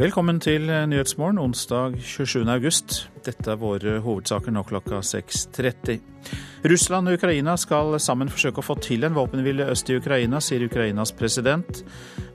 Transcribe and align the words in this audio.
Velkommen 0.00 0.38
til 0.40 0.62
Nyhetsmorgen 0.64 1.36
onsdag 1.36 1.98
27. 2.00 2.46
august. 2.48 2.94
Dette 3.20 3.50
er 3.52 3.58
våre 3.60 3.98
hovedsaker 4.00 4.54
nå 4.54 4.62
klokka 4.64 5.02
6.30. 5.04 5.98
Russland 6.72 7.10
og 7.10 7.18
Ukraina 7.18 7.52
skal 7.60 7.98
sammen 8.00 8.30
forsøke 8.32 8.62
å 8.62 8.64
få 8.64 8.78
til 8.80 9.04
en 9.04 9.12
våpenhvile 9.12 9.66
øst 9.68 9.90
i 9.92 9.98
Ukraina, 10.00 10.40
sier 10.40 10.64
Ukrainas 10.64 11.12
president. 11.12 11.82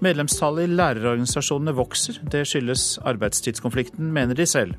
Medlemstallet 0.05 0.69
i 0.69 0.75
lærerorganisasjonene 0.77 1.73
vokser. 1.73 2.19
Det 2.21 2.43
skyldes 2.45 2.99
arbeidstidskonflikten, 3.01 4.11
mener 4.13 4.37
de 4.37 4.45
selv. 4.45 4.77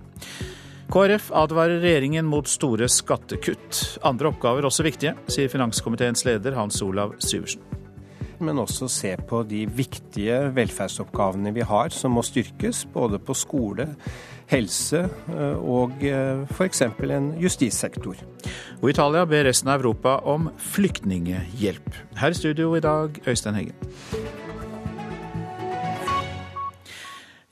KrF 0.87 1.33
advarer 1.35 1.83
regjeringen 1.83 2.31
mot 2.31 2.47
store 2.47 2.87
skattekutt. 2.87 3.99
Andre 4.07 4.31
oppgaver 4.31 4.71
også 4.71 4.87
viktige, 4.87 5.17
sier 5.27 5.51
finanskomiteens 5.51 6.23
leder 6.29 6.55
Hans 6.55 6.79
Olav 6.87 7.19
Syversen 7.19 7.67
men 8.45 8.61
også 8.63 8.89
se 8.91 9.13
på 9.29 9.43
de 9.49 9.65
viktige 9.67 10.39
velferdsoppgavene 10.57 11.53
vi 11.57 11.65
har, 11.67 11.93
som 11.95 12.17
må 12.17 12.25
styrkes. 12.27 12.85
Både 12.95 13.21
på 13.23 13.37
skole, 13.37 13.89
helse 14.51 15.05
eh, 15.33 15.59
og 15.59 16.03
eh, 16.07 16.45
f.eks. 16.53 16.83
en 16.87 17.33
justissektor. 17.43 18.21
Og 18.81 18.91
Italia 18.93 19.27
ber 19.29 19.47
resten 19.49 19.73
av 19.73 19.81
Europa 19.81 20.19
om 20.29 20.51
flyktninghjelp. 20.73 21.93
Her 22.21 22.35
i 22.35 22.41
studio 22.41 22.75
i 22.77 22.85
dag, 22.85 23.21
Øystein 23.27 23.59
Heggen. 23.59 24.35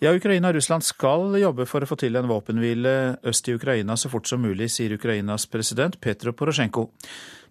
Ja, 0.04 0.10
Ukraina 0.12 0.50
og 0.50 0.58
Russland 0.58 0.84
skal 0.84 1.38
jobbe 1.40 1.64
for 1.64 1.80
å 1.80 1.86
få 1.88 1.96
til 1.96 2.18
en 2.18 2.28
våpenhvile 2.28 2.90
øst 3.24 3.46
i 3.48 3.54
Ukraina 3.56 3.94
så 3.96 4.10
fort 4.12 4.28
som 4.28 4.42
mulig, 4.44 4.66
sier 4.74 4.92
Ukrainas 4.98 5.46
president 5.48 5.96
Petro 5.96 6.34
Porosjenko. 6.36 6.90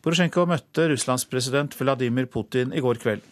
Porosjenko 0.03 0.43
møtte 0.51 0.89
Russlands 0.91 1.23
president 1.31 1.75
Vladimir 1.79 2.25
Putin 2.27 2.73
i 2.75 2.81
går 2.83 2.99
kveld. 2.99 3.23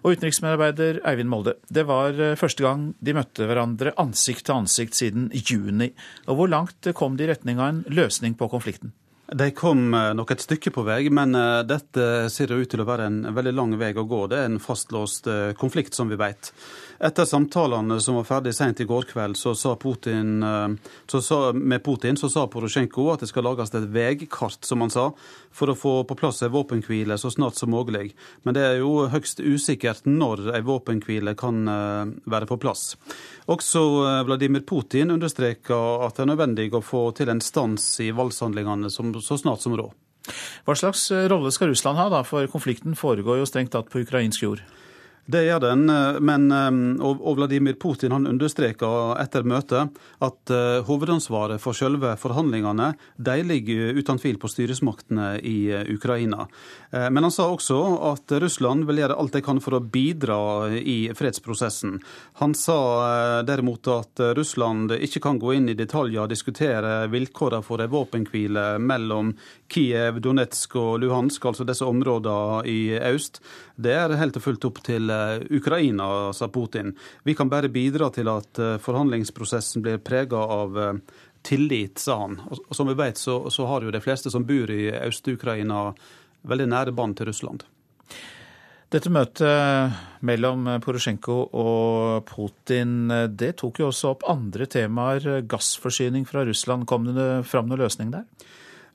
Og 0.00 0.14
utenriksmedarbeider 0.14 1.02
Eivind 1.08 1.28
Molde, 1.28 1.56
det 1.68 1.82
var 1.88 2.16
eh, 2.16 2.36
første 2.40 2.64
gang 2.64 2.86
de 3.04 3.14
møtte 3.16 3.44
hverandre 3.48 3.92
ansikt 4.00 4.46
til 4.46 4.54
ansikt 4.54 4.96
siden 4.96 5.26
juni. 5.34 5.90
Og 6.30 6.38
hvor 6.38 6.48
langt 6.52 6.88
kom 6.96 7.18
de 7.18 7.26
i 7.26 7.28
retning 7.28 7.60
av 7.60 7.72
en 7.72 7.82
løsning 7.92 8.36
på 8.38 8.48
konflikten? 8.48 8.94
De 9.26 9.50
kom 9.52 9.90
eh, 9.98 10.14
nok 10.16 10.32
et 10.32 10.46
stykke 10.46 10.72
på 10.72 10.86
vei, 10.86 11.02
men 11.12 11.36
eh, 11.36 11.60
dette 11.68 12.30
ser 12.32 12.54
ut 12.54 12.70
til 12.70 12.80
å 12.80 12.88
være 12.88 13.10
en 13.10 13.20
veldig 13.36 13.52
lang 13.58 13.76
vei 13.76 13.92
å 13.92 14.06
gå. 14.08 14.22
Det 14.32 14.40
er 14.40 14.48
en 14.48 14.62
fastlåst 14.62 15.28
konflikt, 15.60 15.98
som 15.98 16.08
vi 16.08 16.16
vet. 16.22 16.52
Etter 16.98 17.24
samtalene 17.28 17.98
som 18.00 18.16
var 18.16 18.24
ferdig 18.24 18.54
sent 18.56 18.80
i 18.80 18.86
går 18.88 19.04
kveld, 19.10 19.36
så 19.36 19.52
sa 19.54 19.74
Putin, 19.76 20.42
eh, 20.42 20.68
så 21.06 21.20
sa, 21.22 21.52
med 21.52 21.84
Putin 21.84 22.16
så 22.16 22.30
sa 22.32 22.46
Porosjenko 22.48 23.10
at 23.12 23.20
det 23.20 23.28
skal 23.28 23.44
lages 23.44 23.74
et 23.74 23.88
veikart, 23.92 24.64
som 24.64 24.80
han 24.80 24.92
sa, 24.92 25.10
for 25.52 25.72
å 25.72 25.76
få 25.76 25.94
på 26.08 26.16
plass 26.16 26.40
en 26.42 26.54
våpenhvile 26.54 27.18
så 27.20 27.30
snart 27.30 27.60
som 27.60 27.74
mulig. 27.74 28.14
Men 28.44 28.56
det 28.56 28.64
er 28.64 28.78
jo 28.80 29.08
høgst 29.12 29.42
usikkert 29.44 30.08
når 30.08 30.48
en 30.56 30.64
våpenhvile 30.64 31.36
kan 31.36 31.68
eh, 31.68 32.14
være 32.24 32.48
på 32.48 32.60
plass. 32.64 32.94
Også 33.52 33.84
eh, 34.06 34.22
Vladimir 34.28 34.64
Putin 34.64 35.12
understreker 35.12 36.06
at 36.06 36.16
det 36.16 36.24
er 36.24 36.32
nødvendig 36.32 36.70
å 36.72 36.84
få 36.84 37.10
til 37.16 37.28
en 37.32 37.44
stans 37.44 37.84
i 38.00 38.08
voldshandlingene 38.16 38.90
så 38.90 39.36
snart 39.36 39.64
som 39.64 39.76
råd. 39.76 39.92
Hva 40.66 40.74
slags 40.74 41.04
rolle 41.30 41.52
skal 41.54 41.70
Russland 41.70 42.00
ha, 42.00 42.08
da, 42.10 42.24
for 42.26 42.48
konflikten 42.50 42.96
foregår 42.98 43.38
jo 43.38 43.46
strengt 43.46 43.76
tatt 43.76 43.92
på 43.92 44.00
ukrainsk 44.02 44.42
jord? 44.42 44.64
Det 45.26 45.40
gjør 45.42 45.62
den, 45.64 45.88
eh, 45.90 46.20
men 46.22 46.46
eh, 46.54 46.76
og 47.02 47.38
Vladimir 47.38 47.74
Putin 47.82 48.14
han 48.14 48.28
understreker 48.30 49.16
etter 49.18 49.42
møtet 49.42 49.96
at 50.22 50.52
eh, 50.54 50.84
hovedansvaret 50.86 51.58
for 51.62 51.74
selve 51.74 52.12
forhandlingene 52.20 52.92
de 53.18 53.36
ligger 53.42 53.98
uten 53.98 54.20
tvil 54.22 54.38
på 54.38 54.50
styresmaktene 54.50 55.36
i 55.42 55.56
Ukraina. 55.90 56.46
Men 56.92 57.26
han 57.26 57.32
sa 57.34 57.48
også 57.50 57.76
at 58.08 58.32
Russland 58.40 58.86
vil 58.88 59.00
gjøre 59.00 59.16
alt 59.18 59.34
de 59.34 59.42
kan 59.44 59.58
for 59.62 59.76
å 59.76 59.80
bidra 59.82 60.38
i 60.78 61.10
fredsprosessen. 61.16 61.96
Han 62.40 62.54
sa 62.56 63.42
derimot 63.46 63.88
at 63.92 64.22
Russland 64.38 64.94
ikke 64.94 65.22
kan 65.26 65.40
gå 65.42 65.56
inn 65.56 65.68
i 65.72 65.76
detaljer 65.78 66.24
og 66.24 66.32
diskutere 66.32 67.08
vilkårene 67.12 67.66
for 67.66 67.82
en 67.82 67.92
våpenhvile 67.92 68.66
mellom 68.82 69.34
Kiev, 69.72 70.20
Donetsk 70.24 70.78
og 70.80 71.00
Luhansk, 71.02 71.48
altså 71.50 71.66
disse 71.68 71.86
områdene 71.86 72.62
i 72.70 72.80
øst. 73.10 73.42
Det 73.76 73.92
er 73.92 74.14
helt 74.16 74.36
og 74.38 74.44
fullt 74.44 74.64
opp 74.70 74.78
til 74.86 75.10
eh, 75.12 75.42
Ukraina, 75.58 76.32
sa 76.32 76.48
Putin. 76.48 76.94
Vi 77.28 77.34
kan 77.36 77.50
bare 77.52 77.68
bidra 77.72 78.08
til 78.14 78.30
at 78.32 78.60
eh, 78.62 78.78
forhandlingsprosessen 78.80 79.84
blir 79.84 80.00
prega 80.00 80.40
av 80.40 80.78
eh, 80.80 81.18
tillit, 81.44 82.00
sa 82.00 82.22
han. 82.22 82.38
Og 82.48 82.72
som 82.76 82.88
vi 82.88 82.96
vet, 82.96 83.20
så, 83.20 83.42
så 83.52 83.68
har 83.68 83.84
jo 83.84 83.92
de 83.92 84.00
fleste 84.00 84.32
som 84.32 84.46
bor 84.48 84.72
i 84.72 84.88
Øst-Ukraina, 84.88 85.90
veldig 86.48 86.70
nære 86.72 86.96
bånd 86.96 87.18
til 87.18 87.28
Russland. 87.28 87.66
Dette 88.94 89.10
møtet 89.10 90.22
mellom 90.24 90.68
Porosjenko 90.80 91.36
og 91.58 92.28
Putin 92.28 93.10
det 93.34 93.56
tok 93.58 93.80
jo 93.82 93.88
også 93.90 94.12
opp 94.14 94.22
andre 94.30 94.68
temaer. 94.70 95.42
Gassforsyning 95.50 96.22
fra 96.24 96.44
Russland. 96.46 96.86
Kom 96.88 97.10
det 97.10 97.26
fram 97.50 97.66
noen 97.66 97.82
løsning 97.82 98.14
der? 98.14 98.24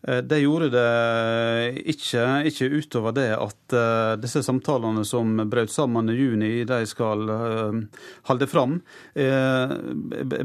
Eh, 0.08 0.18
det 0.18 0.40
gjorde 0.42 0.70
det 0.74 1.84
ikke, 1.94 2.24
ikke 2.50 2.70
utover 2.74 3.14
det 3.14 3.28
at 3.36 3.76
uh, 3.76 4.14
disse 4.22 4.42
samtalene 4.46 5.04
som 5.06 5.36
brøt 5.50 5.72
sammen 5.74 6.10
i 6.10 6.16
juni, 6.18 6.50
de 6.66 6.80
skal 6.90 7.30
holde 8.30 8.48
fram. 8.50 8.80
Uh, 9.14 9.76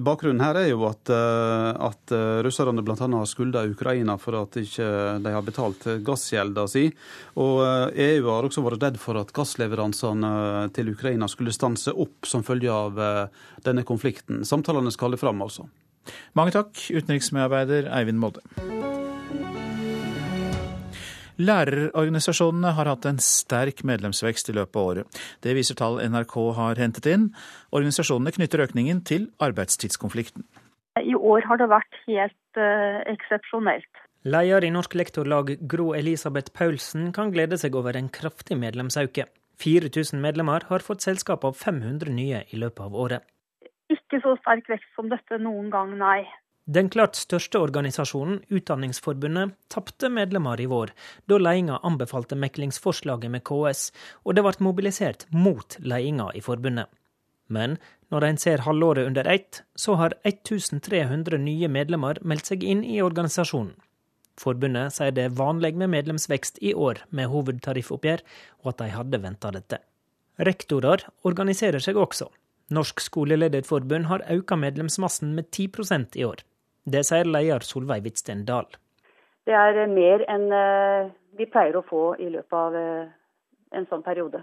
bakgrunnen 0.05 0.45
her 0.45 0.61
er 0.61 0.69
jo 0.71 0.85
at, 0.89 1.09
at 1.11 2.15
russerne 2.45 2.85
bl.a. 2.85 2.97
har 2.97 3.29
skylda 3.31 3.65
Ukraina 3.71 4.19
for 4.21 4.37
at 4.43 4.59
ikke 4.61 4.89
de 5.25 5.33
har 5.33 5.45
betalt 5.47 5.87
gassgjelda 6.05 6.67
si. 6.71 6.87
Og 7.41 7.63
EU 7.93 8.29
har 8.29 8.49
også 8.49 8.65
vært 8.65 8.85
redd 8.85 9.01
for 9.01 9.21
at 9.21 9.33
gassleveransene 9.37 10.33
til 10.77 10.93
Ukraina 10.93 11.29
skulle 11.31 11.55
stanse 11.55 11.95
opp 11.95 12.29
som 12.29 12.45
følge 12.47 12.73
av 12.73 13.01
denne 13.65 13.87
konflikten. 13.89 14.45
Samtalene 14.49 14.93
skal 14.95 15.11
holde 15.11 15.23
fram, 15.23 15.45
altså. 15.45 15.69
Mange 16.39 16.55
takk, 16.55 16.75
utenriksmedarbeider 16.93 17.91
Eivind 17.97 18.23
Molde. 18.23 18.45
Lærerorganisasjonene 21.37 22.73
har 22.79 22.89
hatt 22.89 23.07
en 23.09 23.19
sterk 23.21 23.83
medlemsvekst 23.85 24.49
i 24.49 24.57
løpet 24.57 24.79
av 24.81 24.91
året. 24.91 25.19
Det 25.45 25.53
viser 25.57 25.77
tall 25.77 26.01
NRK 26.01 26.37
har 26.57 26.81
hentet 26.81 27.09
inn. 27.13 27.27
Organisasjonene 27.77 28.33
knytter 28.37 28.65
økningen 28.65 29.03
til 29.05 29.29
arbeidstidskonflikten. 29.45 30.47
I 30.97 31.13
år 31.13 31.45
har 31.45 31.61
det 31.61 31.69
vært 31.69 31.99
helt 32.07 32.61
uh, 32.61 33.03
eksepsjonelt. 33.13 34.05
Leder 34.27 34.65
i 34.65 34.73
Norsk 34.73 34.97
Lektorlag 34.97 35.53
Gro 35.69 35.93
Elisabeth 35.95 36.55
Paulsen 36.57 37.13
kan 37.15 37.31
glede 37.35 37.61
seg 37.61 37.77
over 37.79 37.99
en 37.99 38.09
kraftig 38.09 38.57
medlemsauke. 38.59 39.29
4000 39.61 40.21
medlemmer 40.21 40.65
har 40.71 40.85
fått 40.85 41.05
selskap 41.05 41.45
av 41.45 41.55
500 41.61 42.11
nye 42.17 42.43
i 42.49 42.59
løpet 42.61 42.83
av 42.89 42.97
året. 42.97 43.29
Ikke 43.93 44.19
så 44.25 44.35
sterk 44.41 44.67
vekst 44.73 44.89
som 44.97 45.13
dette 45.13 45.39
noen 45.39 45.69
gang, 45.71 45.95
nei. 46.01 46.25
Den 46.67 46.89
klart 46.91 47.15
største 47.15 47.61
organisasjonen, 47.63 48.41
Utdanningsforbundet, 48.51 49.53
tapte 49.71 50.09
medlemmer 50.11 50.59
i 50.59 50.67
vår, 50.67 50.91
da 51.31 51.39
ledelsen 51.39 51.79
anbefalte 51.87 52.35
meklingsforslaget 52.43 53.31
med 53.31 53.45
KS, 53.47 53.93
og 54.27 54.35
det 54.35 54.43
ble 54.43 54.67
mobilisert 54.67 55.29
mot 55.31 55.77
ledelsen 55.79 56.35
i 56.35 56.43
forbundet. 56.43 56.91
Men 57.47 57.77
når 58.11 58.27
en 58.27 58.41
ser 58.43 58.65
halvåret 58.67 59.07
under 59.07 59.29
ett, 59.31 59.63
så 59.79 59.95
har 59.95 60.17
1300 60.27 61.39
nye 61.39 61.69
medlemmer 61.71 62.19
meldt 62.27 62.51
seg 62.51 62.67
inn 62.67 62.83
i 62.83 62.99
organisasjonen. 63.03 63.77
Forbundet 64.37 64.93
sier 64.93 65.15
det 65.15 65.29
er 65.29 65.39
vanlig 65.39 65.77
med 65.79 65.93
medlemsvekst 65.95 66.59
i 66.67 66.75
år 66.75 66.99
med 67.15 67.31
hovedtariffoppgjør, 67.31 68.27
og 68.67 68.73
at 68.73 68.83
de 68.83 68.91
hadde 68.93 69.23
venta 69.23 69.55
dette. 69.55 69.79
Rektorer 70.43 71.07
organiserer 71.23 71.81
seg 71.81 71.97
også. 71.97 72.27
Norsk 72.75 73.01
skolelederforbund 73.01 74.11
har 74.11 74.27
økt 74.35 74.59
medlemsmassen 74.59 75.33
med 75.39 75.49
10% 75.55 76.19
i 76.19 76.27
år. 76.27 76.43
Det 76.87 77.03
sier 77.09 77.27
leder 77.27 77.65
Solveig 77.67 78.05
Hvitsten 78.05 78.45
Dahl. 78.47 78.69
Det 79.47 79.55
er 79.55 79.79
mer 79.91 80.23
enn 80.31 80.47
eh, 80.55 81.09
vi 81.39 81.47
pleier 81.51 81.79
å 81.79 81.87
få 81.87 82.03
i 82.23 82.29
løpet 82.31 82.59
av 82.59 82.77
eh, 82.79 83.09
en 83.79 83.87
sånn 83.91 84.05
periode. 84.07 84.43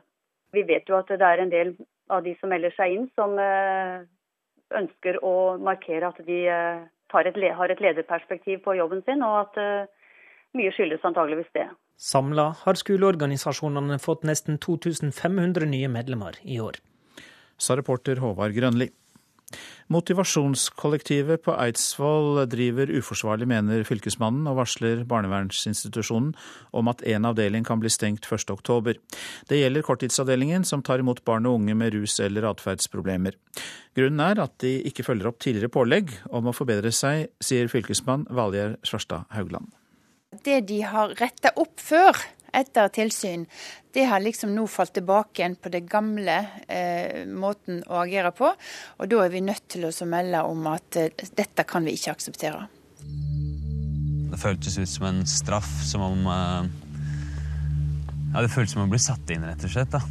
Vi 0.56 0.64
vet 0.68 0.88
jo 0.88 0.98
at 1.00 1.12
det 1.12 1.24
er 1.24 1.44
en 1.44 1.52
del 1.52 1.74
av 2.12 2.24
de 2.26 2.36
som 2.40 2.52
melder 2.52 2.74
seg 2.76 2.96
inn, 2.96 3.08
som 3.16 3.36
eh, 3.40 4.04
ønsker 4.76 5.20
å 5.24 5.56
markere 5.60 6.12
at 6.12 6.20
de 6.28 6.40
et, 6.50 7.40
har 7.60 7.72
et 7.72 7.84
lederperspektiv 7.84 8.64
på 8.66 8.76
jobben 8.80 9.04
sin, 9.08 9.24
og 9.24 9.44
at 9.44 9.90
mye 10.58 10.72
skyldes 10.74 11.04
antageligvis 11.06 11.52
det. 11.54 11.68
Samla 12.00 12.48
har 12.64 12.80
skoleorganisasjonene 12.80 14.00
fått 14.02 14.26
nesten 14.26 14.58
2500 14.58 15.70
nye 15.70 15.92
medlemmer 15.94 16.40
i 16.42 16.58
år. 16.64 16.80
Sa 17.62 17.78
reporter 17.78 18.20
Håvard 18.24 18.56
Grønli. 18.58 18.90
Motivasjonskollektivet 19.94 21.44
på 21.44 21.54
Eidsvoll 21.60 22.42
driver 22.50 22.90
uforsvarlig, 22.98 23.48
mener 23.52 23.84
fylkesmannen, 23.88 24.48
og 24.50 24.58
varsler 24.62 25.04
barnevernsinstitusjonen 25.10 26.32
om 26.74 26.92
at 26.92 27.04
en 27.14 27.28
avdeling 27.30 27.68
kan 27.68 27.82
bli 27.84 27.92
stengt 27.92 28.26
1.10. 28.26 28.98
Det 29.50 29.60
gjelder 29.60 29.86
korttidsavdelingen, 29.86 30.66
som 30.66 30.82
tar 30.86 31.04
imot 31.04 31.24
barn 31.28 31.50
og 31.50 31.60
unge 31.60 31.78
med 31.78 31.94
rus- 31.98 32.20
eller 32.24 32.48
atferdsproblemer. 32.54 33.38
Grunnen 33.94 34.24
er 34.26 34.42
at 34.42 34.56
de 34.64 34.80
ikke 34.90 35.06
følger 35.06 35.30
opp 35.30 35.42
tidligere 35.44 35.74
pålegg 35.74 36.16
om 36.32 36.50
å 36.50 36.56
forbedre 36.56 36.94
seg, 36.96 37.30
sier 37.44 37.70
fylkesmann 37.72 38.26
Valgjerd 38.34 38.80
Svarstad 38.88 39.28
Haugland. 39.36 39.70
Det 40.42 40.64
de 40.70 40.82
har 40.88 41.14
retta 41.20 41.52
opp 41.62 41.78
før, 41.78 42.18
etter 42.54 42.90
tilsyn, 42.94 43.46
det 43.94 44.08
har 44.10 44.24
liksom 44.24 44.56
nå 44.56 44.66
falt 44.68 44.96
tilbake 44.96 45.42
igjen 45.42 45.56
på 45.62 45.70
det 45.70 45.84
gamle 45.86 46.40
eh, 46.66 47.28
måten 47.30 47.84
å 47.86 48.00
agere 48.02 48.32
på. 48.34 48.50
Og 48.98 49.10
da 49.12 49.20
er 49.22 49.34
vi 49.34 49.44
nødt 49.46 49.68
til 49.70 49.86
å 49.86 50.08
melde 50.10 50.40
om 50.50 50.66
at 50.72 50.98
eh, 50.98 51.26
dette 51.38 51.66
kan 51.70 51.86
vi 51.86 51.94
ikke 51.94 52.16
akseptere. 52.16 52.66
Det 54.34 54.40
føltes 54.42 54.80
ut 54.80 54.90
som 54.90 55.06
en 55.12 55.22
straff, 55.30 55.70
som 55.86 56.02
om 56.08 56.26
eh, 56.26 56.72
Ja, 58.34 58.42
det 58.42 58.50
føltes 58.50 58.74
som 58.74 58.88
å 58.88 58.90
bli 58.90 58.98
satt 58.98 59.30
inn, 59.30 59.46
rett 59.46 59.62
og 59.68 59.76
slett. 59.76 59.94
da. 59.94 60.02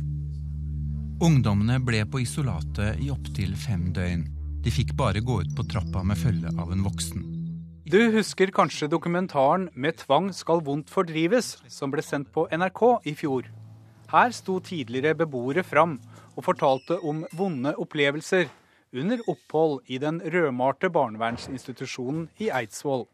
Ungdommene 1.23 1.81
ble 1.83 2.05
på 2.07 2.21
isolatet 2.23 3.01
i 3.03 3.11
opptil 3.11 3.57
fem 3.59 3.89
døgn. 3.95 4.23
De 4.63 4.71
fikk 4.71 4.93
bare 4.99 5.25
gå 5.27 5.41
ut 5.43 5.57
på 5.59 5.67
trappa 5.67 6.05
med 6.07 6.21
følge 6.21 6.55
av 6.55 6.71
en 6.71 6.85
voksen. 6.87 7.27
Du 7.83 7.99
husker 8.15 8.55
kanskje 8.55 8.87
dokumentaren 8.87 9.69
'Med 9.75 9.99
tvang 9.99 10.31
skal 10.33 10.63
vondt 10.63 10.91
fordrives', 10.91 11.59
som 11.69 11.91
ble 11.91 12.03
sendt 12.03 12.31
på 12.33 12.47
NRK 12.47 13.03
i 13.11 13.15
fjor. 13.15 13.51
Her 14.13 14.29
sto 14.37 14.59
tidligere 14.61 15.17
beboere 15.23 15.63
fram 15.65 15.95
og 16.37 16.45
fortalte 16.45 16.99
om 17.09 17.23
vonde 17.33 17.71
opplevelser 17.81 18.51
under 18.93 19.23
opphold 19.25 19.79
i 19.89 19.97
den 20.03 20.19
rødmalte 20.21 20.91
barnevernsinstitusjonen 20.93 22.27
i 22.45 22.51
Eidsvoll. 22.53 23.07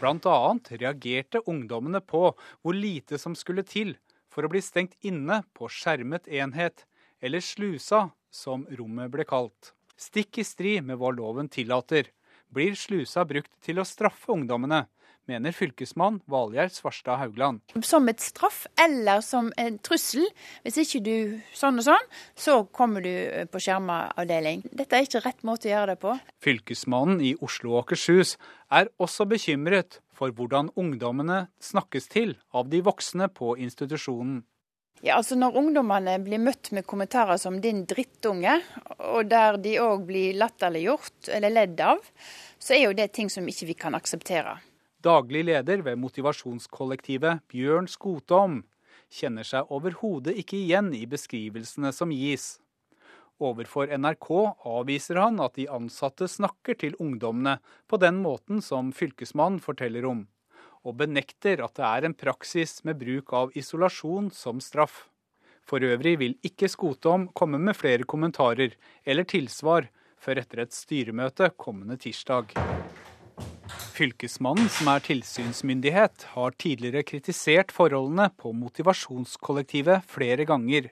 Annet 0.00 0.70
reagerte 0.80 1.42
ungdommene 1.44 2.00
på 2.00 2.30
hvor 2.32 2.72
lite 2.72 3.18
som 3.20 3.34
skulle 3.36 3.66
til 3.68 3.92
for 4.32 4.46
å 4.46 4.48
bli 4.48 4.62
stengt 4.64 4.96
inne 5.04 5.42
på 5.52 5.68
skjermet 5.68 6.30
enhet, 6.32 6.86
eller 7.20 7.44
slusa, 7.44 8.08
som 8.32 8.64
rommet 8.78 9.12
ble 9.12 9.26
kalt. 9.28 9.74
Stikk 10.00 10.40
i 10.40 10.46
strid 10.48 10.86
med 10.88 10.96
hva 10.96 11.10
loven 11.12 11.50
tillater, 11.52 12.08
blir 12.48 12.72
slusa 12.72 13.26
brukt 13.28 13.52
til 13.60 13.82
å 13.82 13.84
straffe 13.84 14.32
ungdommene, 14.32 14.86
mener 15.30 15.54
fylkesmann 15.54 16.20
Valgjerd 16.30 16.74
Svarstad 16.74 17.20
Haugland. 17.22 17.62
Som 17.86 18.10
et 18.10 18.22
straff 18.24 18.64
eller 18.80 19.22
som 19.24 19.52
en 19.60 19.78
trussel. 19.78 20.26
Hvis 20.64 20.80
ikke 20.82 21.02
du 21.06 21.16
sånn 21.56 21.80
og 21.80 21.86
sånn, 21.86 22.10
så 22.34 22.60
kommer 22.74 23.04
du 23.06 23.12
på 23.52 23.62
skjerma 23.62 24.02
avdeling. 24.18 24.64
Dette 24.74 24.98
er 24.98 25.06
ikke 25.06 25.24
rett 25.24 25.42
måte 25.46 25.70
å 25.70 25.74
gjøre 25.74 25.94
det 25.94 26.00
på. 26.02 26.16
Fylkesmannen 26.44 27.22
i 27.24 27.34
Oslo 27.44 27.76
og 27.76 27.84
Akershus 27.84 28.36
er 28.74 28.90
også 29.02 29.26
bekymret 29.30 30.00
for 30.16 30.34
hvordan 30.36 30.72
ungdommene 30.78 31.46
snakkes 31.64 32.10
til 32.12 32.36
av 32.52 32.68
de 32.72 32.82
voksne 32.84 33.30
på 33.32 33.56
institusjonen. 33.62 34.42
Ja, 35.00 35.16
altså 35.16 35.36
Når 35.38 35.56
ungdommene 35.56 36.18
blir 36.20 36.40
møtt 36.42 36.72
med 36.76 36.84
kommentarer 36.84 37.38
som 37.40 37.60
'din 37.60 37.86
drittunge', 37.88 38.60
og 38.98 39.30
der 39.30 39.56
de 39.56 39.78
òg 39.80 40.04
blir 40.06 40.36
latterliggjort 40.36 41.30
eller 41.32 41.50
ledd 41.50 41.80
av, 41.80 42.04
så 42.58 42.74
er 42.76 42.84
jo 42.84 42.92
det 42.92 43.12
ting 43.12 43.30
som 43.30 43.48
ikke 43.48 43.66
vi 43.66 43.74
kan 43.74 43.94
akseptere. 43.94 44.58
Daglig 45.00 45.46
leder 45.48 45.80
ved 45.80 45.96
motivasjonskollektivet, 45.96 47.40
Bjørn 47.48 47.86
Skotom, 47.88 48.58
kjenner 49.08 49.46
seg 49.48 49.70
overhodet 49.72 50.34
ikke 50.42 50.58
igjen 50.58 50.90
i 50.92 51.06
beskrivelsene 51.08 51.88
som 51.96 52.12
gis. 52.12 52.58
Overfor 53.40 53.88
NRK 53.96 54.28
avviser 54.68 55.22
han 55.22 55.40
at 55.40 55.56
de 55.56 55.64
ansatte 55.72 56.28
snakker 56.28 56.76
til 56.82 56.98
ungdommene 57.00 57.56
på 57.88 57.96
den 58.02 58.20
måten 58.20 58.60
som 58.60 58.92
fylkesmannen 58.92 59.62
forteller 59.64 60.04
om, 60.04 60.26
og 60.84 60.98
benekter 61.00 61.64
at 61.64 61.80
det 61.80 61.86
er 61.88 62.08
en 62.10 62.18
praksis 62.26 62.82
med 62.84 63.00
bruk 63.00 63.32
av 63.32 63.56
isolasjon 63.56 64.28
som 64.36 64.60
straff. 64.60 65.06
For 65.64 65.80
øvrig 65.80 66.18
vil 66.20 66.36
ikke 66.44 66.68
Skotom 66.68 67.30
komme 67.32 67.56
med 67.56 67.78
flere 67.78 68.04
kommentarer 68.04 68.76
eller 69.08 69.24
tilsvar 69.24 69.88
før 70.20 70.42
etter 70.44 70.66
et 70.66 70.76
styremøte 70.76 71.54
kommende 71.56 71.96
tirsdag. 71.96 72.52
Fylkesmannen, 73.94 74.68
som 74.72 74.88
er 74.92 75.02
tilsynsmyndighet, 75.04 76.26
har 76.34 76.54
tidligere 76.60 77.04
kritisert 77.06 77.72
forholdene 77.74 78.30
på 78.40 78.52
motivasjonskollektivet 78.56 80.06
flere 80.08 80.46
ganger. 80.48 80.90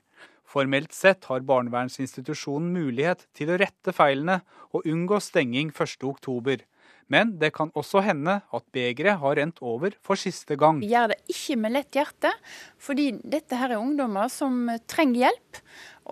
Formelt 0.48 0.94
sett 0.96 1.28
har 1.28 1.44
barnevernsinstitusjonen 1.48 2.70
mulighet 2.72 3.26
til 3.36 3.52
å 3.52 3.58
rette 3.60 3.92
feilene 3.96 4.40
og 4.72 4.88
unngå 4.88 5.20
stenging 5.24 5.72
1.10. 5.74 6.64
Men 7.08 7.32
det 7.40 7.54
kan 7.56 7.72
også 7.76 8.02
hende 8.04 8.38
at 8.52 8.64
begeret 8.76 9.20
har 9.22 9.38
rent 9.40 9.62
over 9.64 9.94
for 10.04 10.20
siste 10.20 10.58
gang. 10.60 10.82
Vi 10.82 10.90
gjør 10.92 11.14
det 11.14 11.20
ikke 11.32 11.56
med 11.60 11.74
lett 11.76 11.96
hjerte, 11.96 12.32
fordi 12.80 13.10
dette 13.24 13.56
her 13.56 13.72
er 13.72 13.80
ungdommer 13.80 14.28
som 14.32 14.66
trenger 14.88 15.28
hjelp. 15.28 15.62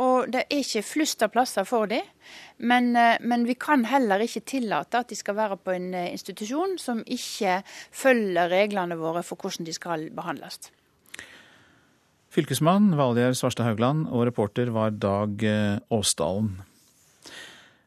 Og 0.02 0.28
det 0.32 0.42
er 0.44 0.60
ikke 0.60 0.84
flust 0.84 1.22
av 1.24 1.32
plasser 1.32 1.64
for 1.68 1.88
dem. 1.88 2.04
Men, 2.58 2.94
eh, 2.96 3.16
men, 3.20 3.46
vi 3.48 3.54
kan 3.54 3.84
heller 3.88 4.20
ikke 4.20 4.44
tillate 4.44 5.00
at 5.00 5.08
de 5.08 5.16
skal 5.16 5.36
være 5.36 5.56
på 5.56 5.72
en 5.72 5.92
eh, 5.94 6.12
institusjon 6.12 6.76
som 6.80 7.02
ikke 7.06 7.62
følger 7.92 8.50
reglene 8.52 8.98
våre 9.00 9.24
for 9.24 9.40
hvordan 9.40 9.66
de 9.68 9.72
skal 9.76 10.08
behandles. 10.16 10.70
Fylkesmann 12.36 12.92
Valgjerd 12.98 13.38
Svarstad 13.38 13.64
Haugland 13.64 14.08
og 14.12 14.26
reporter 14.28 14.68
var 14.74 14.92
Dag 14.92 15.40
eh, 15.44 15.78
Åsdalen. 15.88 16.58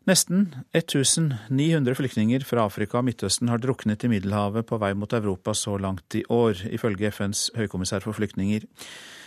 Nesten 0.09 0.55
1900 0.73 1.93
flyktninger 1.93 2.41
fra 2.47 2.63
Afrika 2.65 2.97
og 2.97 3.05
Midtøsten 3.05 3.51
har 3.51 3.61
druknet 3.61 4.01
i 4.01 4.09
Middelhavet 4.09 4.65
på 4.65 4.79
vei 4.81 4.95
mot 4.97 5.13
Europa 5.13 5.53
så 5.53 5.75
langt 5.77 6.17
i 6.17 6.23
år, 6.33 6.63
ifølge 6.73 7.11
FNs 7.13 7.51
høykommissær 7.59 8.01
for 8.01 8.17
flyktninger. 8.17 8.65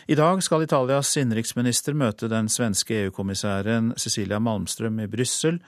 I 0.06 0.14
dag 0.18 0.42
skal 0.42 0.64
Italias 0.64 1.12
innenriksminister 1.14 1.94
møte 1.94 2.26
den 2.30 2.48
svenske 2.50 3.04
EU-kommissæren 3.04 3.92
Cecilia 3.94 4.40
Malmström 4.42 4.98
i 4.98 5.06
Brussel 5.06 5.60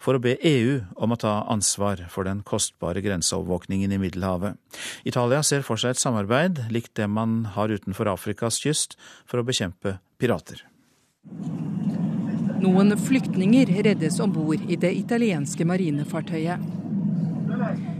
for 0.00 0.14
å 0.14 0.22
be 0.22 0.36
EU 0.46 0.76
om 1.02 1.10
å 1.10 1.18
ta 1.18 1.32
ansvar 1.50 2.04
for 2.12 2.28
den 2.28 2.44
kostbare 2.46 3.02
grenseovervåkningen 3.02 3.90
i 3.90 3.98
Middelhavet. 3.98 4.54
Italia 5.02 5.42
ser 5.42 5.66
for 5.66 5.80
seg 5.80 5.96
et 5.96 6.02
samarbeid 6.02 6.62
likt 6.70 6.94
det 7.00 7.08
man 7.10 7.42
har 7.56 7.74
utenfor 7.74 8.12
Afrikas 8.14 8.60
kyst 8.62 8.94
for 9.26 9.42
å 9.42 9.46
bekjempe 9.48 9.98
pirater. 10.22 10.62
Noen 12.60 12.94
flyktninger 12.94 13.74
reddes 13.82 14.20
om 14.22 14.30
bord 14.32 14.62
i 14.70 14.78
det 14.78 14.94
italienske 15.02 15.66
marinefartøyet. 15.66 16.62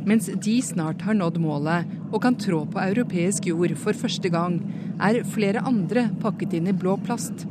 Mens 0.06 0.26
de 0.26 0.56
snart 0.62 1.02
har 1.06 1.16
nådd 1.16 1.40
målet 1.42 1.88
og 2.10 2.20
kan 2.24 2.36
trå 2.38 2.64
på 2.70 2.80
europeisk 2.82 3.50
jord 3.50 3.74
for 3.80 3.96
første 3.96 4.30
gang, 4.32 4.60
er 5.00 5.22
flere 5.34 5.62
andre 5.66 6.08
pakket 6.22 6.56
inn 6.58 6.70
i 6.70 6.76
blå 6.76 6.96
plast. 7.04 7.46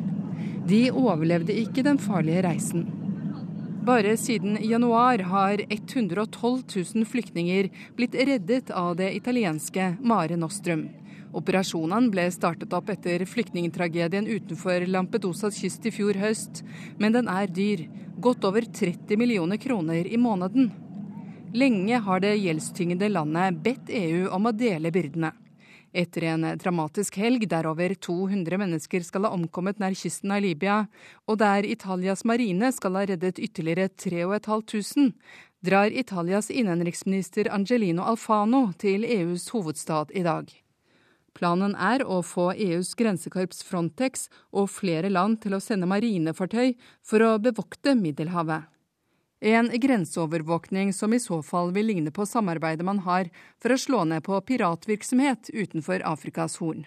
De 0.70 0.88
overlevde 0.92 1.56
ikke 1.56 1.86
den 1.86 2.00
farlige 2.02 2.44
reisen. 2.46 2.88
Bare 3.86 4.18
siden 4.18 4.58
januar 4.62 5.24
har 5.32 5.62
112 5.70 6.64
000 6.76 7.06
flyktninger 7.10 7.70
blitt 7.98 8.14
reddet 8.14 8.70
av 8.76 8.96
det 9.00 9.14
italienske 9.18 9.96
Mare 10.02 10.38
Nostrum. 10.38 10.90
Operasjonen 11.34 12.10
ble 12.13 12.25
startet 12.34 12.74
opp 12.74 12.89
etter 12.89 13.24
flyktningtragedien 13.30 14.28
utenfor 14.28 14.86
Lampedusas 14.89 15.58
kyst 15.62 15.86
i 15.86 15.94
fjor 15.94 16.18
høst, 16.22 16.63
men 16.98 17.13
den 17.16 17.30
er 17.30 17.50
dyr. 17.50 17.86
Godt 18.20 18.46
over 18.50 18.66
30 18.66 19.18
millioner 19.18 19.58
kroner 19.62 20.06
i 20.06 20.18
måneden. 20.20 20.72
Lenge 21.53 21.98
har 21.98 22.20
det 22.22 22.36
gjeldstyngede 22.38 23.08
landet 23.10 23.56
bedt 23.63 23.88
EU 23.89 24.27
om 24.36 24.46
å 24.46 24.51
dele 24.53 24.91
byrdene. 24.94 25.32
Etter 25.89 26.27
en 26.29 26.46
dramatisk 26.62 27.18
helg 27.18 27.48
der 27.50 27.65
over 27.65 27.96
200 27.98 28.60
mennesker 28.62 29.01
skal 29.01 29.25
ha 29.25 29.34
omkommet 29.34 29.82
nær 29.82 29.98
kysten 29.98 30.29
av 30.36 30.44
Libya, 30.46 30.84
og 31.25 31.39
der 31.41 31.65
Italias 31.65 32.22
marine 32.22 32.70
skal 32.75 33.00
ha 33.00 33.08
reddet 33.10 33.41
ytterligere 33.41 33.89
3500, 33.89 35.10
drar 35.65 35.89
Italias 35.89 36.51
innenriksminister 36.53 37.50
Angelino 37.50 38.06
Alfano 38.06 38.68
til 38.77 39.01
EUs 39.10 39.50
hovedstad 39.50 40.13
i 40.13 40.22
dag. 40.29 40.53
Planen 41.34 41.74
er 41.74 42.06
å 42.06 42.22
få 42.22 42.51
EUs 42.53 42.94
grensekorps 43.00 43.63
Frontex 43.65 44.29
og 44.53 44.70
flere 44.70 45.10
land 45.10 45.41
til 45.41 45.58
å 45.58 45.63
sende 45.63 45.89
marinefartøy 45.89 46.75
for 47.01 47.25
å 47.25 47.38
bevokte 47.41 47.98
Middelhavet. 47.98 48.70
En 49.39 49.69
grenseovervåkning 49.72 50.93
som 50.93 51.13
i 51.13 51.19
så 51.19 51.41
fall 51.43 51.72
vil 51.72 51.88
ligne 51.88 52.12
på 52.12 52.25
samarbeidet 52.25 52.86
man 52.86 53.00
har 53.05 53.29
for 53.62 53.72
å 53.72 53.79
slå 53.79 54.03
ned 54.03 54.24
på 54.25 54.39
piratvirksomhet 54.41 55.51
utenfor 55.53 56.03
Afrikas 56.05 56.58
Horn. 56.60 56.84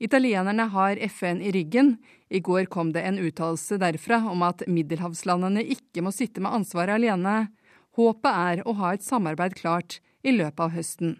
Italienerne 0.00 0.66
har 0.72 0.96
FN 0.96 1.42
i 1.42 1.52
ryggen. 1.52 1.96
I 2.28 2.40
går 2.40 2.64
kom 2.64 2.92
det 2.92 3.04
en 3.04 3.20
uttalelse 3.20 3.76
derfra 3.78 4.22
om 4.30 4.42
at 4.42 4.64
middelhavslandene 4.66 5.62
ikke 5.76 6.02
må 6.02 6.12
sitte 6.12 6.40
med 6.40 6.56
ansvaret 6.56 6.96
alene. 6.96 7.52
Håpet 7.94 8.32
er 8.32 8.64
å 8.66 8.74
ha 8.80 8.94
et 8.94 9.04
samarbeid 9.04 9.54
klart 9.60 10.00
i 10.24 10.32
løpet 10.32 10.64
av 10.64 10.74
høsten. 10.74 11.16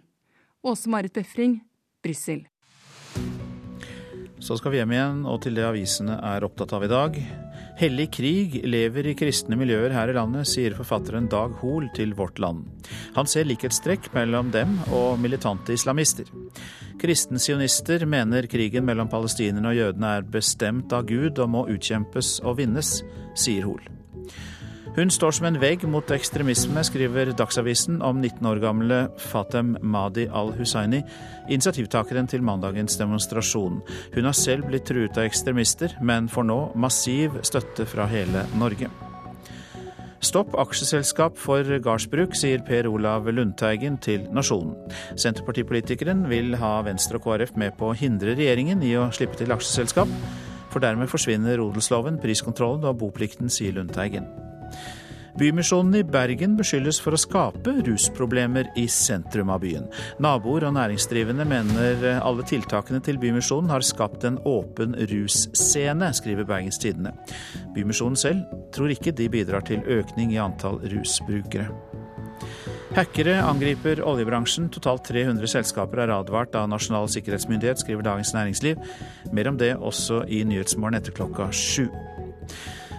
Åse 0.65 0.89
Marit 0.91 1.13
Befring, 1.15 1.61
Brussel. 2.03 2.47
Så 4.41 4.57
skal 4.59 4.73
vi 4.73 4.81
hjem 4.81 4.93
igjen 4.97 5.25
og 5.29 5.43
til 5.45 5.57
det 5.57 5.69
avisene 5.69 6.19
er 6.35 6.45
opptatt 6.49 6.73
av 6.75 6.85
i 6.85 6.91
dag. 6.91 7.21
Hellig 7.75 8.13
krig 8.15 8.61
lever 8.71 9.09
i 9.11 9.17
kristne 9.19 9.57
miljøer 9.59 9.91
her 9.91 10.13
i 10.13 10.15
landet, 10.15 10.47
sier 10.47 10.77
forfatteren 10.79 11.27
Dag 11.31 11.57
Hoel 11.59 11.89
til 11.97 12.13
Vårt 12.15 12.39
Land. 12.39 12.69
Han 13.17 13.27
ser 13.27 13.49
likhetstrekk 13.49 14.13
mellom 14.15 14.53
dem 14.55 14.77
og 14.95 15.19
militante 15.19 15.75
islamister. 15.75 16.31
Kristensionister 17.03 18.07
mener 18.07 18.47
krigen 18.47 18.87
mellom 18.87 19.11
palestinerne 19.11 19.73
og 19.73 19.81
jødene 19.81 20.13
er 20.21 20.31
bestemt 20.37 20.95
av 20.95 21.09
Gud 21.11 21.43
og 21.43 21.51
må 21.51 21.65
utkjempes 21.75 22.37
og 22.47 22.61
vinnes, 22.63 23.01
sier 23.35 23.67
Hoel. 23.67 23.91
Hun 24.95 25.11
står 25.11 25.33
som 25.35 25.49
en 25.49 25.57
vegg 25.59 25.83
mot 25.91 26.11
ekstremisme, 26.15 26.83
skriver 26.87 27.33
Dagsavisen 27.35 27.97
om 28.07 28.21
19 28.21 28.47
år 28.47 28.61
gamle 28.63 28.99
Fatem 29.19 29.73
Madi 29.83 30.29
al-Hussaini, 30.31 31.01
initiativtakeren 31.51 32.31
til 32.31 32.45
mandagens 32.47 32.95
demonstrasjon. 33.01 33.81
Hun 34.15 34.29
har 34.29 34.37
selv 34.39 34.69
blitt 34.69 34.87
truet 34.87 35.19
av 35.19 35.27
ekstremister, 35.27 35.97
men 35.99 36.31
får 36.31 36.47
nå 36.47 36.61
massiv 36.79 37.41
støtte 37.43 37.89
fra 37.91 38.07
hele 38.07 38.47
Norge. 38.55 38.93
Stopp 40.23 40.55
aksjeselskap 40.63 41.35
for 41.43 41.67
gardsbruk, 41.83 42.39
sier 42.39 42.63
Per 42.65 42.87
Olav 42.87 43.27
Lundteigen 43.35 43.99
til 43.99 44.31
Nasjonen. 44.31 44.79
Senterpartipolitikeren 45.19 46.23
vil 46.31 46.55
ha 46.63 46.79
Venstre 46.87 47.19
og 47.19 47.27
KrF 47.27 47.59
med 47.59 47.75
på 47.83 47.91
å 47.91 47.99
hindre 47.99 48.39
regjeringen 48.39 48.87
i 48.87 48.95
å 48.95 49.11
slippe 49.11 49.43
til 49.43 49.59
aksjeselskap, 49.59 50.15
for 50.71 50.87
dermed 50.87 51.11
forsvinner 51.11 51.67
odelsloven, 51.67 52.23
priskontrollen 52.23 52.87
og 52.87 53.01
boplikten, 53.03 53.51
sier 53.51 53.75
Lundteigen. 53.75 54.31
Bymisjonen 55.39 55.95
i 55.99 56.05
Bergen 56.07 56.53
beskyldes 56.55 57.01
for 57.03 57.17
å 57.17 57.19
skape 57.19 57.73
rusproblemer 57.87 58.69
i 58.79 58.85
sentrum 58.91 59.49
av 59.51 59.65
byen. 59.65 59.89
Naboer 60.23 60.69
og 60.69 60.77
næringsdrivende 60.77 61.47
mener 61.51 62.05
alle 62.21 62.47
tiltakene 62.47 63.01
til 63.03 63.19
Bymisjonen 63.19 63.73
har 63.75 63.83
skapt 63.83 64.27
en 64.29 64.39
åpen 64.47 64.95
russcene, 65.11 66.13
skriver 66.15 66.47
Bergens 66.47 66.79
Tidende. 66.79 67.17
Bymisjonen 67.75 68.21
selv 68.21 68.55
tror 68.75 68.95
ikke 68.95 69.15
de 69.17 69.27
bidrar 69.33 69.67
til 69.67 69.83
økning 69.83 70.37
i 70.37 70.41
antall 70.43 70.79
rusbrukere. 70.95 71.67
Hackere 72.95 73.41
angriper 73.43 74.05
oljebransjen. 74.07 74.69
Totalt 74.71 75.03
300 75.09 75.51
selskaper 75.51 76.05
er 76.05 76.15
advart 76.15 76.55
av 76.55 76.69
Nasjonal 76.71 77.11
sikkerhetsmyndighet, 77.11 77.83
skriver 77.83 78.07
Dagens 78.07 78.31
Næringsliv. 78.37 78.79
Mer 79.35 79.51
om 79.51 79.59
det 79.59 79.73
også 79.75 80.23
i 80.31 80.45
Nyhetsmorgen 80.47 81.01
etter 81.01 81.17
klokka 81.17 81.51
sju. 81.51 81.89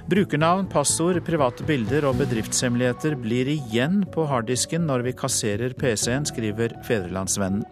Brukernavn, 0.06 0.68
passord, 0.70 1.18
private 1.26 1.66
bilder 1.66 2.06
og 2.06 2.20
bedriftshemmeligheter 2.20 3.16
blir 3.18 3.48
igjen 3.50 4.04
på 4.14 4.28
harddisken 4.30 4.84
når 4.86 5.02
vi 5.08 5.14
kasserer 5.18 5.74
PC-en, 5.80 6.28
skriver 6.30 6.76
Fedrelandsvennen. 6.86 7.64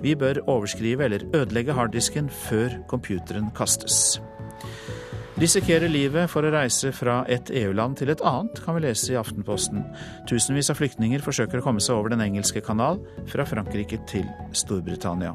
Vi 0.00 0.14
bør 0.16 0.40
overskrive 0.48 1.04
eller 1.04 1.26
ødelegge 1.36 1.76
harddisken 1.76 2.30
før 2.46 2.78
computeren 2.88 3.50
kastes. 3.58 4.16
Risikere 5.36 5.90
livet 5.90 6.30
for 6.32 6.46
å 6.46 6.54
reise 6.54 6.88
fra 6.96 7.18
et 7.28 7.52
EU-land 7.52 7.98
til 8.00 8.14
et 8.14 8.24
annet, 8.24 8.64
kan 8.64 8.78
vi 8.78 8.86
lese 8.86 9.12
i 9.12 9.20
Aftenposten. 9.20 9.84
Tusenvis 10.30 10.72
av 10.72 10.80
flyktninger 10.80 11.20
forsøker 11.26 11.60
å 11.60 11.66
komme 11.68 11.84
seg 11.84 11.98
over 11.98 12.14
Den 12.14 12.24
engelske 12.24 12.64
kanal 12.64 13.02
fra 13.28 13.44
Frankrike 13.44 14.00
til 14.08 14.24
Storbritannia. 14.56 15.34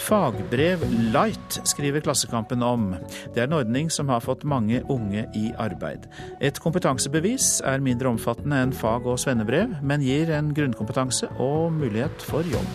Fagbrev 0.00 0.82
Light 1.12 1.60
skriver 1.68 2.02
Klassekampen 2.04 2.62
om. 2.62 2.94
Det 3.34 3.42
er 3.42 3.48
en 3.48 3.58
ordning 3.58 3.90
som 3.92 4.08
har 4.12 4.24
fått 4.24 4.44
mange 4.48 4.82
unge 4.90 5.26
i 5.36 5.52
arbeid. 5.60 6.08
Et 6.40 6.58
kompetansebevis 6.60 7.60
er 7.66 7.84
mindre 7.84 8.10
omfattende 8.10 8.62
enn 8.64 8.74
fag- 8.74 9.06
og 9.06 9.20
svennebrev, 9.22 9.78
men 9.82 10.04
gir 10.04 10.32
en 10.34 10.52
grunnkompetanse 10.56 11.30
og 11.38 11.72
mulighet 11.76 12.26
for 12.26 12.46
jobb. 12.50 12.74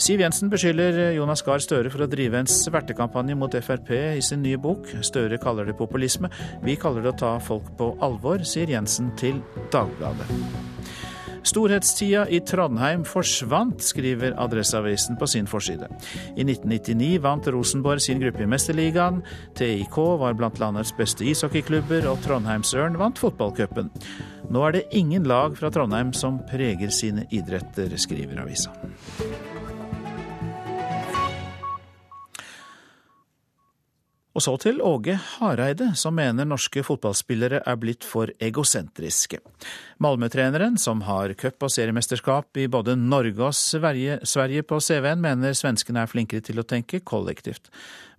Siv 0.00 0.22
Jensen 0.22 0.48
beskylder 0.48 1.10
Jonas 1.12 1.42
Gahr 1.44 1.60
Støre 1.60 1.90
for 1.92 2.06
å 2.06 2.08
drive 2.08 2.40
en 2.40 2.48
svertekampanje 2.48 3.36
mot 3.36 3.52
Frp 3.52 3.92
i 4.16 4.24
sin 4.24 4.40
nye 4.40 4.56
bok. 4.56 4.88
Støre 5.04 5.36
kaller 5.42 5.68
det 5.68 5.76
populisme. 5.76 6.32
Vi 6.64 6.78
kaller 6.80 7.04
det 7.04 7.12
å 7.12 7.20
ta 7.26 7.36
folk 7.44 7.68
på 7.76 7.92
alvor, 8.00 8.40
sier 8.48 8.72
Jensen 8.72 9.12
til 9.20 9.44
Dagbladet. 9.74 10.69
Storhetstida 11.46 12.26
i 12.28 12.40
Trondheim 12.44 13.04
forsvant, 13.08 13.82
skriver 13.82 14.34
Adresseavisen 14.40 15.18
på 15.20 15.28
sin 15.30 15.48
forside. 15.50 15.88
I 16.36 16.44
1999 16.44 17.20
vant 17.24 17.48
Rosenborg 17.52 18.02
sin 18.04 18.20
gruppe 18.22 18.44
i 18.44 18.48
Mesterligaen, 18.50 19.22
TIK 19.58 19.96
var 20.20 20.36
blant 20.38 20.60
landets 20.60 20.92
beste 20.96 21.26
ishockeyklubber, 21.26 22.08
og 22.10 22.20
Trondheimsørn 22.26 22.98
vant 23.00 23.20
fotballcupen. 23.20 23.92
Nå 24.50 24.66
er 24.66 24.76
det 24.76 24.88
ingen 24.96 25.28
lag 25.30 25.56
fra 25.58 25.70
Trondheim 25.72 26.12
som 26.16 26.42
preger 26.50 26.92
sine 26.94 27.26
idretter, 27.30 27.96
skriver 28.00 28.44
avisa. 28.44 28.74
Og 34.40 34.44
så 34.46 34.54
til 34.56 34.78
Åge 34.80 35.18
Hareide, 35.20 35.90
som 36.00 36.14
mener 36.16 36.46
norske 36.48 36.80
fotballspillere 36.80 37.58
er 37.68 37.76
blitt 37.76 38.06
for 38.08 38.30
egosentriske. 38.40 39.36
Malmö-treneren, 40.00 40.78
som 40.80 41.02
har 41.04 41.34
cup- 41.36 41.66
og 41.66 41.68
seriemesterskap 41.68 42.56
i 42.56 42.64
både 42.72 42.94
Norge 42.96 43.50
og 43.50 43.52
Sverige, 43.52 44.62
på 44.64 44.80
CV-en, 44.80 45.20
mener 45.20 45.52
svenskene 45.52 46.00
er 46.00 46.08
flinkere 46.08 46.40
til 46.40 46.56
å 46.56 46.64
tenke 46.64 47.02
kollektivt. 47.04 47.68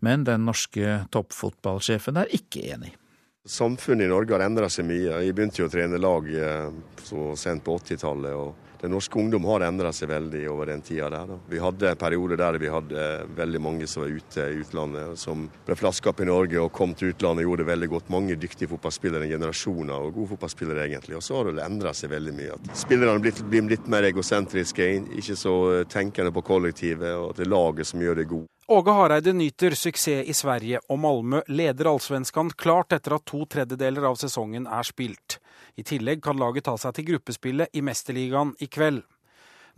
Men 0.06 0.28
den 0.30 0.46
norske 0.46 1.08
toppfotballsjefen 1.10 2.22
er 2.22 2.30
ikke 2.38 2.68
enig. 2.75 2.94
Samfunnet 3.42 4.06
i 4.06 4.13
Norge 4.13 4.38
har 4.38 4.46
endra 4.46 4.70
seg 4.70 4.86
mye. 4.92 5.24
Jeg 5.25 5.34
begynte 5.34 5.63
jo 5.63 5.72
å 5.72 5.74
trene 5.74 5.98
lag 5.98 6.30
eh, 6.30 6.70
så 7.01 7.32
sent 7.34 7.66
på 7.66 7.80
80-tallet. 7.82 8.38
og 8.38 8.71
den 8.81 8.91
norske 8.95 9.19
ungdom 9.19 9.45
har 9.45 9.61
endra 9.67 9.91
seg 9.93 10.09
veldig 10.09 10.41
over 10.50 10.71
den 10.71 10.81
tida 10.81 11.09
der. 11.13 11.27
Da. 11.29 11.38
Vi 11.50 11.59
hadde 11.61 11.91
en 11.91 12.00
periode 12.01 12.38
der 12.39 12.57
vi 12.61 12.71
hadde 12.73 13.07
veldig 13.38 13.61
mange 13.61 13.89
som 13.89 14.01
var 14.01 14.15
ute 14.15 14.45
i 14.50 14.61
utlandet, 14.63 15.19
som 15.21 15.43
ble 15.67 15.77
flaska 15.77 16.09
opp 16.09 16.23
i 16.23 16.29
Norge 16.29 16.57
og 16.63 16.71
kom 16.73 16.95
til 16.97 17.13
utlandet 17.13 17.45
og 17.45 17.51
gjorde 17.51 17.63
det 17.63 17.71
veldig 17.71 17.91
godt. 17.93 18.09
Mange 18.13 18.38
dyktige 18.41 18.71
fotballspillere, 18.71 19.29
generasjoner 19.29 20.07
og 20.07 20.15
gode 20.17 20.33
fotballspillere 20.33 20.88
egentlig. 20.88 21.19
Og 21.19 21.25
så 21.25 21.38
har 21.38 21.51
det 21.51 21.65
endra 21.65 21.93
seg 21.93 22.13
veldig 22.15 22.33
mye. 22.39 22.57
At 22.57 22.71
spillerne 22.81 23.21
blir, 23.21 23.43
blir 23.53 23.69
litt 23.75 23.91
mer 23.91 24.09
egosentriske, 24.09 24.89
ikke 25.21 25.38
så 25.38 25.55
tenkende 25.91 26.33
på 26.33 26.45
kollektivet, 26.50 27.13
og 27.13 27.31
at 27.31 27.41
det 27.41 27.45
er 27.45 27.53
laget 27.53 27.91
som 27.91 28.01
gjør 28.01 28.23
det 28.23 28.31
god. 28.33 28.50
Åge 28.68 28.91
Hareide 28.91 29.34
nyter 29.34 29.74
suksess 29.75 30.27
i 30.30 30.34
Sverige, 30.34 30.80
og 30.89 31.00
Malmö 31.00 31.41
leder 31.48 31.89
allsvenskan 31.89 32.51
klart 32.56 32.94
etter 32.94 33.15
at 33.18 33.25
to 33.25 33.41
tredjedeler 33.50 34.06
av 34.12 34.20
sesongen 34.22 34.68
er 34.70 34.86
spilt. 34.86 35.39
I 35.75 35.84
tillegg 35.88 36.22
kan 36.24 36.38
laget 36.39 36.68
ta 36.70 36.75
seg 36.77 36.94
til 36.96 37.08
gruppespillet 37.10 37.74
i 37.74 37.82
Mesterligaen 37.82 38.53
i 38.62 38.70
kveld. 38.72 39.01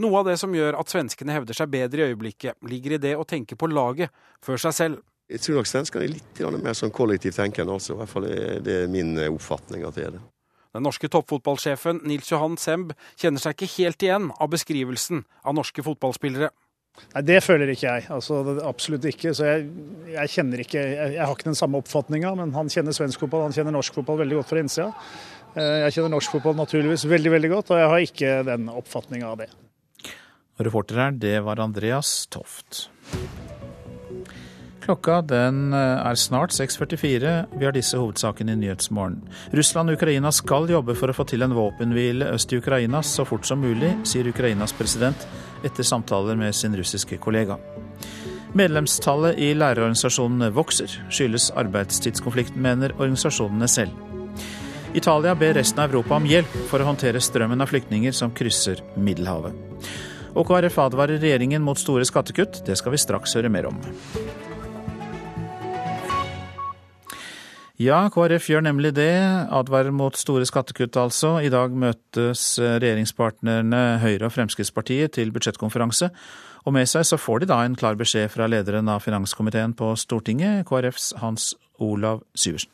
Noe 0.03 0.19
av 0.19 0.27
det 0.27 0.35
som 0.41 0.53
gjør 0.53 0.75
at 0.81 0.91
svenskene 0.91 1.33
hevder 1.33 1.57
seg 1.57 1.71
bedre 1.71 2.03
i 2.03 2.11
øyeblikket, 2.11 2.59
ligger 2.67 2.97
i 2.97 3.01
det 3.01 3.15
å 3.15 3.25
tenke 3.29 3.55
på 3.55 3.69
laget 3.71 4.11
før 4.43 4.59
seg 4.65 4.75
selv. 4.75 5.01
Jeg 5.31 5.39
tror 5.45 5.61
nok 5.61 5.69
svenskene 5.69 6.03
er 6.03 6.15
litt 6.17 6.43
mer 6.59 6.75
sånn 6.75 6.93
kollektivt 6.93 7.39
tenkende, 7.39 7.77
altså. 7.77 7.95
I 7.95 8.01
hvert 8.01 8.11
fall 8.11 8.27
det 8.65 8.79
er 8.83 8.91
min 8.91 9.15
oppfatning 9.29 9.85
at 9.87 9.95
det 9.95 10.09
er 10.09 10.17
det. 10.17 10.23
Den 10.73 10.85
norske 10.85 11.07
toppfotballsjefen 11.13 12.01
Nils 12.09 12.31
Johan 12.31 12.57
Semb 12.57 12.95
kjenner 13.21 13.41
seg 13.41 13.55
ikke 13.55 13.73
helt 13.77 14.03
igjen 14.03 14.31
av 14.41 14.49
beskrivelsen 14.53 15.21
av 15.45 15.55
norske 15.55 15.85
fotballspillere. 15.85 16.49
Nei, 17.13 17.21
Det 17.25 17.39
føler 17.43 17.73
ikke 17.73 17.87
jeg. 17.87 18.07
altså 18.13 18.39
Absolutt 18.67 19.05
ikke. 19.09 19.33
Så 19.33 19.47
jeg, 19.49 19.67
jeg 20.13 20.33
kjenner 20.35 20.63
ikke 20.63 20.81
jeg, 20.81 21.19
har 21.19 21.33
ikke 21.35 21.49
den 21.49 21.59
samme 21.59 21.81
oppfatninga, 21.81 22.33
men 22.39 22.53
han 22.57 22.71
kjenner 22.73 22.95
svensk 22.95 23.25
fotball, 23.25 23.47
han 23.47 23.55
kjenner 23.55 23.75
norsk 23.75 24.01
fotball 24.01 24.21
veldig 24.23 24.41
godt 24.41 24.53
fra 24.53 24.63
innsida. 24.63 24.89
Eh, 25.53 25.83
jeg 25.85 25.97
kjenner 25.97 26.15
norsk 26.15 26.37
fotball 26.37 26.57
naturligvis 26.57 27.05
veldig 27.09 27.35
veldig 27.37 27.53
godt, 27.57 27.73
og 27.73 27.81
jeg 27.81 27.91
har 27.93 28.07
ikke 28.07 28.39
den 28.49 28.71
oppfatninga 28.73 29.29
av 29.33 29.43
det. 29.43 29.51
Reporter 30.61 31.01
her, 31.01 31.15
det 31.17 31.37
var 31.45 31.61
Andreas 31.61 32.27
Toft. 32.33 32.87
Klokka 34.83 35.21
den 35.25 35.71
eh, 35.73 36.09
er 36.09 36.17
snart 36.19 36.53
6.44. 36.53 37.33
Vi 37.55 37.65
har 37.65 37.73
disse 37.73 37.97
hovedsakene 37.97 38.53
i 38.53 38.59
Nyhetsmorgen. 38.65 39.21
Russland 39.55 39.89
og 39.89 39.97
Ukraina 39.97 40.33
skal 40.35 40.67
jobbe 40.69 40.97
for 40.99 41.09
å 41.09 41.15
få 41.15 41.25
til 41.29 41.45
en 41.45 41.55
våpenhvile 41.55 42.33
øst 42.35 42.51
i 42.53 42.59
Ukraina 42.59 43.01
så 43.05 43.25
fort 43.25 43.47
som 43.47 43.63
mulig, 43.63 43.93
sier 44.09 44.27
Ukrainas 44.29 44.75
president 44.75 45.27
etter 45.63 45.83
samtaler 45.87 46.37
med 46.39 46.55
sin 46.55 46.75
russiske 46.77 47.17
kollega. 47.23 47.57
Medlemstallet 48.53 49.39
i 49.41 49.53
lærerorganisasjonene 49.57 50.51
vokser, 50.53 50.91
skyldes 51.09 51.49
arbeidstidskonflikten, 51.57 52.61
mener 52.61 52.93
organisasjonene 52.99 53.67
selv. 53.67 53.97
Italia 54.93 55.33
ber 55.35 55.55
resten 55.57 55.81
av 55.81 55.89
Europa 55.89 56.19
om 56.19 56.27
hjelp 56.29 56.53
for 56.69 56.83
å 56.83 56.85
håndtere 56.91 57.21
strømmen 57.23 57.65
av 57.65 57.71
flyktninger 57.71 58.13
som 58.13 58.33
krysser 58.35 58.83
Middelhavet. 58.93 59.57
Og 60.37 60.45
KrF 60.49 60.77
advarer 60.85 61.21
regjeringen 61.21 61.65
mot 61.65 61.77
store 61.81 62.05
skattekutt. 62.05 62.61
Det 62.65 62.77
skal 62.77 62.93
vi 62.93 63.01
straks 63.01 63.33
høre 63.37 63.49
mer 63.53 63.69
om. 63.69 63.81
Ja, 67.83 68.05
KrF 68.13 68.45
gjør 68.47 68.61
nemlig 68.63 68.93
det. 68.95 69.11
Advarer 69.51 69.91
mot 69.91 70.15
store 70.15 70.45
skattekutt, 70.47 70.95
altså. 70.99 71.35
I 71.43 71.49
dag 71.51 71.73
møtes 71.75 72.43
regjeringspartnerne 72.61 73.81
Høyre 74.03 74.29
og 74.29 74.35
Fremskrittspartiet 74.35 75.15
til 75.17 75.33
budsjettkonferanse. 75.35 76.11
Og 76.63 76.75
med 76.77 76.87
seg 76.87 77.03
så 77.09 77.19
får 77.19 77.43
de 77.43 77.49
da 77.51 77.57
en 77.65 77.75
klar 77.75 77.97
beskjed 77.99 78.31
fra 78.31 78.47
lederen 78.47 78.91
av 78.93 79.03
finanskomiteen 79.03 79.73
på 79.75 79.89
Stortinget, 79.99 80.63
KrFs 80.69 81.11
Hans 81.23 81.49
Olav 81.83 82.23
Syversen. 82.37 82.71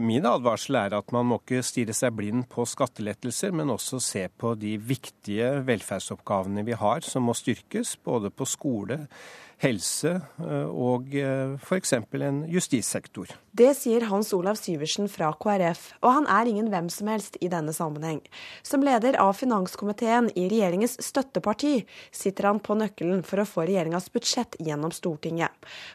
Min 0.00 0.24
advarsel 0.24 0.78
er 0.80 0.94
at 0.96 1.10
man 1.12 1.26
må 1.28 1.36
ikke 1.42 1.60
stirre 1.60 1.92
seg 1.92 2.14
blind 2.16 2.46
på 2.50 2.64
skattelettelser, 2.64 3.52
men 3.52 3.70
også 3.74 4.00
se 4.00 4.24
på 4.40 4.54
de 4.56 4.78
viktige 4.80 5.58
velferdsoppgavene 5.68 6.64
vi 6.64 6.78
har, 6.80 7.04
som 7.04 7.28
må 7.28 7.36
styrkes, 7.36 7.98
både 8.00 8.32
på 8.32 8.48
skole, 8.48 9.02
helse 9.62 10.16
eh, 10.18 10.68
og 10.68 11.14
eh, 11.14 11.54
f.eks. 11.60 11.94
en 11.94 12.42
justissektor. 12.50 13.30
Det 13.52 13.70
sier 13.76 14.08
Hans 14.08 14.32
Olav 14.34 14.56
Syversen 14.60 15.10
fra 15.12 15.30
KrF, 15.36 15.84
og 16.02 16.16
han 16.16 16.28
er 16.32 16.50
ingen 16.50 16.70
hvem 16.72 16.88
som 16.92 17.10
helst 17.12 17.36
i 17.40 17.50
denne 17.52 17.74
sammenheng. 17.76 18.22
Som 18.66 18.84
leder 18.84 19.18
av 19.20 19.36
finanskomiteen 19.38 20.30
i 20.34 20.48
regjeringens 20.50 20.98
støtteparti 21.04 21.74
sitter 22.10 22.48
han 22.48 22.62
på 22.64 22.76
nøkkelen 22.80 23.22
for 23.28 23.42
å 23.42 23.48
få 23.48 23.66
regjeringas 23.68 24.10
budsjett 24.12 24.56
gjennom 24.58 24.92
Stortinget. 24.94 25.52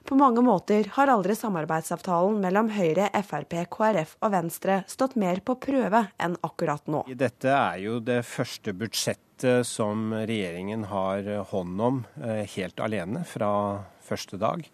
På 0.08 0.16
mange 0.20 0.44
måter 0.46 0.92
har 0.96 1.12
aldri 1.12 1.36
samarbeidsavtalen 1.38 2.40
mellom 2.44 2.72
Høyre, 2.78 3.10
Frp, 3.28 3.60
KrF 3.74 3.98
KrF 3.98 4.18
og 4.22 4.34
Venstre 4.34 4.82
stått 4.88 5.16
mer 5.20 5.42
på 5.42 5.58
prøve 5.62 6.08
enn 6.22 6.38
akkurat 6.46 6.86
nå. 6.88 7.06
Dette 7.18 7.54
er 7.54 7.80
jo 7.84 8.00
det 8.04 8.24
første 8.28 8.74
budsjettet 8.74 9.27
som 9.68 10.14
regjeringen 10.14 10.88
har 10.90 11.28
hånd 11.52 11.82
om 11.82 12.02
eh, 12.24 12.46
helt 12.56 12.80
alene 12.80 13.26
fra 13.28 13.52
første 14.08 14.40
dag. 14.42 14.66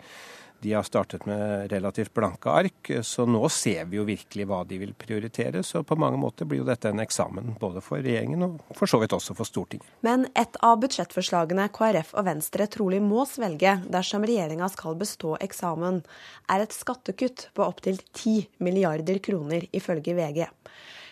De 0.64 0.74
har 0.74 0.84
startet 0.84 1.26
med 1.26 1.72
relativt 1.72 2.14
blanke 2.14 2.50
ark, 2.50 2.92
så 3.02 3.26
nå 3.28 3.42
ser 3.52 3.84
vi 3.92 3.98
jo 3.98 4.06
virkelig 4.08 4.46
hva 4.48 4.62
de 4.64 4.78
vil 4.80 4.94
prioritere. 4.96 5.60
Så 5.64 5.82
på 5.84 5.98
mange 6.00 6.16
måter 6.22 6.48
blir 6.48 6.62
jo 6.62 6.68
dette 6.70 6.88
en 6.88 7.04
eksamen 7.04 7.58
både 7.60 7.84
for 7.84 8.00
regjeringen 8.00 8.46
og 8.48 8.62
for 8.78 8.88
så 8.88 9.02
vidt 9.02 9.12
også 9.12 9.36
for 9.36 9.50
Stortinget. 9.50 9.90
Men 10.08 10.24
et 10.40 10.56
av 10.64 10.80
budsjettforslagene 10.80 11.68
KrF 11.76 12.16
og 12.16 12.30
Venstre 12.30 12.70
trolig 12.72 13.02
må 13.04 13.28
svelge 13.28 13.76
dersom 13.92 14.24
regjeringa 14.24 14.72
skal 14.72 14.96
bestå 15.04 15.36
eksamen, 15.44 16.00
er 16.48 16.64
et 16.64 16.80
skattekutt 16.80 17.50
på 17.52 17.68
opptil 17.68 18.00
10 18.14 18.64
milliarder 18.64 19.20
kroner, 19.20 19.68
ifølge 19.76 20.16
VG. 20.16 20.46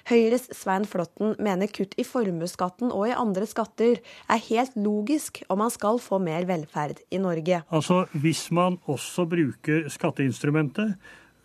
Høyres 0.10 0.48
Svein 0.56 0.88
Flåtten 0.90 1.36
mener 1.42 1.70
kutt 1.72 1.94
i 2.02 2.06
formuesskatten 2.08 2.92
og 2.92 3.08
i 3.10 3.16
andre 3.16 3.48
skatter 3.50 4.00
er 4.02 4.44
helt 4.48 4.78
logisk 4.80 5.44
om 5.52 5.62
man 5.62 5.74
skal 5.74 6.02
få 6.02 6.22
mer 6.24 6.48
velferd 6.50 7.04
i 7.12 7.22
Norge. 7.22 7.62
Altså, 7.70 8.06
Hvis 8.14 8.50
man 8.52 8.80
også 8.90 9.28
bruker 9.30 9.90
skatteinstrumentet, 9.92 10.96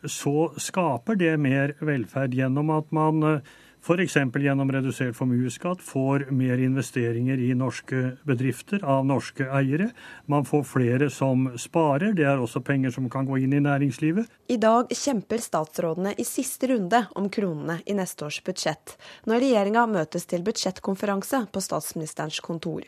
så 0.07 0.51
skaper 0.61 1.19
det 1.19 1.35
mer 1.41 1.75
velferd 1.81 2.35
gjennom 2.37 2.71
at 2.77 2.93
man 2.95 3.23
eh, 3.27 3.55
F.eks. 3.87 4.17
gjennom 4.43 4.73
redusert 4.73 5.15
formuesskatt 5.15 5.79
får 5.83 6.25
mer 6.35 6.59
investeringer 6.59 7.39
i 7.39 7.53
norske 7.55 8.17
bedrifter 8.27 8.83
av 8.83 9.05
norske 9.07 9.47
eiere. 9.47 9.93
Man 10.27 10.43
får 10.45 10.65
flere 10.67 11.07
som 11.11 11.45
sparer. 11.55 12.11
Det 12.19 12.25
er 12.27 12.43
også 12.43 12.65
penger 12.67 12.91
som 12.91 13.07
kan 13.11 13.29
gå 13.29 13.39
inn 13.45 13.55
i 13.55 13.61
næringslivet. 13.63 14.27
I 14.51 14.57
dag 14.59 14.91
kjemper 14.91 15.39
statsrådene 15.43 16.17
i 16.19 16.27
siste 16.27 16.67
runde 16.73 17.05
om 17.15 17.29
kronene 17.31 17.77
i 17.87 17.95
neste 17.95 18.27
års 18.27 18.41
budsjett, 18.47 18.97
når 19.31 19.45
regjeringa 19.45 19.87
møtes 19.91 20.27
til 20.27 20.43
budsjettkonferanse 20.47 21.45
på 21.55 21.63
statsministerens 21.63 22.43
kontor. 22.43 22.83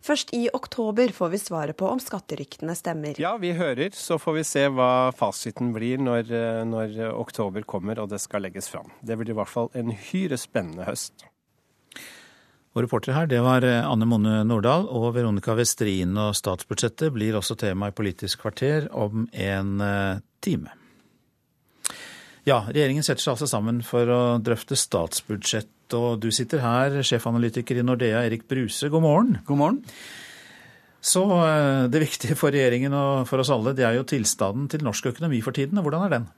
Først 0.00 0.32
i 0.36 0.46
oktober 0.56 1.12
får 1.12 1.32
vi 1.34 1.42
svaret 1.44 1.76
på 1.76 1.92
om 1.92 2.00
skatteryktene 2.00 2.76
stemmer. 2.76 3.20
Ja, 3.20 3.34
vi 3.36 3.52
hører, 3.56 3.92
så 3.92 4.16
får 4.16 4.38
vi 4.40 4.46
se 4.48 4.64
hva 4.72 5.12
fasiten 5.16 5.74
blir 5.76 6.00
når, 6.00 6.32
når 6.72 6.98
oktober 7.12 7.68
kommer 7.68 8.00
og 8.00 8.08
det 8.14 8.22
skal 8.24 8.48
legges 8.48 8.72
fram. 8.72 8.88
Det 9.04 9.20
blir 9.20 9.36
i 9.36 9.38
hvert 9.42 9.52
fall 9.52 9.68
en 9.76 9.92
hyre 9.92 10.37
spennende 10.40 10.86
høst. 10.88 11.26
Og 12.76 12.84
reportere 12.84 13.16
her, 13.16 13.28
det 13.30 13.40
var 13.42 13.64
eh, 13.66 13.82
Anne 13.82 14.06
Mone 14.06 14.42
Nordahl 14.46 14.86
og 14.86 15.10
Veronica 15.16 15.56
Westrin. 15.58 16.12
Og 16.20 16.36
statsbudsjettet 16.38 17.10
blir 17.14 17.38
også 17.38 17.56
tema 17.58 17.90
i 17.90 17.96
Politisk 17.96 18.44
kvarter 18.44 18.86
om 18.94 19.26
en 19.32 19.80
eh, 19.82 20.20
time. 20.44 20.74
Ja, 22.46 22.62
regjeringen 22.68 23.04
setter 23.04 23.24
seg 23.24 23.34
altså 23.34 23.48
sammen 23.50 23.82
for 23.84 24.08
å 24.08 24.20
drøfte 24.40 24.78
statsbudsjett. 24.78 25.74
Og 25.96 26.20
du 26.22 26.30
sitter 26.32 26.62
her, 26.62 27.00
sjefanalytiker 27.04 27.80
i 27.80 27.84
Nordea, 27.84 28.22
Erik 28.28 28.46
Bruse. 28.48 28.88
God 28.92 29.04
morgen. 29.04 29.36
God 29.48 29.60
morgen. 29.60 29.82
Så 31.00 31.24
eh, 31.42 31.84
det 31.90 32.04
viktige 32.04 32.38
for 32.38 32.54
regjeringen 32.54 32.94
og 32.94 33.26
for 33.28 33.42
oss 33.42 33.50
alle, 33.54 33.74
det 33.76 33.86
er 33.88 33.98
jo 33.98 34.06
tilstanden 34.08 34.68
til 34.70 34.86
norsk 34.86 35.10
økonomi 35.14 35.42
for 35.42 35.56
tiden. 35.56 35.80
Og 35.80 35.88
Hvordan 35.88 36.06
er 36.06 36.14
den? 36.18 36.28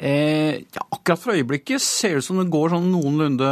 Eh, 0.00 0.62
ja, 0.72 0.84
akkurat 0.88 1.20
for 1.20 1.36
øyeblikket 1.36 1.82
ser 1.84 2.14
det 2.14 2.22
ut 2.22 2.24
som 2.24 2.38
det 2.40 2.48
går 2.48 2.70
sånn 2.72 2.86
noenlunde 2.88 3.48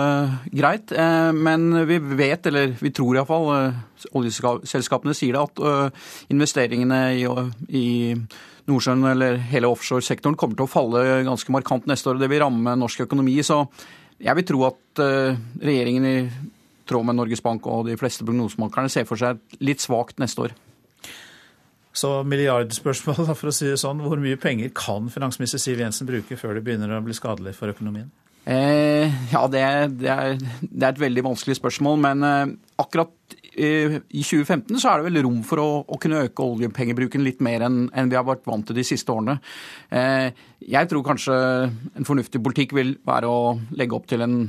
greit. 0.48 0.94
Eh, 0.96 1.30
men 1.36 1.66
vi 1.90 1.98
vet, 2.00 2.48
eller 2.48 2.72
vi 2.80 2.92
tror 2.96 3.18
iallfall, 3.18 3.48
eh, 3.52 4.06
oljeselskapene 4.16 5.12
sier 5.16 5.36
det, 5.36 5.42
at 5.42 5.60
eh, 5.60 6.06
investeringene 6.32 7.00
i, 7.20 7.26
i 7.68 7.88
Nordsjøen 8.68 9.04
eller 9.10 9.36
hele 9.50 9.68
offshoresektoren 9.68 10.38
kommer 10.40 10.56
til 10.56 10.64
å 10.64 10.72
falle 10.72 11.04
ganske 11.28 11.52
markant 11.52 11.88
neste 11.88 12.14
år. 12.14 12.22
Det 12.22 12.30
vil 12.32 12.40
ramme 12.40 12.78
norsk 12.80 13.04
økonomi. 13.04 13.36
Så 13.44 13.66
jeg 14.16 14.40
vil 14.40 14.48
tro 14.48 14.64
at 14.70 15.04
eh, 15.04 15.36
regjeringen 15.60 16.08
i 16.08 16.16
tråd 16.88 17.04
med 17.04 17.20
Norges 17.20 17.44
Bank 17.44 17.68
og 17.68 17.84
de 17.90 17.98
fleste 18.00 18.24
prognosemakerne 18.24 18.88
ser 18.92 19.04
for 19.04 19.20
seg 19.20 19.40
litt 19.60 19.84
svakt 19.84 20.16
neste 20.22 20.48
år. 20.48 20.56
Så 21.96 22.12
milliardspørsmål, 22.28 23.32
for 23.38 23.50
å 23.50 23.54
si 23.54 23.68
det 23.70 23.80
sånn. 23.80 24.02
Hvor 24.04 24.20
mye 24.22 24.38
penger 24.40 24.72
kan 24.76 25.10
finansminister 25.12 25.62
Siv 25.62 25.82
Jensen 25.82 26.08
bruke 26.08 26.38
før 26.40 26.58
det 26.58 26.64
begynner 26.66 26.96
å 26.96 27.04
bli 27.04 27.16
skadelig 27.16 27.56
for 27.58 27.72
økonomien? 27.74 28.10
Eh, 28.48 29.12
ja, 29.28 29.42
det, 29.52 29.60
det, 30.00 30.08
er, 30.08 30.38
det, 30.62 30.84
er, 30.86 30.92
et 30.94 31.00
veldig 31.02 31.26
vanskelig 31.26 31.58
spørsmål. 31.58 31.98
Men 32.00 32.24
eh, 32.24 32.54
akkurat 32.80 33.12
eh, 33.52 33.98
i 34.08 34.22
2015 34.24 34.78
så 34.80 34.92
er 34.92 35.02
det 35.02 35.10
vel 35.10 35.20
rom 35.26 35.42
for 35.44 35.60
å, 35.60 35.68
å 35.84 35.98
kunne 36.00 36.22
øke 36.28 36.46
oljepengebruken 36.46 37.24
litt 37.26 37.42
mer 37.44 37.66
enn, 37.66 37.82
enn, 37.92 38.08
vi 38.08 38.16
har 38.16 38.24
vært 38.28 38.48
vant 38.48 38.64
til 38.68 38.78
de 38.78 38.86
siste 38.88 39.12
årene. 39.12 39.36
Eh, 39.92 40.30
jeg 40.64 40.88
tror 40.88 41.04
kanskje 41.10 41.36
en 41.68 42.08
fornuftig 42.08 42.40
politikk 42.44 42.72
vil 42.78 42.96
være 43.08 43.28
å 43.28 43.52
legge 43.76 43.98
opp 43.98 44.08
til 44.08 44.24
en 44.24 44.40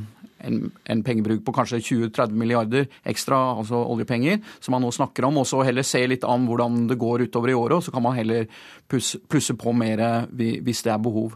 en, 0.46 0.72
en, 0.86 1.04
pengebruk 1.04 1.44
på 1.46 1.54
kanskje 1.56 1.82
20-30 1.82 2.36
milliarder 2.40 2.88
ekstra, 3.08 3.38
altså 3.60 3.82
oljepenger, 3.84 4.40
som 4.60 4.76
man 4.76 4.86
nå 4.86 4.92
snakker 4.96 5.28
om. 5.28 5.42
Og 5.42 5.48
så 5.50 5.62
heller 5.68 5.88
se 5.88 6.02
litt 6.08 6.28
an 6.28 6.48
hvordan 6.50 6.86
det 6.90 7.00
går 7.00 7.28
utover 7.28 7.54
i 7.54 7.58
året, 7.58 7.80
og 7.80 7.86
så 7.86 7.96
kan 7.96 8.06
man 8.06 8.18
heller 8.18 8.50
plusse, 8.90 9.22
plusse 9.30 9.56
på 9.60 9.74
mer 9.76 10.04
hvis 10.32 10.84
det 10.86 10.94
er 10.94 11.02
behov. 11.04 11.36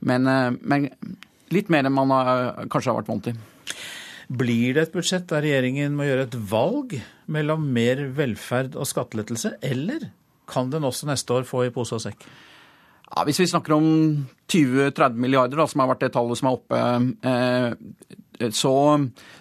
Men, 0.00 0.26
eh, 0.30 0.50
men, 0.62 0.90
litt 1.54 1.70
mer 1.72 1.88
enn 1.88 1.96
man 1.96 2.12
har, 2.14 2.66
kanskje 2.70 2.92
har 2.92 3.00
vært 3.00 3.12
vant 3.12 3.30
til. 3.30 3.38
Blir 4.28 4.76
det 4.76 4.82
et 4.82 4.92
budsjett 4.92 5.28
der 5.30 5.40
regjeringen 5.40 5.94
må 5.96 6.04
gjøre 6.04 6.26
et 6.28 6.36
valg 6.50 6.98
mellom 7.32 7.64
mer 7.72 8.02
velferd 8.16 8.76
og 8.76 8.88
skattelettelse, 8.88 9.56
eller 9.64 10.10
kan 10.48 10.68
den 10.72 10.84
også 10.84 11.08
neste 11.08 11.32
år 11.32 11.48
få 11.48 11.66
i 11.66 11.72
pose 11.72 11.96
og 11.96 12.04
sekk? 12.04 12.28
Ja, 13.08 13.24
Hvis 13.24 13.40
vi 13.40 13.48
snakker 13.48 13.72
om 13.72 13.86
20-30 14.52 15.16
milliarder, 15.16 15.56
da, 15.60 15.66
som 15.68 15.80
har 15.82 15.92
vært 15.92 16.06
det 16.06 16.12
tallet 16.14 16.40
som 16.40 16.50
er 16.50 16.58
oppe, 16.58 16.80
eh, 17.28 18.50
så, 18.54 18.74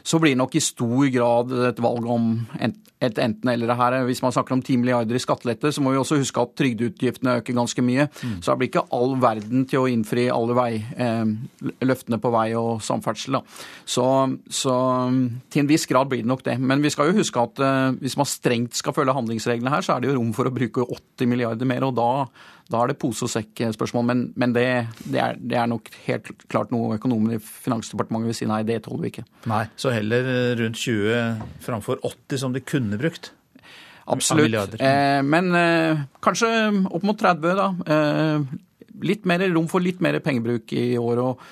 så, 0.01 0.19
blir 0.19 0.33
det 0.33 0.39
nok 0.39 0.55
i 0.57 0.63
stor 0.63 1.09
grad 1.13 1.51
et 1.69 1.81
valg 1.83 2.07
om 2.09 2.31
et 2.57 3.19
enten-eller 3.21 3.75
her. 3.77 3.97
Hvis 4.07 4.23
man 4.23 4.33
snakker 4.33 4.55
om 4.55 4.63
10 4.63 4.79
milliarder 4.81 5.17
i 5.17 5.21
skattelette, 5.21 5.69
så 5.73 5.83
må 5.85 5.93
vi 5.93 5.99
også 6.01 6.17
huske 6.17 6.41
at 6.41 6.55
trygdeutgiftene 6.57 7.35
øker 7.41 7.57
ganske 7.59 7.83
mye. 7.85 8.07
Mm. 8.09 8.39
Så 8.41 8.49
det 8.49 8.57
blir 8.57 8.71
ikke 8.71 8.85
all 8.97 9.13
verden 9.21 9.67
til 9.69 9.83
å 9.83 9.91
innfri 9.91 10.25
alle 10.33 10.57
vei, 10.57 10.71
eh, 10.97 11.29
løftene 11.85 12.17
på 12.23 12.33
vei 12.33 12.47
og 12.57 12.81
samferdsel. 12.81 13.37
Så, 13.85 14.07
så, 14.49 14.75
til 15.53 15.63
en 15.63 15.69
viss 15.69 15.85
grad 15.85 16.09
blir 16.09 16.25
det 16.25 16.31
nok 16.33 16.45
det. 16.47 16.57
Men 16.57 16.81
vi 16.81 16.93
skal 16.93 17.11
jo 17.11 17.19
huske 17.21 17.43
at 17.43 17.61
eh, 17.61 18.01
hvis 18.01 18.17
man 18.17 18.29
strengt 18.29 18.81
skal 18.81 18.97
følge 18.97 19.15
handlingsreglene 19.17 19.75
her, 19.75 19.85
så 19.85 19.95
er 19.95 20.01
det 20.01 20.11
jo 20.11 20.17
rom 20.17 20.33
for 20.33 20.49
å 20.49 20.55
bruke 20.57 20.89
80 20.89 21.29
milliarder 21.29 21.69
mer. 21.69 21.85
og 21.85 21.97
da 22.01 22.11
da 22.71 22.81
er 22.83 22.91
det 22.91 22.97
pose 23.01 23.25
og 23.27 23.31
sekk-spørsmål, 23.31 24.05
men, 24.09 24.23
men 24.39 24.53
det, 24.55 24.67
det, 25.05 25.21
er, 25.23 25.39
det, 25.39 25.57
er, 25.57 25.69
nok 25.71 25.89
helt 26.07 26.29
klart 26.51 26.73
noe 26.73 26.97
økonomer 26.97 27.37
i 27.37 27.41
Finansdepartementet 27.43 28.33
vil 28.33 28.39
si 28.41 28.49
nei, 28.49 28.61
det 28.67 28.81
tåler 28.85 29.05
vi 29.05 29.13
ikke. 29.15 29.25
Nei, 29.47 29.63
Så 29.79 29.93
heller 29.95 30.27
rundt 30.59 30.81
20 30.83 31.43
framfor 31.63 32.03
80 32.03 32.43
som 32.43 32.55
de 32.55 32.63
kunne 32.63 32.99
brukt? 32.99 33.31
Absolutt. 34.07 34.77
Eh, 34.79 35.19
men 35.27 35.51
eh, 35.55 36.05
kanskje 36.23 36.49
opp 36.87 37.03
mot 37.07 37.19
30, 37.19 37.57
da. 37.59 37.69
Eh, 37.91 38.57
litt 39.03 39.27
mer 39.29 39.43
rom 39.51 39.67
for 39.69 39.83
litt 39.83 39.99
mer 40.03 40.19
pengebruk 40.23 40.71
i 40.75 40.95
år. 40.99 41.21
Og, 41.23 41.43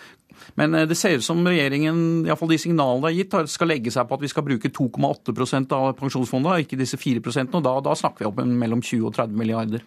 men 0.60 0.78
eh, 0.78 0.88
det 0.89 0.97
ser 0.99 1.19
ut 1.19 1.25
som 1.25 1.43
regjeringen, 1.45 2.23
iallfall 2.28 2.54
de 2.54 2.60
signalene 2.62 3.04
det 3.04 3.12
har 3.12 3.17
gitt, 3.19 3.54
skal 3.56 3.71
legge 3.73 3.93
seg 3.93 4.08
på 4.08 4.17
at 4.17 4.25
vi 4.25 4.32
skal 4.32 4.47
bruke 4.47 4.71
2,8% 4.71 5.75
av 5.78 5.91
pensjonsfondet, 5.99 6.65
ikke 6.65 6.80
disse 6.80 6.99
4 7.01 7.23
og 7.45 7.62
da, 7.65 7.78
da 7.84 7.95
snakker 7.97 8.25
vi 8.25 8.32
om 8.32 8.58
mellom 8.63 8.84
20 8.84 9.10
og 9.10 9.15
30 9.17 9.39
milliarder. 9.39 9.86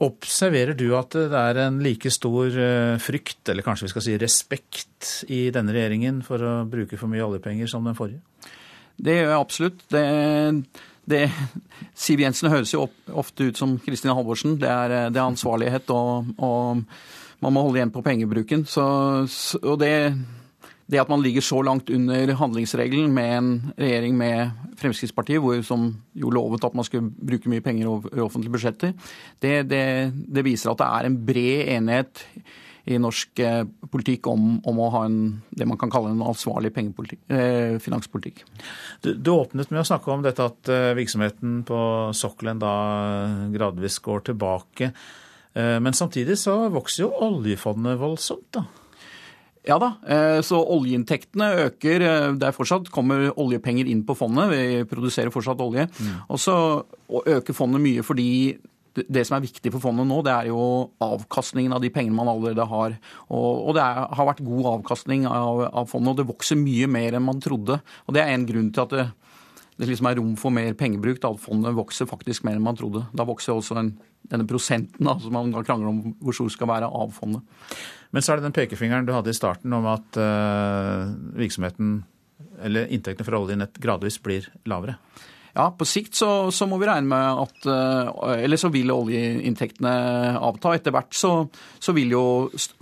Observerer 0.00 0.72
du 0.78 0.86
at 0.96 1.12
det 1.12 1.36
er 1.36 1.58
en 1.66 1.80
like 1.84 2.08
stor 2.12 2.54
eh, 2.56 2.94
frykt, 3.02 3.42
eller 3.52 3.64
kanskje 3.66 3.84
vi 3.84 3.92
skal 3.92 4.04
si 4.06 4.14
respekt, 4.20 5.10
i 5.28 5.42
denne 5.52 5.74
regjeringen 5.76 6.22
for 6.24 6.40
å 6.40 6.54
bruke 6.68 6.96
for 7.00 7.12
mye 7.12 7.24
oljepenger 7.26 7.68
som 7.68 7.84
den 7.84 7.98
forrige? 7.98 8.22
Det 9.00 9.16
gjør 9.16 9.30
jeg 9.30 9.40
absolutt. 9.40 9.84
Det, 9.92 10.04
det, 11.08 11.22
Siv 11.96 12.20
Jensen 12.24 12.52
høres 12.52 12.72
jo 12.72 12.86
ofte 13.12 13.50
ut 13.50 13.60
som 13.60 13.76
Kristin 13.84 14.12
Halvorsen. 14.12 14.58
Det 14.60 14.68
er, 14.68 14.96
det 15.12 15.20
er 15.20 15.26
ansvarlighet, 15.26 15.92
og, 15.92 16.32
og, 16.40 16.84
man 17.40 17.56
må 17.56 17.64
holde 17.64 17.80
igjen 17.80 17.92
på 17.92 18.04
pengebruken. 18.04 18.66
Så, 18.68 18.84
og 19.62 19.78
det 19.80 19.94
det 20.90 21.00
at 21.00 21.10
man 21.10 21.22
ligger 21.22 21.44
så 21.44 21.60
langt 21.62 21.90
under 21.90 22.32
handlingsregelen 22.38 23.12
med 23.14 23.36
en 23.36 23.50
regjering 23.78 24.16
med 24.18 24.50
Fremskrittspartiet, 24.80 25.42
hvor, 25.42 25.60
som 25.66 25.90
jo 26.16 26.32
lovet 26.34 26.64
at 26.66 26.74
man 26.74 26.86
skulle 26.86 27.10
bruke 27.10 27.50
mye 27.52 27.64
penger 27.64 27.90
over 27.90 28.24
offentlige 28.24 28.54
budsjetter, 28.56 28.96
det, 29.42 29.54
det, 29.70 29.84
det, 30.26 30.44
viser 30.46 30.72
at 30.72 30.80
det 30.80 30.88
er 30.88 31.08
en 31.08 31.20
bred 31.26 31.70
enighet 31.76 32.24
i 32.90 32.98
norsk 32.98 33.42
eh, 33.44 33.62
politikk 33.92 34.26
om, 34.32 34.56
om, 34.66 34.80
å 34.80 34.88
ha 34.96 35.04
en, 35.06 35.18
det 35.52 35.68
man 35.68 35.78
kan 35.78 35.92
kalle 35.92 36.10
en 36.10 36.24
ansvarlig 36.26 36.72
eh, 36.74 37.76
finanspolitikk. 37.82 38.42
Du, 39.04 39.12
du, 39.14 39.30
åpnet 39.36 39.70
med 39.70 39.82
å 39.82 39.86
snakke 39.86 40.10
om 40.10 40.24
dette 40.24 40.48
at 40.48 40.72
eh, 40.72 40.90
virksomheten 40.98 41.60
på 41.68 41.80
sokkelen 42.16 42.62
da 42.62 42.74
gradvis 43.52 44.00
går 44.02 44.30
tilbake. 44.32 44.90
Eh, 45.52 45.76
men 45.84 45.94
samtidig 45.94 46.38
så 46.40 46.56
vokser 46.72 47.04
jo 47.04 47.14
oljefondet 47.28 48.00
voldsomt, 48.00 48.48
da? 48.56 48.64
Ja 49.68 49.76
da, 49.80 49.90
eh, 50.08 50.40
så 50.46 50.60
oljeinntektene 50.72 51.50
øker. 51.66 52.00
Eh, 52.00 52.32
det 52.40 52.48
er 52.48 52.56
fortsatt 52.56 52.88
kommer 52.92 53.28
oljepenger 53.36 53.88
inn 53.90 54.04
på 54.08 54.16
fondet. 54.16 54.48
Vi 54.50 54.84
produserer 54.88 55.32
fortsatt 55.32 55.60
olje. 55.60 55.86
Mm. 56.00 56.14
Og 56.28 56.40
så 56.40 56.56
øker 57.10 57.56
fondet 57.56 57.82
mye 57.84 58.02
fordi 58.02 58.58
det 58.94 59.22
som 59.26 59.36
er 59.36 59.44
viktig 59.44 59.70
for 59.70 59.82
fondet 59.84 60.08
nå, 60.08 60.18
det 60.26 60.32
er 60.32 60.48
jo 60.50 60.90
avkastningen 61.04 61.72
av 61.76 61.82
de 61.82 61.92
pengene 61.94 62.16
man 62.16 62.30
allerede 62.32 62.66
har. 62.66 62.96
Og, 63.28 63.68
og 63.68 63.76
det 63.76 63.84
er, 63.84 64.08
har 64.16 64.28
vært 64.32 64.44
god 64.44 64.70
avkastning 64.74 65.28
av, 65.30 65.62
av, 65.68 65.86
fondet, 65.90 66.10
og 66.10 66.20
det 66.20 66.28
vokser 66.32 66.58
mye 66.58 66.88
mer 66.90 67.16
enn 67.16 67.26
man 67.28 67.42
trodde. 67.42 67.78
Og 68.06 68.16
Det 68.16 68.24
er 68.24 68.34
en 68.34 68.48
grunn 68.48 68.72
til 68.74 68.86
at 68.86 68.96
det, 68.96 69.06
det 69.80 69.88
liksom 69.88 70.10
er 70.10 70.18
rom 70.20 70.34
for 70.36 70.52
mer 70.52 70.74
pengebruk. 70.76 71.22
Da, 71.22 71.32
fondet 71.40 71.76
vokser 71.76 72.08
faktisk 72.08 72.44
mer 72.44 72.58
enn 72.58 72.66
man 72.66 72.76
trodde. 72.76 73.06
Da 73.16 73.24
vokser 73.28 73.54
også 73.54 73.78
en, 73.80 73.94
denne 74.28 74.44
prosenten 74.48 75.08
da, 75.08 75.16
som 75.22 75.32
man 75.32 75.54
da 75.54 75.64
krangler 75.64 75.88
om 75.88 76.02
hvor 76.20 76.36
stor 76.36 76.52
skal 76.52 76.68
være 76.68 76.90
av 77.00 77.14
fondet. 77.16 77.64
Men 78.12 78.24
så 78.24 78.34
er 78.34 78.40
det 78.40 78.50
den 78.50 78.56
pekefingeren 78.58 79.08
du 79.08 79.14
hadde 79.14 79.32
i 79.32 79.38
starten 79.38 79.72
om 79.72 79.86
at 79.88 80.20
uh, 80.20 81.08
virksomheten, 81.38 82.00
eller 82.66 82.92
inntektene 82.92 83.24
fra 83.24 83.40
oljenett 83.40 83.80
gradvis 83.80 84.20
blir 84.20 84.50
lavere. 84.68 84.98
Ja, 85.56 85.70
på 85.74 85.86
sikt 85.88 86.14
så, 86.14 86.50
så, 86.54 86.66
må 86.70 86.76
vi 86.78 86.86
regne 86.86 87.10
med 87.10 87.40
at 87.42 87.64
eh, 87.66 88.42
Eller 88.44 88.60
så 88.60 88.68
vil 88.70 88.92
oljeinntektene 88.94 89.90
avta. 90.38 90.76
Etter 90.76 90.94
hvert 90.94 91.16
så, 91.16 91.32
så, 91.82 91.94
vil 91.96 92.14
jo 92.14 92.22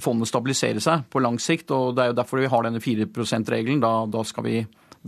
fondet 0.04 0.28
stabilisere 0.28 0.82
seg 0.84 1.06
på 1.08 1.22
lang 1.24 1.38
sikt. 1.40 1.72
og 1.72 1.96
Det 1.96 2.04
er 2.04 2.10
jo 2.12 2.18
derfor 2.18 2.42
vi 2.42 2.50
har 2.52 2.66
denne 2.68 2.82
4 2.84 3.08
%-regelen. 3.08 3.80
Da, 3.80 3.94
da, 4.12 4.20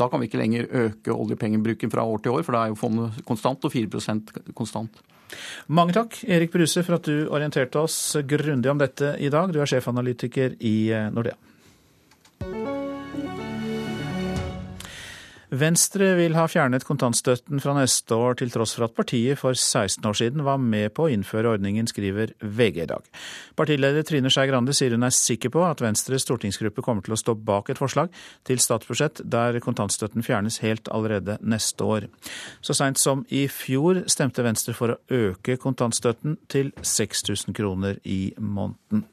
da, 0.00 0.08
kan 0.10 0.22
vi 0.22 0.30
ikke 0.30 0.40
lenger 0.40 0.68
øke 0.86 1.14
oljepengebruken 1.14 1.92
fra 1.92 2.06
år 2.08 2.24
til 2.24 2.34
år, 2.34 2.44
for 2.46 2.56
da 2.56 2.64
er 2.64 2.72
jo 2.72 2.80
fondet 2.80 3.20
konstant 3.28 3.64
og 3.68 3.74
4% 3.74 4.52
konstant. 4.56 5.02
Mange 5.70 5.94
takk, 5.94 6.16
Erik 6.26 6.50
Bruse, 6.54 6.82
for 6.86 6.98
at 6.98 7.06
du 7.06 7.28
orienterte 7.30 7.78
oss 7.78 8.16
grundig 8.26 8.70
om 8.72 8.80
dette 8.80 9.14
i 9.22 9.30
dag. 9.32 9.52
Du 9.54 9.60
er 9.62 9.70
sjefanalytiker 9.70 10.58
i 10.58 10.74
eh, 10.94 11.06
Nordea. 11.14 11.38
Venstre 15.50 16.12
vil 16.14 16.36
ha 16.38 16.44
fjernet 16.46 16.84
kontantstøtten 16.86 17.58
fra 17.62 17.72
neste 17.74 18.14
år, 18.14 18.36
til 18.38 18.52
tross 18.54 18.76
for 18.76 18.86
at 18.86 18.94
partiet 18.94 19.38
for 19.40 19.56
16 19.58 20.06
år 20.06 20.18
siden 20.20 20.44
var 20.46 20.60
med 20.62 20.92
på 20.94 21.08
å 21.08 21.10
innføre 21.10 21.56
ordningen, 21.56 21.88
skriver 21.90 22.36
VG 22.38 22.84
i 22.84 22.88
dag. 22.92 23.08
Partileder 23.58 24.06
Trine 24.06 24.30
Skei 24.30 24.46
Grande 24.46 24.74
sier 24.76 24.94
hun 24.94 25.06
er 25.08 25.14
sikker 25.14 25.50
på 25.50 25.64
at 25.66 25.82
Venstres 25.82 26.22
stortingsgruppe 26.22 26.84
kommer 26.86 27.02
til 27.02 27.16
å 27.16 27.18
stå 27.18 27.34
bak 27.34 27.72
et 27.72 27.82
forslag 27.82 28.14
til 28.46 28.62
statsbudsjett 28.62 29.24
der 29.26 29.58
kontantstøtten 29.64 30.22
fjernes 30.22 30.60
helt 30.62 30.86
allerede 30.94 31.40
neste 31.42 31.82
år. 31.82 32.06
Så 32.62 32.76
seint 32.78 33.02
som 33.02 33.26
i 33.28 33.48
fjor 33.50 34.04
stemte 34.06 34.46
Venstre 34.46 34.76
for 34.78 34.94
å 34.94 35.00
øke 35.10 35.58
kontantstøtten 35.58 36.38
til 36.52 36.70
6000 36.78 37.58
kroner 37.58 37.98
i 38.06 38.28
måneden. 38.38 39.08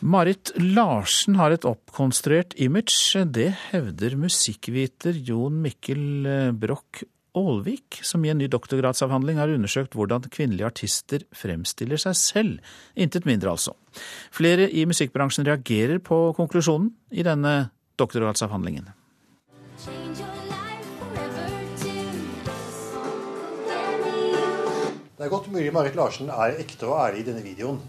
Marit 0.00 0.48
Larsen 0.56 1.36
har 1.36 1.52
et 1.52 1.64
oppkonstruert 1.68 2.54
image. 2.56 3.20
Det 3.28 3.50
hevder 3.68 4.14
musikkviter 4.16 5.18
Jon 5.28 5.58
Mikkel 5.60 6.24
eh, 6.24 6.52
Broch 6.56 7.02
Aalvik, 7.36 8.00
som 8.02 8.24
i 8.24 8.30
en 8.32 8.40
ny 8.40 8.48
doktorgradsavhandling 8.50 9.36
har 9.38 9.52
undersøkt 9.52 9.92
hvordan 9.94 10.24
kvinnelige 10.32 10.70
artister 10.70 11.26
fremstiller 11.36 12.00
seg 12.00 12.16
selv. 12.16 12.72
Intet 12.96 13.28
mindre, 13.28 13.52
altså. 13.52 13.76
Flere 14.32 14.70
i 14.72 14.86
musikkbransjen 14.88 15.44
reagerer 15.46 16.00
på 16.00 16.32
konklusjonen 16.38 16.94
i 17.12 17.26
denne 17.26 17.68
doktorgradsavhandlingen. 18.00 18.88
Det 25.20 25.28
er 25.28 25.36
godt 25.36 25.52
mulig 25.52 25.68
Marit 25.76 25.96
Larsen 26.00 26.32
er 26.32 26.56
ekte 26.56 26.88
og 26.88 27.02
ærlig 27.04 27.20
i 27.20 27.32
denne 27.34 27.44
videoen. 27.44 27.82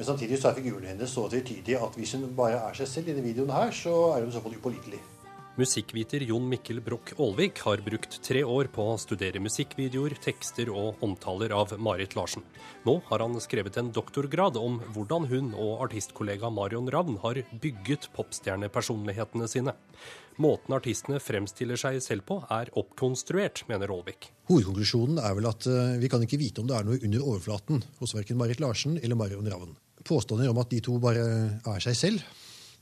Men 0.00 0.06
samtidig 0.08 0.38
så 0.40 0.48
er 0.48 0.54
figuren 0.56 0.86
hennes 0.88 1.12
så 1.12 1.26
tvetydig 1.28 1.74
at 1.76 1.96
hvis 2.00 2.14
hun 2.16 2.22
bare 2.32 2.56
er 2.70 2.76
seg 2.78 2.88
selv 2.88 3.10
i 3.10 3.12
denne 3.12 3.26
videoen 3.26 3.50
her, 3.52 3.68
så 3.68 3.92
er 4.14 4.22
hun 4.24 4.30
i 4.30 4.32
så 4.32 4.40
fall 4.40 4.54
upålitelig. 4.56 5.00
Musikkviter 5.60 6.22
Jon 6.24 6.46
Mikkel 6.48 6.78
Broch 6.80 7.10
Aalvik 7.20 7.58
har 7.66 7.82
brukt 7.84 8.14
tre 8.24 8.40
år 8.48 8.70
på 8.72 8.86
å 8.86 8.94
studere 9.02 9.42
musikkvideoer, 9.44 10.14
tekster 10.24 10.70
og 10.72 11.02
omtaler 11.04 11.52
av 11.52 11.74
Marit 11.76 12.16
Larsen. 12.16 12.46
Nå 12.86 12.94
har 13.10 13.20
han 13.20 13.36
skrevet 13.44 13.76
en 13.76 13.90
doktorgrad 13.92 14.56
om 14.56 14.78
hvordan 14.94 15.28
hun 15.28 15.52
og 15.52 15.84
artistkollega 15.84 16.48
Marion 16.48 16.88
Ravn 16.88 17.20
har 17.26 17.42
bygget 17.60 18.08
popstjernepersonlighetene 18.16 19.50
sine. 19.52 19.76
Måten 20.40 20.78
artistene 20.78 21.20
fremstiller 21.20 21.76
seg 21.76 22.00
selv 22.00 22.24
på, 22.30 22.40
er 22.48 22.72
oppkonstruert, 22.80 23.66
mener 23.68 23.92
Aalvik. 23.92 24.30
Hovedkonklusjonen 24.48 25.20
er 25.20 25.36
vel 25.36 25.52
at 25.52 25.68
eh, 25.68 25.98
vi 26.00 26.08
kan 26.08 26.24
ikke 26.24 26.40
vite 26.40 26.64
om 26.64 26.72
det 26.72 26.80
er 26.80 26.88
noe 26.88 27.04
under 27.04 27.28
overflaten 27.34 27.84
hos 28.00 28.16
verken 28.16 28.40
Marit 28.40 28.64
Larsen 28.64 28.96
eller 29.02 29.18
Marion 29.20 29.52
Ravn. 29.52 29.76
Påstander 30.06 30.50
om 30.50 30.60
at 30.62 30.70
de 30.72 30.80
to 30.84 30.98
bare 31.02 31.24
er 31.60 31.82
seg 31.84 31.96
selv, 31.98 32.22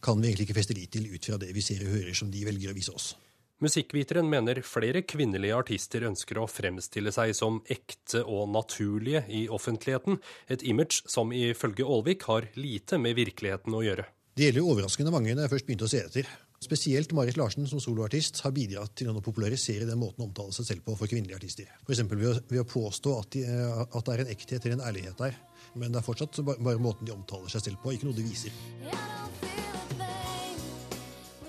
kan 0.05 0.21
vi 0.21 0.29
egentlig 0.29 0.49
ikke 0.49 0.61
feste 0.61 0.77
lit 0.77 0.93
til 0.95 1.09
ut 1.11 1.25
fra 1.25 1.39
det 1.43 1.51
vi 1.55 1.65
ser 1.65 1.83
og 1.83 1.97
hører 1.97 2.15
som 2.15 2.31
de 2.31 2.45
velger 2.47 2.71
å 2.71 2.77
vise 2.77 2.95
oss. 2.95 3.15
Musikkviteren 3.59 4.29
mener 4.31 4.61
flere 4.63 5.01
kvinnelige 5.03 5.57
artister 5.59 6.05
ønsker 6.07 6.39
å 6.39 6.47
fremstille 6.47 7.11
seg 7.11 7.33
som 7.35 7.59
ekte 7.67 8.21
og 8.23 8.53
naturlige 8.55 9.25
i 9.35 9.49
offentligheten, 9.51 10.21
et 10.47 10.63
image 10.63 11.03
som 11.11 11.35
ifølge 11.35 11.83
Aalvik 11.83 12.29
har 12.31 12.47
lite 12.55 13.01
med 13.03 13.19
virkeligheten 13.19 13.75
å 13.75 13.83
gjøre. 13.83 14.07
Det 14.39 14.47
gjelder 14.47 14.63
jo 14.63 14.71
overraskende 14.77 15.11
mange 15.11 15.35
når 15.35 15.49
jeg 15.49 15.55
først 15.57 15.67
begynte 15.67 15.89
å 15.89 15.91
se 15.91 16.05
etter. 16.05 16.31
Spesielt 16.59 17.13
Marit 17.15 17.37
Larsen 17.39 17.69
som 17.71 17.79
soloartist 17.79 18.41
har 18.43 18.51
bidratt 18.51 18.97
til 18.99 19.13
å 19.13 19.21
popularisere 19.23 19.87
den 19.87 20.01
måten 20.01 20.25
å 20.25 20.27
omtale 20.27 20.51
seg 20.57 20.67
selv 20.67 20.83
på 20.89 20.97
for 20.99 21.11
kvinnelige 21.11 21.39
artister. 21.39 21.69
F.eks. 21.85 22.01
Ved, 22.11 22.41
ved 22.51 22.63
å 22.65 22.67
påstå 22.67 23.13
at, 23.15 23.29
de, 23.37 23.45
at, 23.87 24.01
det 24.09 24.15
er 24.17 24.23
en 24.25 24.33
ekthet 24.33 24.67
eller 24.67 24.81
en 24.81 24.89
ærlighet 24.89 25.23
der. 25.23 25.37
Men 25.79 25.95
det 25.95 26.01
er 26.01 26.07
fortsatt 26.09 26.41
bare 26.43 26.83
måten 26.83 27.07
de 27.07 27.15
omtaler 27.15 27.53
seg 27.53 27.63
selv 27.63 27.85
på, 27.85 27.95
ikke 27.95 28.09
noe 28.09 28.19
de 28.19 28.27
viser. 28.27 28.51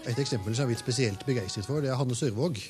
Et 0.06 0.22
eksempel 0.22 0.54
som 0.54 0.64
jeg 0.64 0.70
er 0.70 0.74
litt 0.76 0.86
spesielt 0.86 1.26
begeistret 1.26 1.66
for, 1.66 1.82
det 1.82 1.90
er 1.90 1.98
Hanne 1.98 2.18
Sørvåg. 2.18 2.62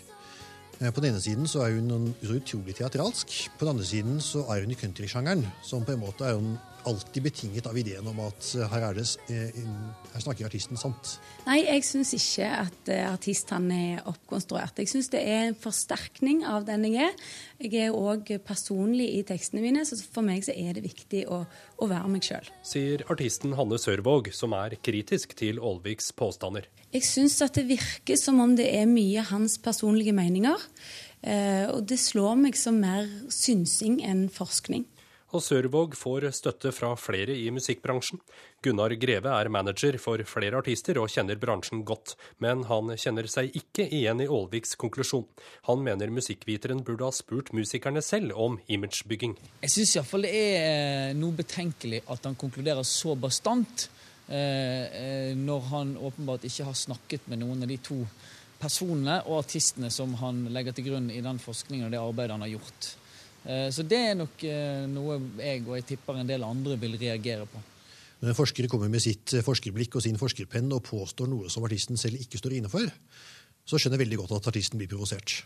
Eh, 0.79 0.93
på 0.95 1.03
den 1.03 1.11
ene 1.11 1.23
siden 1.23 1.47
så 1.47 1.65
er 1.65 1.75
hun 1.75 2.13
så 2.23 2.39
utrolig 2.39 2.77
teatralsk. 2.79 3.35
På 3.59 3.67
den 3.67 3.75
andre 3.75 3.89
siden 3.91 4.23
så 4.23 4.45
er 4.47 4.63
hun 4.63 4.71
i 4.71 4.79
countrysjangeren, 4.79 5.43
som 5.59 5.83
på 5.83 5.97
en 5.97 6.03
måte 6.07 6.23
er 6.23 6.39
hun 6.39 6.55
alltid 6.87 7.23
betinget 7.25 7.67
av 7.69 7.77
ideen 7.77 8.07
om 8.07 8.21
at 8.23 8.51
eh, 8.55 8.71
her, 8.71 8.85
det, 8.95 9.05
eh, 9.33 9.59
her 10.13 10.23
snakker 10.23 10.47
artisten 10.47 10.79
sant. 10.79 11.15
Nei, 11.47 11.61
jeg 11.65 11.85
syns 11.87 12.13
ikke 12.17 12.49
at 12.63 12.91
artistene 13.07 13.79
er 13.95 14.09
oppkonstruert. 14.09 14.79
Jeg 14.79 14.91
syns 14.91 15.11
det 15.13 15.23
er 15.23 15.49
en 15.49 15.57
forsterkning 15.59 16.43
av 16.47 16.67
den 16.69 16.87
jeg 16.87 17.09
er. 17.09 17.25
Jeg 17.59 17.89
er 17.89 17.97
òg 17.97 18.31
personlig 18.45 19.09
i 19.17 19.23
tekstene 19.27 19.63
mine, 19.63 19.85
så 19.87 19.97
for 20.03 20.25
meg 20.25 20.45
så 20.47 20.55
er 20.55 20.77
det 20.77 20.85
viktig 20.85 21.25
å, 21.31 21.41
å 21.79 21.89
være 21.89 22.13
meg 22.13 22.25
sjøl. 22.25 22.47
Sier 22.65 23.03
artisten 23.11 23.57
Hanne 23.59 23.79
Sørvåg, 23.81 24.31
som 24.35 24.55
er 24.57 24.77
kritisk 24.83 25.35
til 25.39 25.59
Aalviks 25.59 26.13
påstander. 26.15 26.69
Jeg 26.93 27.05
syns 27.05 27.37
at 27.45 27.57
det 27.59 27.67
virker 27.69 28.17
som 28.17 28.39
om 28.41 28.55
det 28.57 28.69
er 28.73 28.89
mye 28.89 29.21
hans 29.29 29.59
personlige 29.61 30.15
meninger. 30.15 30.63
Eh, 31.21 31.67
og 31.67 31.83
det 31.89 31.99
slår 31.99 32.37
meg 32.39 32.57
som 32.57 32.79
mer 32.79 33.07
synsing 33.33 33.99
enn 34.07 34.27
forskning. 34.31 34.87
Og 35.29 35.43
Sørvåg 35.45 35.93
får 35.97 36.29
støtte 36.33 36.71
fra 36.73 36.95
flere 36.97 37.35
i 37.37 37.51
musikkbransjen. 37.53 38.21
Gunnar 38.65 38.95
Greve 38.99 39.35
er 39.35 39.51
manager 39.53 39.99
for 40.01 40.23
flere 40.25 40.57
artister 40.59 40.97
og 41.01 41.11
kjenner 41.13 41.37
bransjen 41.39 41.85
godt, 41.85 42.15
men 42.41 42.65
han 42.69 42.89
kjenner 42.97 43.29
seg 43.29 43.53
ikke 43.55 43.85
igjen 43.85 44.23
i 44.25 44.27
Aalviks 44.27 44.75
konklusjon. 44.79 45.27
Han 45.69 45.85
mener 45.85 46.11
musikkviteren 46.13 46.81
burde 46.87 47.05
ha 47.05 47.13
spurt 47.15 47.53
musikerne 47.53 48.01
selv 48.05 48.33
om 48.35 48.57
imagebygging. 48.67 49.37
Jeg 49.61 49.75
syns 49.75 49.95
iallfall 49.95 50.25
det 50.25 50.33
er 50.33 50.59
eh, 50.65 51.15
noe 51.17 51.37
betenkelig 51.37 52.03
at 52.09 52.25
han 52.25 52.37
konkluderer 52.39 52.85
så 52.87 53.15
bastant 53.19 53.89
Eh, 54.29 54.85
eh, 54.85 55.37
når 55.37 55.59
han 55.59 55.95
åpenbart 55.97 56.43
ikke 56.45 56.67
har 56.67 56.75
snakket 56.77 57.23
med 57.31 57.41
noen 57.41 57.65
av 57.65 57.71
de 57.71 57.79
to 57.81 57.97
personene 58.61 59.15
og 59.23 59.39
artistene 59.39 59.89
som 59.89 60.13
han 60.19 60.43
legger 60.53 60.75
til 60.77 60.91
grunn 60.91 61.07
i 61.09 61.23
den 61.25 61.39
forskningen 61.41 61.87
og 61.87 61.95
det 61.95 62.01
arbeidet 62.01 62.35
han 62.35 62.45
har 62.45 62.51
gjort. 62.51 62.89
Eh, 63.49 63.67
så 63.73 63.83
det 63.83 63.99
er 64.11 64.15
nok 64.19 64.45
noe 64.93 65.19
jeg 65.41 65.65
og 65.65 65.75
jeg 65.79 65.87
tipper 65.95 66.21
en 66.21 66.29
del 66.29 66.45
andre 66.45 66.77
vil 66.79 66.95
reagere 67.01 67.49
på. 67.49 67.65
Når 68.19 68.33
en 68.33 68.37
forsker 68.37 68.67
kommer 68.69 68.91
med 68.91 69.01
sitt 69.01 69.31
forskerblikk 69.45 69.95
og 69.95 70.03
sin 70.03 70.19
forskerpenn 70.19 70.69
og 70.75 70.83
påstår 70.85 71.29
noe 71.31 71.49
som 71.51 71.63
artisten 71.65 71.97
selv 71.97 72.19
ikke 72.19 72.41
står 72.41 72.57
inne 72.57 72.71
for, 72.71 72.83
så 73.63 73.79
skjønner 73.79 73.95
jeg 73.95 74.05
veldig 74.07 74.19
godt 74.23 74.35
at 74.39 74.49
artisten 74.51 74.81
blir 74.81 74.91
provosert. 74.91 75.41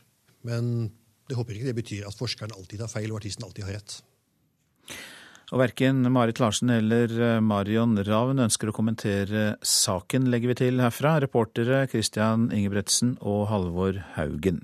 Men 0.48 0.90
det 1.30 1.38
håper 1.38 1.56
ikke 1.56 1.70
det 1.70 1.78
betyr 1.78 2.08
at 2.10 2.18
forskeren 2.18 2.56
alltid 2.56 2.84
har 2.84 2.92
feil 2.92 3.12
og 3.12 3.22
artisten 3.22 3.46
alltid 3.46 3.68
har 3.68 3.78
rett. 3.78 4.00
Og 5.54 5.60
verken 5.62 6.02
Marit 6.10 6.40
Larsen 6.42 6.72
eller 6.74 7.12
eh, 7.14 7.42
Marion 7.44 7.94
Ravn 8.08 8.42
ønsker 8.42 8.72
å 8.72 8.76
kommentere 8.76 9.52
saken, 9.62 10.32
legger 10.34 10.50
vi 10.50 10.60
til 10.64 10.82
herfra. 10.82 11.20
Reportere 11.22 11.84
Christian 11.92 12.48
Ingebretsen 12.56 13.18
og 13.22 13.46
Halvor 13.52 14.00
Haugen. 14.16 14.64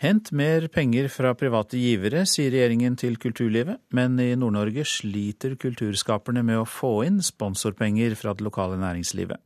Hent 0.00 0.30
mer 0.32 0.64
penger 0.72 1.10
fra 1.12 1.34
private 1.36 1.76
givere, 1.76 2.22
sier 2.24 2.48
regjeringen 2.54 2.94
til 2.96 3.18
kulturlivet, 3.20 3.82
men 3.92 4.14
i 4.22 4.30
Nord-Norge 4.32 4.86
sliter 4.88 5.58
kulturskaperne 5.60 6.40
med 6.40 6.62
å 6.62 6.64
få 6.64 7.02
inn 7.04 7.18
sponsorpenger 7.20 8.14
fra 8.16 8.32
det 8.32 8.46
lokale 8.46 8.78
næringslivet. 8.80 9.36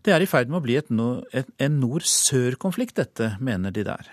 Det 0.00 0.14
er 0.14 0.24
i 0.24 0.28
ferd 0.30 0.48
med 0.48 0.62
å 0.62 0.64
bli 0.64 0.78
en 0.80 1.76
nord-sør-konflikt, 1.82 2.96
dette, 3.02 3.34
mener 3.36 3.74
de 3.76 3.84
der. 3.84 4.08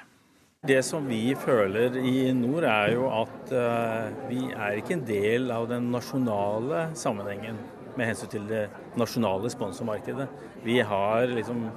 Det 0.68 0.82
som 0.84 1.08
vi 1.08 1.32
føler 1.40 1.96
i 1.96 2.34
nord, 2.36 2.68
er 2.68 2.98
jo 2.98 3.08
at 3.24 3.56
uh, 3.56 4.12
vi 4.28 4.44
er 4.52 4.82
ikke 4.82 4.98
en 4.98 5.08
del 5.08 5.48
av 5.56 5.70
den 5.72 5.88
nasjonale 5.96 6.90
sammenhengen 7.00 7.64
med 7.96 8.10
hensyn 8.10 8.36
til 8.36 8.52
det 8.52 8.66
nasjonale 9.00 9.48
sponsormarkedet. 9.54 10.28
Vi 10.68 10.82
har 10.84 11.32
liksom 11.32 11.70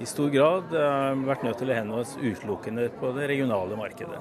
i 0.00 0.08
stor 0.08 0.32
grad 0.32 0.74
uh, 0.76 1.12
vært 1.26 1.46
nødt 1.46 1.60
til 1.62 1.70
å 1.72 1.76
henvende 1.76 2.02
oss 2.04 2.16
utelukkende 2.20 2.90
på 3.00 3.12
det 3.16 3.30
regionale 3.32 3.78
markedet. 3.78 4.20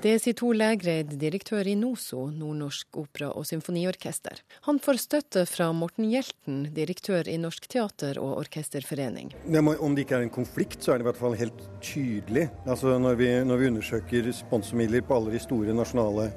Det 0.00 0.14
sier 0.16 0.32
Tor 0.32 0.56
Lægreid, 0.56 1.10
direktør 1.20 1.68
i 1.68 1.74
NOSO, 1.76 2.22
Nordnorsk 2.32 2.96
opera- 3.02 3.34
og 3.36 3.44
symfoniorkester. 3.44 4.38
Han 4.64 4.78
får 4.80 5.00
støtte 5.02 5.42
fra 5.44 5.66
Morten 5.76 6.06
Hjelten, 6.08 6.62
direktør 6.72 7.28
i 7.28 7.36
Norsk 7.36 7.66
teater- 7.68 8.16
og 8.16 8.38
orkesterforening. 8.46 9.34
Om 9.44 9.92
det 9.94 10.06
ikke 10.06 10.16
er 10.16 10.24
en 10.24 10.32
konflikt, 10.32 10.80
så 10.80 10.94
er 10.94 10.98
det 10.98 11.04
i 11.04 11.10
hvert 11.10 11.20
fall 11.20 11.36
helt 11.36 11.60
tydelig. 11.84 12.46
Altså 12.64 12.96
når, 12.96 13.20
vi, 13.20 13.28
når 13.44 13.60
vi 13.60 13.70
undersøker 13.74 14.32
sponsormidler 14.40 15.04
på 15.04 15.18
alle 15.18 15.36
de 15.36 15.44
store 15.44 15.76
nasjonale 15.76 16.30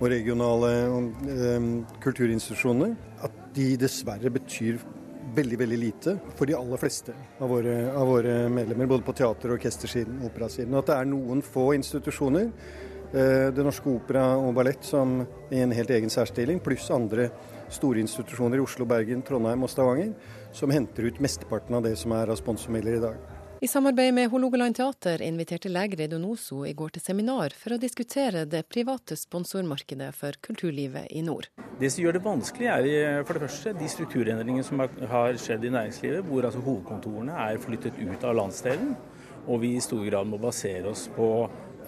og 0.00 0.08
regionale 0.08 0.72
um, 0.88 1.70
kulturinstitusjonene, 2.00 2.94
at 3.20 3.36
de 3.52 3.68
dessverre 3.84 4.32
betyr 4.32 4.80
veldig 5.34 5.58
veldig 5.58 5.78
lite 5.78 6.16
for 6.38 6.46
de 6.46 6.56
aller 6.58 6.80
fleste 6.80 7.14
av 7.42 7.50
våre, 7.50 7.76
av 7.92 8.08
våre 8.08 8.34
medlemmer, 8.52 8.90
både 8.90 9.06
på 9.06 9.16
teater- 9.18 9.52
og 9.52 9.58
orkestersiden 9.58 10.20
og 10.22 10.30
operasiden. 10.30 10.74
Og 10.74 10.82
at 10.82 10.92
det 10.92 10.98
er 10.98 11.10
noen 11.10 11.42
få 11.44 11.72
institusjoner 11.76 12.50
Eh, 13.14 13.52
det 13.54 13.62
Norske 13.62 13.86
Opera 13.92 14.24
og 14.42 14.56
Ballett 14.56 14.82
som 14.82 15.20
i 15.54 15.60
en 15.62 15.72
helt 15.76 15.90
egen 15.94 16.10
særstilling, 16.10 16.58
pluss 16.58 16.88
andre 16.90 17.28
store 17.70 18.02
institusjoner 18.02 18.58
i 18.58 18.64
Oslo, 18.64 18.88
Bergen, 18.90 19.22
Trondheim 19.22 19.62
og 19.62 19.70
Stavanger, 19.70 20.10
som 20.50 20.72
henter 20.74 21.06
ut 21.06 21.20
mesteparten 21.22 21.78
av 21.78 21.86
det 21.86 21.94
som 22.00 22.10
er 22.16 22.32
av 22.34 22.40
sponsormidler 22.40 22.98
i 22.98 23.04
dag. 23.04 23.33
I 23.64 23.68
samarbeid 23.68 24.14
med 24.14 24.28
Hålogaland 24.30 24.76
teater 24.76 25.22
inviterte 25.24 25.70
lege 25.72 26.04
og 26.12 26.18
Noso 26.20 26.66
i 26.68 26.74
går 26.76 26.90
til 26.92 27.00
seminar 27.00 27.54
for 27.56 27.72
å 27.72 27.78
diskutere 27.80 28.42
det 28.44 28.60
private 28.68 29.16
sponsormarkedet 29.16 30.10
for 30.12 30.36
kulturlivet 30.44 31.08
i 31.16 31.22
nord. 31.24 31.48
Det 31.80 31.88
som 31.88 32.04
gjør 32.04 32.18
det 32.18 32.22
vanskelig, 32.26 32.68
er 32.68 33.24
for 33.24 33.38
det 33.38 33.46
første 33.46 33.72
de 33.78 33.88
strukturendringene 33.88 34.66
som 34.68 34.84
har 34.84 35.40
skjedd 35.40 35.64
i 35.64 35.72
næringslivet, 35.72 36.28
hvor 36.28 36.44
altså 36.44 36.60
hovedkontorene 36.60 37.38
er 37.46 37.62
flyttet 37.62 37.96
ut 38.04 38.28
av 38.28 38.36
landsdelen, 38.36 38.92
og 39.48 39.62
vi 39.64 39.72
i 39.78 39.80
stor 39.88 40.04
grad 40.10 40.28
må 40.28 40.42
basere 40.44 40.92
oss 40.92 41.06
på 41.16 41.30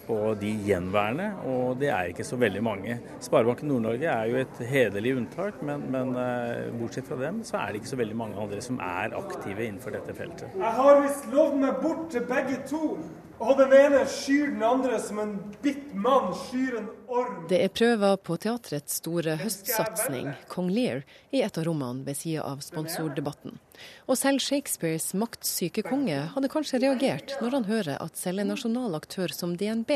på 0.07 0.19
de 0.40 0.53
gjenværende, 0.66 1.29
og 1.51 1.77
det 1.81 1.90
er 1.92 2.12
ikke 2.12 2.27
så 2.27 2.38
veldig 2.40 2.62
mange. 2.64 2.99
Sparebanken 3.25 3.71
Nord-Norge 3.71 4.09
er 4.12 4.31
jo 4.31 4.40
et 4.40 4.62
hederlig 4.71 5.16
unntak, 5.19 5.61
men, 5.66 5.87
men 5.92 6.14
uh, 6.16 6.73
bortsett 6.81 7.09
fra 7.09 7.19
dem, 7.21 7.42
så 7.47 7.61
er 7.61 7.73
det 7.73 7.83
ikke 7.83 7.92
så 7.95 8.01
veldig 8.01 8.19
mange 8.23 8.40
andre 8.47 8.62
som 8.64 8.81
er 8.83 9.16
aktive 9.19 9.66
innenfor 9.66 9.97
dette 9.97 10.16
feltet. 10.16 10.57
Jeg 10.57 10.75
har 10.81 11.05
visst 11.05 11.31
lovd 11.35 11.62
meg 11.62 11.79
bort 11.85 12.11
til 12.14 12.27
begge 12.29 12.61
to. 12.71 12.97
Og 13.37 13.59
den 13.59 13.73
ene 13.77 13.99
skyr 14.09 14.47
den 14.55 14.62
andre 14.64 14.97
som 15.05 15.19
en 15.21 15.35
bitt 15.61 15.90
mann 15.92 16.31
skyr 16.47 16.79
en 16.79 16.87
orm. 17.05 17.42
Det 17.51 17.59
er 17.66 17.69
prøver 17.69 18.16
på 18.16 18.38
teatrets 18.40 18.97
store 19.03 19.37
høstsatsing, 19.42 20.31
Kong 20.49 20.71
Lear, 20.73 21.03
i 21.37 21.42
et 21.45 21.61
av 21.61 21.66
rommene 21.69 22.07
ved 22.07 22.16
sida 22.16 22.47
av 22.49 22.64
sponsordebatten. 22.64 23.59
Og 24.07 24.19
selv 24.19 24.43
Shakespeares 24.43 25.12
maktsyke 25.19 25.85
konge 25.87 26.19
hadde 26.35 26.51
kanskje 26.53 26.81
reagert 26.83 27.37
når 27.43 27.59
han 27.59 27.69
hører 27.69 27.97
at 28.03 28.19
selv 28.19 28.43
en 28.43 28.53
nasjonal 28.53 28.97
aktør 28.99 29.33
som 29.35 29.57
DNB 29.59 29.93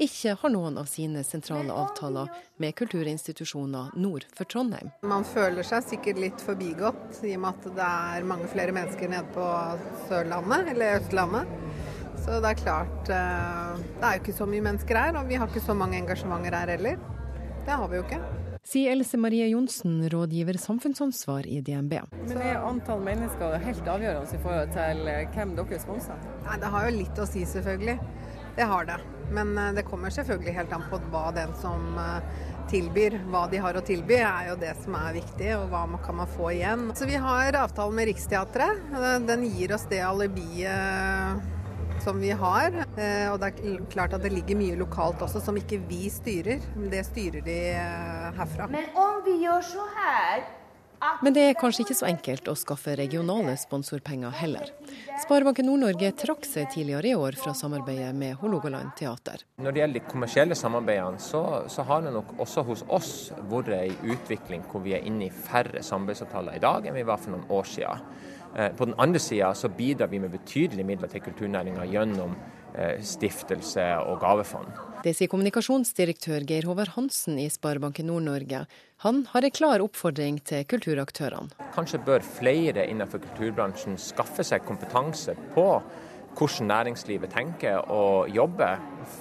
ikke 0.00 0.36
har 0.40 0.54
noen 0.54 0.78
av 0.80 0.88
sine 0.90 1.24
sentrale 1.26 1.74
avtaler 1.74 2.30
med 2.60 2.76
kulturinstitusjoner 2.78 3.94
nord 4.00 4.26
for 4.36 4.48
Trondheim. 4.50 4.92
Man 5.06 5.26
føler 5.28 5.66
seg 5.66 5.86
sikkert 5.86 6.20
litt 6.22 6.44
forbigått 6.44 7.22
i 7.24 7.36
og 7.36 7.44
med 7.44 7.50
at 7.54 7.70
det 7.78 7.90
er 8.16 8.28
mange 8.32 8.50
flere 8.52 8.74
mennesker 8.76 9.12
nede 9.12 9.28
på 9.34 9.46
Sørlandet, 10.08 10.72
eller 10.74 11.00
Østlandet. 11.00 11.56
Så 12.20 12.36
det 12.42 12.50
er 12.50 12.58
klart 12.60 13.08
eh, 13.08 13.80
Det 13.96 14.04
er 14.04 14.16
jo 14.16 14.22
ikke 14.24 14.36
så 14.36 14.46
mye 14.50 14.66
mennesker 14.66 14.98
her, 14.98 15.16
og 15.20 15.30
vi 15.30 15.40
har 15.40 15.48
ikke 15.48 15.64
så 15.64 15.76
mange 15.76 15.98
engasjementer 16.00 16.56
her 16.58 16.76
heller. 16.76 17.00
Det 17.64 17.76
har 17.76 17.88
vi 17.88 18.00
jo 18.00 18.04
ikke. 18.04 18.20
Sier 18.62 18.92
Else 18.92 19.16
Marie 19.16 19.46
Johnsen, 19.48 20.02
rådgiver 20.12 20.58
samfunnsansvar 20.60 21.46
i 21.46 21.60
DNB. 21.64 21.94
Men 22.28 22.42
er 22.44 22.60
antall 22.60 23.00
mennesker 23.04 23.56
helt 23.64 23.88
avgjørende 23.88 24.36
i 24.36 24.42
forhold 24.42 24.74
til 24.76 25.08
eh, 25.10 25.22
hvem 25.34 25.54
dere 25.58 25.80
sponser? 25.80 26.20
Nei, 26.44 26.58
Det 26.60 26.72
har 26.74 26.86
jo 26.86 26.98
litt 26.98 27.18
å 27.18 27.26
si, 27.28 27.46
selvfølgelig. 27.48 27.96
Det 28.58 28.66
har 28.72 28.88
det. 28.90 28.98
Men 29.32 29.54
eh, 29.58 29.72
det 29.78 29.86
kommer 29.88 30.12
selvfølgelig 30.14 30.56
helt 30.58 30.74
an 30.76 30.84
på 30.92 31.00
hva 31.08 31.30
den 31.34 31.54
som 31.62 31.96
tilbyr, 32.70 33.16
hva 33.32 33.46
de 33.50 33.58
har 33.64 33.74
å 33.74 33.82
tilby, 33.82 34.20
er 34.22 34.50
jo 34.52 34.58
det 34.60 34.74
som 34.84 34.94
er 35.00 35.16
viktig, 35.16 35.48
og 35.56 35.72
hva 35.72 35.86
kan 36.04 36.20
man 36.20 36.30
få 36.30 36.52
igjen. 36.54 36.90
Så 36.94 37.08
Vi 37.10 37.18
har 37.18 37.56
avtale 37.64 37.96
med 37.96 38.12
Riksteatret. 38.12 38.92
Den 39.26 39.48
gir 39.48 39.74
oss 39.74 39.88
det 39.90 40.04
alibiet 40.06 41.58
som 42.04 42.20
vi 42.22 42.30
har. 42.30 42.76
Eh, 42.96 43.26
og 43.30 43.40
det 43.42 43.50
er 43.50 43.82
klart 43.92 44.14
at 44.16 44.24
det 44.24 44.32
ligger 44.34 44.58
mye 44.60 44.78
lokalt 44.80 45.22
også 45.26 45.42
som 45.44 45.58
ikke 45.60 45.80
vi 45.88 46.08
styrer. 46.12 46.62
Det 46.92 47.04
styrer 47.08 47.44
de 47.46 47.58
eh, 47.74 48.30
herfra. 48.38 48.70
Men 48.72 48.88
om 48.98 49.20
vi 49.26 49.40
gjør 49.44 49.62
så 49.72 49.86
her 49.98 50.48
men 51.24 51.32
det 51.32 51.42
er 51.48 51.56
kanskje 51.56 51.84
ikke 51.86 51.96
så 51.96 52.06
enkelt 52.10 52.48
å 52.50 52.54
skaffe 52.58 52.92
regionale 52.98 53.54
sponsorpenger 53.60 54.34
heller. 54.36 54.68
Sparebanken 55.22 55.64
Nord-Norge 55.68 56.10
trakk 56.20 56.44
seg 56.44 56.68
tidligere 56.74 57.12
i 57.12 57.14
år 57.16 57.38
fra 57.40 57.54
samarbeidet 57.56 58.10
med 58.16 58.36
Hålogaland 58.40 58.92
teater. 58.98 59.46
Når 59.64 59.72
det 59.76 59.82
gjelder 59.82 60.00
de 60.00 60.10
kommersielle 60.10 60.58
samarbeidene, 60.58 61.22
så, 61.22 61.42
så, 61.72 61.86
har 61.88 62.04
det 62.04 62.12
nok 62.16 62.34
også 62.44 62.64
hos 62.68 62.84
oss 62.92 63.14
vært 63.48 63.72
en 63.78 64.12
utvikling 64.12 64.66
hvor 64.68 64.84
vi 64.84 64.94
er 64.98 65.06
inne 65.08 65.30
i 65.30 65.32
færre 65.32 65.82
samarbeidsavtaler 65.84 66.60
i 66.60 66.64
dag 66.66 66.88
enn 66.88 66.98
vi 67.00 67.08
var 67.08 67.22
for 67.22 67.32
noen 67.32 67.48
år 67.48 67.72
siden. 67.72 68.04
Eh, 68.56 68.72
på 68.76 68.84
den 68.84 68.94
andre 68.98 69.18
sida 69.22 69.54
så 69.54 69.68
bidrar 69.68 70.10
vi 70.10 70.18
med 70.18 70.32
betydelige 70.34 70.86
midler 70.86 71.10
til 71.10 71.22
kulturnæringa 71.22 71.86
gjennom 71.86 72.34
eh, 72.74 72.98
stiftelse 73.02 73.84
og 74.02 74.20
gavefond. 74.22 74.72
Det 75.04 75.14
sier 75.16 75.30
kommunikasjonsdirektør 75.32 76.44
Geir 76.48 76.66
Håvard 76.68 76.92
Hansen 76.96 77.38
i 77.40 77.46
Sparebanken 77.52 78.10
Nord-Norge. 78.10 78.64
Han 79.06 79.22
har 79.30 79.46
en 79.46 79.54
klar 79.54 79.84
oppfordring 79.84 80.42
til 80.44 80.66
kulturaktørene. 80.68 81.54
Kanskje 81.76 82.02
bør 82.04 82.26
flere 82.26 82.84
innenfor 82.90 83.22
kulturbransjen 83.24 83.96
skaffe 84.02 84.44
seg 84.44 84.66
kompetanse 84.66 85.36
på 85.54 85.68
hvordan 86.38 86.68
næringslivet 86.70 87.32
tenker 87.32 87.90
og 87.90 88.30
jobber 88.32 88.80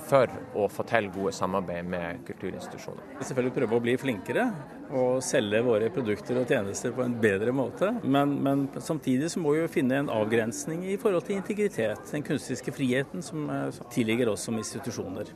for 0.10 0.32
å 0.58 0.68
få 0.72 0.86
til 0.90 1.10
gode 1.14 1.34
samarbeid 1.36 1.88
med 1.90 2.24
kulturinstitusjoner. 2.28 3.16
Vi 3.20 3.28
Selvfølgelig 3.28 3.56
prøve 3.56 3.78
å 3.78 3.84
bli 3.84 3.96
flinkere 4.00 4.46
og 4.90 5.22
selge 5.26 5.62
våre 5.66 5.90
produkter 5.94 6.40
og 6.42 6.50
tjenester 6.50 6.94
på 6.96 7.06
en 7.06 7.16
bedre 7.22 7.54
måte. 7.56 7.92
Men, 8.04 8.38
men 8.46 8.68
samtidig 8.78 9.32
så 9.34 9.42
må 9.42 9.56
vi 9.56 9.64
jo 9.64 9.72
finne 9.72 10.04
en 10.04 10.12
avgrensning 10.14 10.86
i 10.90 10.98
forhold 11.02 11.28
til 11.28 11.40
integritet, 11.40 12.04
den 12.12 12.26
kunstiske 12.26 12.74
friheten 12.76 13.26
som, 13.26 13.50
eh, 13.54 13.82
tilligger 13.94 14.34
oss 14.34 14.46
som 14.50 14.58
institusjoner. 14.60 15.34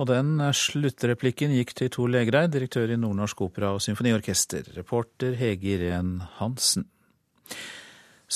Og 0.00 0.08
den 0.08 0.38
sluttreplikken 0.56 1.52
gikk 1.52 1.74
til 1.76 1.90
Tor 1.92 2.08
Legreid, 2.08 2.54
direktør 2.54 2.94
i 2.94 2.96
Nordnorsk 2.96 3.44
Opera 3.44 3.74
og 3.76 3.82
Symfoniorkester. 3.84 4.72
Reporter 4.78 5.36
Hege 5.36 5.76
Irén 5.76 6.16
Hansen. 6.38 6.88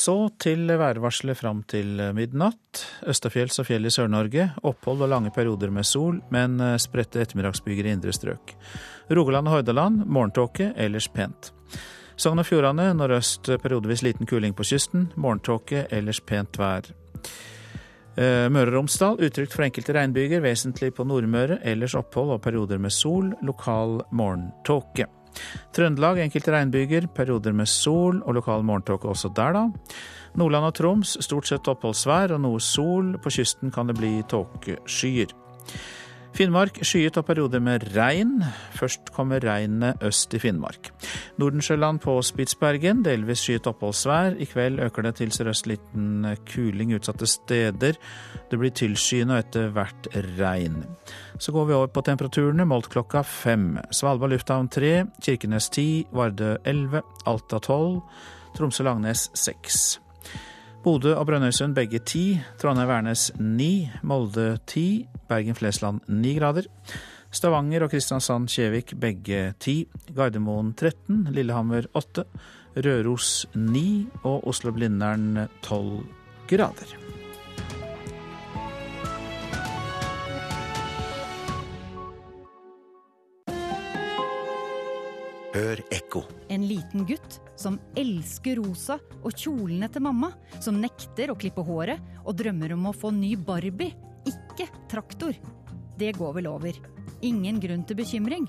Så 0.07 0.29
til 0.39 0.69
værvarselet 0.71 1.35
fram 1.35 1.65
til 1.67 1.99
midnatt. 2.15 2.83
Østafjells 3.11 3.59
og 3.59 3.67
fjell 3.67 3.89
i 3.89 3.91
Sør-Norge. 3.91 4.45
Opphold 4.69 5.03
og 5.03 5.11
lange 5.11 5.33
perioder 5.35 5.73
med 5.75 5.89
sol, 5.89 6.21
men 6.31 6.61
eh, 6.63 6.77
spredte 6.79 7.25
ettermiddagsbyger 7.25 7.89
i 7.89 7.95
indre 7.97 8.15
strøk. 8.15 8.53
Rogaland 9.11 9.51
og 9.51 9.57
Hordaland 9.57 10.05
morgentåke, 10.07 10.69
ellers 10.79 11.09
pent. 11.11 11.51
Sogn 12.15 12.39
og 12.39 12.47
Fjordane 12.47 12.93
nordøst 12.95 13.51
periodevis 13.65 14.07
liten 14.07 14.31
kuling 14.31 14.55
på 14.55 14.69
kysten. 14.71 15.09
Morgentåke, 15.19 15.89
ellers 15.91 16.23
pent 16.23 16.61
vær. 16.61 16.87
Eh, 18.15 18.47
Møre 18.47 18.71
og 18.71 18.77
Romsdal 18.77 19.19
utrygt 19.27 19.59
for 19.59 19.67
enkelte 19.67 19.99
regnbyger, 19.99 20.45
vesentlig 20.47 20.95
på 20.95 21.09
Nordmøre. 21.09 21.59
Ellers 21.67 21.99
opphold 21.99 22.37
og 22.39 22.45
perioder 22.47 22.79
med 22.79 22.95
sol, 22.95 23.35
lokal 23.43 24.05
morgentåke. 24.15 25.11
Trøndelag 25.77 26.21
enkelte 26.25 26.55
regnbyger, 26.55 27.09
perioder 27.15 27.57
med 27.57 27.69
sol 27.71 28.23
og 28.23 28.39
lokal 28.39 28.65
morgentåke 28.67 29.09
også 29.11 29.33
der, 29.37 29.57
da. 29.57 29.67
Nordland 30.37 30.69
og 30.69 30.75
Troms 30.77 31.17
stort 31.25 31.49
sett 31.49 31.69
oppholdsvær 31.73 32.35
og 32.37 32.43
noe 32.45 32.61
sol. 32.61 33.15
På 33.23 33.33
kysten 33.33 33.73
kan 33.73 33.89
det 33.89 33.97
bli 33.97 34.19
tåkeskyer. 34.29 35.33
Finnmark 36.37 36.83
skyet 36.85 37.17
og 37.17 37.25
perioder 37.25 37.63
med 37.65 37.87
regn. 37.95 38.43
Først 38.77 39.09
kommer 39.17 39.41
regnet 39.41 40.03
øst 40.05 40.35
i 40.37 40.41
Finnmark. 40.43 40.91
Nordensjøland 41.41 42.03
på 42.05 42.19
Spitsbergen 42.21 43.01
delvis 43.07 43.47
skyet 43.47 43.69
oppholdsvær. 43.71 44.37
I 44.37 44.49
kveld 44.51 44.83
øker 44.85 45.07
det 45.07 45.15
til 45.23 45.33
sørøst 45.33 45.71
liten 45.71 46.27
kuling 46.53 46.93
utsatte 46.99 47.29
steder. 47.31 47.97
Det 48.51 48.61
blir 48.61 48.77
tilskyende 48.77 49.39
og 49.39 49.47
etter 49.47 49.73
hvert 49.73 50.11
regn. 50.37 50.83
Så 51.39 51.53
går 51.53 51.65
vi 51.69 51.75
over 51.77 51.91
på 51.93 52.03
temperaturene, 52.03 52.65
målt 52.65 52.89
klokka 52.89 53.23
fem. 53.23 53.77
Svalbard 53.91 54.33
lufthavn 54.33 54.71
tre, 54.73 55.05
Kirkenes 55.23 55.69
ti, 55.75 56.07
Vardø 56.17 56.57
elleve, 56.65 57.03
Alta 57.29 57.61
tolv, 57.61 58.01
Tromsø-Langnes 58.57 59.29
seks. 59.37 59.99
Bodø 60.87 61.17
og 61.19 61.27
Brønnøysund 61.29 61.75
begge 61.77 61.99
ti, 62.07 62.39
Trondheim-Værnes 62.63 63.33
ni, 63.43 63.89
Molde 64.07 64.57
ti, 64.71 65.07
Bergen-Flesland 65.29 66.07
ni 66.09 66.37
grader. 66.39 66.69
Stavanger 67.35 67.85
og 67.85 67.93
Kristiansand-Kjevik 67.93 68.95
begge 69.01 69.51
ti, 69.61 69.81
Gardermoen 70.17 70.73
13, 70.79 71.27
Lillehammer 71.37 71.91
8, 71.93 72.25
Røros 72.87 73.47
9 73.55 74.07
og 74.25 74.47
Oslo-Blindern 74.53 75.49
12 75.67 76.07
grader. 76.49 77.06
Hør 85.57 85.81
ekko. 85.95 86.21
En 86.53 86.67
liten 86.69 87.07
gutt 87.09 87.39
som 87.57 87.79
elsker 87.97 88.59
rosa 88.61 88.99
og 89.23 89.33
kjolene 89.33 89.89
til 89.89 90.05
mamma. 90.05 90.29
Som 90.61 90.83
nekter 90.83 91.33
å 91.33 91.37
klippe 91.39 91.65
håret 91.65 92.03
og 92.27 92.37
drømmer 92.37 92.75
om 92.77 92.91
å 92.91 92.93
få 92.93 93.09
ny 93.15 93.33
Barbie, 93.41 93.95
ikke 94.29 94.69
traktor. 94.91 95.33
det 95.97 96.13
går 96.19 96.35
vel 96.37 96.47
over. 96.51 96.77
Ingen 97.25 97.61
grunn 97.61 97.87
til 97.89 97.97
bekymring. 97.97 98.45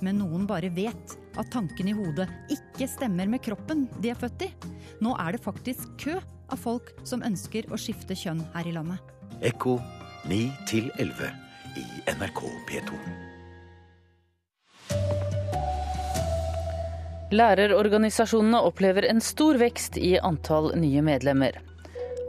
Men 0.00 0.20
noen 0.22 0.46
bare 0.46 0.70
vet 0.70 1.16
at 1.34 1.50
tanken 1.50 1.90
i 1.90 1.96
hodet 1.96 2.28
ikke 2.54 2.86
stemmer 2.86 3.26
med 3.26 3.42
kroppen 3.42 3.88
de 3.98 4.14
er 4.14 4.18
født 4.18 4.46
i. 4.46 4.52
Nå 5.02 5.16
er 5.18 5.34
det 5.34 5.42
faktisk 5.42 5.90
kø 5.98 6.20
av 6.20 6.58
folk 6.60 6.94
som 7.02 7.24
ønsker 7.26 7.66
å 7.72 7.80
skifte 7.80 8.14
kjønn 8.14 8.46
her 8.54 8.70
i 8.70 8.78
landet. 8.78 9.02
Ekko 9.42 9.80
9 10.30 10.52
11 11.02 11.34
i 11.82 11.86
NRK 12.14 12.46
P2. 12.70 12.94
Lærerorganisasjonene 17.32 18.58
opplever 18.68 19.06
en 19.08 19.20
stor 19.24 19.56
vekst 19.56 19.96
i 19.96 20.18
antall 20.20 20.74
nye 20.76 21.00
medlemmer. 21.04 21.56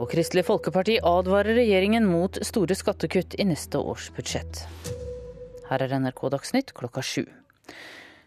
Og 0.00 0.08
Kristelig 0.08 0.46
Folkeparti 0.48 0.96
advarer 1.04 1.58
regjeringen 1.58 2.06
mot 2.08 2.38
store 2.44 2.76
skattekutt 2.76 3.36
i 3.36 3.44
neste 3.44 3.76
års 3.76 4.08
budsjett. 4.16 4.62
Her 5.68 5.84
er 5.84 5.98
NRK 6.00 6.22
Dagsnytt 6.32 6.72
klokka 6.76 7.04
sju. 7.04 7.26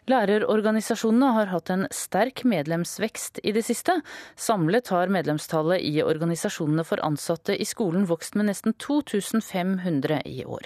Lærerorganisasjonene 0.09 1.27
har 1.35 1.51
hatt 1.51 1.69
en 1.69 1.83
sterk 1.93 2.41
medlemsvekst 2.47 3.43
i 3.45 3.51
det 3.53 3.61
siste. 3.67 3.99
Samlet 4.39 4.89
har 4.89 5.11
medlemstallet 5.13 5.83
i 5.85 5.99
organisasjonene 6.01 6.85
for 6.87 7.01
ansatte 7.05 7.53
i 7.53 7.67
skolen 7.67 8.07
vokst 8.09 8.33
med 8.39 8.49
nesten 8.49 8.73
2500 8.81 10.23
i 10.25 10.41
år. 10.49 10.65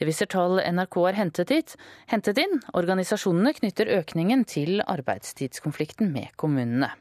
Det 0.00 0.08
viser 0.08 0.30
tall 0.32 0.62
NRK 0.62 1.00
har 1.04 1.20
hentet, 1.20 1.52
hit, 1.52 1.76
hentet 2.08 2.40
inn. 2.40 2.62
Organisasjonene 2.72 3.52
knytter 3.60 3.92
økningen 3.98 4.46
til 4.48 4.80
arbeidstidskonflikten 4.86 6.08
med 6.14 6.32
kommunene. 6.40 6.94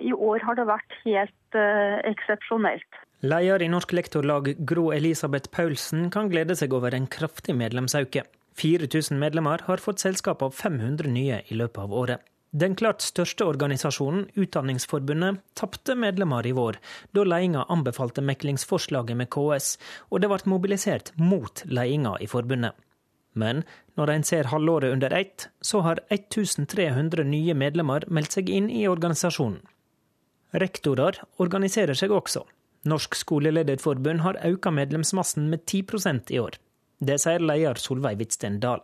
I 0.00 0.14
år 0.14 0.40
har 0.46 0.56
det 0.56 0.68
vært 0.70 1.00
helt 1.04 1.58
uh, 1.58 2.00
eksepsjonelt. 2.08 3.00
Leder 3.20 3.60
i 3.60 3.68
Norsk 3.68 3.92
Lektorlag 3.92 4.54
Gro 4.64 4.88
Elisabeth 4.96 5.52
Paulsen 5.52 6.08
kan 6.14 6.30
glede 6.32 6.56
seg 6.56 6.72
over 6.72 6.96
en 6.96 7.10
kraftig 7.10 7.58
medlemsauke. 7.58 8.24
4000 8.58 9.18
medlemmer 9.18 9.62
har 9.66 9.82
fått 9.82 10.02
selskap 10.02 10.42
av 10.42 10.50
500 10.50 11.08
nye 11.10 11.42
i 11.46 11.54
løpet 11.54 11.78
av 11.78 11.94
året. 11.94 12.26
Den 12.50 12.74
klart 12.74 13.02
største 13.02 13.46
organisasjonen, 13.46 14.24
Utdanningsforbundet, 14.34 15.38
tapte 15.54 15.94
medlemmer 15.94 16.46
i 16.46 16.52
vår, 16.52 16.80
da 17.14 17.22
ledelsen 17.22 17.70
anbefalte 17.70 18.24
meklingsforslaget 18.26 19.16
med 19.16 19.30
KS, 19.30 19.76
og 20.10 20.20
det 20.20 20.30
ble 20.32 20.50
mobilisert 20.50 21.12
mot 21.16 21.62
ledelsen 21.64 22.16
i 22.18 22.26
forbundet. 22.26 22.74
Men 23.38 23.62
når 23.94 24.10
en 24.10 24.24
ser 24.26 24.50
halvåret 24.50 24.90
under 24.92 25.14
ett, 25.14 25.46
så 25.62 25.84
har 25.86 26.02
1300 26.10 27.22
nye 27.22 27.54
medlemmer 27.54 28.08
meldt 28.10 28.34
seg 28.34 28.50
inn 28.50 28.66
i 28.70 28.88
organisasjonen. 28.90 29.60
Rektorer 30.50 31.20
organiserer 31.38 31.94
seg 31.94 32.10
også. 32.10 32.42
Norsk 32.90 33.14
skolelederforbund 33.14 34.24
har 34.24 34.40
økt 34.48 34.72
medlemsmassen 34.74 35.46
med 35.52 35.62
10% 35.68 36.34
i 36.34 36.40
år. 36.42 36.58
Det 37.00 37.16
sier 37.22 37.40
leder 37.40 37.80
Solveig 37.80 38.18
Hvitsten 38.20 38.58
Dahl. 38.60 38.82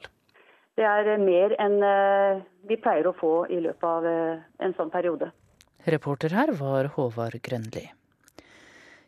Det 0.77 0.85
er 0.85 1.09
mer 1.21 1.53
enn 1.61 1.77
eh, 1.85 2.41
vi 2.69 2.77
pleier 2.81 3.09
å 3.09 3.17
få 3.17 3.33
i 3.53 3.61
løpet 3.65 3.85
av 3.89 4.09
eh, 4.09 4.41
en 4.65 4.75
sånn 4.77 4.93
periode. 4.93 5.31
Reporter 5.89 6.33
her 6.37 6.53
var 6.59 6.91
Håvard 6.97 7.37
Grønli. 7.45 7.87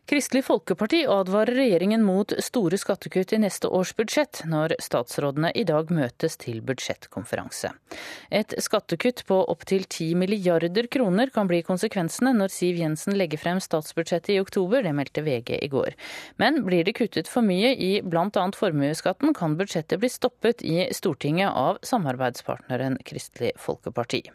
Kristelig 0.09 0.45
Folkeparti 0.45 1.03
advarer 1.05 1.53
regjeringen 1.53 2.01
mot 2.03 2.31
store 2.41 2.77
skattekutt 2.81 3.33
i 3.33 3.37
neste 3.43 3.69
års 3.69 3.91
budsjett, 3.93 4.39
når 4.49 4.73
statsrådene 4.81 5.51
i 5.53 5.61
dag 5.69 5.91
møtes 5.93 6.33
til 6.41 6.63
budsjettkonferanse. 6.65 7.69
Et 8.39 8.55
skattekutt 8.57 9.21
på 9.29 9.37
opptil 9.53 9.85
10 9.85 10.17
milliarder 10.23 10.89
kroner 10.89 11.29
kan 11.35 11.45
bli 11.51 11.61
konsekvensene 11.67 12.33
når 12.39 12.55
Siv 12.55 12.81
Jensen 12.81 13.19
legger 13.21 13.43
frem 13.43 13.61
statsbudsjettet 13.61 14.33
i 14.33 14.41
oktober, 14.41 14.81
det 14.81 14.97
meldte 14.97 15.21
VG 15.29 15.59
i 15.59 15.69
går. 15.69 15.93
Men 16.41 16.63
blir 16.65 16.89
det 16.89 16.97
kuttet 16.97 17.29
for 17.29 17.45
mye 17.45 17.75
i 17.77 17.93
bl.a. 18.01 18.49
formuesskatten, 18.63 19.37
kan 19.37 19.61
budsjettet 19.61 20.01
bli 20.01 20.09
stoppet 20.09 20.65
i 20.65 20.89
Stortinget 20.89 21.53
av 21.53 21.83
samarbeidspartneren 21.85 22.97
Kristelig 23.05 23.53
Folkeparti. 23.61 24.25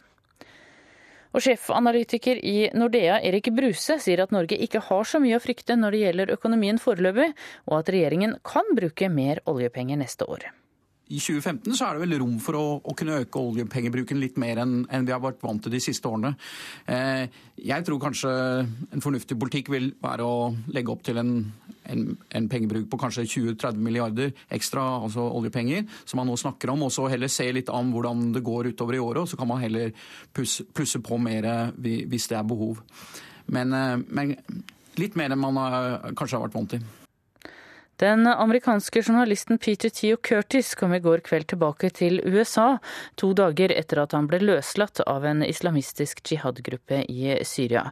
Og 1.35 1.43
Sjefanalytiker 1.43 2.39
i 2.39 2.69
Nordea, 2.79 3.17
Erik 3.19 3.49
Bruse, 3.51 3.97
sier 3.99 4.21
at 4.23 4.31
Norge 4.31 4.55
ikke 4.55 4.79
har 4.87 5.03
så 5.03 5.19
mye 5.19 5.35
å 5.35 5.43
frykte 5.43 5.75
når 5.75 5.91
det 5.91 6.03
gjelder 6.05 6.35
økonomien 6.37 6.79
foreløpig, 6.79 7.33
og 7.67 7.81
at 7.81 7.91
regjeringen 7.91 8.37
kan 8.47 8.71
bruke 8.77 9.11
mer 9.11 9.43
oljepenger 9.51 9.99
neste 9.99 10.29
år. 10.31 10.47
I 11.05 11.19
2015 11.21 11.75
så 11.77 11.85
er 11.85 11.97
det 11.99 12.01
vel 12.01 12.17
rom 12.17 12.37
for 12.41 12.57
å, 12.57 12.63
å 12.81 12.93
kunne 12.97 13.19
øke 13.21 13.37
oljepengebruken 13.37 14.17
litt 14.17 14.39
mer 14.41 14.57
enn, 14.63 14.79
enn 14.89 15.05
vi 15.05 15.13
har 15.13 15.21
vært 15.21 15.43
vant 15.45 15.61
til 15.61 15.75
de 15.75 15.81
siste 15.83 16.09
årene. 16.09 16.31
Eh, 16.89 17.27
jeg 17.61 17.85
tror 17.85 18.01
kanskje 18.01 18.31
en 18.33 19.05
fornuftig 19.05 19.37
politikk 19.37 19.69
vil 19.75 19.91
være 20.01 20.25
å 20.25 20.49
legge 20.73 20.95
opp 20.95 21.05
til 21.05 21.21
en, 21.21 21.35
en, 21.93 22.03
en 22.39 22.49
pengebruk 22.49 22.89
på 22.89 23.01
kanskje 23.03 23.27
20-30 23.35 23.85
milliarder 23.85 24.33
ekstra, 24.57 24.87
altså 25.05 25.27
oljepenger, 25.29 25.85
som 26.09 26.23
man 26.23 26.31
nå 26.31 26.39
snakker 26.41 26.73
om. 26.73 26.87
Og 26.89 26.93
så 26.97 27.05
heller 27.13 27.29
se 27.29 27.51
litt 27.53 27.69
an 27.69 27.93
hvordan 27.93 28.31
det 28.33 28.45
går 28.45 28.73
utover 28.73 28.97
i 28.97 29.05
året, 29.05 29.21
og 29.27 29.29
så 29.29 29.37
kan 29.37 29.53
man 29.53 29.61
heller 29.61 29.93
plusse, 30.33 30.65
plusse 30.73 31.05
på 31.05 31.21
mer 31.21 31.51
hvis 31.77 32.31
det 32.33 32.41
er 32.41 32.49
behov. 32.49 32.81
Men, 33.53 33.77
eh, 33.77 33.97
men 34.09 34.37
litt 34.97 35.21
mer 35.21 35.37
enn 35.37 35.45
man 35.45 35.61
har, 35.61 36.13
kanskje 36.17 36.39
har 36.39 36.47
vært 36.49 36.63
vant 36.63 36.79
til. 36.79 37.04
Den 38.01 38.27
amerikanske 38.27 39.01
journalisten 39.01 39.57
Peter 39.57 39.89
Theo 39.89 40.17
Curtis 40.17 40.75
kom 40.75 40.93
i 40.93 40.99
går 40.99 41.21
kveld 41.23 41.47
tilbake 41.53 41.89
til 41.95 42.19
USA, 42.27 42.77
to 43.15 43.29
dager 43.37 43.71
etter 43.71 44.01
at 44.03 44.15
han 44.17 44.27
ble 44.27 44.41
løslatt 44.43 44.99
av 45.07 45.23
en 45.25 45.45
islamistisk 45.45 46.19
jihad-gruppe 46.27 47.05
i 47.07 47.37
Syria. 47.47 47.85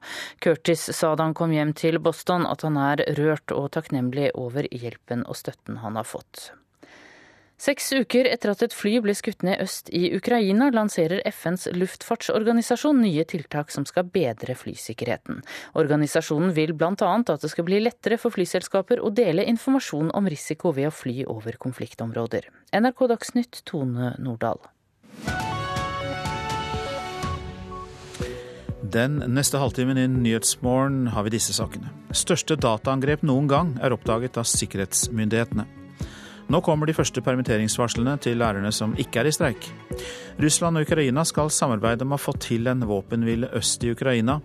Curtis 0.43 0.89
sa 0.91 1.13
da 1.15 1.29
han 1.29 1.37
kom 1.37 1.55
hjem 1.55 1.71
til 1.71 2.01
Boston 2.03 2.43
at 2.49 2.67
han 2.67 2.79
er 2.79 3.05
rørt 3.15 3.55
og 3.55 3.71
takknemlig 3.77 4.33
over 4.35 4.67
hjelpen 4.71 5.23
og 5.23 5.39
støtten 5.39 5.79
han 5.85 5.95
har 5.95 6.09
fått. 6.09 6.51
Seks 7.61 7.91
uker 7.93 8.27
etter 8.27 8.51
at 8.51 8.63
et 8.65 8.73
fly 8.75 8.97
ble 9.03 9.13
skutt 9.15 9.43
ned 9.45 9.61
øst 9.63 9.91
i 9.93 10.07
Ukraina, 10.17 10.71
lanserer 10.73 11.21
FNs 11.29 11.67
luftfartsorganisasjon 11.77 12.99
nye 13.03 13.23
tiltak 13.29 13.71
som 13.71 13.85
skal 13.87 14.09
bedre 14.09 14.55
flysikkerheten. 14.57 15.43
Organisasjonen 15.79 16.51
vil 16.57 16.73
bl.a. 16.73 16.93
at 16.97 17.45
det 17.45 17.51
skal 17.53 17.67
bli 17.67 17.79
lettere 17.83 18.17
for 18.19 18.33
flyselskaper 18.35 18.99
å 18.99 19.13
dele 19.13 19.45
informasjon 19.47 20.11
om 20.17 20.27
risiko 20.27 20.73
ved 20.75 20.89
å 20.89 20.95
fly 20.95 21.23
over 21.29 21.59
konfliktområder. 21.61 22.49
NRK 22.73 23.05
Dagsnytt, 23.13 23.61
Tone 23.69 24.15
Nordahl. 24.19 24.59
Den 28.93 29.21
neste 29.33 29.61
halvtimen 29.61 29.97
i 29.97 30.09
Nyhetsmorgen 30.11 31.07
har 31.15 31.23
vi 31.25 31.37
disse 31.37 31.55
sakene. 31.55 31.93
Største 32.13 32.57
dataangrep 32.59 33.23
noen 33.25 33.47
gang 33.49 33.71
er 33.81 33.95
oppdaget 33.95 34.37
av 34.37 34.49
sikkerhetsmyndighetene. 34.51 35.82
Nå 36.51 36.59
kommer 36.61 36.89
de 36.89 36.95
første 36.95 37.21
permitteringsvarslene 37.23 38.17
til 38.21 38.37
lærerne 38.41 38.71
som 38.75 38.95
ikke 38.99 39.21
er 39.21 39.29
i 39.29 39.33
streik. 39.35 39.69
Russland 40.43 40.77
og 40.77 40.87
Ukraina 40.87 41.23
skal 41.27 41.51
samarbeide 41.53 42.03
om 42.03 42.15
å 42.17 42.19
få 42.19 42.35
til 42.41 42.67
en 42.67 42.83
våpenhvile 42.89 43.53
øst 43.55 43.83
i 43.85 43.93
Ukraina. 43.93 44.39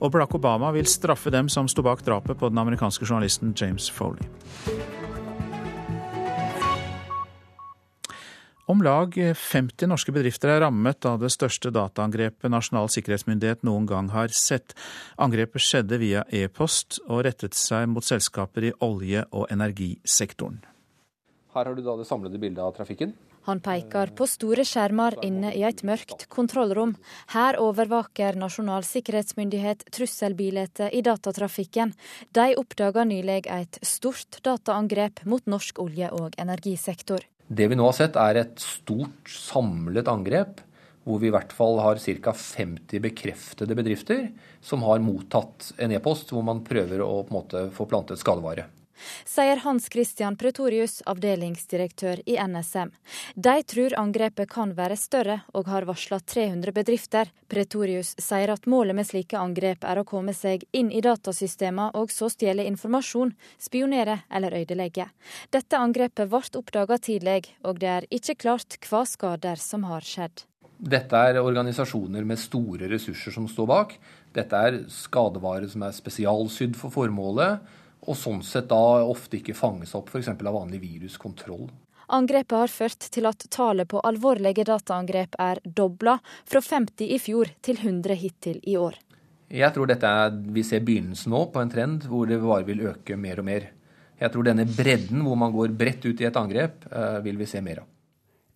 Og 0.00 0.12
Barack 0.12 0.34
Obama 0.34 0.72
vil 0.74 0.90
straffe 0.90 1.30
dem 1.30 1.48
som 1.52 1.68
sto 1.70 1.86
bak 1.86 2.02
drapet 2.06 2.38
på 2.38 2.50
den 2.50 2.58
amerikanske 2.58 3.06
journalisten 3.06 3.54
James 3.56 3.90
Foley. 3.90 4.26
Om 8.66 8.82
lag 8.82 9.14
50 9.14 9.86
norske 9.86 10.10
bedrifter 10.10 10.50
er 10.50 10.64
rammet 10.64 11.06
av 11.06 11.20
det 11.22 11.30
største 11.30 11.70
dataangrepet 11.70 12.50
Nasjonal 12.50 12.90
sikkerhetsmyndighet 12.90 13.62
noen 13.62 13.86
gang 13.86 14.10
har 14.10 14.34
sett. 14.34 14.74
Angrepet 15.22 15.62
skjedde 15.62 16.02
via 16.02 16.26
e-post 16.34 16.98
og 17.06 17.22
rettet 17.28 17.54
seg 17.54 17.86
mot 17.92 18.04
selskaper 18.04 18.72
i 18.72 18.78
olje- 18.82 19.28
og 19.30 19.46
energisektoren. 19.54 20.64
Her 21.56 21.70
har 21.70 21.76
du 21.76 21.80
da 21.80 21.94
det 21.96 22.04
samlede 22.04 22.36
bildet 22.36 22.60
av 22.60 22.74
trafikken. 22.76 23.14
Han 23.46 23.62
peker 23.64 24.10
på 24.18 24.26
store 24.28 24.64
skjermer 24.66 25.14
inne 25.24 25.54
i 25.56 25.62
et 25.64 25.80
mørkt 25.86 26.26
kontrollrom. 26.28 26.92
Her 27.32 27.56
overvaker 27.62 28.36
Nasjonal 28.36 28.84
sikkerhetsmyndighet 28.84 29.86
trusselbildet 29.94 30.82
i 30.90 31.00
datatrafikken. 31.06 31.94
De 32.36 32.50
oppdaga 32.60 33.06
nylig 33.08 33.46
et 33.48 33.80
stort 33.86 34.42
dataangrep 34.44 35.24
mot 35.24 35.48
norsk 35.48 35.80
olje- 35.80 36.12
og 36.12 36.36
energisektor. 36.42 37.24
Det 37.48 37.70
vi 37.70 37.78
nå 37.78 37.88
har 37.88 37.96
sett 37.96 38.20
er 38.20 38.42
et 38.42 38.60
stort 38.60 39.32
samlet 39.32 40.10
angrep, 40.12 40.60
hvor 41.06 41.22
vi 41.22 41.30
i 41.30 41.32
hvert 41.32 41.54
fall 41.56 41.78
har 41.80 42.02
ca. 42.02 42.36
50 42.36 43.00
bekreftede 43.00 43.78
bedrifter 43.78 44.26
som 44.60 44.84
har 44.84 45.00
mottatt 45.00 45.70
en 45.78 45.94
e-post 45.94 46.34
hvor 46.34 46.44
man 46.44 46.66
prøver 46.66 47.00
å 47.00 47.22
på 47.22 47.30
en 47.30 47.38
måte 47.38 47.68
få 47.72 47.86
plantet 47.88 48.20
skadevare 48.20 48.66
sier 49.24 49.60
Hans 49.64 49.88
Christian 49.92 50.36
Pretorius, 50.36 51.02
avdelingsdirektør 51.06 52.22
i 52.26 52.38
NSM. 52.40 52.92
De 53.34 53.56
tror 53.62 53.96
angrepet 54.00 54.50
kan 54.50 54.74
være 54.76 54.96
større, 54.96 55.40
og 55.54 55.68
har 55.70 55.86
varsla 55.88 56.18
300 56.20 56.72
bedrifter. 56.76 57.30
Pretorius 57.48 58.14
sier 58.22 58.52
at 58.52 58.66
målet 58.66 58.96
med 58.98 59.08
slike 59.08 59.38
angrep 59.38 59.84
er 59.84 60.00
å 60.00 60.06
komme 60.08 60.34
seg 60.34 60.66
inn 60.72 60.90
i 60.90 61.04
datasystemene 61.04 61.92
og 61.98 62.12
så 62.14 62.30
stjele 62.32 62.66
informasjon, 62.66 63.34
spionere 63.58 64.20
eller 64.30 64.56
ødelegge. 64.62 65.08
Dette 65.54 65.78
angrepet 65.78 66.30
ble 66.30 66.42
oppdaga 66.58 66.98
tidlig, 66.98 67.52
og 67.64 67.80
det 67.80 67.92
er 67.92 68.10
ikke 68.10 68.38
klart 68.46 68.78
hva 68.88 69.04
skader 69.08 69.60
som 69.60 69.86
har 69.88 70.04
skjedd. 70.06 70.46
Dette 70.76 71.16
er 71.16 71.40
organisasjoner 71.40 72.24
med 72.28 72.40
store 72.40 72.90
ressurser 72.90 73.32
som 73.32 73.46
står 73.48 73.68
bak. 73.70 73.94
Dette 74.36 74.60
er 74.68 74.82
skadevare 74.92 75.68
som 75.72 75.86
er 75.86 75.96
spesialsydd 75.96 76.76
for 76.76 76.92
formålet 76.92 77.64
og 78.04 78.16
sånn 78.18 78.42
sett 78.44 78.68
da 78.70 79.02
ofte 79.06 79.40
ikke 79.40 79.56
fanges 79.56 79.94
opp 79.98 80.12
f.eks. 80.12 80.28
av 80.34 80.54
vanlig 80.54 80.82
viruskontroll. 80.84 81.68
Angrepet 82.06 82.54
har 82.54 82.70
ført 82.70 83.08
til 83.10 83.26
at 83.26 83.48
tallet 83.50 83.88
på 83.90 84.00
alvorlige 84.06 84.66
dataangrep 84.68 85.34
er 85.42 85.58
dobla, 85.64 86.20
fra 86.46 86.62
50 86.62 87.16
i 87.16 87.18
fjor 87.18 87.50
til 87.66 87.80
100 87.82 88.14
hittil 88.20 88.60
i 88.62 88.76
år. 88.78 89.00
Jeg 89.50 89.74
tror 89.74 89.90
dette 89.90 90.06
er, 90.06 90.30
vi 90.54 90.62
ser 90.66 90.84
begynnelsen 90.86 91.34
nå 91.34 91.44
på 91.54 91.62
en 91.62 91.70
trend 91.70 92.06
hvor 92.10 92.30
det 92.30 92.38
bare 92.42 92.66
vil 92.66 92.86
øke 92.92 93.18
mer 93.18 93.42
og 93.42 93.48
mer. 93.50 93.68
Jeg 94.20 94.32
tror 94.32 94.46
denne 94.46 94.66
bredden 94.70 95.22
hvor 95.26 95.38
man 95.38 95.52
går 95.54 95.74
bredt 95.76 96.06
ut 96.06 96.22
i 96.22 96.28
et 96.30 96.38
angrep, 96.38 96.86
eh, 96.90 97.18
vil 97.26 97.38
vi 97.38 97.50
se 97.50 97.62
mer 97.62 97.82
av. 97.82 97.90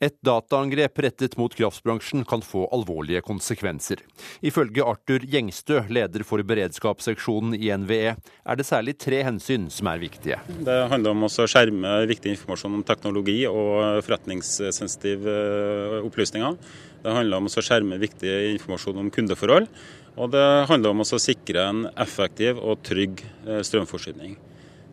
Et 0.01 0.14
dataangrep 0.24 0.96
rettet 1.05 1.34
mot 1.36 1.53
kraftbransjen 1.53 2.22
kan 2.28 2.40
få 2.40 2.62
alvorlige 2.72 3.20
konsekvenser. 3.20 4.01
Ifølge 4.40 4.80
Arthur 4.88 5.26
Gjengstø, 5.28 5.82
leder 5.92 6.24
for 6.24 6.40
beredskapsseksjonen 6.48 7.53
i 7.59 7.68
NVE, 7.82 8.14
er 8.16 8.57
det 8.57 8.64
særlig 8.64 8.96
tre 8.96 9.20
hensyn 9.26 9.68
som 9.68 9.90
er 9.92 10.01
viktige. 10.01 10.40
Det 10.64 10.78
handler 10.88 11.12
om 11.12 11.28
å 11.28 11.30
skjerme 11.30 11.98
viktig 12.09 12.32
informasjon 12.32 12.80
om 12.80 12.86
teknologi 12.88 13.42
og 13.51 14.01
forretningssensitive 14.07 15.36
eh, 15.36 16.01
opplysninger. 16.09 16.57
Det 17.05 17.16
handler 17.20 17.44
om 17.44 17.53
å 17.53 17.64
skjerme 17.68 18.01
viktig 18.01 18.36
informasjon 18.55 19.05
om 19.05 19.12
kundeforhold. 19.12 19.68
Og 20.16 20.32
det 20.32 20.46
handler 20.72 20.96
om 20.96 21.05
å 21.05 21.20
sikre 21.20 21.68
en 21.74 21.84
effektiv 22.01 22.57
og 22.57 22.80
trygg 22.88 23.20
eh, 23.44 23.61
strømforsyning. 23.68 24.38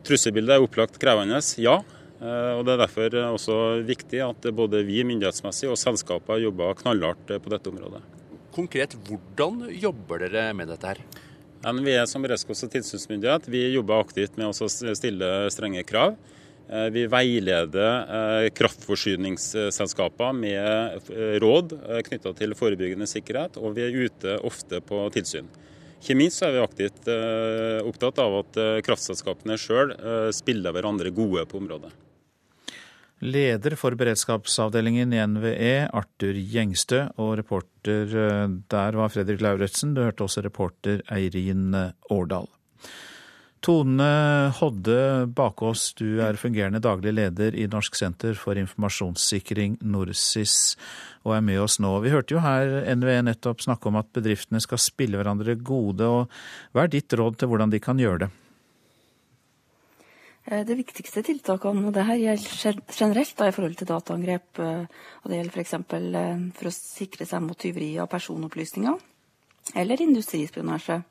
Trusselbildet 0.08 0.58
er 0.58 0.68
opplagt 0.68 1.00
krevende, 1.00 1.40
ja. 1.64 1.80
Eh, 2.18 2.54
og 2.58 2.66
Det 2.66 2.74
er 2.74 2.82
derfor 2.82 3.18
også 3.36 3.58
viktig 3.86 4.22
at 4.26 4.48
både 4.56 4.82
vi 4.88 5.04
myndighetsmessig 5.06 5.70
og 5.70 5.78
selskapene 5.78 6.42
jobber 6.48 6.78
knallhardt 6.80 7.30
på 7.30 7.54
dette 7.54 7.70
området. 7.70 8.02
Konkret, 8.56 8.96
hvordan 9.06 9.68
jobber 9.78 10.26
dere 10.26 10.50
med 10.58 10.72
dette 10.72 10.96
her? 10.96 11.04
NVE 11.68 12.08
som 12.10 12.24
beredskaps- 12.24 12.64
og 12.66 12.74
tilsynsmyndighet 12.74 13.46
vi 13.50 13.68
jobber 13.74 14.02
aktivt 14.02 14.38
med 14.38 14.50
å 14.50 14.70
stille 14.98 15.30
strenge 15.54 15.84
krav. 15.86 16.18
Eh, 16.70 16.88
vi 16.96 17.06
veileder 17.06 18.10
eh, 18.18 18.48
kraftforsyningsselskaper 18.58 20.34
med 20.34 21.14
råd 21.44 21.78
knytta 22.10 22.34
til 22.34 22.58
forebyggende 22.58 23.08
sikkerhet, 23.10 23.62
og 23.62 23.78
vi 23.78 23.86
er 23.86 24.02
ute 24.08 24.40
ofte 24.42 24.82
på 24.82 25.06
tilsyn. 25.14 25.54
Ikke 26.02 26.18
minst 26.18 26.42
er 26.46 26.54
vi 26.54 26.62
aktivt 26.62 27.08
opptatt 27.90 28.20
av 28.22 28.36
at 28.44 28.60
kraftselskapene 28.86 29.58
sjøl 29.58 29.96
spiller 30.30 30.76
hverandre 30.76 31.10
gode 31.10 31.42
på 31.50 31.58
området. 31.58 31.90
Leder 33.20 33.74
for 33.80 33.98
beredskapsavdelingen 33.98 35.14
i 35.16 35.24
NVE, 35.26 35.88
Arthur 35.90 36.38
Gjengstø, 36.38 37.08
og 37.18 37.38
reporter 37.40 38.14
eh, 38.14 38.44
der 38.70 39.00
var 39.00 39.10
Fredrik 39.14 39.42
Lauritzen. 39.42 39.96
Du 39.98 40.04
hørte 40.06 40.28
også 40.28 40.46
reporter 40.46 41.02
Eirin 41.10 41.74
Årdal. 42.14 42.46
Tone 43.66 44.08
Hodde 44.60 45.26
Bakås, 45.36 45.90
du 45.98 46.22
er 46.22 46.38
fungerende 46.38 46.80
daglig 46.84 47.16
leder 47.18 47.56
i 47.58 47.66
Norsk 47.68 47.98
senter 47.98 48.38
for 48.38 48.60
informasjonssikring, 48.60 49.80
NorSIS, 49.82 50.78
og 51.26 51.34
er 51.36 51.46
med 51.46 51.60
oss 51.64 51.80
nå. 51.82 51.96
Vi 52.06 52.14
hørte 52.14 52.38
jo 52.38 52.44
her 52.46 52.70
NVE 52.96 53.24
nettopp 53.26 53.66
snakke 53.66 53.90
om 53.90 53.98
at 54.00 54.12
bedriftene 54.16 54.62
skal 54.64 54.82
spille 54.82 55.18
hverandre 55.18 55.58
gode. 55.58 56.06
og 56.06 56.30
Hva 56.72 56.86
er 56.86 56.94
ditt 56.94 57.18
råd 57.18 57.42
til 57.42 57.52
hvordan 57.52 57.74
de 57.74 57.82
kan 57.84 58.00
gjøre 58.00 58.28
det? 58.28 58.36
Eh, 60.48 60.64
det 60.64 60.78
viktigste 60.80 61.24
tiltakene, 61.28 61.90
og 61.90 61.96
det 61.96 62.06
her 62.08 62.22
gjelder 62.22 62.80
generelt 62.96 63.36
da, 63.36 63.50
i 63.50 63.56
forhold 63.56 63.76
til 63.76 63.90
dataangrep, 63.90 64.62
eh, 64.64 64.86
og 65.24 65.32
det 65.32 65.42
gjelder 65.42 65.58
f.eks. 65.60 65.76
For, 65.92 66.08
eh, 66.22 66.46
for 66.56 66.70
å 66.70 66.76
sikre 66.76 67.28
seg 67.28 67.44
mot 67.44 67.60
tyveri 67.60 67.98
av 68.00 68.08
personopplysninger 68.12 68.96
eller 69.76 70.04
industrispionasje. 70.06 71.02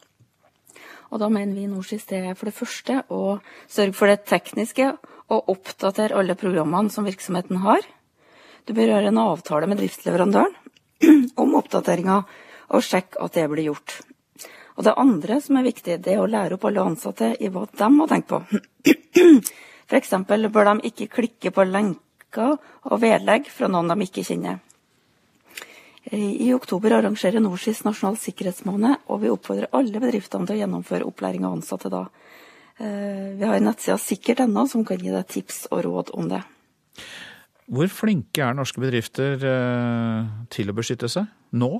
Og 1.12 1.20
da 1.20 1.28
mener 1.28 1.53
vi 1.55 1.66
i 1.66 1.70
NorSIS 1.70 2.09
det 2.09 2.22
er 2.24 2.34
for 2.34 2.49
det 2.49 2.57
første 2.57 3.03
å 3.12 3.37
sørge 3.68 3.95
for 3.95 4.09
det 4.11 4.24
tekniske 4.26 4.89
og 5.28 5.53
oppdatere 5.53 6.16
alle 6.16 6.34
programmene 6.39 6.91
som 6.91 7.05
virksomheten 7.07 7.61
har. 7.61 7.84
Du 8.64 8.72
bør 8.72 8.95
gjøre 8.95 9.12
en 9.12 9.22
avtale 9.22 9.68
med 9.68 9.78
driftsleverandøren 9.82 10.57
om 11.43 11.55
oppdateringa 11.61 12.22
og 12.72 12.82
sjekke 12.82 13.20
at 13.22 13.37
det 13.37 13.51
blir 13.53 13.68
gjort. 13.68 14.01
Og 14.77 14.85
det 14.85 14.97
andre 15.01 15.41
som 15.41 15.57
er 15.57 15.66
viktig, 15.66 15.99
det 16.05 16.12
er 16.12 16.20
å 16.20 16.29
lære 16.29 16.59
opp 16.59 16.66
alle 16.68 16.85
ansatte 16.85 17.33
i 17.41 17.49
hva 17.53 17.64
de 17.70 17.89
må 17.93 18.07
tenke 18.11 18.37
på. 18.37 18.61
F.eks. 19.89 20.14
bør 20.29 20.70
de 20.70 20.91
ikke 20.91 21.11
klikke 21.20 21.53
på 21.55 21.64
lenker 21.64 22.57
og 22.59 23.01
vedlegg 23.01 23.49
fra 23.53 23.70
noen 23.72 23.93
de 23.93 24.09
ikke 24.09 24.24
kjenner. 24.27 24.61
I 26.14 26.53
oktober 26.55 26.93
arrangerer 27.01 27.43
NorSIS 27.43 27.81
nasjonal 27.83 28.14
sikkerhetsmåned, 28.22 29.09
og 29.11 29.24
vi 29.24 29.31
oppfordrer 29.33 29.72
alle 29.74 29.99
bedriftene 30.03 30.47
til 30.47 30.55
å 30.55 30.61
gjennomføre 30.61 31.07
opplæring 31.09 31.47
av 31.49 31.57
ansatte 31.57 31.91
da. 31.91 32.05
Eh, 32.79 33.33
vi 33.41 33.49
har 33.49 33.59
nettsida 33.64 33.97
sikkert.no 33.99 34.68
som 34.70 34.85
kan 34.87 35.01
gi 35.03 35.11
deg 35.11 35.27
tips 35.33 35.64
og 35.72 35.83
råd 35.87 36.12
om 36.14 36.29
det. 36.31 36.43
Hvor 37.66 37.91
flinke 37.91 38.45
er 38.47 38.55
norske 38.55 38.79
bedrifter 38.79 39.43
eh, 39.43 40.29
til 40.55 40.70
å 40.70 40.77
beskytte 40.77 41.11
seg 41.11 41.27
nå? 41.59 41.72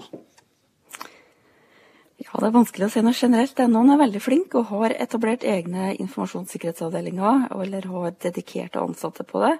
Ja, 2.17 2.33
Det 2.41 2.47
er 2.49 2.55
vanskelig 2.55 2.87
å 2.87 2.93
si 2.93 3.03
noe 3.05 3.13
generelt. 3.13 3.59
Noen 3.69 3.91
er 3.93 4.01
veldig 4.01 4.21
flinke 4.25 4.63
og 4.63 4.71
har 4.71 4.95
etablert 4.97 5.45
egne 5.45 5.91
informasjonssikkerhetsavdelinger 6.01 7.51
eller 7.53 7.89
har 7.93 8.15
dedikerte 8.25 8.81
ansatte 8.81 9.27
på 9.29 9.43
det. 9.45 9.59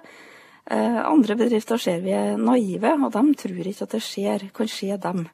Eh, 0.65 0.97
andre 1.05 1.35
bedrifter 1.37 1.77
ser 1.77 2.01
vi 2.01 2.15
er 2.17 2.35
naive, 2.41 2.95
og 2.97 3.13
de 3.13 3.35
tror 3.37 3.69
ikke 3.69 3.85
at 3.85 3.93
det 3.93 4.01
skjer, 4.01 4.47
kan 4.57 4.71
skje 4.73 4.97
dem. 4.99 5.27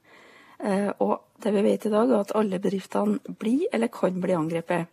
Eh, 0.59 0.91
og 0.99 1.39
det 1.39 1.53
vi 1.55 1.63
vet 1.63 1.87
i 1.87 1.93
dag, 1.93 2.11
er 2.11 2.25
at 2.25 2.35
alle 2.35 2.59
bedriftene 2.59 3.37
blir 3.39 3.71
eller 3.71 3.87
kan 3.87 4.19
bli 4.19 4.35
angrepet. 4.35 4.91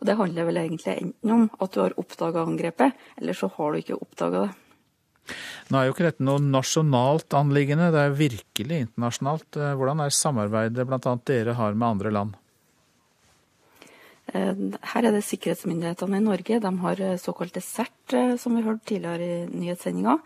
Og 0.00 0.06
Det 0.06 0.18
handler 0.18 0.44
vel 0.44 0.56
egentlig 0.56 0.98
enten 0.98 1.30
om 1.30 1.50
at 1.60 1.72
du 1.72 1.80
har 1.80 1.96
oppdaga 1.96 2.44
angrepet, 2.44 2.92
eller 3.16 3.32
så 3.32 3.48
har 3.56 3.72
du 3.72 3.78
ikke 3.78 4.02
oppdaga 4.02 4.46
det. 4.46 4.61
Nå 5.70 5.78
er 5.78 5.88
jo 5.88 5.94
ikke 5.94 6.08
dette 6.08 6.24
noe 6.26 6.42
nasjonalt 6.42 7.34
anliggende, 7.38 7.90
det 7.94 8.00
er 8.02 8.16
virkelig 8.18 8.80
internasjonalt. 8.86 9.58
Eh, 9.58 9.74
hvordan 9.78 10.02
er 10.04 10.14
samarbeidet 10.16 10.86
bl.a. 10.88 11.12
dere 11.28 11.56
har 11.58 11.76
med 11.76 11.88
andre 11.88 12.12
land? 12.12 12.34
Eh, 14.32 14.64
her 14.92 15.08
er 15.08 15.14
det 15.14 15.22
sikkerhetsmyndighetene 15.28 16.18
i 16.18 16.26
Norge. 16.26 16.60
De 16.64 16.72
har 16.86 17.04
såkalt 17.22 17.22
såkalte 17.24 17.64
CERT, 17.64 18.16
som 18.42 18.58
vi 18.58 18.66
hørte 18.66 18.90
tidligere 18.92 19.28
i 19.28 19.46
nyhetssendinga. 19.62 20.18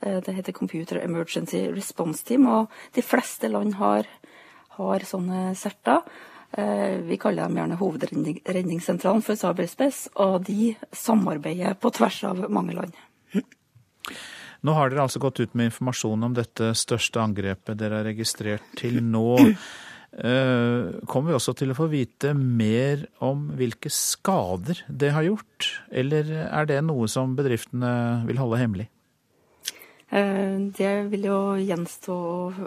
Det 0.00 0.32
heter 0.32 0.56
Computer 0.56 0.96
Emergency 0.96 1.66
Response 1.74 2.24
Team, 2.24 2.46
og 2.48 2.70
de 2.96 3.02
fleste 3.04 3.50
land 3.52 3.74
har, 3.76 4.06
har 4.78 5.04
sånne 5.04 5.50
CERT-er. 5.52 6.06
Vi 7.04 7.18
kaller 7.20 7.44
dem 7.44 7.60
gjerne 7.60 7.76
Hovedredningssentralen 7.76 9.20
for 9.20 9.36
cyberspace, 9.36 10.08
og 10.16 10.48
de 10.48 10.72
samarbeider 10.96 11.76
på 11.76 11.92
tvers 11.92 12.22
av 12.32 12.40
mange 12.48 12.78
land. 12.80 12.96
Nå 14.66 14.74
har 14.76 14.90
dere 14.90 15.06
altså 15.06 15.22
gått 15.22 15.40
ut 15.40 15.54
med 15.56 15.70
informasjon 15.70 16.26
om 16.26 16.34
dette 16.36 16.74
største 16.76 17.22
angrepet 17.22 17.78
dere 17.80 18.02
har 18.02 18.10
registrert 18.10 18.66
til 18.80 19.00
nå. 19.14 19.38
Eh, 20.10 21.00
kommer 21.06 21.30
vi 21.30 21.36
også 21.38 21.54
til 21.56 21.72
å 21.72 21.78
få 21.78 21.86
vite 21.92 22.34
mer 22.34 23.06
om 23.24 23.48
hvilke 23.56 23.92
skader 23.94 24.82
det 24.88 25.12
har 25.14 25.28
gjort, 25.28 25.68
eller 25.94 26.32
er 26.48 26.66
det 26.68 26.80
noe 26.82 27.06
som 27.08 27.36
bedriftene 27.38 27.92
vil 28.26 28.42
holde 28.42 28.58
hemmelig? 28.60 28.88
Eh, 30.10 30.58
det 30.74 30.90
vil 31.12 31.28
jo 31.28 31.38
gjenstå 31.62 32.18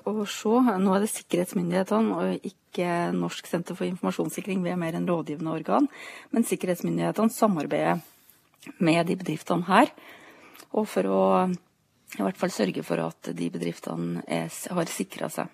å 0.07 0.13
se. 0.23 0.55
Nå 0.79 0.95
er 0.95 1.03
det 1.03 1.11
sikkerhetsmyndighetene 1.11 2.15
og 2.15 2.47
ikke 2.47 3.11
Norsk 3.17 3.49
senter 3.51 3.75
for 3.75 3.89
informasjonssikring. 3.89 4.63
Vi 4.63 4.71
er 4.71 4.79
mer 4.79 4.95
enn 4.95 5.09
rådgivende 5.09 5.51
organ. 5.51 5.89
Men 6.31 6.47
sikkerhetsmyndighetene 6.47 7.35
samarbeider 7.35 7.99
med 8.79 9.11
de 9.11 9.19
bedriftene 9.19 9.67
her. 9.67 9.91
Og 10.74 10.88
for 10.89 11.09
å 11.09 11.24
i 12.13 12.21
hvert 12.21 12.38
fall 12.38 12.53
sørge 12.53 12.84
for 12.86 13.01
at 13.01 13.32
de 13.34 13.49
bedriftene 13.53 14.24
er, 14.30 14.49
har 14.49 14.91
sikra 14.91 15.30
seg. 15.34 15.49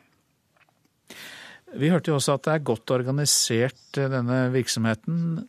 Vi 1.80 1.92
hørte 1.92 2.12
jo 2.12 2.18
også 2.18 2.36
at 2.36 2.48
det 2.48 2.56
er 2.56 2.68
godt 2.72 2.92
organisert, 2.96 3.82
eh, 3.98 4.10
denne 4.10 4.48
virksomheten. 4.54 5.48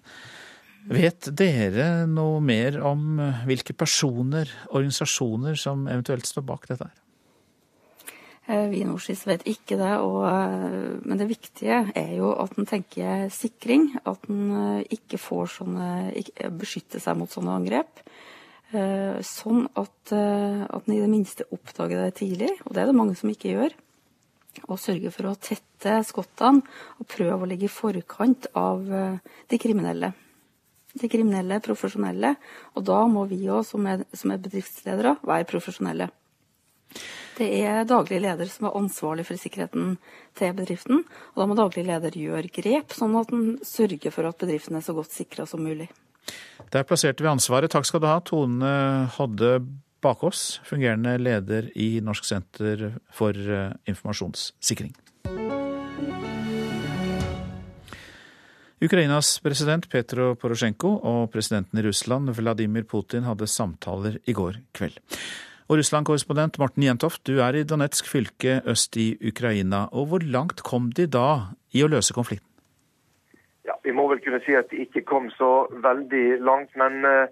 Vet 0.91 1.31
dere 1.37 2.07
noe 2.09 2.41
mer 2.45 2.77
om 2.85 3.21
eh, 3.21 3.45
hvilke 3.49 3.75
personer, 3.77 4.51
organisasjoner, 4.68 5.57
som 5.59 5.87
eventuelt 5.89 6.29
står 6.29 6.45
bak 6.47 6.68
dette? 6.68 6.91
her? 6.91 8.12
Eh, 8.51 8.66
vi 8.68 8.83
i 8.83 8.89
Norskis 8.89 9.25
vet 9.29 9.47
ikke 9.49 9.81
det, 9.81 9.95
og, 10.05 10.29
men 11.09 11.21
det 11.21 11.31
viktige 11.31 11.87
er 11.97 12.12
jo 12.18 12.35
at 12.37 12.59
en 12.59 12.68
tenker 12.68 13.27
sikring. 13.33 13.95
At 14.05 14.29
en 14.29 14.85
ikke 14.93 15.18
får 15.21 15.55
sånne, 15.57 15.89
beskytter 16.61 17.03
seg 17.03 17.16
mot 17.18 17.33
sånne 17.33 17.57
angrep. 17.62 18.05
Eh, 18.71 19.18
sånn 19.27 19.64
at, 19.75 20.12
eh, 20.14 20.62
at 20.62 20.87
en 20.87 20.95
i 20.95 21.01
det 21.03 21.11
minste 21.11 21.47
oppdager 21.51 22.05
det 22.05 22.21
tidlig, 22.21 22.53
og 22.62 22.75
det 22.75 22.83
er 22.85 22.91
det 22.91 22.95
mange 22.95 23.16
som 23.18 23.31
ikke 23.33 23.51
gjør. 23.51 23.73
Og 24.68 24.79
sørge 24.79 25.11
for 25.11 25.27
å 25.27 25.39
tette 25.39 25.97
skottene 26.07 26.62
og 27.01 27.09
prøve 27.11 27.43
å 27.43 27.49
ligge 27.51 27.66
i 27.66 27.73
forkant 27.73 28.47
av 28.55 28.87
eh, 28.87 29.16
de 29.51 29.59
kriminelle. 29.59 30.12
De 30.95 31.11
kriminelle 31.11 31.57
er 31.59 31.64
profesjonelle, 31.64 32.37
og 32.79 32.87
da 32.87 33.01
må 33.11 33.25
vi 33.31 33.41
òg 33.51 33.64
som, 33.66 33.87
som, 34.12 34.31
er 34.31 34.43
bedriftsledere 34.43 35.16
være 35.27 35.49
profesjonelle. 35.51 36.07
Det 37.39 37.49
er 37.62 37.89
daglig 37.89 38.21
leder 38.23 38.51
som 38.51 38.68
er 38.68 38.79
ansvarlig 38.79 39.25
for 39.27 39.39
sikkerheten 39.39 39.97
til 40.39 40.55
bedriften, 40.55 41.03
og 41.35 41.43
da 41.43 41.47
må 41.47 41.59
daglig 41.59 41.87
leder 41.89 42.18
gjøre 42.18 42.55
grep, 42.55 42.95
sånn 42.95 43.18
at 43.18 43.35
en 43.35 43.59
sørger 43.66 44.14
for 44.14 44.31
at 44.31 44.39
bedriften 44.43 44.79
er 44.79 44.87
så 44.87 44.95
godt 44.95 45.14
sikra 45.14 45.47
som 45.49 45.62
mulig. 45.66 45.89
Der 46.71 46.87
plasserte 46.87 47.25
vi 47.25 47.31
ansvaret. 47.31 47.73
Takk 47.73 47.89
skal 47.89 48.03
du 48.03 48.07
ha, 48.07 48.21
Tone 48.23 48.73
Hodde 49.16 49.59
Bakås, 50.01 50.61
fungerende 50.64 51.16
leder 51.21 51.68
i 51.77 52.01
Norsk 52.05 52.25
senter 52.25 52.87
for 53.12 53.37
eh, 53.37 53.73
informasjonssikring. 53.91 54.95
Ukrainas 58.81 59.35
president 59.45 59.85
Petro 59.93 60.31
Porosjenko 60.41 60.95
og 61.05 61.27
presidenten 61.35 61.83
i 61.83 61.85
Russland 61.85 62.33
Vladimir 62.33 62.87
Putin 62.89 63.27
hadde 63.29 63.49
samtaler 63.51 64.16
i 64.25 64.33
går 64.33 64.57
kveld. 64.73 64.97
Og 65.71 65.79
Russland-korrespondent 65.79 66.57
Morten 66.59 66.83
Jentoft, 66.83 67.21
du 67.29 67.43
er 67.45 67.61
i 67.61 67.66
Donetsk 67.68 68.09
fylke 68.09 68.57
øst 68.66 68.97
i 68.99 69.12
Ukraina. 69.21 69.85
Og 69.93 70.09
hvor 70.11 70.25
langt 70.25 70.64
kom 70.66 70.89
de 70.97 71.07
da 71.07 71.53
i 71.77 71.85
å 71.85 71.91
løse 71.93 72.16
konflikten? 72.16 72.49
Vi 73.91 73.97
må 73.99 74.07
vel 74.07 74.22
kunne 74.22 74.38
si 74.45 74.55
at 74.55 74.70
de 74.70 74.84
ikke 74.84 75.03
kom 75.03 75.26
så 75.34 75.66
veldig 75.82 76.38
langt, 76.47 76.76
men 76.78 77.03
uh, 77.03 77.26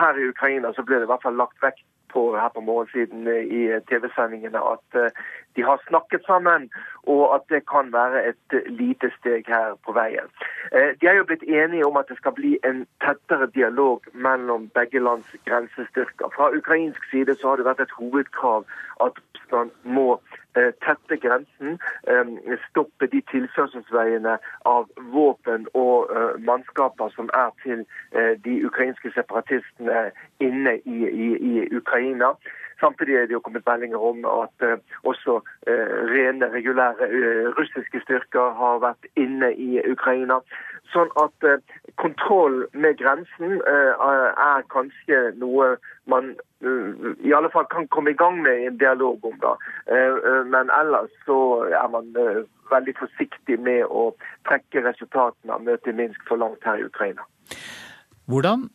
her 0.00 0.20
i 0.20 0.28
Ukraina 0.30 0.70
så 0.76 0.84
ble 0.86 1.00
det 1.02 1.08
i 1.08 1.10
hvert 1.10 1.26
fall 1.26 1.40
lagt 1.40 1.58
vekt 1.64 1.82
på 2.14 2.28
her 2.38 2.52
på 2.54 2.62
morgensiden 2.62 3.26
i 3.26 3.64
TV-sendingene 3.90 4.62
at 4.62 4.98
de 5.56 5.62
har 5.62 5.82
snakket 5.88 6.22
sammen, 6.26 6.70
og 7.02 7.34
at 7.34 7.44
det 7.48 7.62
kan 7.70 7.92
være 7.92 8.28
et 8.28 8.56
lite 8.66 9.10
steg 9.18 9.44
her 9.48 9.76
på 9.86 9.92
veien. 9.92 10.28
Uh, 10.72 10.90
de 11.00 11.06
er 11.06 11.18
jo 11.20 11.28
blitt 11.28 11.46
enige 11.48 11.86
om 11.86 11.96
at 11.96 12.08
det 12.08 12.18
skal 12.20 12.34
bli 12.38 12.56
en 12.64 12.86
tettere 13.04 13.50
dialog 13.54 14.02
mellom 14.12 14.70
begge 14.74 14.98
lands 14.98 15.36
grensestyrker. 15.46 16.32
Fra 16.36 16.50
ukrainsk 16.56 17.10
side 17.10 17.34
så 17.40 17.48
har 17.48 17.56
det 17.56 17.68
vært 17.70 17.86
et 17.86 17.98
hovedkrav 17.98 18.66
at 19.06 19.22
Russland 19.36 19.70
må 19.84 20.20
Eh, 20.56 20.72
tette 20.86 21.16
grensen, 21.16 21.78
eh, 22.06 22.58
stoppe 22.70 23.06
de 23.06 23.20
tilførselsveiene 23.30 24.38
av 24.64 24.86
våpen 25.12 25.66
og 25.74 26.08
eh, 26.16 26.38
mannskaper 26.48 27.12
som 27.12 27.28
er 27.34 27.50
til 27.62 27.84
de 28.44 28.54
ukrainske 28.64 29.10
separatistene 29.12 30.06
inne 30.40 30.78
i, 30.78 30.96
i, 31.04 31.28
i 31.50 31.66
Ukraina. 31.76 32.32
Samtidig 32.80 33.14
er 33.14 33.26
det 33.26 33.32
jo 33.32 33.40
kommet 33.40 33.66
meldinger 33.66 33.98
om 33.98 34.24
at 34.24 34.66
uh, 34.68 34.76
også 35.02 35.38
uh, 35.40 35.96
rene, 36.12 36.52
regulære 36.52 37.08
uh, 37.08 37.46
russiske 37.58 38.00
styrker 38.04 38.52
har 38.60 38.82
vært 38.84 39.08
inne 39.16 39.52
i 39.54 39.80
Ukraina. 39.90 40.40
Sånn 40.92 41.10
at 41.18 41.46
kontroll 41.98 42.60
med 42.72 43.00
grensen 43.00 43.56
er 43.66 44.60
kanskje 44.70 45.32
noe 45.40 45.72
man 46.06 46.28
i 46.62 47.32
alle 47.34 47.50
fall 47.50 47.66
kan 47.72 47.88
komme 47.90 48.12
i 48.12 48.18
gang 48.20 48.38
med 48.44 48.68
en 48.68 48.78
dialog 48.78 49.24
om. 49.26 49.34
da. 49.42 49.56
Men 50.46 50.70
ellers 50.70 51.10
så 51.26 51.38
er 51.66 51.90
man 51.90 52.14
veldig 52.70 52.94
forsiktig 53.00 53.58
med 53.66 53.82
å 53.90 54.12
trekke 54.46 54.84
resultatene 54.86 55.58
av 55.58 55.66
møtet 55.66 55.90
i 55.90 55.96
Minsk 55.98 56.22
for 56.30 56.38
langt 56.38 56.62
her 56.62 56.78
i 56.78 56.86
Ukraina. 56.86 57.26
Hvordan 58.30 58.68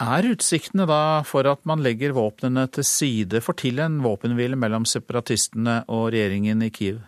er 0.00 0.30
utsiktene 0.30 0.86
da 0.86 1.22
for 1.26 1.46
at 1.50 1.64
man 1.66 1.82
legger 1.82 2.14
våpnene 2.16 2.68
til 2.70 2.86
side 2.86 3.40
for 3.44 3.58
til 3.58 3.80
en 3.82 4.00
våpenhvile 4.04 4.56
mellom 4.56 4.86
separatistene 4.86 5.82
og 5.88 6.12
regjeringen 6.14 6.62
i 6.62 6.70
Kiev? 6.70 7.00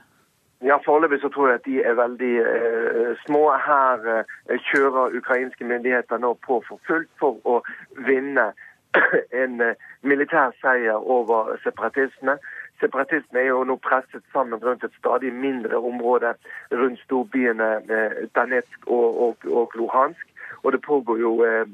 Ja, 0.63 0.77
Foreløpig 0.85 1.21
så 1.23 1.29
tror 1.33 1.49
jeg 1.49 1.61
at 1.61 1.65
de 1.65 1.77
er 1.83 1.95
veldig 1.97 2.35
eh, 2.39 3.13
små. 3.27 3.47
Her 3.67 4.03
eh, 4.19 4.59
kjører 4.71 5.17
ukrainske 5.17 5.65
myndigheter 5.65 6.21
nå 6.21 6.35
på 6.47 6.61
for 6.67 6.81
fullt 6.87 7.09
for 7.21 7.39
å 7.49 7.63
vinne 8.09 8.51
en 9.43 9.61
eh, 9.65 9.79
militær 10.03 10.53
seier 10.61 11.01
over 11.17 11.57
separatistene. 11.65 12.37
Separatistene 12.81 13.41
er 13.41 13.49
jo 13.55 13.65
nå 13.65 13.79
presset 13.81 14.25
sammen 14.35 14.61
rundt 14.61 14.85
et 14.85 14.97
stadig 14.99 15.33
mindre 15.33 15.81
område 15.81 16.35
rundt 16.73 17.01
storbyene 17.07 17.71
eh, 17.89 18.21
Danetsk 18.37 18.85
og, 18.87 19.21
og, 19.25 19.49
og 19.49 19.79
Luhansk. 19.81 20.27
Og 20.63 20.73
det 20.77 20.83
pågår 20.85 21.25
jo 21.25 21.39
eh, 21.47 21.65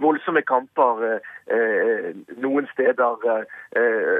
voldsomme 0.00 0.42
kamper 0.42 1.04
eh, 1.08 1.20
eh, 1.56 2.10
noen 2.36 2.66
steder. 2.72 3.46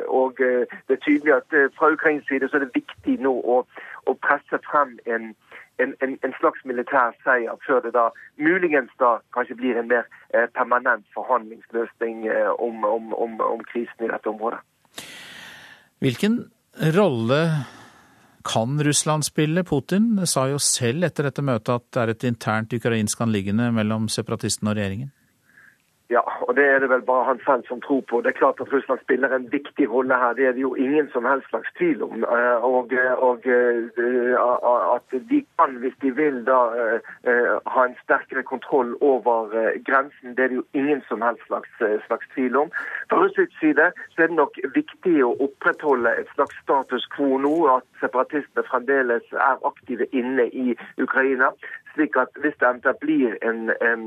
og 0.08 0.38
det 0.38 0.96
er 0.96 1.04
tydelig 1.04 1.34
at 1.34 1.56
fra 1.78 1.92
ukrainsk 1.92 2.28
side 2.28 2.48
så 2.48 2.56
er 2.56 2.64
det 2.64 2.74
viktig 2.74 3.18
nå 3.20 3.32
å, 3.32 3.60
å 4.06 4.14
presse 4.14 4.58
frem 4.70 4.96
en, 5.06 5.34
en, 5.78 5.94
en, 6.00 6.18
en, 6.22 6.34
slags 6.40 6.64
militær 6.64 7.14
seier 7.24 7.56
før 7.66 7.80
det 7.84 7.94
da 7.94 8.08
muligens 8.36 8.90
da 8.98 9.18
kanskje 9.36 9.58
blir 9.60 9.78
en 9.78 9.88
mer 9.88 10.08
permanent 10.54 11.06
forhandlingsløsning 11.14 12.28
om, 12.58 12.84
om, 12.84 13.14
om, 13.14 13.40
om 13.40 13.64
krisen 13.72 14.06
i 14.06 14.10
dette 14.10 14.28
området. 14.28 14.60
Hvilken 16.04 16.44
rolle 16.96 17.40
kan 18.44 18.82
Russland 18.84 19.24
spille? 19.24 19.64
Putin 19.64 20.26
sa 20.26 20.46
jo 20.50 20.58
selv 20.60 21.06
etter 21.08 21.28
dette 21.28 21.44
møtet 21.44 21.74
at 21.74 21.84
det 21.92 22.02
er 22.02 22.12
et 22.12 22.26
internt 22.28 22.74
ukrainsk 22.76 23.22
anliggende 23.24 23.70
mellom 23.72 24.08
separatistene 24.12 24.72
og 24.72 24.78
regjeringen. 24.78 25.12
Ja, 26.14 26.22
og 26.46 26.52
det 26.56 26.64
er 26.70 26.78
det 26.78 26.88
vel 26.90 27.02
bare 27.10 27.24
han 27.28 27.40
selv 27.46 27.62
som 27.68 27.80
tror 27.86 28.02
på. 28.10 28.20
Det 28.20 28.30
er 28.30 28.40
klart 28.42 28.60
at 28.62 28.72
Russland 28.72 29.00
spiller 29.02 29.30
en 29.34 29.48
viktig 29.52 29.86
rolle 29.94 30.14
her. 30.22 30.32
Det 30.38 30.46
er 30.46 30.52
det 30.52 30.62
jo 30.62 30.74
ingen 30.74 31.08
som 31.12 31.24
helst 31.30 31.48
slags 31.48 31.70
tvil 31.78 32.02
om. 32.06 32.22
Eh, 32.36 32.64
og, 32.70 32.92
og 33.28 33.40
eh, 33.56 34.94
at 34.96 35.08
de 35.30 35.40
kan, 35.58 35.76
hvis 35.82 35.96
de 36.02 36.10
vil, 36.20 36.38
da 36.46 36.60
eh, 36.78 37.50
ha 37.74 37.86
en 37.88 37.98
sterkere 38.04 38.42
kontroll 38.52 38.94
over 39.00 39.38
grensen, 39.88 40.36
det 40.36 40.44
er 40.44 40.48
det 40.48 40.60
jo 40.62 40.66
ingen 40.80 41.02
som 41.08 41.22
helst 41.26 41.46
slags, 41.46 41.72
slags 42.06 42.26
tvil 42.34 42.56
om. 42.62 42.70
Fra 43.10 43.18
russisk 43.24 43.58
side 43.60 43.90
så 44.14 44.22
er 44.22 44.30
det 44.30 44.38
nok 44.42 44.58
viktig 44.74 45.16
å 45.24 45.34
opprettholde 45.48 46.14
et 46.20 46.30
slags 46.36 46.62
status 46.62 47.08
quo 47.16 47.40
nå, 47.42 47.54
at 47.76 47.86
separatistene 48.04 48.68
fremdeles 48.70 49.26
er 49.32 49.66
aktive 49.72 50.06
inne 50.12 50.46
i 50.52 50.78
Ukraina 51.02 51.50
slik 51.94 52.16
at 52.16 52.28
hvis 52.42 52.56
det 52.60 52.66
eventuelt 52.68 52.98
blir 52.98 53.30
en, 53.48 53.70
en, 53.88 54.02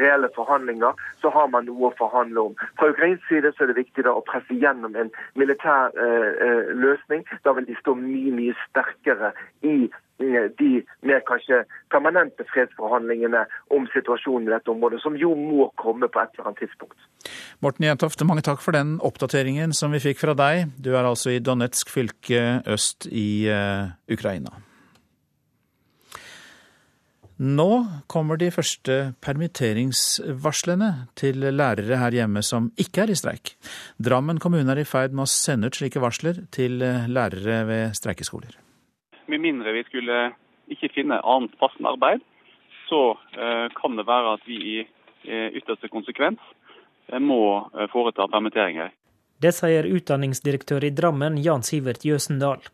reelle 0.00 0.28
forhandlinger, 0.34 0.92
så 1.20 1.28
har 1.30 1.37
man 1.46 1.68
noe 1.68 1.90
å 1.90 1.96
forhandle 1.98 2.48
om. 2.50 2.58
Fra 2.80 2.90
ukrainsk 2.90 3.24
side 3.30 3.52
så 3.54 3.64
er 3.64 3.72
det 3.72 3.78
viktig 3.82 4.06
å 4.10 4.24
presse 4.26 4.58
gjennom 4.58 4.96
en 4.98 5.12
militær 5.38 5.94
eh, 5.94 6.28
eh 6.48 6.74
løsning. 6.74 7.24
Da 7.44 7.54
vil 7.56 7.68
de 7.68 7.78
stå 7.80 7.94
mye, 7.98 8.34
mye 8.34 8.56
sterkere 8.66 9.32
i 9.62 9.88
eh, 9.88 10.46
de 10.58 10.70
mer 11.06 11.22
kanskje 11.28 11.62
permanente 11.92 12.46
fredsforhandlingene 12.52 13.44
om 13.74 13.88
situasjonen 13.94 14.48
i 14.48 14.54
dette 14.56 14.72
området, 14.74 15.02
som 15.02 15.16
jo 15.16 15.34
må 15.38 15.70
komme 15.80 16.08
på 16.08 16.22
et 16.22 16.34
eller 16.34 16.50
annet 16.50 16.64
tidspunkt. 16.66 16.98
Morten 17.64 17.88
Jentofte, 17.88 18.26
mange 18.28 18.44
takk 18.46 18.62
for 18.64 18.76
den 18.76 18.98
oppdateringen 19.04 19.74
som 19.76 19.94
vi 19.94 20.02
fikk 20.02 20.22
fra 20.22 20.36
deg. 20.38 20.72
Du 20.78 20.94
er 20.94 21.04
altså 21.04 21.34
i 21.34 21.42
Donetsk 21.42 21.90
fylke 21.90 22.62
øst 22.66 23.08
i 23.10 23.48
uh, 23.50 23.90
Ukraina. 24.10 24.67
Nå 27.38 27.70
kommer 28.10 28.38
de 28.40 28.50
første 28.50 29.14
permitteringsvarslene 29.22 30.90
til 31.18 31.44
lærere 31.54 32.00
her 32.00 32.16
hjemme 32.16 32.42
som 32.42 32.72
ikke 32.80 33.04
er 33.04 33.12
i 33.14 33.18
streik. 33.18 33.54
Drammen 33.98 34.40
kommune 34.42 34.74
er 34.74 34.82
i 34.82 34.88
ferd 34.88 35.14
med 35.14 35.28
å 35.28 35.30
sende 35.30 35.70
ut 35.70 35.78
slike 35.78 36.02
varsler 36.02 36.42
til 36.54 36.82
lærere 36.82 37.60
ved 37.68 37.94
streikeskoler. 37.98 38.58
Med 39.30 39.44
mindre 39.44 39.76
vi 39.76 39.84
skulle 39.86 40.18
ikke 40.72 40.90
finne 40.96 41.20
annet 41.22 41.54
passende 41.60 41.94
arbeid, 41.94 42.24
så 42.88 43.02
eh, 43.36 43.66
kan 43.76 43.96
det 43.98 44.06
være 44.08 44.34
at 44.38 44.46
vi 44.48 44.58
i 44.58 44.78
ytterste 45.28 45.90
konsekvens 45.92 46.40
eh, 47.12 47.20
må 47.20 47.40
eh, 47.74 47.88
foreta 47.92 48.28
permitteringer. 48.32 48.92
Det 49.38 49.52
sier 49.54 49.86
utdanningsdirektør 49.86 50.88
i 50.88 50.94
Drammen 50.94 51.38
Jan 51.42 51.62
Sivert 51.66 52.04
Jøsendal. 52.06 52.64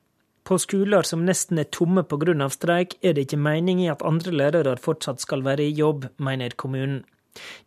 På 0.45 0.59
skoler 0.61 1.07
som 1.09 1.23
nesten 1.25 1.59
er 1.59 1.71
tomme 1.73 2.03
pga. 2.05 2.49
streik, 2.51 2.99
er 3.03 3.15
det 3.15 3.23
ikke 3.25 3.37
mening 3.41 3.81
i 3.81 3.89
at 3.89 4.03
andre 4.03 4.31
lærere 4.31 4.77
fortsatt 4.77 5.21
skal 5.21 5.43
være 5.43 5.65
i 5.65 5.73
jobb, 5.73 6.05
mener 6.19 6.51
kommunen. 6.51 7.05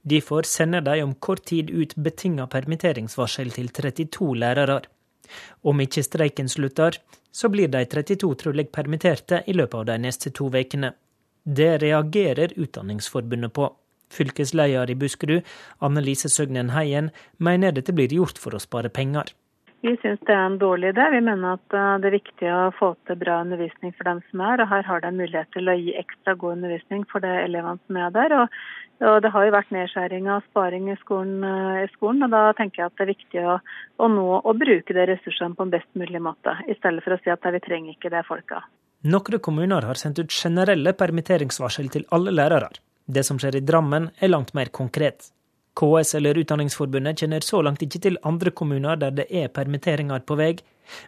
Derfor 0.03 0.43
sender 0.43 0.82
de 0.82 1.01
om 1.03 1.15
kort 1.15 1.45
tid 1.45 1.71
ut 1.71 1.95
betinga 1.95 2.45
permitteringsvarsel 2.45 3.49
til 3.51 3.69
32 3.69 4.36
lærere. 4.36 4.82
Om 5.63 5.82
ikke 5.82 6.03
streiken 6.03 6.47
slutter, 6.47 6.99
så 7.32 7.49
blir 7.49 7.67
de 7.67 7.84
32 7.86 8.36
trolig 8.36 8.69
permitterte 8.71 9.41
i 9.47 9.53
løpet 9.53 9.80
av 9.80 9.86
de 9.89 9.97
neste 9.97 10.30
to 10.30 10.45
ukene. 10.45 10.93
Det 11.43 11.82
reagerer 11.82 12.53
Utdanningsforbundet 12.55 13.53
på. 13.53 13.73
Fylkesleder 14.09 14.89
i 14.89 14.95
Buskerud, 14.95 15.41
Anne 15.82 16.01
Lise 16.01 16.30
Søgnen 16.30 16.69
Heien, 16.69 17.09
mener 17.38 17.71
dette 17.71 17.91
blir 17.91 18.13
gjort 18.13 18.38
for 18.38 18.55
å 18.55 18.61
spare 18.61 18.89
penger. 18.89 19.34
Vi 19.86 19.93
syns 20.01 20.21
det 20.25 20.34
er 20.34 20.45
en 20.47 20.57
dårlig 20.57 20.89
idé. 20.89 21.05
Vi 21.13 21.21
mener 21.21 21.59
at 21.59 21.75
eh, 21.78 21.93
det 22.01 22.09
er 22.09 22.15
viktig 22.17 22.49
å 22.49 22.61
få 22.80 22.95
til 23.05 23.19
bra 23.21 23.41
undervisning 23.43 23.93
for 23.93 24.09
dem 24.09 24.23
som 24.32 24.41
er. 24.41 24.63
og 24.63 24.71
Her 24.71 24.88
har 24.89 25.03
de 25.03 25.11
mulighet 25.13 25.51
til 25.53 25.69
å 25.69 25.78
gi 25.78 25.93
ekstra 25.99 26.34
god 26.34 26.57
undervisning 26.57 27.05
for 27.11 27.21
de 27.21 27.34
elevene 27.43 27.78
som 27.86 27.99
er 28.01 28.15
der. 28.15 28.36
Og, 28.41 28.57
og 29.11 29.19
Det 29.21 29.32
har 29.36 29.45
jo 29.45 29.53
vært 29.53 29.75
nedskjæring 29.75 30.32
og 30.34 30.47
sparing 30.49 30.89
i 30.89 30.97
skolen, 31.03 31.45
eh, 31.45 31.84
i 31.86 31.91
skolen, 31.93 32.25
og 32.25 32.34
da 32.34 32.41
tenker 32.57 32.82
jeg 32.84 32.89
at 32.89 32.97
det 32.97 33.05
er 33.05 33.13
viktig 33.13 33.45
å, 33.45 33.59
å 34.01 34.09
nå 34.15 34.25
å 34.41 34.57
bruke 34.57 34.97
de 34.97 35.07
ressursene 35.11 35.53
på 35.53 35.67
en 35.67 35.75
best 35.78 35.89
mulig 35.93 36.23
måte, 36.25 36.57
i 36.65 36.78
stedet 36.80 37.05
for 37.05 37.13
å 37.13 37.21
si 37.21 37.34
at 37.34 37.45
vi 37.53 37.63
trenger 37.69 37.93
ikke 37.93 38.13
det 38.13 38.25
folka. 38.25 38.65
Noen 39.05 39.39
kommuner 39.45 39.86
har 39.86 39.99
sendt 40.01 40.17
ut 40.17 40.34
generelle 40.34 40.97
permitteringsvarsel 40.97 41.93
til 41.93 42.09
alle 42.17 42.34
lærere. 42.34 42.73
Det 43.05 43.21
som 43.23 43.38
skjer 43.38 43.61
i 43.61 43.63
Drammen 43.63 44.09
er 44.19 44.34
langt 44.34 44.55
mer 44.57 44.73
konkret. 44.73 45.30
KS 45.78 46.15
eller 46.17 46.38
Utdanningsforbundet 46.41 47.21
kjenner 47.21 47.45
så 47.45 47.61
langt 47.61 47.84
ikke 47.86 48.01
til 48.01 48.19
andre 48.25 48.51
kommuner 48.51 48.97
der 48.97 49.13
det 49.19 49.28
er 49.30 49.51
permitteringer 49.53 50.23
på 50.25 50.38
vei, 50.39 50.55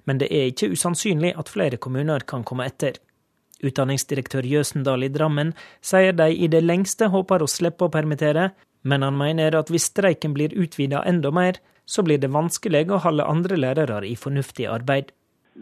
men 0.06 0.20
det 0.22 0.30
er 0.30 0.52
ikke 0.52 0.70
usannsynlig 0.76 1.34
at 1.40 1.50
flere 1.50 1.80
kommuner 1.82 2.26
kan 2.30 2.46
komme 2.46 2.68
etter. 2.70 3.00
Utdanningsdirektør 3.66 4.46
Jøsendal 4.48 5.04
i 5.04 5.12
Drammen 5.12 5.54
sier 5.82 6.14
de 6.16 6.30
i 6.32 6.48
det 6.52 6.62
lengste 6.64 7.10
håper 7.12 7.44
å 7.44 7.50
slippe 7.50 7.88
å 7.88 7.94
permittere, 7.94 8.52
men 8.88 9.04
han 9.04 9.18
mener 9.20 9.58
at 9.60 9.72
hvis 9.74 9.90
streiken 9.92 10.36
blir 10.38 10.56
utvida 10.56 11.02
enda 11.08 11.32
mer, 11.36 11.60
så 11.90 12.06
blir 12.06 12.22
det 12.22 12.32
vanskelig 12.32 12.86
å 12.94 13.02
holde 13.04 13.26
andre 13.28 13.58
lærere 13.58 14.06
i 14.08 14.16
fornuftig 14.16 14.70
arbeid. 14.70 15.10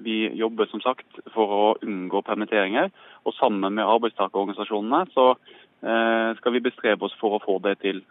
Vi 0.04 0.28
jobber 0.38 0.68
som 0.70 0.84
sagt 0.84 1.22
for 1.34 1.54
å 1.54 1.64
unngå 1.82 2.22
permitteringer, 2.28 2.92
og 3.26 3.34
sammen 3.40 3.80
med 3.80 3.88
arbeidstakerorganisasjonene 3.88 5.08
så 5.16 5.32
eh, 5.32 6.36
skal 6.38 6.54
vi 6.54 6.66
bestrebe 6.68 7.08
oss 7.08 7.16
for 7.22 7.38
å 7.38 7.42
få 7.42 7.58
det 7.64 7.80
til. 7.82 8.04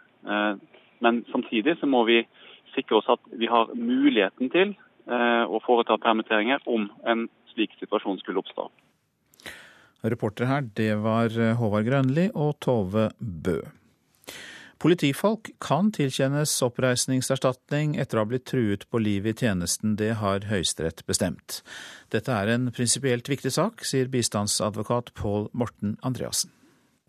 Eh, 0.97 1.03
men 1.05 1.23
samtidig 1.31 1.77
så 1.79 1.87
må 1.87 2.03
vi 2.05 2.23
sikre 2.75 2.99
oss 2.99 3.09
at 3.09 3.23
vi 3.31 3.47
har 3.47 3.73
muligheten 3.73 4.51
til 4.53 4.73
eh, 4.73 5.45
å 5.45 5.61
foreta 5.65 5.97
permitteringer 5.97 6.59
om 6.65 6.89
en 7.05 7.27
slik 7.53 7.71
situasjon 7.79 8.19
skulle 8.19 8.43
oppstå. 8.43 8.69
Reportere 10.03 10.47
her, 10.47 10.67
det 10.77 10.93
var 11.01 11.33
Håvard 11.57 11.87
Grønli 11.87 12.29
og 12.35 12.59
Tove 12.61 13.09
Bø. 13.19 13.61
Politifolk 14.77 15.49
kan 15.57 15.87
tilkjennes 15.89 16.51
oppreisningserstatning 16.61 17.95
etter 17.97 18.19
å 18.19 18.23
ha 18.25 18.29
blitt 18.29 18.45
truet 18.51 18.83
på 18.91 18.99
livet 19.01 19.41
i 19.41 19.47
tjenesten. 19.47 19.95
Det 19.97 20.11
har 20.19 20.45
Høyesterett 20.51 21.01
bestemt. 21.09 21.63
Dette 22.13 22.29
er 22.29 22.51
en 22.53 22.69
prinsipielt 22.69 23.25
viktig 23.25 23.55
sak, 23.55 23.81
sier 23.81 24.11
bistandsadvokat 24.13 25.15
Pål 25.17 25.49
Morten 25.57 25.97
Andreassen. 26.05 26.53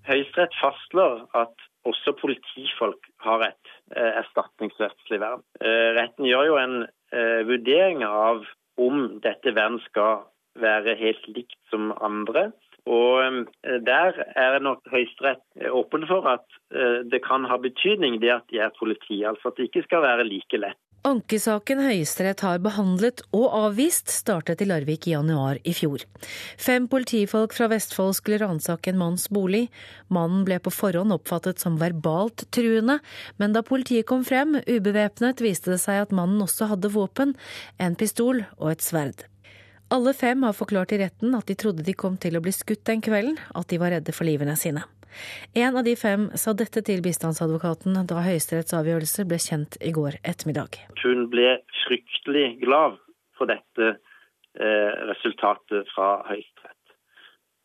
Høyesterett 0.08 0.56
fastslår 0.62 1.26
at 1.36 1.68
også 1.84 2.16
politifolk 2.16 3.10
har 3.20 3.44
et 3.50 3.74
eh, 3.74 3.77
erstatningsrettslig 3.96 5.20
vern. 5.22 5.44
Eh, 5.60 5.90
retten 5.96 6.26
gjør 6.28 6.48
jo 6.50 6.56
en 6.60 6.76
eh, 7.12 7.42
vurdering 7.48 8.04
av 8.06 8.44
om 8.78 9.20
dette 9.24 9.54
vern 9.56 9.78
skal 9.86 10.26
være 10.58 10.96
helt 10.98 11.28
likt 11.30 11.58
som 11.72 11.92
andre. 12.04 12.50
Og 12.88 13.22
eh, 13.24 13.78
Der 13.84 14.18
er 14.34 14.58
nok 14.64 14.84
Høyesterett 14.90 15.70
åpen 15.70 16.06
for 16.08 16.28
at 16.30 16.46
eh, 16.72 17.04
det 17.12 17.22
kan 17.26 17.46
ha 17.50 17.60
betydning 17.60 18.20
det 18.22 18.32
at 18.40 18.46
de 18.52 18.62
er 18.64 18.74
politi. 18.78 19.22
Altså 19.28 19.52
at 19.52 19.58
det 19.58 19.68
ikke 19.68 19.86
skal 19.88 20.04
være 20.06 20.28
like 20.28 20.60
lett. 20.60 20.80
Ankesaken 21.06 21.78
Høyesterett 21.78 22.40
har 22.42 22.58
behandlet 22.58 23.20
og 23.30 23.52
avvist, 23.54 24.10
startet 24.10 24.64
i 24.64 24.66
Larvik 24.66 25.06
i 25.06 25.12
januar 25.12 25.60
i 25.62 25.72
fjor. 25.72 26.02
Fem 26.58 26.88
politifolk 26.90 27.54
fra 27.54 27.68
Vestfold 27.70 28.16
skulle 28.18 28.40
ransake 28.42 28.90
en 28.90 28.98
manns 28.98 29.28
bolig. 29.30 29.68
Mannen 30.10 30.42
ble 30.48 30.58
på 30.58 30.74
forhånd 30.74 31.14
oppfattet 31.14 31.62
som 31.62 31.78
verbalt 31.78 32.48
truende, 32.52 32.98
men 33.38 33.54
da 33.54 33.62
politiet 33.62 34.10
kom 34.10 34.26
frem, 34.26 34.58
ubevæpnet, 34.66 35.40
viste 35.44 35.76
det 35.76 35.80
seg 35.86 36.02
at 36.02 36.14
mannen 36.14 36.42
også 36.42 36.72
hadde 36.74 36.90
våpen, 36.92 37.36
en 37.78 37.96
pistol 37.96 38.42
og 38.58 38.74
et 38.74 38.84
sverd. 38.84 39.28
Alle 39.90 40.12
fem 40.12 40.42
har 40.42 40.52
forklart 40.52 40.92
i 40.92 40.98
retten 41.00 41.32
at 41.32 41.48
de 41.48 41.54
trodde 41.56 41.84
de 41.84 41.94
kom 41.96 42.18
til 42.20 42.36
å 42.36 42.42
bli 42.44 42.52
skutt 42.52 42.84
den 42.84 43.00
kvelden, 43.00 43.38
at 43.56 43.70
de 43.70 43.78
var 43.80 43.94
redde 43.94 44.12
for 44.12 44.28
livene 44.28 44.52
sine. 44.60 44.82
En 45.56 45.78
av 45.80 45.86
de 45.86 45.94
fem 45.96 46.26
sa 46.36 46.52
dette 46.52 46.82
til 46.84 47.00
bistandsadvokaten 47.00 47.96
da 48.10 48.20
Høyesteretts 48.26 48.76
avgjørelse 48.76 49.24
ble 49.30 49.38
kjent 49.40 49.78
i 49.80 49.92
går 49.96 50.18
ettermiddag. 50.20 50.76
Hun 51.00 51.24
ble 51.32 51.54
fryktelig 51.86 52.58
glad 52.60 52.98
for 53.38 53.48
dette 53.48 53.86
eh, 53.88 54.92
resultatet 55.08 55.88
fra 55.94 56.18
Høyesterett. 56.28 56.92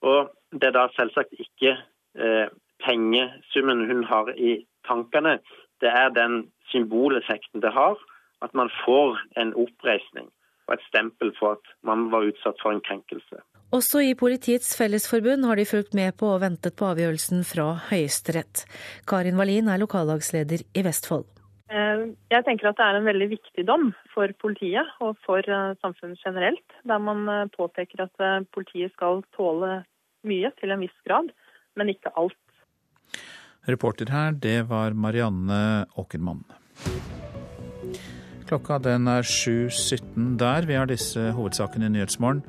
Og 0.07 0.31
det 0.55 0.69
er 0.69 0.77
da 0.77 0.85
selvsagt 0.95 1.35
ikke 1.35 1.73
eh, 1.75 2.47
pengesummen 2.87 3.83
hun 3.89 4.05
har 4.07 4.31
i 4.37 4.61
tankene, 4.87 5.41
det 5.83 5.91
er 5.91 6.15
den 6.15 6.45
symboleffekten 6.71 7.59
det 7.63 7.75
har 7.75 7.99
at 8.43 8.55
man 8.55 8.71
får 8.85 9.19
en 9.39 9.51
oppreisning 9.59 10.31
og 10.67 10.77
et 10.77 10.85
stempel 10.87 11.33
for 11.39 11.57
at 11.57 11.73
man 11.87 12.09
var 12.13 12.29
utsatt 12.29 12.59
for 12.63 12.75
en 12.75 12.83
krenkelse. 12.83 13.41
Også 13.73 14.03
i 14.05 14.13
Politiets 14.13 14.75
Fellesforbund 14.77 15.47
har 15.49 15.57
de 15.57 15.65
fulgt 15.65 15.95
med 15.97 16.13
på 16.19 16.29
og 16.29 16.43
ventet 16.43 16.75
på 16.77 16.91
avgjørelsen 16.91 17.41
fra 17.47 17.71
Høyesterett. 17.89 18.67
Karin 19.09 19.39
Wallin 19.39 19.71
er 19.71 19.81
lokallagsleder 19.81 20.61
i 20.77 20.83
Vestfold. 20.85 21.25
Eh, 21.73 22.03
jeg 22.29 22.45
tenker 22.45 22.69
at 22.69 22.77
det 22.77 22.85
er 22.85 22.99
en 22.99 23.07
veldig 23.07 23.29
viktig 23.31 23.65
dom 23.65 23.89
for 24.13 24.29
politiet 24.43 24.89
og 25.01 25.17
for 25.25 25.41
eh, 25.41 25.73
samfunnet 25.81 26.21
generelt, 26.21 26.77
der 26.85 27.01
man 27.01 27.25
eh, 27.25 27.49
påpeker 27.55 28.05
at 28.05 28.47
politiet 28.53 28.93
skal 28.93 29.23
tåle 29.33 29.79
mye 30.27 30.53
til 30.59 30.73
en 30.73 30.83
viss 30.83 30.99
grad, 31.07 31.33
men 31.73 31.89
ikke 31.89 32.13
alt. 32.19 32.37
Reporter 33.65 34.11
her, 34.11 34.35
det 34.37 34.67
var 34.69 34.93
Marianne 34.93 35.87
Åkermann. 35.97 36.43
Klokka 38.53 38.75
den 38.85 39.07
er 39.09 39.25
7.17 39.25 40.35
der. 40.37 40.67
Vi 40.69 40.75
har 40.77 40.85
disse 40.85 41.31
hovedsakene 41.33 41.87
i 41.87 41.93
Nyhetsmorgen. 41.95 42.43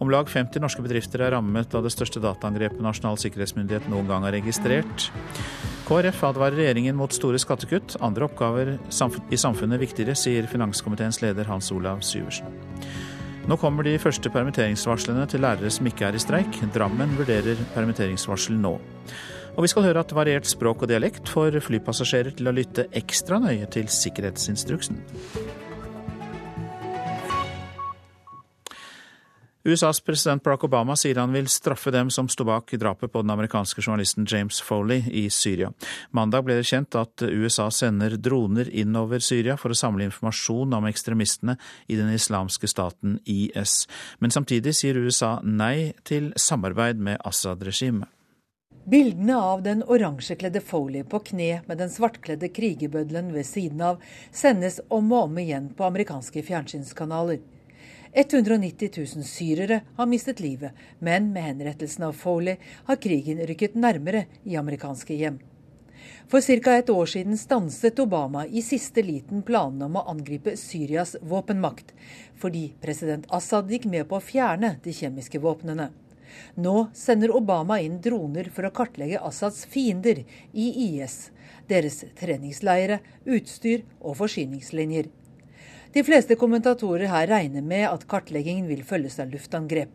Om 0.00 0.08
lag 0.08 0.30
50 0.32 0.62
norske 0.64 0.80
bedrifter 0.80 1.20
er 1.20 1.34
rammet 1.34 1.74
av 1.76 1.84
det 1.84 1.92
største 1.92 2.22
dataangrepet 2.24 2.80
Nasjonal 2.80 3.18
sikkerhetsmyndighet 3.20 3.90
noen 3.92 4.08
gang 4.08 4.24
har 4.24 4.32
registrert. 4.32 5.10
KrF 5.84 6.22
advarer 6.30 6.56
regjeringen 6.62 6.96
mot 6.96 7.12
store 7.12 7.36
skattekutt. 7.42 7.98
Andre 8.00 8.24
oppgaver 8.30 8.72
i 8.80 9.40
samfunnet 9.42 9.82
viktigere, 9.82 10.16
sier 10.16 10.48
finanskomiteens 10.48 11.20
leder 11.20 11.50
Hans 11.52 11.68
Olav 11.76 12.00
Syversen. 12.08 12.48
Nå 13.44 13.60
kommer 13.60 13.84
de 13.84 13.98
første 14.00 14.32
permitteringsvarslene 14.32 15.28
til 15.28 15.44
lærere 15.44 15.68
som 15.74 15.92
ikke 15.92 16.08
er 16.08 16.16
i 16.16 16.24
streik. 16.24 16.56
Drammen 16.72 17.12
vurderer 17.20 17.60
permitteringsvarsel 17.76 18.56
nå. 18.56 18.78
Og 19.56 19.64
vi 19.64 19.70
skal 19.72 19.88
høre 19.88 20.04
at 20.04 20.14
variert 20.16 20.48
språk 20.48 20.84
og 20.84 20.92
dialekt 20.92 21.30
får 21.30 21.58
flypassasjerer 21.66 22.36
til 22.38 22.50
å 22.50 22.54
lytte 22.54 22.88
ekstra 22.96 23.40
nøye 23.42 23.66
til 23.72 23.90
sikkerhetsinstruksen. 23.90 25.02
USAs 29.64 30.00
president 30.00 30.42
Barack 30.42 30.64
Obama 30.64 30.94
sier 30.96 31.18
han 31.20 31.34
vil 31.36 31.48
straffe 31.52 31.92
dem 31.92 32.08
som 32.10 32.28
sto 32.32 32.46
bak 32.48 32.72
drapet 32.80 33.12
på 33.12 33.20
den 33.20 33.32
amerikanske 33.34 33.82
journalisten 33.84 34.24
James 34.28 34.60
Foley 34.64 35.04
i 35.12 35.26
Syria. 35.30 35.68
Mandag 36.16 36.46
ble 36.46 36.56
det 36.56 36.68
kjent 36.70 36.96
at 36.96 37.20
USA 37.28 37.68
sender 37.74 38.16
droner 38.16 38.70
inn 38.72 38.96
over 38.96 39.20
Syria 39.20 39.58
for 39.60 39.74
å 39.74 39.76
samle 39.76 40.06
informasjon 40.08 40.72
om 40.78 40.88
ekstremistene 40.88 41.58
i 41.92 41.98
den 42.00 42.08
islamske 42.14 42.70
staten 42.72 43.18
IS. 43.28 43.84
Men 44.18 44.32
samtidig 44.32 44.72
sier 44.78 44.96
USA 44.96 45.36
nei 45.44 45.92
til 46.08 46.32
samarbeid 46.40 46.96
med 46.96 47.20
Assad-regimet. 47.20 48.08
Bildene 48.84 49.36
av 49.36 49.62
den 49.62 49.82
oransjekledde 49.82 50.60
Foley 50.60 51.04
på 51.04 51.18
kne 51.18 51.60
med 51.66 51.78
den 51.78 51.90
svartkledde 51.92 52.48
krigerbøddelen 52.48 53.28
ved 53.34 53.44
siden 53.44 53.82
av 53.84 54.00
sendes 54.32 54.80
om 54.88 55.12
og 55.12 55.26
om 55.26 55.38
igjen 55.42 55.66
på 55.76 55.84
amerikanske 55.84 56.40
fjernsynskanaler. 56.46 57.42
190 58.12 58.90
000 58.96 59.28
syrere 59.28 59.82
har 59.98 60.08
mistet 60.08 60.40
livet, 60.40 60.72
men 60.98 61.28
med 61.34 61.44
henrettelsen 61.50 62.08
av 62.08 62.16
Foley 62.16 62.56
har 62.88 62.96
krigen 63.04 63.44
rykket 63.52 63.76
nærmere 63.76 64.24
i 64.48 64.56
amerikanske 64.56 65.14
hjem. 65.14 65.38
For 66.32 66.40
ca. 66.40 66.78
et 66.78 66.90
år 66.90 67.06
siden 67.06 67.36
stanset 67.36 68.00
Obama 68.00 68.46
i 68.46 68.62
siste 68.64 69.04
liten 69.04 69.42
planene 69.42 69.90
om 69.90 70.00
å 70.00 70.08
angripe 70.08 70.56
Syrias 70.56 71.18
våpenmakt, 71.20 71.92
fordi 72.34 72.70
president 72.80 73.28
Assad 73.28 73.68
gikk 73.68 73.84
med 73.84 74.08
på 74.08 74.16
å 74.16 74.24
fjerne 74.24 74.78
de 74.82 74.94
kjemiske 74.96 75.38
våpnene. 75.38 75.92
Nå 76.54 76.88
sender 76.94 77.32
Obama 77.36 77.80
inn 77.80 78.00
droner 78.02 78.50
for 78.54 78.66
å 78.66 78.72
kartlegge 78.74 79.20
Assads 79.22 79.64
fiender 79.70 80.22
i 80.52 80.66
IS, 80.86 81.30
deres 81.70 82.02
treningsleire, 82.18 83.00
utstyr 83.24 83.86
og 84.00 84.18
forsyningslinjer. 84.20 85.10
De 85.90 86.04
fleste 86.06 86.36
kommentatorer 86.38 87.10
her 87.10 87.26
regner 87.26 87.64
med 87.66 87.88
at 87.88 88.06
kartleggingen 88.10 88.68
vil 88.70 88.84
følges 88.86 89.18
av 89.22 89.32
luftangrep. 89.32 89.90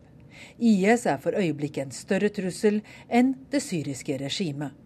IS 0.60 1.06
er 1.08 1.16
for 1.22 1.36
øyeblikket 1.36 1.86
en 1.86 1.94
større 1.96 2.28
trussel 2.28 2.82
enn 3.08 3.32
det 3.52 3.62
syriske 3.64 4.18
regimet. 4.20 4.76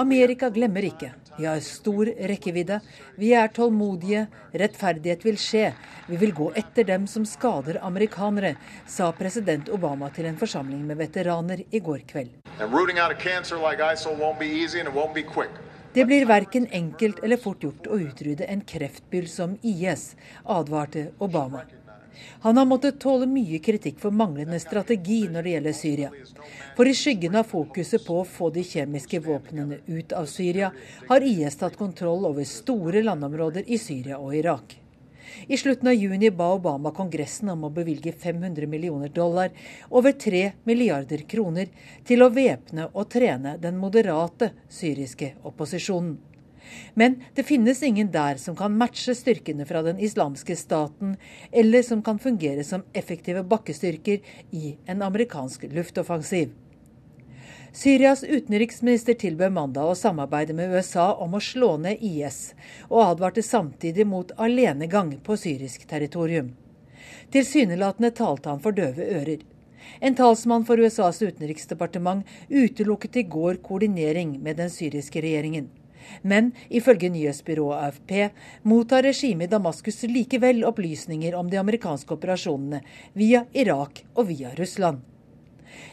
Amerika 0.00 0.48
glemmer 0.48 0.88
ikke. 0.88 1.12
Vi 1.40 1.46
har 1.46 1.60
stor 1.60 2.06
rekkevidde. 2.28 2.80
Vi 3.16 3.30
er 3.32 3.48
tålmodige. 3.48 4.26
Rettferdighet 4.52 5.22
vil 5.24 5.38
skje. 5.40 5.70
Vi 6.10 6.18
vil 6.20 6.34
gå 6.36 6.50
etter 6.52 6.84
dem 6.84 7.06
som 7.08 7.24
skader 7.24 7.78
amerikanere, 7.80 8.56
sa 8.84 9.08
president 9.16 9.70
Obama 9.72 10.10
til 10.12 10.28
en 10.28 10.36
forsamling 10.36 10.84
med 10.84 11.00
veteraner 11.00 11.64
i 11.70 11.80
går 11.80 12.04
kveld. 12.12 12.36
Det 15.94 16.04
blir 16.06 16.28
verken 16.28 16.68
enkelt 16.70 17.24
eller 17.24 17.40
fort 17.40 17.64
gjort 17.64 17.88
å 17.88 18.02
utrydde 18.04 18.44
en 18.44 18.60
kreftbyll 18.60 19.28
som 19.28 19.56
IS, 19.64 20.10
advarte 20.44 21.08
Obama. 21.18 21.64
Han 22.44 22.56
har 22.56 22.68
måttet 22.68 23.00
tåle 23.00 23.26
mye 23.30 23.58
kritikk 23.62 24.00
for 24.02 24.14
manglende 24.14 24.60
strategi 24.60 25.22
når 25.28 25.46
det 25.46 25.54
gjelder 25.54 25.76
Syria. 25.76 26.10
For 26.76 26.88
i 26.88 26.94
skyggen 26.96 27.36
av 27.36 27.48
fokuset 27.50 28.04
på 28.06 28.20
å 28.20 28.28
få 28.28 28.50
de 28.54 28.64
kjemiske 28.64 29.20
våpnene 29.24 29.80
ut 29.86 30.12
av 30.16 30.28
Syria, 30.30 30.70
har 31.08 31.26
IS 31.26 31.58
tatt 31.60 31.76
kontroll 31.76 32.28
over 32.28 32.46
store 32.48 33.02
landområder 33.06 33.66
i 33.66 33.78
Syria 33.78 34.18
og 34.18 34.36
Irak. 34.36 34.80
I 35.46 35.56
slutten 35.56 35.88
av 35.88 35.94
juni 35.94 36.30
ba 36.30 36.48
Obama 36.54 36.90
Kongressen 36.90 37.52
om 37.52 37.64
å 37.64 37.70
bevilge 37.74 38.12
500 38.12 38.66
millioner 38.66 39.08
dollar, 39.08 39.50
over 39.88 40.12
3 40.12 40.42
milliarder 40.64 41.22
kroner, 41.28 41.70
til 42.04 42.22
å 42.22 42.30
væpne 42.34 42.88
og 42.92 43.08
trene 43.12 43.56
den 43.60 43.78
moderate 43.78 44.52
syriske 44.68 45.34
opposisjonen. 45.46 46.18
Men 46.94 47.20
det 47.34 47.46
finnes 47.48 47.82
ingen 47.82 48.10
der 48.12 48.36
som 48.36 48.56
kan 48.56 48.76
matche 48.78 49.14
styrkene 49.14 49.66
fra 49.66 49.82
den 49.82 49.98
islamske 49.98 50.56
staten, 50.56 51.16
eller 51.52 51.82
som 51.82 52.02
kan 52.02 52.18
fungere 52.18 52.64
som 52.64 52.82
effektive 52.92 53.42
bakkestyrker 53.42 54.20
i 54.50 54.76
en 54.86 55.02
amerikansk 55.02 55.68
luftoffensiv. 55.72 56.50
Syrias 57.72 58.24
utenriksminister 58.24 59.14
tilbød 59.14 59.52
mandag 59.54 59.86
å 59.86 59.94
samarbeide 59.94 60.54
med 60.58 60.72
USA 60.74 61.12
om 61.14 61.36
å 61.38 61.40
slå 61.44 61.76
ned 61.78 62.02
IS, 62.02 62.56
og 62.88 63.04
advarte 63.04 63.44
samtidig 63.46 64.06
mot 64.10 64.32
alenegang 64.36 65.12
på 65.22 65.36
syrisk 65.38 65.86
territorium. 65.86 66.50
Tilsynelatende 67.30 68.10
talte 68.10 68.50
han 68.50 68.62
for 68.62 68.74
døve 68.74 69.06
ører. 69.06 69.44
En 70.00 70.16
talsmann 70.18 70.66
for 70.66 70.82
USAs 70.82 71.22
utenriksdepartement 71.22 72.26
utelukket 72.48 73.16
i 73.16 73.22
går 73.22 73.62
koordinering 73.62 74.34
med 74.42 74.58
den 74.58 74.70
syriske 74.70 75.22
regjeringen. 75.22 75.70
Men 76.22 76.52
ifølge 76.68 77.10
nyhetsbyrået 77.12 77.84
AFP 77.86 78.12
mottar 78.62 79.06
regimet 79.06 79.48
i 79.48 79.54
Damaskus 79.54 80.02
likevel 80.10 80.64
opplysninger 80.68 81.36
om 81.38 81.50
de 81.50 81.60
amerikanske 81.60 82.14
operasjonene 82.16 82.82
via 83.14 83.44
Irak 83.52 84.04
og 84.14 84.28
via 84.32 84.54
Russland. 84.58 85.00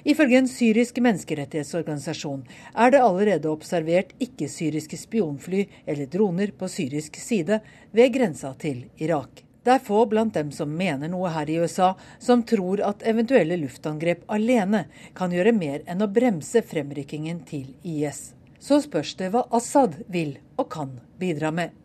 Ifølge 0.03 0.37
en 0.37 0.47
syrisk 0.49 0.99
menneskerettighetsorganisasjon 1.03 2.45
er 2.73 2.93
det 2.93 3.01
allerede 3.03 3.51
observert 3.51 4.13
ikke-syriske 4.23 4.97
spionfly 4.97 5.65
eller 5.85 6.09
droner 6.11 6.53
på 6.57 6.69
syrisk 6.71 7.19
side 7.21 7.59
ved 7.91 8.13
grensa 8.15 8.53
til 8.61 8.85
Irak. 8.97 9.43
Det 9.67 9.73
er 9.73 9.83
få 9.83 10.05
blant 10.07 10.31
dem 10.37 10.51
som 10.55 10.71
mener 10.79 11.11
noe 11.11 11.27
her 11.33 11.49
i 11.51 11.57
USA, 11.59 11.89
som 12.23 12.45
tror 12.47 12.79
at 12.87 13.03
eventuelle 13.03 13.57
luftangrep 13.59 14.23
alene 14.31 14.85
kan 15.17 15.35
gjøre 15.35 15.51
mer 15.51 15.83
enn 15.91 16.05
å 16.05 16.07
bremse 16.07 16.63
fremrykkingen 16.63 17.43
til 17.49 17.73
IS. 17.83 18.36
Så 18.59 18.81
spørs 18.83 19.13
det 19.19 19.31
hva 19.33 19.45
Assad 19.53 19.99
vil 20.11 20.37
og 20.57 20.69
kan 20.73 20.97
bidra 21.19 21.51
med. 21.53 21.75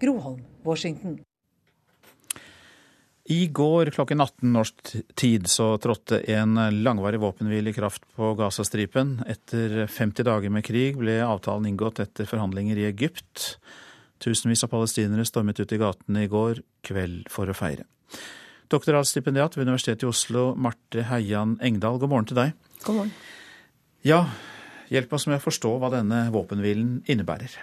Groholm, 0.00 0.40
Washington. 0.64 1.20
I 3.30 3.46
går 3.54 3.92
klokken 3.94 4.20
18 4.20 4.50
norsk 4.50 4.96
tid 5.14 5.46
så 5.46 5.76
trådte 5.78 6.18
en 6.34 6.58
langvarig 6.82 7.20
våpenhvile 7.22 7.70
i 7.70 7.76
kraft 7.76 8.02
på 8.16 8.32
Gazastripen. 8.34 9.20
Etter 9.30 9.86
50 9.86 10.26
dager 10.26 10.50
med 10.50 10.66
krig 10.66 10.98
ble 10.98 11.20
avtalen 11.22 11.68
inngått 11.70 12.02
etter 12.02 12.26
forhandlinger 12.26 12.80
i 12.82 12.88
Egypt. 12.90 13.60
Tusenvis 14.22 14.64
av 14.66 14.72
palestinere 14.74 15.26
stormet 15.28 15.62
ut 15.62 15.74
i 15.74 15.78
gatene 15.78 16.24
i 16.26 16.30
går 16.30 16.64
kveld 16.86 17.30
for 17.30 17.46
å 17.46 17.56
feire. 17.56 17.86
Doktorgradsstipendiat 18.72 19.54
ved 19.56 19.68
Universitetet 19.68 20.02
i 20.06 20.10
Oslo, 20.10 20.52
Marte 20.58 21.06
Heian 21.06 21.58
Engdahl, 21.62 22.00
god 22.02 22.10
morgen 22.10 22.28
til 22.30 22.40
deg. 22.40 22.56
God 22.82 23.02
morgen. 23.02 23.14
Ja, 24.02 24.24
hjelp 24.92 25.12
oss 25.16 25.28
med 25.28 25.40
å 25.40 25.44
forstå 25.44 25.76
hva 25.80 25.92
denne 25.96 26.26
våpenhvilen 26.34 27.00
innebærer. 27.10 27.60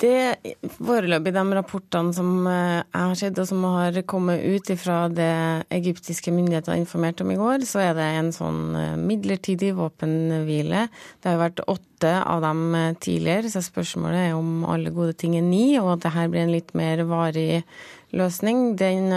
Det 0.00 0.36
Foreløpig 0.76 1.32
de 1.32 1.42
rapportene 1.56 2.12
som 2.14 2.46
eh, 2.48 2.80
jeg 2.82 3.04
har 3.06 3.18
sett 3.18 3.38
og 3.40 3.46
som 3.48 3.62
har 3.64 3.96
kommet 4.08 4.42
ut 4.42 4.72
fra 4.80 5.04
det 5.12 5.30
egyptiske 5.72 6.32
myndigheter 6.34 6.74
har 6.74 6.80
informert 6.80 7.22
om 7.22 7.30
i 7.32 7.38
går, 7.38 7.64
så 7.68 7.82
er 7.84 7.94
det 7.96 8.08
en 8.18 8.32
sånn 8.34 8.74
eh, 8.76 8.98
midlertidig 9.00 9.72
våpenhvile. 9.78 10.86
Det 11.20 11.30
har 11.30 11.38
jo 11.38 11.44
vært 11.44 11.64
åtte 11.76 12.12
av 12.18 12.44
dem 12.44 12.62
eh, 12.76 12.92
tidligere, 13.00 13.52
så 13.52 13.64
spørsmålet 13.64 14.26
er 14.26 14.36
om 14.36 14.66
alle 14.68 14.92
gode 14.94 15.16
ting 15.20 15.38
er 15.38 15.46
ni, 15.46 15.78
og 15.80 15.94
at 15.94 16.08
dette 16.08 16.28
blir 16.32 16.44
en 16.44 16.54
litt 16.56 16.74
mer 16.76 17.04
varig 17.08 17.62
løsning. 18.16 18.72
Den, 18.80 19.12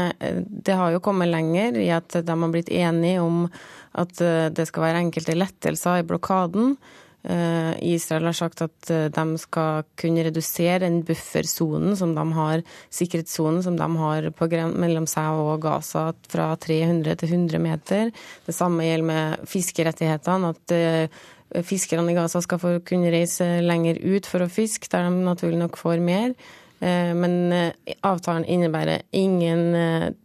det 0.45 0.77
har 0.77 0.93
jo 0.93 1.03
kommet 1.03 1.33
lenger 1.33 1.79
i 1.81 1.89
at 1.95 2.13
de 2.13 2.35
har 2.45 2.53
blitt 2.53 2.69
enige 2.71 3.23
om 3.25 3.47
at 3.93 4.21
det 4.57 4.67
skal 4.69 4.87
være 4.87 5.01
enkelte 5.03 5.35
lettelser 5.37 6.01
i 6.01 6.05
blokaden. 6.07 6.77
Eh, 7.23 7.83
Israel 7.93 8.25
har 8.27 8.35
sagt 8.35 8.61
at 8.65 8.89
eh, 8.91 9.05
de 9.07 9.37
skal 9.39 9.85
kunne 9.99 10.25
redusere 10.27 10.81
den 10.83 10.97
buffersonen 11.07 11.95
som 11.95 12.11
de 12.17 12.23
har, 12.35 12.63
sikkerhetssonen 12.91 13.61
som 13.63 13.77
de 13.79 13.87
har 14.01 14.27
på, 14.35 14.49
mellom 14.75 15.07
seg 15.07 15.39
og 15.39 15.61
Gaza 15.63 16.09
fra 16.27 16.49
300 16.59 17.15
til 17.21 17.31
100 17.31 17.63
meter. 17.63 18.11
Det 18.43 18.55
samme 18.55 18.83
gjelder 18.83 19.07
med 19.07 19.47
fiskerettighetene. 19.47 20.51
at 20.51 20.75
eh, 20.75 21.23
Fiskerne 21.63 22.09
i 22.09 22.17
Gaza 22.17 22.41
skal 22.41 22.57
få 22.57 22.79
kunne 22.81 23.11
reise 23.13 23.45
lenger 23.61 23.99
ut 24.01 24.25
for 24.25 24.41
å 24.41 24.49
fiske, 24.49 24.89
der 24.89 25.05
de 25.05 25.21
naturlig 25.21 25.59
nok 25.61 25.77
får 25.77 26.01
mer. 26.01 26.33
Men 26.81 27.53
avtalen 28.01 28.43
innebærer 28.49 29.05
ingen 29.13 29.69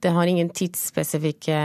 Det 0.01 0.11
har 0.11 0.27
ingen 0.27 0.49
tidsspesifikke 0.49 1.59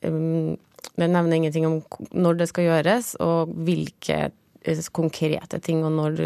det 0.00 1.08
nevner 1.08 1.36
ingenting 1.36 1.66
om 1.68 1.80
når 2.12 2.40
det 2.40 2.50
skal 2.50 2.68
gjøres, 2.68 3.14
og 3.22 3.52
hvilke 3.66 4.18
eh, 4.30 4.84
konkrete 4.92 5.60
ting, 5.64 5.84
og 5.84 5.92
når, 5.96 6.20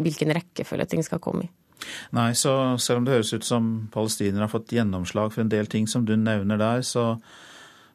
hvilken 0.00 0.34
rekkefølge 0.36 0.88
ting 0.90 1.04
skal 1.06 1.22
komme 1.22 1.48
i. 1.48 1.50
Nei, 2.16 2.32
så 2.36 2.76
selv 2.80 3.00
om 3.00 3.06
det 3.06 3.14
høres 3.16 3.32
ut 3.32 3.46
som 3.46 3.70
palestinere 3.92 4.44
har 4.44 4.52
fått 4.52 4.74
gjennomslag 4.76 5.32
for 5.32 5.44
en 5.44 5.52
del 5.52 5.68
ting 5.70 5.88
som 5.88 6.04
du 6.04 6.12
nevner 6.18 6.60
der, 6.60 6.84
så, 6.86 7.14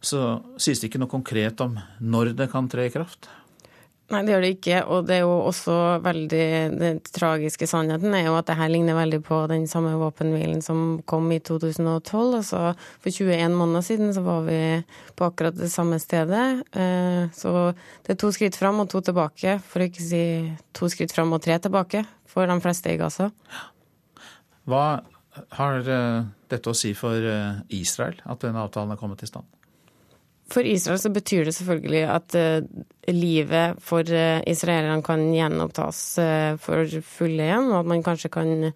så 0.02 0.40
sies 0.58 0.82
det 0.82 0.90
ikke 0.90 1.04
noe 1.04 1.12
konkret 1.12 1.62
om 1.62 1.78
når 2.02 2.34
det 2.40 2.50
kan 2.54 2.70
tre 2.72 2.88
i 2.90 2.94
kraft? 2.94 3.30
Nei, 4.14 4.20
det 4.22 4.36
gjør 4.36 4.44
det 4.44 4.50
ikke. 4.54 4.80
Og 4.94 5.08
det 5.08 5.16
er 5.16 5.24
jo 5.24 5.34
også 5.48 5.76
veldig 6.06 6.48
Den 6.78 7.00
tragiske 7.10 7.66
sannheten 7.70 8.14
er 8.14 8.28
jo 8.28 8.36
at 8.38 8.46
det 8.46 8.58
her 8.60 8.70
ligner 8.70 8.98
veldig 8.98 9.22
på 9.26 9.40
den 9.50 9.66
samme 9.70 9.96
våpenhvilen 9.98 10.62
som 10.62 11.00
kom 11.10 11.32
i 11.34 11.40
2012. 11.42 12.36
Altså 12.38 12.62
for 13.02 13.10
21 13.10 13.58
måneder 13.58 13.88
siden 13.88 14.14
så 14.14 14.22
var 14.26 14.46
vi 14.46 14.60
på 15.18 15.30
akkurat 15.30 15.58
det 15.58 15.72
samme 15.74 15.98
stedet. 16.02 16.46
Eh, 16.78 17.26
så 17.34 17.74
det 18.06 18.14
er 18.14 18.22
to 18.22 18.30
skritt 18.36 18.60
fram 18.60 18.84
og 18.84 18.92
to 18.94 19.02
tilbake, 19.02 19.58
for 19.66 19.82
å 19.82 19.90
ikke 19.90 20.06
si 20.06 20.24
to 20.78 20.92
skritt 20.92 21.16
fram 21.16 21.34
og 21.34 21.42
tre 21.42 21.58
tilbake 21.64 22.06
for 22.30 22.46
de 22.46 22.62
fleste 22.62 22.94
i 22.94 23.02
Gaza. 23.02 23.32
Hva 24.70 24.86
har 25.58 25.90
eh, 25.90 26.24
dette 26.54 26.70
å 26.70 26.78
si 26.78 26.94
for 26.98 27.18
eh, 27.18 27.62
Israel, 27.74 28.22
at 28.22 28.46
denne 28.46 28.62
avtalen 28.62 28.94
er 28.94 29.02
kommet 29.02 29.26
i 29.26 29.30
stand? 29.34 29.50
For 30.52 30.68
Israel 30.68 31.00
så 31.02 31.10
betyr 31.10 31.48
det 31.48 31.56
selvfølgelig 31.58 32.04
at 32.14 32.36
uh, 32.38 32.84
livet 33.10 33.80
for 33.82 34.06
uh, 34.06 34.44
israelerne 34.46 35.02
kan 35.06 35.24
gjenopptas 35.34 36.04
uh, 36.22 36.52
for 36.62 36.86
fulle 37.02 37.48
igjen, 37.48 37.72
og 37.72 37.82
at 37.82 37.92
man 37.96 38.06
kanskje 38.06 38.34
kan 38.34 38.72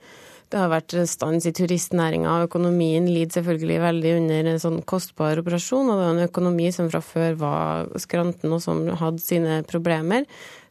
Det 0.50 0.58
har 0.58 0.72
vært 0.72 0.96
stans 1.06 1.46
i 1.46 1.52
turistnæringa, 1.54 2.26
og 2.26 2.48
økonomien 2.48 3.06
lider 3.06 3.38
selvfølgelig 3.38 3.76
veldig 3.84 4.14
under 4.18 4.48
en 4.50 4.62
sånn 4.64 4.80
kostbar 4.82 5.38
operasjon. 5.38 5.92
Og 5.94 6.00
det 6.00 6.08
er 6.08 6.16
en 6.16 6.26
økonomi 6.26 6.72
som 6.74 6.90
fra 6.90 7.04
før 7.06 7.36
var 7.38 7.92
skranten, 8.02 8.50
og 8.50 8.64
som 8.64 8.82
hadde 8.98 9.22
sine 9.22 9.60
problemer. 9.70 10.26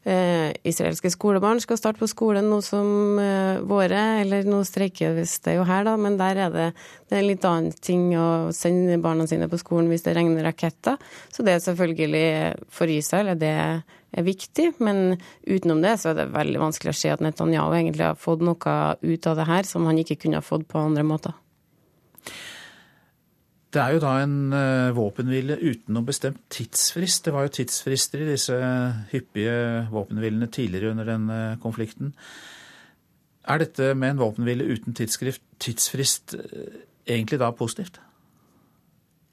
Eh, 0.08 0.52
israelske 0.64 1.10
skolebarn 1.10 1.58
skal 1.60 1.76
starte 1.76 2.00
på 2.00 2.06
skolen 2.08 2.46
nå 2.48 2.62
som 2.64 3.18
eh, 3.20 3.58
våre, 3.66 4.22
eller 4.22 4.46
nå 4.48 4.62
streikes 4.64 5.34
det 5.44 5.58
jo 5.58 5.66
her, 5.68 5.82
da, 5.84 5.98
men 6.00 6.16
der 6.16 6.38
er 6.46 6.54
det, 6.54 6.68
det 7.10 7.18
er 7.18 7.20
en 7.20 7.28
litt 7.28 7.44
annen 7.44 7.74
ting 7.84 8.06
å 8.16 8.48
sende 8.56 8.96
barna 9.04 9.26
sine 9.28 9.50
på 9.52 9.58
skolen 9.60 9.90
hvis 9.92 10.06
det 10.06 10.14
regner 10.16 10.46
raketter. 10.48 10.96
Så 11.34 11.44
det 11.44 11.58
er 11.58 11.64
selvfølgelig 11.66 12.24
for 12.72 12.94
Israel 12.94 13.34
er 13.34 13.42
det 13.42 13.52
er 13.58 14.24
viktig, 14.24 14.70
men 14.80 15.18
utenom 15.44 15.84
det 15.84 15.98
så 16.00 16.14
er 16.14 16.22
det 16.22 16.30
veldig 16.32 16.62
vanskelig 16.62 16.94
å 16.94 17.00
se 17.02 17.12
at 17.12 17.24
Netanyahu 17.24 17.76
egentlig 17.76 18.06
har 18.08 18.16
fått 18.16 18.46
noe 18.46 18.78
ut 19.02 19.28
av 19.28 19.36
det 19.36 19.48
her 19.50 19.68
som 19.68 19.84
han 19.90 20.00
ikke 20.00 20.22
kunne 20.22 20.40
ha 20.40 20.46
fått 20.46 20.64
på 20.72 20.86
andre 20.88 21.04
måter. 21.04 21.36
Det 23.68 23.80
er 23.82 23.92
jo 23.92 24.00
da 24.00 24.14
en 24.22 24.36
uh, 24.54 24.96
våpenhvile 24.96 25.58
uten 25.60 25.92
noen 25.92 26.06
bestemt 26.08 26.40
tidsfrist. 26.52 27.26
Det 27.26 27.34
var 27.34 27.44
jo 27.44 27.54
tidsfrister 27.58 28.22
i 28.24 28.30
disse 28.30 28.56
hyppige 29.12 29.58
våpenhvilene 29.92 30.48
tidligere 30.48 30.94
under 30.94 31.08
denne 31.10 31.40
konflikten. 31.60 32.14
Er 33.44 33.60
dette 33.60 33.92
med 33.94 34.14
en 34.14 34.22
våpenhvile 34.22 34.70
uten 34.72 34.96
tidsfrist 34.96 36.36
uh, 36.40 36.78
egentlig 37.04 37.40
da 37.44 37.52
positivt? 37.52 38.00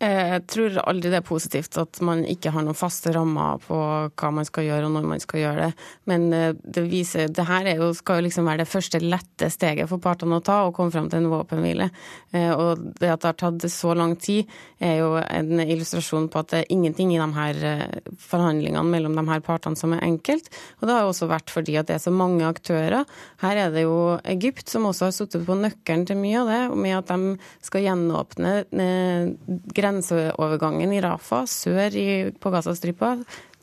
Eh, 0.03 0.27
jeg 0.33 0.41
tror 0.51 0.73
aldri 0.83 1.07
det 1.07 1.21
er 1.21 1.23
positivt 1.23 1.77
at 1.79 2.01
man 2.03 2.25
ikke 2.27 2.51
har 2.51 2.65
noen 2.65 2.75
faste 2.75 3.13
rammer 3.15 3.61
på 3.63 3.77
hva 4.11 4.31
man 4.35 4.43
skal 4.43 4.65
gjøre 4.67 4.89
og 4.89 4.91
når 4.97 5.05
man 5.07 5.21
skal 5.23 5.39
gjøre 5.39 5.67
det. 5.69 5.85
Men 6.11 6.25
eh, 6.35 6.49
det 6.59 6.83
viser 6.89 7.29
Det 7.31 7.45
her 7.47 7.69
jo, 7.77 7.93
skal 7.95 8.19
jo 8.19 8.25
liksom 8.25 8.49
være 8.49 8.65
det 8.65 8.71
første 8.73 8.99
lette 8.99 9.47
steget 9.53 9.87
for 9.87 10.03
partene 10.03 10.41
å 10.41 10.43
ta, 10.43 10.65
å 10.65 10.73
komme 10.75 10.91
fram 10.91 11.07
til 11.11 11.23
en 11.23 11.31
våpenhvile. 11.31 11.87
Eh, 12.35 12.51
og 12.51 12.83
det 12.99 13.13
at 13.13 13.23
det 13.23 13.29
har 13.31 13.37
tatt 13.39 13.67
så 13.71 13.93
lang 13.95 14.17
tid, 14.19 14.51
er 14.83 14.99
jo 14.99 15.15
en 15.15 15.63
illustrasjon 15.63 16.27
på 16.31 16.43
at 16.43 16.51
det 16.51 16.59
er 16.61 16.75
ingenting 16.75 17.13
i 17.15 17.21
de 17.21 17.29
her 17.37 17.61
forhandlingene 18.19 18.83
mellom 18.91 19.15
de 19.15 19.23
her 19.29 19.39
partene 19.45 19.79
som 19.79 19.95
er 19.95 20.03
enkelt. 20.03 20.51
Og 20.81 20.89
det 20.89 20.97
har 20.97 21.07
også 21.07 21.31
vært 21.31 21.53
fordi 21.53 21.79
at 21.79 21.87
det 21.87 21.95
er 21.95 22.03
så 22.03 22.11
mange 22.11 22.43
aktører. 22.43 23.07
Her 23.39 23.63
er 23.63 23.71
det 23.71 23.85
jo 23.85 24.19
Egypt 24.27 24.67
som 24.71 24.89
også 24.91 25.07
har 25.07 25.15
sittet 25.15 25.47
på 25.47 25.55
nøkkelen 25.55 26.03
til 26.09 26.19
mye 26.19 26.43
av 26.43 26.51
det, 26.51 26.61
med 26.83 26.99
at 26.99 27.15
de 27.15 27.39
skal 27.63 27.87
gjenåpne 27.87 28.55
grenser 28.75 29.84
grenseovergangen 29.85 30.93
i 30.93 31.01
Rafa 31.05 31.45
sør 31.49 31.93
i, 31.95 32.07
på 32.41 32.51
Gazastripa 32.53 33.15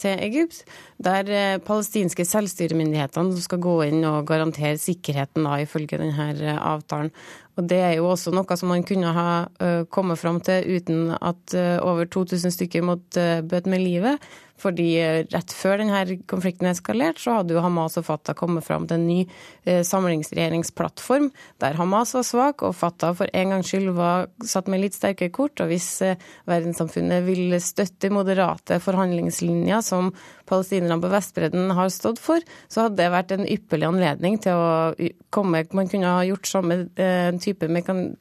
til 0.02 0.18
Egypt, 0.24 0.62
der 1.02 1.28
eh, 1.30 1.60
palestinske 1.62 2.24
selvstyremyndighetene 2.26 3.38
skal 3.42 3.60
gå 3.62 3.76
inn 3.86 4.02
og 4.08 4.26
garantere 4.30 4.80
sikkerheten 4.80 5.46
da, 5.46 5.58
ifølge 5.62 6.00
denne 6.00 6.28
eh, 6.34 6.58
avtalen. 6.58 7.12
Og 7.58 7.66
det 7.68 7.82
er 7.84 7.94
jo 7.98 8.08
også 8.10 8.32
noe 8.34 8.56
som 8.56 8.70
man 8.72 8.84
kunne 8.88 9.10
ha 9.12 9.26
uh, 9.60 9.82
kommet 9.92 10.16
fram 10.16 10.38
til 10.40 10.64
uten 10.72 11.10
at 11.12 11.52
over 11.84 12.08
2000 12.08 12.48
stykker 12.54 12.80
måtte 12.80 13.26
bøte 13.44 13.68
med 13.68 13.82
livet. 13.84 14.24
Fordi 14.62 14.88
rett 15.32 15.54
før 15.56 15.80
denne 15.82 16.18
konflikten 16.30 16.70
eskalerte, 16.70 17.22
så 17.24 17.38
hadde 17.40 17.56
jo 17.56 17.62
Hamas 17.64 17.98
og 17.98 18.06
Fatah 18.06 18.36
kommet 18.38 18.66
fram 18.66 18.86
til 18.86 19.00
en 19.00 19.08
ny 19.08 19.18
eh, 19.66 19.82
samlingsregjeringsplattform 19.86 21.30
der 21.62 21.78
Hamas 21.78 22.14
var 22.14 22.26
svak 22.26 22.62
og 22.66 22.76
Fatah 22.78 23.16
for 23.18 23.30
en 23.34 23.56
gangs 23.56 23.72
skyld 23.72 23.90
var 23.96 24.28
satt 24.46 24.70
med 24.70 24.84
litt 24.84 24.96
sterkere 24.96 25.32
kort. 25.34 25.58
Og 25.62 25.72
hvis 25.72 25.88
eh, 26.06 26.20
verdenssamfunnet 26.50 27.26
vil 27.26 27.56
støtte 27.62 28.12
moderate 28.14 28.78
forhandlingslinjer 28.82 29.82
som 29.86 30.12
palestinerne 30.52 31.00
på 31.02 31.10
Vestbredden 31.12 31.72
har 31.74 31.90
stått 31.92 32.20
for, 32.22 32.44
så 32.68 32.86
hadde 32.86 33.00
det 33.00 33.08
vært 33.14 33.34
en 33.34 33.46
ypperlig 33.48 33.88
anledning 33.88 34.38
til 34.42 34.58
å 34.58 35.10
komme 35.32 35.62
Man 35.72 35.88
kunne 35.88 36.10
ha 36.10 36.24
gjort 36.26 36.48
samme 36.48 36.76
eh, 37.00 37.30
type, 37.40 37.68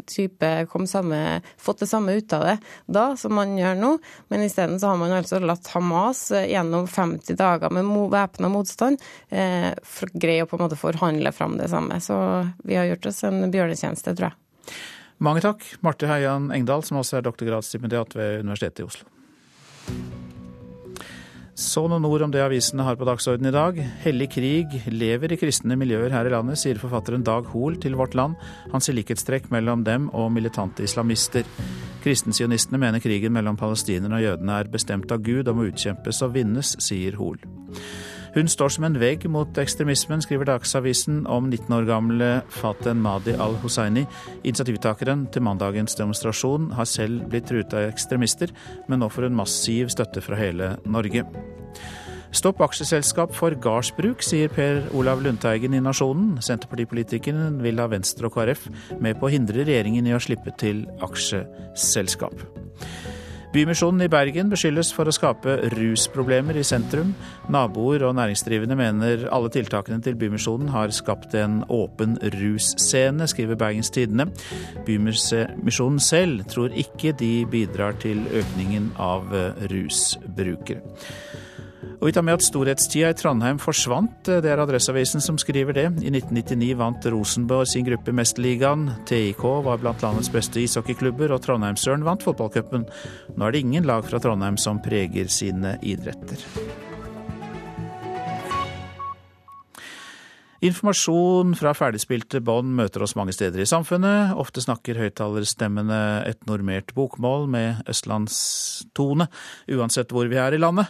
type 0.07 0.51
samme, 0.87 1.41
fått 1.59 1.83
det 1.83 1.89
samme 1.91 2.15
ut 2.15 2.33
av 2.37 2.45
det 2.47 2.57
da 2.85 3.05
som 3.19 3.33
man 3.35 3.57
gjør 3.57 3.75
nå, 3.79 3.91
men 4.31 4.45
isteden 4.45 4.79
så 4.79 4.91
har 4.91 4.99
man 5.01 5.13
altså 5.15 5.41
latt 5.43 5.67
Hamas 5.73 6.29
eh, 6.31 6.47
gjennom 6.53 6.87
50 6.87 7.39
dager 7.39 7.73
med 7.73 7.89
væpna 8.11 8.51
motstand 8.51 9.01
eh, 9.29 9.71
greie 10.13 10.45
å 10.45 10.49
på 10.49 10.57
en 10.57 10.65
måte 10.65 10.79
forhandle 10.79 11.31
fram 11.35 11.57
det 11.59 11.69
samme. 11.71 11.99
Så 12.03 12.17
vi 12.63 12.77
har 12.79 12.89
gjort 12.89 13.11
oss 13.11 13.23
en 13.27 13.43
bjørnetjeneste, 13.51 14.15
tror 14.15 14.31
jeg. 14.31 14.75
Mange 15.21 15.43
takk, 15.43 15.65
Marte 15.85 16.09
Heian 16.09 16.49
Engdahl, 16.55 16.83
som 16.85 17.01
også 17.01 17.19
er 17.19 17.27
doktorgradsstipendiat 17.27 18.17
ved 18.17 18.41
Universitetet 18.41 18.83
i 18.83 18.89
Oslo. 18.89 20.30
Så 21.57 21.83
noen 21.91 22.05
ord 22.07 22.23
om 22.23 22.31
det 22.31 22.39
avisene 22.39 22.85
har 22.87 22.95
på 22.95 23.05
dagsordenen 23.07 23.49
i 23.49 23.55
dag. 23.55 23.79
Hellig 24.05 24.29
krig 24.31 24.75
lever 24.87 25.33
i 25.35 25.37
kristne 25.39 25.75
miljøer 25.79 26.13
her 26.13 26.29
i 26.29 26.31
landet, 26.31 26.59
sier 26.61 26.79
forfatteren 26.79 27.25
Dag 27.27 27.49
Hoel 27.51 27.75
til 27.81 27.97
Vårt 27.99 28.15
Land. 28.15 28.37
Han 28.71 28.83
ser 28.83 28.95
likhetstrekk 28.95 29.49
mellom 29.51 29.83
dem 29.87 30.07
og 30.15 30.31
militante 30.31 30.85
islamister. 30.87 31.43
Kristensionistene 32.05 32.79
mener 32.81 33.03
krigen 33.03 33.35
mellom 33.35 33.59
palestinerne 33.59 34.21
og 34.21 34.23
jødene 34.23 34.61
er 34.61 34.71
bestemt 34.71 35.11
av 35.11 35.21
Gud 35.27 35.51
og 35.51 35.59
må 35.59 35.67
utkjempes 35.69 36.23
og 36.25 36.33
vinnes, 36.39 36.73
sier 36.79 37.19
Hoel. 37.19 37.43
Hun 38.31 38.47
står 38.47 38.71
som 38.71 38.85
en 38.87 38.95
vegg 38.95 39.25
mot 39.27 39.57
ekstremismen, 39.59 40.21
skriver 40.23 40.47
Dagsavisen 40.47 41.25
om 41.27 41.49
19 41.49 41.73
år 41.75 41.87
gamle 41.89 42.29
Faten 42.55 43.01
Madi 43.03 43.33
al-Hussaini. 43.35 44.05
Initiativtakeren 44.47 45.25
til 45.35 45.43
mandagens 45.43 45.97
demonstrasjon 45.99 46.69
har 46.77 46.87
selv 46.87 47.25
blitt 47.27 47.49
truet 47.51 47.75
av 47.75 47.89
ekstremister, 47.89 48.53
men 48.87 49.03
nå 49.03 49.11
får 49.11 49.27
hun 49.27 49.35
massiv 49.41 49.91
støtte 49.91 50.23
fra 50.23 50.39
hele 50.39 50.77
Norge. 50.87 51.25
Stopp 52.31 52.63
aksjeselskap 52.63 53.35
for 53.35 53.51
gardsbruk, 53.59 54.23
sier 54.23 54.47
Per 54.55 54.85
Olav 54.95 55.19
Lundteigen 55.25 55.75
i 55.75 55.83
Nasjonen. 55.83 56.37
Senterpartipolitikeren 56.39 57.59
vil 57.59 57.83
ha 57.83 57.89
Venstre 57.91 58.31
og 58.31 58.37
KrF 58.37 58.69
med 59.03 59.19
på 59.19 59.27
å 59.27 59.33
hindre 59.33 59.67
regjeringen 59.67 60.07
i 60.07 60.15
å 60.15 60.23
slippe 60.23 60.55
til 60.61 60.85
aksjeselskap. 61.03 62.47
Bymisjonen 63.51 64.05
i 64.05 64.07
Bergen 64.07 64.47
beskyldes 64.47 64.93
for 64.95 65.09
å 65.09 65.11
skape 65.11 65.57
rusproblemer 65.73 66.55
i 66.55 66.63
sentrum. 66.63 67.09
Naboer 67.51 68.05
og 68.07 68.13
næringsdrivende 68.15 68.77
mener 68.79 69.25
alle 69.27 69.51
tiltakene 69.51 69.99
til 70.05 70.15
Bymisjonen 70.15 70.71
har 70.71 70.93
skapt 70.95 71.35
en 71.35 71.59
åpen 71.67 72.15
russcene, 72.37 73.27
skriver 73.27 73.59
Bergens 73.59 73.91
Tidende. 73.91 74.29
Bymisjonen 74.87 75.99
selv 75.99 76.47
tror 76.47 76.71
ikke 76.79 77.11
de 77.19 77.33
bidrar 77.51 77.99
til 77.99 78.23
økningen 78.31 78.93
av 79.03 79.27
rusbrukere. 79.67 80.79
Og 82.01 82.07
vi 82.09 82.15
tar 82.15 82.23
med 82.25 82.39
at 82.39 82.41
storhetstida 82.41 83.11
i 83.13 83.15
Trondheim 83.17 83.59
forsvant. 83.61 84.23
Det 84.25 84.49
er 84.49 84.57
Adresseavisen 84.63 85.21
som 85.21 85.35
skriver 85.37 85.75
det. 85.77 85.83
I 86.01 86.09
1999 86.09 86.71
vant 86.79 87.05
Rosenborg 87.13 87.69
sin 87.69 87.85
gruppe 87.85 88.09
Mesterligaen. 88.17 88.87
TIK 89.05 89.43
var 89.67 89.77
blant 89.83 90.01
landets 90.01 90.31
beste 90.33 90.63
ishockeyklubber, 90.63 91.29
og 91.35 91.43
Trondheimsøren 91.45 92.01
vant 92.07 92.25
fotballcupen. 92.25 92.87
Nå 93.37 93.45
er 93.45 93.53
det 93.53 93.61
ingen 93.61 93.85
lag 93.85 94.09
fra 94.09 94.17
Trondheim 94.17 94.57
som 94.57 94.81
preger 94.81 95.29
sine 95.29 95.75
idretter. 95.85 96.41
Informasjon 100.65 101.53
fra 101.57 101.77
ferdigspilte 101.77 102.41
bånd 102.41 102.73
møter 102.81 103.05
oss 103.05 103.13
mange 103.17 103.37
steder 103.37 103.61
i 103.61 103.69
samfunnet. 103.69 104.33
Ofte 104.41 104.65
snakker 104.65 104.97
høyttalerstemmene 105.05 106.03
et 106.25 106.49
normert 106.49 106.95
bokmål 106.97 107.45
med 107.45 107.85
østlandstone, 107.89 109.29
uansett 109.69 110.09
hvor 110.09 110.25
vi 110.33 110.41
er 110.41 110.57
i 110.57 110.65
landet. 110.65 110.89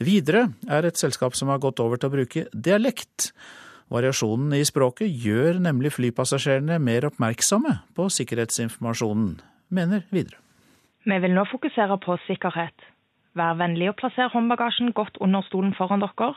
Widerøe 0.00 0.48
er 0.72 0.86
et 0.88 0.96
selskap 0.96 1.34
som 1.36 1.50
har 1.52 1.60
gått 1.60 1.80
over 1.82 2.00
til 2.00 2.08
å 2.08 2.14
bruke 2.14 2.46
dialekt. 2.54 3.30
Variasjonen 3.92 4.54
i 4.56 4.62
språket 4.64 5.10
gjør 5.10 5.58
nemlig 5.60 5.92
flypassasjerene 5.96 6.78
mer 6.80 7.08
oppmerksomme 7.10 7.74
på 7.96 8.06
sikkerhetsinformasjonen, 8.16 9.34
mener 9.68 10.06
Widerøe. 10.14 10.40
Vi 11.04 11.16
vil 11.16 11.32
nå 11.32 11.46
fokusere 11.48 11.96
på 12.04 12.16
sikkerhet. 12.26 12.86
Vær 13.36 13.56
vennlig 13.56 13.88
å 13.90 13.96
plassere 13.96 14.28
håndbagasjen 14.34 14.92
godt 14.96 15.16
under 15.24 15.44
stolen 15.46 15.72
foran 15.76 16.02
dere. 16.04 16.34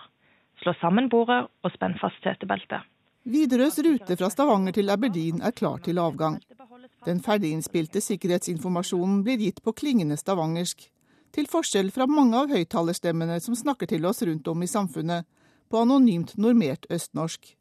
Slå 0.63 0.73
sammen 0.79 1.09
bordet 1.11 1.43
og 1.63 1.73
spenn 1.73 1.97
fast 1.99 2.19
setebeltet. 2.23 2.85
Widerøes 3.23 3.79
rute 3.83 4.17
fra 4.19 4.29
Stavanger 4.31 4.75
til 4.75 4.91
Aberdeen 4.91 5.41
er 5.41 5.55
klar 5.55 5.79
til 5.83 5.99
avgang. 5.99 6.39
Den 7.07 7.21
ferdiginnspilte 7.23 8.01
sikkerhetsinformasjonen 8.03 9.21
blir 9.23 9.39
gitt 9.39 9.61
på 9.63 9.75
klingende 9.75 10.17
stavangersk 10.19 10.89
til 11.33 11.49
forskjell 11.49 11.89
fra 11.93 12.07
mange 12.09 12.37
av 12.37 12.53
høyttalerstemmene 12.53 13.39
som 13.41 13.57
snakker 13.57 13.89
til 13.89 14.05
oss 14.05 14.21
rundt 14.25 14.47
om 14.51 14.63
i 14.63 14.69
samfunnet, 14.69 15.25
på 15.69 15.81
anonymt 15.81 16.35
normert 16.37 16.85
østnorsk. 16.93 17.55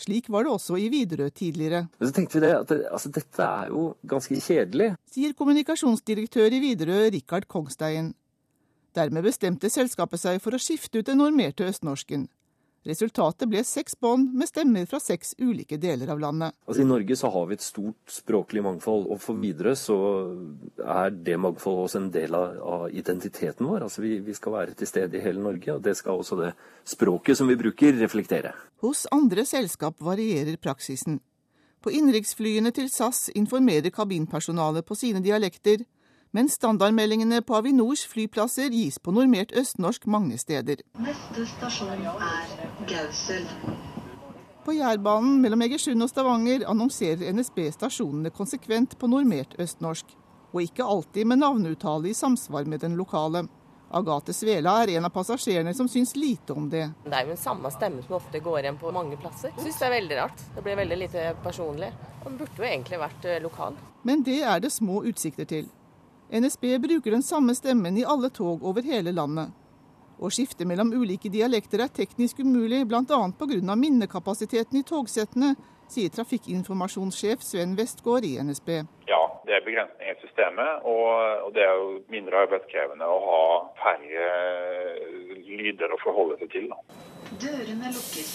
Slik 0.00 0.30
var 0.32 0.46
det 0.46 0.52
også 0.54 0.78
i 0.80 0.88
Widerøe 0.88 1.28
tidligere. 1.28 1.82
Så 2.00 2.14
tenkte 2.16 2.38
vi 2.38 2.46
det, 2.46 2.54
at 2.56 2.70
det, 2.72 2.78
altså, 2.88 3.10
Dette 3.12 3.44
er 3.44 3.68
jo 3.68 3.82
ganske 4.08 4.38
kjedelig. 4.40 4.94
Sier 5.12 5.34
kommunikasjonsdirektør 5.36 6.56
i 6.56 6.60
Widerøe, 6.64 7.10
Rikard 7.12 7.44
Kongstein. 7.52 8.14
Dermed 8.96 9.28
bestemte 9.28 9.68
selskapet 9.70 10.22
seg 10.22 10.40
for 10.40 10.56
å 10.56 10.62
skifte 10.62 11.02
ut 11.02 11.10
den 11.10 11.20
normerte 11.20 11.68
østnorsken. 11.68 12.30
Resultatet 12.88 13.44
ble 13.50 13.60
seks 13.66 13.92
bånd 14.00 14.30
med 14.32 14.48
stemmer 14.48 14.86
fra 14.88 14.96
seks 15.04 15.34
ulike 15.36 15.76
deler 15.76 16.08
av 16.14 16.20
landet. 16.22 16.54
Altså 16.64 16.80
I 16.80 16.88
Norge 16.88 17.16
så 17.18 17.28
har 17.34 17.50
vi 17.50 17.58
et 17.58 17.64
stort 17.64 18.14
språklig 18.14 18.62
mangfold, 18.64 19.04
og 19.12 19.20
for 19.20 19.36
videre 19.36 19.74
så 19.76 19.98
er 20.80 21.12
det 21.12 21.36
mangfoldet 21.36 21.84
også 21.84 22.00
en 22.00 22.08
del 22.14 22.38
av, 22.38 22.56
av 22.64 22.86
identiteten 22.88 23.68
vår. 23.68 23.84
Altså 23.84 24.00
vi, 24.00 24.14
vi, 24.24 24.36
skal 24.36 24.56
være 24.56 24.78
til 24.80 24.88
stede 24.88 25.20
i 25.20 25.24
hele 25.24 25.44
Norge, 25.44 25.74
og 25.76 25.84
det 25.84 25.98
skal 26.00 26.22
også 26.22 26.40
det 26.40 26.54
språket 26.88 27.36
som 27.36 27.52
vi 27.52 27.58
bruker, 27.60 28.00
reflektere. 28.00 28.54
Hos 28.80 29.04
andre 29.12 29.44
selskap 29.44 30.00
varierer 30.00 30.56
praksisen. 30.56 31.20
På 31.84 31.92
innenriksflyene 31.92 32.72
til 32.76 32.88
SAS 32.92 33.28
informerer 33.36 33.92
kabinpersonalet 33.92 34.88
på 34.88 34.96
sine 34.96 35.20
dialekter, 35.24 35.84
men 36.30 36.48
standardmeldingene 36.48 37.42
på 37.42 37.56
Avinors 37.58 38.04
flyplasser 38.06 38.70
gis 38.74 38.98
på 39.02 39.14
normert 39.14 39.52
østnorsk 39.56 40.06
mange 40.06 40.38
steder. 40.38 40.82
Neste 41.02 41.46
stasjon 41.56 42.04
er 42.06 42.56
Gausel. 42.90 43.46
På 44.64 44.74
Jærbanen 44.76 45.40
mellom 45.40 45.62
Egersund 45.64 46.04
og 46.04 46.10
Stavanger 46.12 46.66
annonserer 46.68 47.32
NSB 47.32 47.64
stasjonene 47.74 48.30
konsekvent 48.30 48.98
på 49.00 49.08
normert 49.08 49.56
østnorsk, 49.58 50.12
og 50.52 50.60
ikke 50.62 50.84
alltid 50.84 51.26
med 51.26 51.40
navneuttale 51.40 52.10
i 52.10 52.14
samsvar 52.14 52.68
med 52.68 52.84
den 52.84 52.98
lokale. 53.00 53.46
Agathe 53.90 54.34
Svela 54.36 54.76
er 54.82 54.92
en 54.94 55.08
av 55.08 55.10
passasjerene 55.10 55.72
som 55.74 55.88
syns 55.90 56.12
lite 56.14 56.54
om 56.54 56.68
det. 56.70 56.84
Det 57.02 57.10
er 57.10 57.26
jo 57.26 57.32
den 57.32 57.40
samme 57.40 57.72
stemmen 57.74 58.04
som 58.06 58.20
ofte 58.20 58.38
går 58.38 58.60
igjen 58.60 58.78
på 58.78 58.92
mange 58.94 59.18
plasser. 59.18 59.50
Syns 59.58 59.80
det 59.80 59.88
er 59.88 59.94
veldig 59.96 60.18
rart. 60.20 60.44
Det 60.54 60.62
blir 60.62 60.78
veldig 60.78 60.98
lite 61.00 61.26
personlig. 61.42 61.90
Den 62.22 62.38
burde 62.38 62.62
jo 62.62 62.68
egentlig 62.68 63.00
vært 63.02 63.26
eh, 63.26 63.42
lokal. 63.42 63.80
Men 64.06 64.22
det 64.22 64.38
er 64.46 64.62
det 64.62 64.70
små 64.70 65.02
utsikter 65.10 65.48
til. 65.50 65.66
NSB 66.32 66.78
bruker 66.78 67.10
den 67.10 67.22
samme 67.22 67.54
stemmen 67.54 67.96
i 67.98 68.04
alle 68.04 68.30
tog 68.30 68.62
over 68.62 68.82
hele 68.86 69.12
landet. 69.12 69.50
Å 70.20 70.28
skifte 70.30 70.66
mellom 70.68 70.92
ulike 70.94 71.30
dialekter 71.32 71.82
er 71.82 71.90
teknisk 71.90 72.38
umulig, 72.44 72.84
bl.a. 72.86 73.02
pga. 73.40 73.76
minnekapasiteten 73.76 74.78
i 74.78 74.84
togsettene, 74.86 75.54
sier 75.90 76.12
trafikkinformasjonssjef 76.14 77.42
Sven 77.42 77.74
Westgård 77.74 78.28
i 78.28 78.36
NSB. 78.38 78.70
Ja, 79.10 79.22
det 79.42 79.58
er 79.58 79.66
begrensninger 79.66 80.14
i 80.14 80.20
systemet, 80.22 80.86
og 80.86 81.50
det 81.56 81.66
er 81.66 81.74
jo 81.80 81.98
mindre 82.14 82.44
arbeidskrevende 82.44 83.10
å 83.10 83.18
ha 83.26 83.42
færre 83.82 84.30
lyder 85.50 85.90
å 85.90 86.00
forholde 86.04 86.38
seg 86.44 86.54
til. 86.54 86.70
Dørene 87.42 87.90
lukkes. 87.90 88.32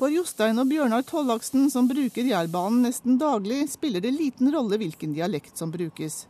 For 0.00 0.08
Jostein 0.08 0.56
og 0.56 0.70
Bjørnar 0.70 1.04
Tollaksen, 1.04 1.68
som 1.68 1.84
bruker 1.90 2.24
Jærbanen 2.24 2.86
nesten 2.88 3.20
daglig, 3.20 3.66
spiller 3.68 4.00
det 4.00 4.16
liten 4.16 4.48
rolle 4.54 4.80
hvilken 4.80 5.12
dialekt 5.12 5.60
som 5.60 5.74
brukes. 5.74 6.22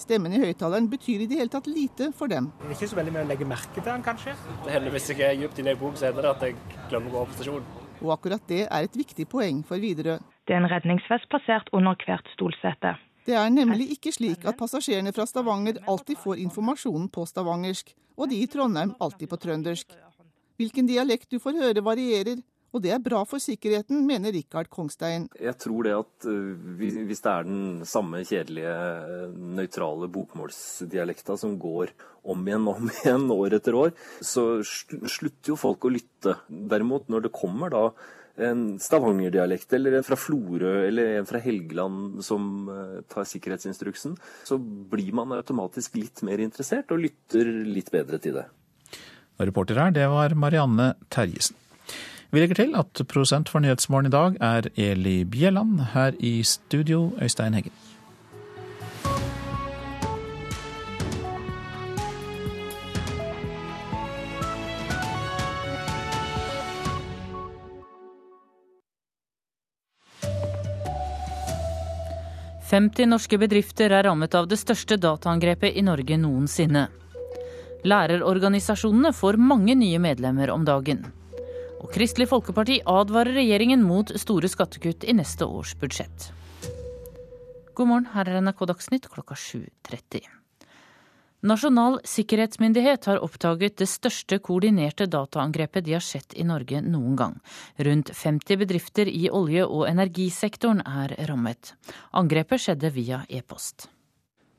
Stemmen 0.00 0.34
i 0.34 0.40
høyttaleren 0.42 0.88
betyr 0.90 1.22
i 1.22 1.28
det 1.30 1.38
hele 1.38 1.52
tatt 1.52 1.68
lite 1.70 2.10
for 2.18 2.30
dem. 2.30 2.50
Det 2.60 2.72
er 2.72 2.76
ikke 2.76 2.90
så 2.90 2.98
veldig 2.98 3.14
mye 3.14 3.24
å 3.24 3.30
legge 3.30 3.46
merke 3.46 3.78
til 3.78 3.86
den, 3.86 4.02
kanskje. 4.04 4.34
Det 4.64 4.74
hender 4.74 4.94
hvis 4.94 5.10
jeg 5.12 5.40
dypt 5.40 5.60
inne 5.62 5.74
i 5.76 5.78
bok, 5.78 5.96
så 6.00 6.08
hender 6.10 6.26
det 6.26 6.32
at 6.34 6.46
jeg 6.48 6.56
glemmer 6.90 7.12
å 7.12 7.20
gå 7.20 7.24
på 7.30 7.36
stasjonen. 7.38 7.68
Og 8.02 8.12
akkurat 8.16 8.46
det 8.50 8.64
er 8.66 8.86
et 8.88 8.98
viktig 8.98 9.28
poeng 9.30 9.62
for 9.66 9.80
Widerøe. 9.80 10.18
Det 10.44 10.56
er 10.56 10.60
en 10.60 10.68
redningsvest 10.68 11.28
plassert 11.32 11.70
under 11.72 11.96
hvert 12.04 12.26
stolsete. 12.34 12.96
Det 13.24 13.36
er 13.38 13.52
nemlig 13.52 13.94
ikke 13.94 14.12
slik 14.12 14.42
at 14.44 14.58
passasjerene 14.58 15.12
fra 15.16 15.24
Stavanger 15.24 15.78
alltid 15.88 16.18
får 16.20 16.42
informasjonen 16.42 17.06
på 17.08 17.24
stavangersk, 17.30 17.94
og 18.18 18.28
de 18.28 18.42
i 18.42 18.48
Trondheim 18.50 18.92
alltid 19.00 19.30
på 19.30 19.38
trøndersk. 19.40 19.94
Hvilken 20.60 20.90
dialekt 20.90 21.30
du 21.32 21.38
får 21.40 21.56
høre 21.62 21.84
varierer, 21.86 22.42
Og 22.74 22.82
det 22.82 22.90
er 22.90 23.02
bra 23.02 23.20
for 23.22 23.38
sikkerheten, 23.38 24.00
mener 24.02 24.34
Rikard 24.34 24.66
Kongstein. 24.72 25.28
Jeg 25.38 25.54
tror 25.62 25.86
det 25.86 25.92
at 25.94 26.26
hvis 26.80 27.22
det 27.22 27.30
er 27.30 27.46
den 27.46 27.84
samme 27.86 28.24
kjedelige, 28.26 28.74
nøytrale 29.54 30.08
bokmålsdialekta 30.10 31.36
som 31.38 31.54
går 31.62 31.94
om 32.26 32.42
igjen 32.48 32.66
og 32.66 32.82
om 32.82 32.90
igjen 32.90 33.30
år 33.30 33.56
etter 33.60 33.78
år, 33.78 33.94
så 34.18 34.58
slutter 34.66 35.54
jo 35.54 35.60
folk 35.60 35.86
å 35.86 35.94
lytte. 35.94 36.34
Derimot, 36.50 37.06
når 37.12 37.28
det 37.28 37.34
kommer 37.38 37.70
da 37.70 37.86
en 38.42 38.66
Stavanger-dialekt, 38.82 39.70
eller 39.78 39.94
en 39.94 40.06
fra 40.06 40.18
Florø 40.18 40.74
eller 40.88 41.20
en 41.20 41.30
fra 41.30 41.38
Helgeland 41.38 42.18
som 42.26 42.66
tar 43.06 43.30
sikkerhetsinstruksen, 43.30 44.18
så 44.42 44.58
blir 44.58 45.14
man 45.14 45.36
automatisk 45.38 45.94
litt 46.00 46.26
mer 46.26 46.42
interessert 46.42 46.90
og 46.90 47.06
lytter 47.06 47.54
litt 47.70 47.94
bedre 47.94 48.18
til 48.18 48.40
det. 48.40 48.48
Reporter 49.38 49.78
her, 49.78 49.94
det 49.94 50.10
var 50.10 50.34
Marianne 50.34 50.96
Terjesen. 51.14 51.60
Vi 52.34 52.40
legger 52.42 52.58
til 52.58 52.72
at 52.74 52.98
prosent 53.06 53.46
for 53.46 53.62
Nyhetsmorgen 53.62 54.08
i 54.08 54.10
dag 54.10 54.36
er 54.42 54.66
Eli 54.74 55.20
Bjelland. 55.22 55.78
Her 55.92 56.16
i 56.18 56.42
studio, 56.42 57.12
Øystein 57.22 57.54
Heggen. 57.54 57.70
«50 72.66 73.06
norske 73.06 73.38
bedrifter 73.38 73.94
er 73.94 74.08
rammet 74.10 74.34
av 74.34 74.50
det 74.50 74.58
største 74.58 74.98
dataangrepet 74.98 75.78
i 75.78 75.86
Norge 75.86 76.18
noensinne. 76.18 76.88
Lærerorganisasjonene 77.86 79.14
får 79.14 79.38
mange 79.38 79.78
nye 79.78 80.02
medlemmer 80.02 80.50
om 80.50 80.66
dagen. 80.66 81.12
Og 81.84 81.90
Kristelig 81.92 82.30
Folkeparti 82.30 82.78
advarer 82.88 83.36
regjeringen 83.36 83.82
mot 83.84 84.08
store 84.16 84.48
skattekutt 84.48 85.04
i 85.04 85.12
neste 85.12 85.44
års 85.44 85.74
budsjett. 85.76 86.30
God 87.76 87.90
morgen, 87.90 88.06
her 88.14 88.30
er 88.30 88.40
NRK 88.40 88.62
Dagsnytt 88.70 89.08
klokka 89.12 89.36
7.30. 89.36 90.24
Nasjonal 91.44 91.98
sikkerhetsmyndighet 92.08 93.04
har 93.10 93.20
oppdaget 93.20 93.76
det 93.82 93.88
største 93.92 94.38
koordinerte 94.40 95.04
dataangrepet 95.12 95.84
de 95.84 95.92
har 95.98 96.06
sett 96.06 96.32
i 96.40 96.46
Norge 96.48 96.80
noen 96.80 97.18
gang. 97.20 97.34
Rundt 97.76 98.14
50 98.16 98.62
bedrifter 98.62 99.10
i 99.10 99.26
olje- 99.28 99.66
og 99.68 99.84
energisektoren 99.90 100.80
er 100.88 101.12
rammet. 101.28 101.74
Angrepet 102.16 102.64
skjedde 102.64 102.94
via 102.96 103.20
e-post. 103.28 103.90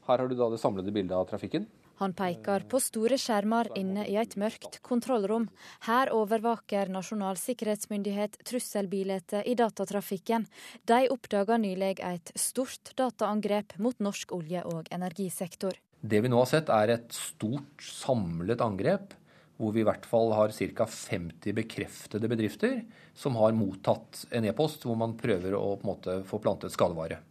Her 0.06 0.22
har 0.22 0.30
du 0.30 0.38
da 0.38 0.52
det 0.54 0.62
samlede 0.62 0.94
bildet 0.94 1.18
av 1.18 1.26
trafikken. 1.32 1.66
Han 2.02 2.14
peker 2.16 2.66
på 2.68 2.80
store 2.84 3.18
skjermer 3.22 3.70
inne 3.80 4.04
i 4.10 4.18
et 4.20 4.36
mørkt 4.40 4.82
kontrollrom. 4.84 5.48
Her 5.88 6.12
overvaker 6.16 6.92
Nasjonal 6.92 7.40
sikkerhetsmyndighet 7.40 8.36
trusselbildet 8.48 9.38
i 9.46 9.56
datatrafikken. 9.56 10.48
De 10.84 11.06
oppdaga 11.14 11.58
nylig 11.62 11.96
et 12.04 12.32
stort 12.36 12.92
dataangrep 13.00 13.78
mot 13.80 14.00
norsk 14.04 14.34
olje- 14.36 14.66
og 14.68 14.90
energisektor. 14.92 15.78
Det 16.06 16.20
vi 16.22 16.30
nå 16.30 16.42
har 16.42 16.50
sett 16.52 16.70
er 16.70 16.98
et 16.98 17.16
stort 17.16 17.82
samlet 17.82 18.60
angrep, 18.62 19.16
hvor 19.56 19.72
vi 19.72 19.82
i 19.82 19.88
hvert 19.88 20.06
fall 20.06 20.34
har 20.36 20.52
ca. 20.52 20.86
50 20.86 21.56
bekreftede 21.56 22.28
bedrifter 22.28 22.82
som 23.16 23.40
har 23.40 23.56
mottatt 23.56 24.26
en 24.36 24.50
e-post 24.52 24.84
hvor 24.84 25.00
man 25.00 25.16
prøver 25.18 25.56
å 25.56 25.78
på 25.80 25.88
en 25.88 25.94
måte 25.94 26.18
få 26.28 26.42
plantet 26.44 26.76
skadevare 26.76 27.22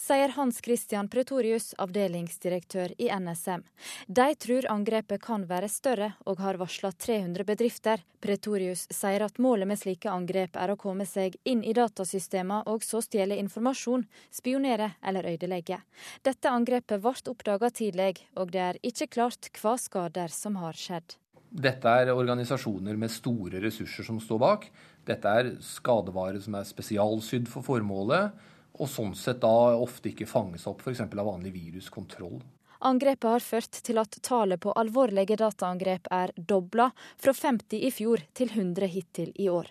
sier 0.00 0.34
Hans 0.36 0.60
Christian 0.64 1.08
Pretorius, 1.08 1.72
avdelingsdirektør 1.78 2.94
i 2.98 3.10
NSM. 3.12 3.64
De 4.06 4.28
tror 4.34 4.68
angrepet 4.70 5.22
kan 5.22 5.46
være 5.48 5.68
større, 5.72 6.12
og 6.24 6.42
har 6.44 6.58
varsla 6.60 6.92
300 6.92 7.46
bedrifter. 7.48 8.04
Pretorius 8.24 8.86
sier 8.94 9.24
at 9.26 9.40
målet 9.42 9.68
med 9.68 9.80
slike 9.80 10.10
angrep 10.10 10.56
er 10.56 10.72
å 10.72 10.78
komme 10.80 11.04
seg 11.08 11.36
inn 11.44 11.64
i 11.64 11.74
datasystemene 11.76 12.62
og 12.70 12.84
så 12.86 13.02
stjele 13.04 13.36
informasjon, 13.42 14.06
spionere 14.32 14.94
eller 15.04 15.28
ødelegge. 15.34 15.82
Dette 16.24 16.52
angrepet 16.52 17.02
ble 17.02 17.14
oppdaga 17.34 17.70
tidlig, 17.70 18.24
og 18.38 18.54
det 18.54 18.64
er 18.70 18.80
ikke 18.82 19.10
klart 19.18 19.52
hva 19.60 19.76
skader 19.80 20.32
som 20.32 20.56
har 20.62 20.78
skjedd. 20.78 21.18
Dette 21.54 21.86
er 21.86 22.10
organisasjoner 22.10 22.96
med 22.98 23.12
store 23.14 23.60
ressurser 23.62 24.02
som 24.02 24.16
står 24.18 24.40
bak. 24.42 24.64
Dette 25.06 25.30
er 25.38 25.52
skadevare 25.62 26.40
som 26.42 26.56
er 26.58 26.66
spesialsydd 26.66 27.46
for 27.50 27.62
formålet 27.62 28.34
og 28.74 28.90
sånn 28.90 29.14
sett 29.18 29.40
da 29.42 29.76
ofte 29.78 30.10
ikke 30.10 30.28
fanges 30.28 30.66
opp 30.70 30.82
f.eks. 30.82 31.04
av 31.06 31.26
vanlig 31.26 31.54
viruskontroll. 31.54 32.40
Angrepet 32.84 33.30
har 33.30 33.44
ført 33.44 33.78
til 33.86 34.00
at 34.02 34.18
tallet 34.26 34.60
på 34.60 34.74
alvorlige 34.76 35.38
dataangrep 35.40 36.10
er 36.12 36.34
dobla, 36.36 36.90
fra 37.16 37.32
50 37.32 37.86
i 37.86 37.90
fjor 37.94 38.26
til 38.36 38.50
100 38.52 38.90
hittil 38.92 39.30
i 39.40 39.48
år. 39.48 39.70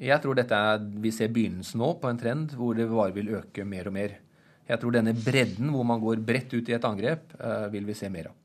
Jeg 0.00 0.20
tror 0.20 0.36
dette 0.36 0.56
er, 0.56 0.82
vi 1.00 1.12
ser 1.12 1.32
begynnelsen 1.32 1.80
nå 1.80 1.94
på 2.00 2.10
en 2.10 2.20
trend 2.20 2.52
hvor 2.56 2.76
det 2.76 2.88
bare 2.90 3.14
vil 3.16 3.32
øke 3.38 3.64
mer 3.68 3.88
og 3.88 3.96
mer. 3.96 4.18
Jeg 4.68 4.80
tror 4.80 4.94
denne 4.94 5.14
bredden 5.16 5.72
hvor 5.74 5.86
man 5.88 6.00
går 6.02 6.22
bredt 6.24 6.52
ut 6.56 6.68
i 6.68 6.76
et 6.76 6.86
angrep, 6.88 7.34
eh, 7.40 7.66
vil 7.72 7.88
vi 7.88 7.96
se 7.96 8.08
mer 8.12 8.30
av. 8.30 8.39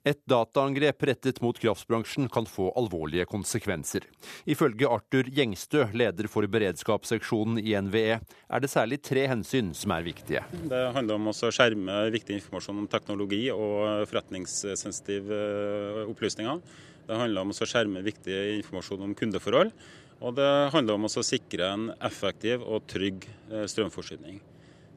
Et 0.00 0.16
dataangrep 0.32 1.02
rettet 1.04 1.42
mot 1.44 1.58
kraftbransjen 1.60 2.30
kan 2.32 2.46
få 2.48 2.70
alvorlige 2.80 3.26
konsekvenser. 3.28 4.06
Ifølge 4.48 4.88
Arthur 4.88 5.28
Gjengstø, 5.28 5.82
leder 5.92 6.28
for 6.32 6.48
beredskapsseksjonen 6.48 7.58
i 7.60 7.74
NVE, 7.84 8.16
er 8.16 8.62
det 8.64 8.70
særlig 8.72 9.02
tre 9.04 9.26
hensyn 9.28 9.74
som 9.76 9.92
er 9.92 10.06
viktige. 10.06 10.40
Det 10.72 10.80
handler 10.96 11.20
om 11.20 11.28
å 11.28 11.34
skjerme 11.36 11.98
viktig 12.14 12.38
informasjon 12.38 12.80
om 12.80 12.88
teknologi 12.88 13.42
og 13.52 14.06
forretningssensitive 14.08 15.40
eh, 15.40 16.06
opplysninger. 16.08 16.62
Det 17.10 17.18
handler 17.20 17.44
om 17.44 17.52
å 17.52 17.68
skjerme 17.68 18.04
viktig 18.06 18.38
informasjon 18.60 19.04
om 19.04 19.12
kundeforhold. 19.18 19.74
Og 20.20 20.36
det 20.36 20.48
handler 20.72 20.96
om 20.96 21.08
å 21.08 21.24
sikre 21.24 21.68
en 21.74 21.90
effektiv 22.08 22.64
og 22.64 22.88
trygg 22.88 23.28
eh, 23.50 23.66
strømforsyning. 23.68 24.40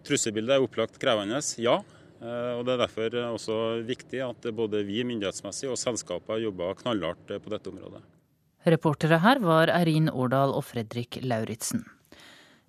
Trusselbildet 0.08 0.56
er 0.56 0.64
opplagt 0.64 1.00
krevende, 1.00 1.44
ja. 1.60 1.78
Eh, 2.24 2.52
og 2.58 2.66
Det 2.66 2.74
er 2.74 2.84
derfor 2.86 3.18
også 3.28 3.60
viktig 3.88 4.24
at 4.24 4.50
både 4.56 4.84
vi 4.88 5.04
myndighetsmessig 5.04 5.70
og 5.72 5.80
selskaper 5.80 6.40
jobber 6.40 6.78
knallhardt 6.80 7.36
på 7.44 7.52
dette 7.52 7.72
området. 7.72 8.04
Reportere 8.64 9.20
her 9.20 9.42
var 9.44 9.68
Eirin 9.68 10.08
Årdal 10.08 10.54
og 10.56 10.64
Fredrik 10.64 11.20
Lauritzen. 11.22 11.84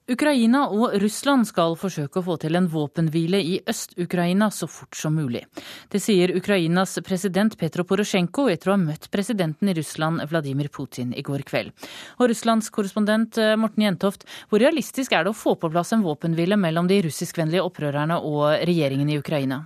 Ukraina 0.04 0.66
og 0.68 0.98
Russland 1.00 1.46
skal 1.48 1.78
forsøke 1.80 2.20
å 2.20 2.24
få 2.26 2.34
til 2.42 2.58
en 2.58 2.66
våpenhvile 2.68 3.38
i 3.40 3.54
Øst-Ukraina 3.64 4.50
så 4.52 4.66
fort 4.68 4.98
som 5.00 5.14
mulig. 5.16 5.40
Det 5.88 5.96
sier 6.04 6.34
Ukrainas 6.36 6.98
president 7.06 7.56
Petro 7.56 7.86
Porosjenko 7.88 8.44
etter 8.52 8.68
å 8.68 8.74
ha 8.74 8.82
møtt 8.82 9.08
presidenten 9.14 9.72
i 9.72 9.76
Russland 9.78 10.20
Vladimir 10.28 10.68
Putin 10.68 11.16
i 11.16 11.24
går 11.24 11.46
kveld. 11.48 11.72
Og 12.20 12.28
Russlands 12.28 12.68
korrespondent 12.68 13.40
eh, 13.40 13.54
Morten 13.56 13.86
Jentoft, 13.86 14.28
hvor 14.50 14.60
realistisk 14.60 15.16
er 15.16 15.24
det 15.24 15.32
å 15.32 15.40
få 15.40 15.56
på 15.56 15.72
plass 15.72 15.96
en 15.96 16.04
våpenhvile 16.04 16.60
mellom 16.60 16.90
de 16.90 17.00
russiskvennlige 17.08 17.64
opprørerne 17.64 18.20
og 18.20 18.60
regjeringen 18.68 19.08
i 19.08 19.16
Ukraina? 19.24 19.62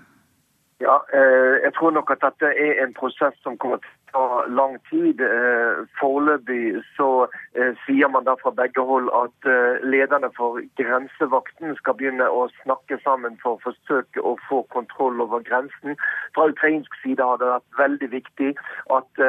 Ja, 0.78 1.00
eh, 1.10 1.64
jeg 1.66 1.74
tror 1.74 1.98
nok 1.98 2.14
at 2.14 2.22
dette 2.22 2.54
er 2.54 2.84
en 2.84 2.94
prosess 2.94 3.34
som 3.42 3.58
kommer 3.58 3.82
til 3.82 3.97
ta 4.12 4.44
lang 4.48 4.78
tid. 4.90 5.20
Eh, 5.20 5.86
foreløpig 6.00 6.82
så 6.96 7.26
eh, 7.54 7.72
sier 7.84 8.08
man 8.08 8.24
da 8.24 8.34
fra 8.42 8.52
begge 8.60 8.84
hold 8.90 9.10
at 9.22 9.48
eh, 9.50 9.80
lederne 9.92 10.30
for 10.36 10.60
grensevakten 10.80 11.76
skal 11.80 11.96
begynne 11.98 12.28
å 12.28 12.46
snakke 12.62 13.00
sammen 13.04 13.38
for 13.42 13.56
å 13.56 13.64
forsøke 13.66 14.24
å 14.24 14.36
få 14.48 14.62
kontroll 14.74 15.20
over 15.24 15.44
grensen. 15.48 15.98
Fra 16.34 16.48
ukrainsk 16.52 17.00
side 17.02 17.24
har 17.24 17.40
det 17.40 17.52
vært 17.52 17.78
veldig 17.82 18.10
viktig 18.12 18.54
at 18.94 19.20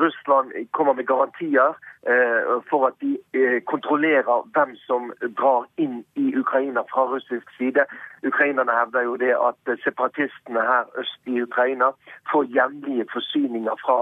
Russland 0.00 0.52
kommer 0.72 0.96
med 0.98 1.06
garantier 1.06 1.76
for 2.70 2.86
at 2.88 2.96
de 3.02 3.60
kontrollerer 3.70 4.46
hvem 4.54 4.74
som 4.86 5.10
drar 5.38 5.66
inn 5.82 6.00
i 6.18 6.32
Ukraina 6.38 6.84
fra 6.92 7.04
russisk 7.10 7.50
side. 7.58 7.84
Ukrainerne 8.26 8.74
hevder 8.74 9.06
jo 9.06 9.16
det 9.20 9.34
at 9.34 9.72
separatistene 9.84 10.64
her 10.70 10.88
øst 11.02 11.30
i 11.30 11.42
Ukraina 11.42 11.90
får 12.32 12.48
jevnlige 12.54 13.06
forsyninger 13.12 13.76
fra 13.84 13.98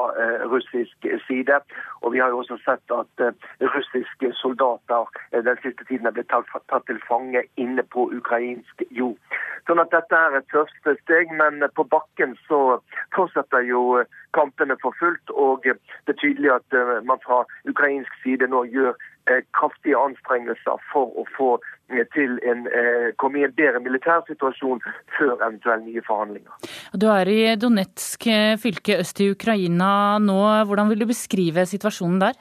russisk 0.51 1.09
side. 1.27 1.61
Og 2.03 2.13
vi 2.13 2.19
har 2.19 2.29
jo 2.29 2.39
også 2.39 2.59
sett 2.65 2.95
at 2.95 3.25
eh, 3.25 3.49
russiske 3.75 4.33
soldater 4.41 5.09
eh, 5.33 5.43
den 5.45 5.59
siste 5.63 5.85
tiden 5.89 6.07
er 6.07 6.15
blitt 6.17 6.31
tatt 6.31 6.87
til 6.87 7.01
fange 7.09 7.43
inne 7.57 7.83
på 7.95 8.09
ukrainsk 8.19 8.85
jord. 8.91 9.19
Sånn 9.67 9.83
at 9.83 9.91
dette 9.95 10.21
er 10.29 10.39
et 10.39 10.53
første 10.53 10.97
steg, 11.03 11.33
men 11.41 11.65
på 11.75 11.87
bakken 11.91 12.37
så 12.47 12.79
fortsetter 13.17 13.67
jo 13.67 14.05
kampene 14.37 14.77
for 14.83 14.95
fullt. 15.01 15.35
Og 15.35 15.67
det 15.67 16.15
er 16.15 16.21
tydelig 16.21 16.53
at 16.55 16.79
man 17.09 17.23
fra 17.25 17.43
ukrainsk 17.67 18.13
side 18.23 18.47
nå 18.53 18.63
gjør 18.71 18.95
kraftige 19.57 19.99
anstrengelser 19.99 20.79
for 20.93 21.12
å 21.18 21.24
få 21.37 21.49
til 22.14 22.39
en, 22.47 22.64
komme 23.20 23.41
i 23.41 23.45
en 23.47 23.55
bedre 23.55 23.81
militær 23.83 24.24
situasjon 24.27 24.81
før 25.16 25.37
eventuelle 25.37 25.85
nye 25.85 26.03
forhandlinger. 26.07 26.70
Du 26.95 27.07
er 27.12 27.31
i 27.31 27.41
Donetsk 27.61 28.27
fylke 28.62 28.99
øst 29.03 29.22
i 29.22 29.31
Ukraina 29.35 30.18
nå. 30.22 30.41
Hvordan 30.66 30.91
vil 30.91 31.05
du 31.05 31.09
beskrive 31.11 31.66
situasjonen 31.66 32.22
der? 32.24 32.39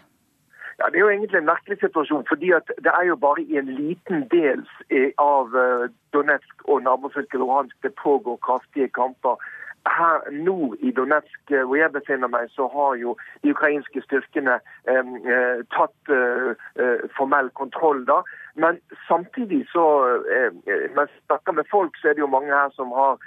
Ja, 0.79 0.89
Det 0.91 0.97
er 0.97 1.05
jo 1.05 1.09
egentlig 1.09 1.37
en 1.39 1.51
merkelig 1.51 1.77
situasjon. 1.79 2.25
fordi 2.29 2.51
Det 2.83 2.91
er 2.99 3.03
jo 3.07 3.15
bare 3.15 3.41
i 3.41 3.57
en 3.57 3.69
liten 3.75 4.27
del 4.31 4.65
av 5.17 5.53
Donetsk 6.13 6.67
og 6.67 6.83
nabofylket 6.83 7.39
Luhansk 7.39 7.75
det 7.83 7.93
pågår 7.95 8.37
kraftige 8.41 8.89
kamper 8.89 9.37
her 9.85 10.31
nord 10.31 10.77
i 10.79 10.91
Donetsk, 10.91 11.51
eh, 11.51 11.63
hvor 11.63 11.75
jeg 11.75 11.91
befinner 11.91 12.27
meg, 12.27 12.49
så 12.49 12.67
har 12.73 12.95
jo 12.95 13.15
de 13.43 13.53
ukrainske 13.53 14.01
styrkene 14.01 14.59
eh, 14.89 15.61
tatt 15.77 16.13
eh, 16.13 17.05
formell 17.17 17.49
kontroll. 17.59 18.05
da. 18.07 18.21
Men 18.55 18.79
samtidig 19.07 19.65
så, 19.71 19.85
eh, 20.35 20.51
mens 20.95 21.11
jeg 21.11 21.25
snakker 21.25 21.51
med 21.51 21.69
folk, 21.71 21.97
så 21.97 22.09
er 22.09 22.13
det 22.13 22.25
jo 22.25 22.35
mange 22.37 22.53
her 22.53 22.69
som 22.75 22.91
har 22.91 23.17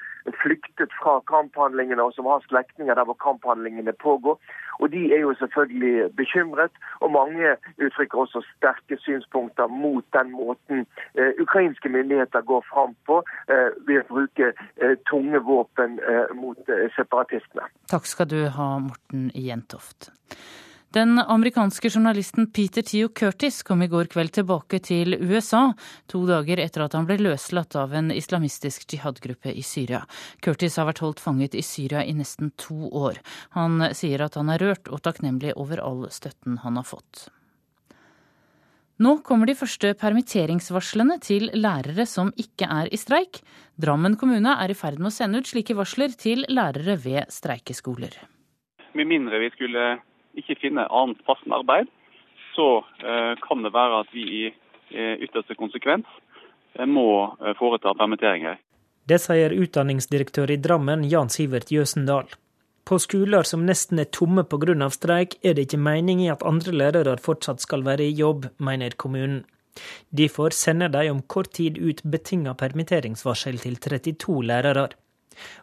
flyktet 0.43 0.93
fra 1.01 1.19
kamphandlingene, 1.33 2.03
og 2.03 2.13
som 2.15 2.27
har 2.31 2.45
slektninger 2.49 2.95
der 2.95 3.05
hvor 3.05 3.19
kamphandlingene 3.27 3.93
pågår. 3.93 4.37
Og 4.81 4.93
De 4.93 5.03
er 5.15 5.21
jo 5.21 5.35
selvfølgelig 5.39 6.17
bekymret, 6.17 6.71
og 7.01 7.13
mange 7.13 7.57
uttrykker 7.85 8.19
også 8.19 8.43
sterke 8.57 8.97
synspunkter 9.05 9.67
mot 9.67 10.05
den 10.13 10.31
måten 10.33 10.87
eh, 11.19 11.33
ukrainske 11.41 11.89
myndigheter 11.89 12.41
går 12.41 12.63
fram 12.73 12.95
på 13.07 13.23
eh, 13.51 13.71
ved 13.87 14.05
å 14.05 14.09
bruke 14.13 14.53
eh, 14.53 14.97
tunge 15.11 15.43
våpen 15.51 15.99
eh, 15.99 16.31
mot 16.35 16.59
eh, 16.69 16.87
separatistene. 16.97 17.67
Takk 17.91 18.07
skal 18.07 18.31
du 18.31 18.41
ha, 18.55 18.71
Morten 18.79 19.31
Jentoft. 19.35 20.13
Den 20.91 21.19
amerikanske 21.19 21.89
journalisten 21.89 22.47
Peter 22.51 22.83
Tio 22.83 23.09
Curtis 23.09 23.63
kom 23.63 23.83
i 23.83 23.89
går 23.93 24.09
kveld 24.09 24.33
tilbake 24.33 24.79
til 24.81 25.19
USA, 25.21 25.75
to 26.09 26.23
dager 26.25 26.63
etter 26.63 26.87
at 26.87 26.97
han 26.97 27.05
ble 27.05 27.19
løslatt 27.21 27.77
av 27.77 27.93
en 27.93 28.09
islamistisk 28.15 28.87
jihadgruppe 28.95 29.53
i 29.53 29.61
Syria. 29.61 30.01
Curtis 30.41 30.81
har 30.81 30.89
vært 30.89 31.03
holdt 31.05 31.21
fanget 31.21 31.59
i 31.61 31.67
Syria 31.67 32.07
i 32.09 32.17
nesten 32.17 32.55
to 32.57 32.89
år. 32.89 33.21
Han 33.59 33.91
sier 33.93 34.25
at 34.25 34.41
han 34.41 34.49
er 34.49 34.65
rørt 34.65 34.89
og 34.89 35.05
takknemlig 35.05 35.53
over 35.61 35.85
all 35.85 36.07
støtten 36.09 36.63
han 36.65 36.81
har 36.81 36.89
fått. 36.89 37.29
Nå 39.05 39.19
kommer 39.29 39.47
de 39.47 39.61
første 39.61 39.93
permitteringsvarslene 39.93 41.21
til 41.21 41.51
lærere 41.53 42.09
som 42.09 42.33
ikke 42.41 42.65
er 42.65 42.89
i 42.89 42.97
streik. 42.97 43.45
Drammen 43.77 44.17
kommune 44.17 44.57
er 44.57 44.73
i 44.73 44.81
ferd 44.87 44.97
med 44.97 45.13
å 45.13 45.17
sende 45.21 45.45
ut 45.45 45.53
slike 45.53 45.77
varsler 45.77 46.17
til 46.17 46.49
lærere 46.49 46.97
ved 46.97 47.29
streikeskoler. 47.29 48.23
Med 48.97 49.13
mindre 49.13 49.45
vi 49.45 49.53
skulle 49.53 49.99
ikke 50.37 50.59
finner 50.61 50.91
annet 50.93 51.21
passende 51.27 51.61
arbeid, 51.61 51.91
så 52.55 52.85
eh, 53.05 53.35
kan 53.45 53.63
det 53.63 53.75
være 53.75 54.03
at 54.03 54.11
vi 54.15 54.25
i 54.41 54.45
eh, 54.49 55.15
ytterste 55.25 55.55
konsekvens 55.59 56.07
eh, 56.75 56.87
må 56.87 57.37
foreta 57.59 57.95
permitteringer. 57.95 58.59
Det 59.09 59.21
sier 59.23 59.55
utdanningsdirektør 59.57 60.51
i 60.53 60.59
Drammen 60.61 61.07
Jan 61.09 61.31
Sivert 61.33 61.71
Jøsendal. 61.73 62.29
På 62.89 62.97
skoler 63.01 63.45
som 63.45 63.67
nesten 63.69 64.01
er 64.01 64.09
tomme 64.13 64.45
pga. 64.49 64.89
streik, 64.91 65.39
er 65.45 65.55
det 65.55 65.67
ikke 65.69 65.81
mening 65.81 66.23
i 66.25 66.31
at 66.33 66.43
andre 66.43 66.73
lærere 66.73 67.17
fortsatt 67.21 67.61
skal 67.61 67.85
være 67.85 68.05
i 68.05 68.17
jobb, 68.17 68.47
mener 68.59 68.97
kommunen. 68.97 69.45
Derfor 70.11 70.51
sender 70.51 70.89
de 70.89 71.11
om 71.11 71.23
kort 71.23 71.53
tid 71.53 71.79
ut 71.79 72.03
betinga 72.03 72.55
permitteringsvarsel 72.55 73.59
til 73.59 73.77
32 73.77 74.43
lærere. 74.43 74.89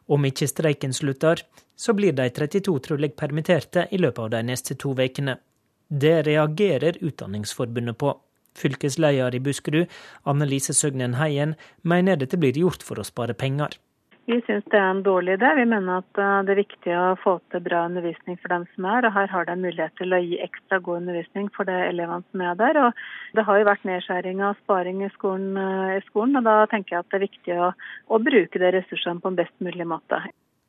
Om 0.08 0.26
ikke 0.26 0.48
streiken 0.48 0.94
slutter, 0.94 1.42
så 1.76 1.94
blir 1.94 2.14
de 2.16 2.30
32 2.30 2.80
trolig 2.88 3.16
permitterte 3.16 3.88
i 3.92 4.00
løpet 4.02 4.24
av 4.26 4.30
de 4.36 4.44
neste 4.52 4.78
to 4.80 4.94
ukene. 4.96 5.38
Det 5.88 6.22
reagerer 6.28 6.98
Utdanningsforbundet 7.02 7.98
på. 7.98 8.16
Fylkesleder 8.56 9.36
i 9.36 9.40
Buskerud, 9.40 9.92
Annelise 10.24 10.74
Søgnen 10.74 11.18
Heien, 11.20 11.56
mener 11.84 12.16
dette 12.16 12.40
blir 12.40 12.58
gjort 12.58 12.84
for 12.84 13.00
å 13.00 13.08
spare 13.08 13.36
penger. 13.36 13.76
Vi 14.26 14.40
syns 14.48 14.64
det 14.74 14.80
er 14.80 14.88
en 14.90 15.04
dårlig 15.06 15.36
idé. 15.38 15.52
Vi 15.54 15.66
mener 15.70 16.00
at 16.02 16.18
eh, 16.18 16.38
det 16.48 16.54
er 16.56 16.60
viktig 16.64 16.94
å 16.98 17.04
få 17.22 17.36
til 17.54 17.62
bra 17.68 17.84
undervisning 17.86 18.40
for 18.42 18.54
dem 18.56 18.64
som 18.74 18.88
er. 18.90 19.06
og 19.06 19.14
Her 19.14 19.30
har 19.30 19.46
de 19.46 19.58
mulighet 19.60 19.94
til 20.00 20.16
å 20.18 20.22
gi 20.24 20.40
ekstra 20.42 20.80
god 20.88 21.04
undervisning 21.04 21.52
for 21.54 21.70
de 21.70 21.76
elevene 21.92 22.26
som 22.32 22.42
er 22.42 22.56
der. 22.58 22.80
og 22.88 23.04
Det 23.38 23.46
har 23.46 23.60
jo 23.60 23.68
vært 23.70 23.86
nedskjæring 23.86 24.42
og 24.48 24.58
sparing 24.64 25.04
i 25.06 25.12
skolen, 25.14 25.54
eh, 25.62 26.00
i 26.00 26.02
skolen, 26.08 26.40
og 26.42 26.50
da 26.50 26.56
tenker 26.72 26.96
jeg 26.96 27.06
at 27.06 27.12
det 27.12 27.20
er 27.20 27.28
viktig 27.28 27.60
å, 27.68 27.70
å 28.10 28.22
bruke 28.32 28.64
de 28.64 28.74
ressursene 28.80 29.22
på 29.22 29.30
en 29.30 29.40
best 29.44 29.56
mulig 29.62 29.86
måte. 29.94 30.24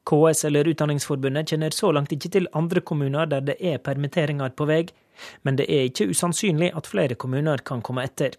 KS 0.06 0.44
eller 0.46 0.68
Utdanningsforbundet 0.70 1.50
kjenner 1.50 1.74
så 1.74 1.90
langt 1.92 2.12
ikke 2.14 2.30
til 2.36 2.48
andre 2.54 2.80
kommuner 2.80 3.26
der 3.30 3.44
det 3.48 3.56
er 3.58 3.82
permitteringer 3.82 4.54
på 4.56 4.68
vei, 4.70 4.84
men 5.42 5.58
det 5.58 5.66
er 5.72 5.88
ikke 5.88 6.10
usannsynlig 6.12 6.70
at 6.78 6.86
flere 6.86 7.18
kommuner 7.18 7.62
kan 7.66 7.82
komme 7.82 8.04
etter. 8.06 8.36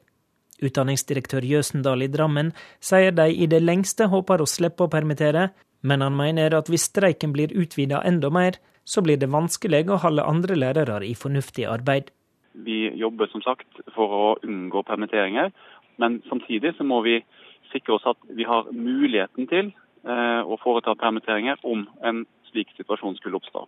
Utdanningsdirektør 0.64 1.46
Jøsendal 1.46 2.06
i 2.06 2.10
Drammen 2.10 2.54
sier 2.80 3.14
de 3.14 3.28
i 3.30 3.50
det 3.52 3.62
lengste 3.62 4.08
håper 4.10 4.42
å 4.42 4.50
slippe 4.50 4.88
å 4.88 4.92
permittere, 4.92 5.50
men 5.86 6.02
han 6.02 6.16
mener 6.18 6.56
at 6.58 6.72
hvis 6.72 6.88
streiken 6.90 7.34
blir 7.36 7.54
utvida 7.54 8.02
enda 8.08 8.32
mer, 8.34 8.58
så 8.88 9.04
blir 9.04 9.20
det 9.20 9.30
vanskelig 9.30 9.84
å 9.92 10.00
holde 10.02 10.26
andre 10.26 10.56
lærere 10.58 11.04
i 11.06 11.14
fornuftig 11.16 11.68
arbeid. 11.70 12.10
Vi 12.66 12.88
jobber 12.98 13.30
som 13.30 13.44
sagt 13.46 13.84
for 13.94 14.14
å 14.18 14.28
unngå 14.42 14.82
permitteringer, 14.88 15.52
men 16.02 16.22
samtidig 16.30 16.74
så 16.78 16.88
må 16.88 17.04
vi 17.06 17.20
sikre 17.74 17.98
oss 17.98 18.08
at 18.10 18.18
vi 18.34 18.48
har 18.48 18.72
muligheten 18.72 19.50
til 19.52 19.74
eh, 20.08 20.42
å 20.44 20.58
foreta 20.64 20.96
permitteringer 21.00 21.60
om 21.68 21.86
en 22.08 22.24
slik 22.52 22.72
situasjon 22.78 23.20
skulle 23.20 23.40
oppstå. 23.42 23.68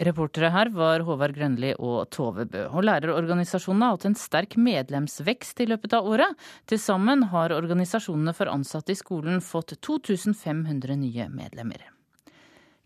Reportere 0.00 0.48
her 0.48 0.70
var 0.72 1.02
Håvard 1.04 1.34
Grønli 1.36 1.74
og 1.76 2.08
Tove 2.14 2.46
Bø. 2.48 2.62
Og 2.72 2.86
lærerorganisasjonene 2.88 3.90
har 3.90 3.98
hatt 3.98 4.06
en 4.08 4.16
sterk 4.16 4.56
medlemsvekst 4.56 5.60
i 5.60 5.68
løpet 5.68 5.98
av 5.98 6.08
året. 6.08 6.48
Til 6.64 6.80
sammen 6.80 7.26
har 7.34 7.52
organisasjonene 7.52 8.32
for 8.36 8.48
ansatte 8.48 8.94
i 8.94 9.00
skolen 9.00 9.44
fått 9.44 9.76
2500 9.84 10.96
nye 11.02 11.28
medlemmer. 11.28 11.84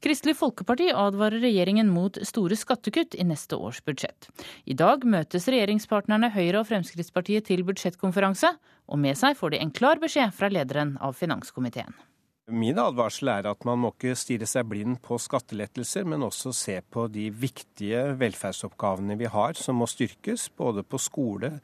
Kristelig 0.04 0.34
Folkeparti 0.36 0.90
advarer 0.92 1.40
regjeringen 1.40 1.88
mot 1.88 2.18
store 2.28 2.58
skattekutt 2.60 3.14
i 3.16 3.24
neste 3.24 3.56
års 3.56 3.78
budsjett. 3.86 4.26
I 4.68 4.76
dag 4.76 5.06
møtes 5.08 5.46
regjeringspartnerne 5.48 6.28
Høyre 6.34 6.60
og 6.60 6.66
Fremskrittspartiet 6.68 7.46
til 7.48 7.62
budsjettkonferanse, 7.64 8.50
og 8.84 9.00
med 9.00 9.16
seg 9.16 9.38
får 9.38 9.54
de 9.54 9.62
en 9.64 9.72
klar 9.72 10.02
beskjed 10.02 10.34
fra 10.36 10.50
lederen 10.52 10.98
av 11.00 11.16
finanskomiteen. 11.16 11.96
Min 12.52 12.76
advarsel 12.76 13.30
er 13.32 13.46
at 13.48 13.64
man 13.64 13.80
må 13.80 13.94
ikke 13.94 14.12
stirre 14.20 14.44
seg 14.44 14.68
blind 14.68 14.98
på 15.00 15.16
skattelettelser, 15.16 16.04
men 16.04 16.26
også 16.26 16.52
se 16.52 16.76
på 16.84 17.06
de 17.08 17.30
viktige 17.32 18.10
velferdsoppgavene 18.20 19.16
vi 19.16 19.30
har 19.32 19.56
som 19.56 19.80
må 19.80 19.88
styrkes, 19.88 20.50
både 20.52 20.84
på 20.84 21.00
skole, 21.00 21.54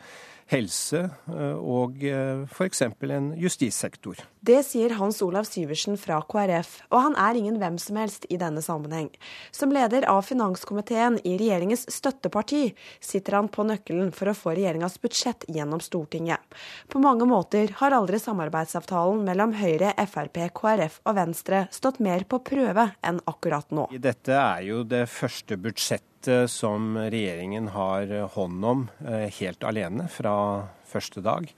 helse 0.51 1.05
eh, 1.07 1.57
og 1.57 2.03
eh, 2.05 2.43
f.eks. 2.51 2.83
en 2.83 3.31
justissektor. 3.39 4.21
Det 4.41 4.61
sier 4.67 4.95
Hans 4.99 5.21
Olav 5.23 5.47
Syversen 5.49 5.99
fra 6.01 6.21
KrF, 6.25 6.73
og 6.91 7.05
han 7.05 7.17
er 7.21 7.39
ingen 7.39 7.59
hvem 7.61 7.77
som 7.83 7.99
helst 8.01 8.27
i 8.33 8.39
denne 8.41 8.63
sammenheng. 8.65 9.11
Som 9.55 9.75
leder 9.75 10.07
av 10.11 10.25
finanskomiteen 10.27 11.21
i 11.25 11.37
regjeringens 11.41 11.87
støtteparti 11.93 12.71
sitter 13.05 13.39
han 13.39 13.51
på 13.53 13.67
nøkkelen 13.69 14.13
for 14.17 14.33
å 14.33 14.37
få 14.37 14.55
regjeringas 14.57 14.99
budsjett 15.03 15.47
gjennom 15.49 15.83
Stortinget. 15.85 16.43
På 16.91 17.03
mange 17.03 17.29
måter 17.29 17.75
har 17.81 17.97
aldri 17.97 18.21
samarbeidsavtalen 18.23 19.25
mellom 19.27 19.55
Høyre, 19.61 19.95
Frp, 20.11 20.43
KrF 20.57 21.01
og 21.05 21.19
Venstre 21.21 21.67
stått 21.75 22.01
mer 22.03 22.27
på 22.29 22.43
prøve 22.45 22.91
enn 23.07 23.21
akkurat 23.31 23.69
nå. 23.75 23.91
Dette 24.01 24.37
er 24.37 24.65
jo 24.71 24.85
det 24.89 25.07
første 25.13 25.61
budsjettet 25.61 26.10
budsjettet 26.21 26.51
som 26.51 26.97
regjeringen 26.97 27.69
har 27.69 28.29
hånd 28.35 28.65
om 28.65 28.89
eh, 29.07 29.31
helt 29.41 29.65
alene 29.65 30.09
fra 30.09 30.67
første 30.87 31.21
dag. 31.21 31.51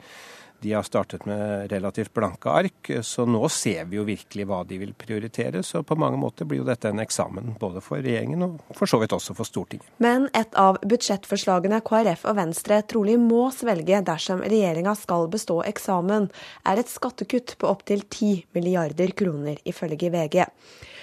De 0.63 0.73
har 0.73 0.85
startet 0.85 1.25
med 1.27 1.73
relativt 1.73 2.15
blanke 2.15 2.49
ark, 2.49 2.91
så 3.03 3.27
nå 3.27 3.49
ser 3.49 3.85
vi 3.91 3.97
jo 3.97 4.05
virkelig 4.05 4.47
hva 4.47 4.63
de 4.65 4.79
vil 4.79 4.93
prioritere. 4.95 5.63
Så 5.65 5.83
på 5.83 5.97
mange 5.99 6.17
måter 6.17 6.45
blir 6.47 6.61
jo 6.61 6.67
dette 6.69 6.89
en 6.89 7.01
eksamen 7.03 7.57
både 7.59 7.81
for 7.83 7.99
regjeringen 7.99 8.45
og 8.47 8.61
for 8.79 8.87
så 8.87 9.01
vidt 9.03 9.13
også 9.13 9.35
for 9.35 9.45
Stortinget. 9.45 9.89
Men 9.99 10.29
et 10.33 10.55
av 10.55 10.79
budsjettforslagene 10.87 11.83
KrF 11.83 12.23
og 12.31 12.39
Venstre 12.39 12.79
trolig 12.87 13.19
må 13.19 13.51
svelge 13.51 14.05
dersom 14.07 14.45
regjeringa 14.47 14.95
skal 14.95 15.27
bestå 15.33 15.65
eksamen, 15.67 16.31
er 16.63 16.79
et 16.79 16.95
skattekutt 16.95 17.57
på 17.59 17.67
opptil 17.67 18.07
10 18.07 18.55
milliarder 18.55 19.11
kroner, 19.19 19.59
ifølge 19.67 20.15
VG. 20.15 20.45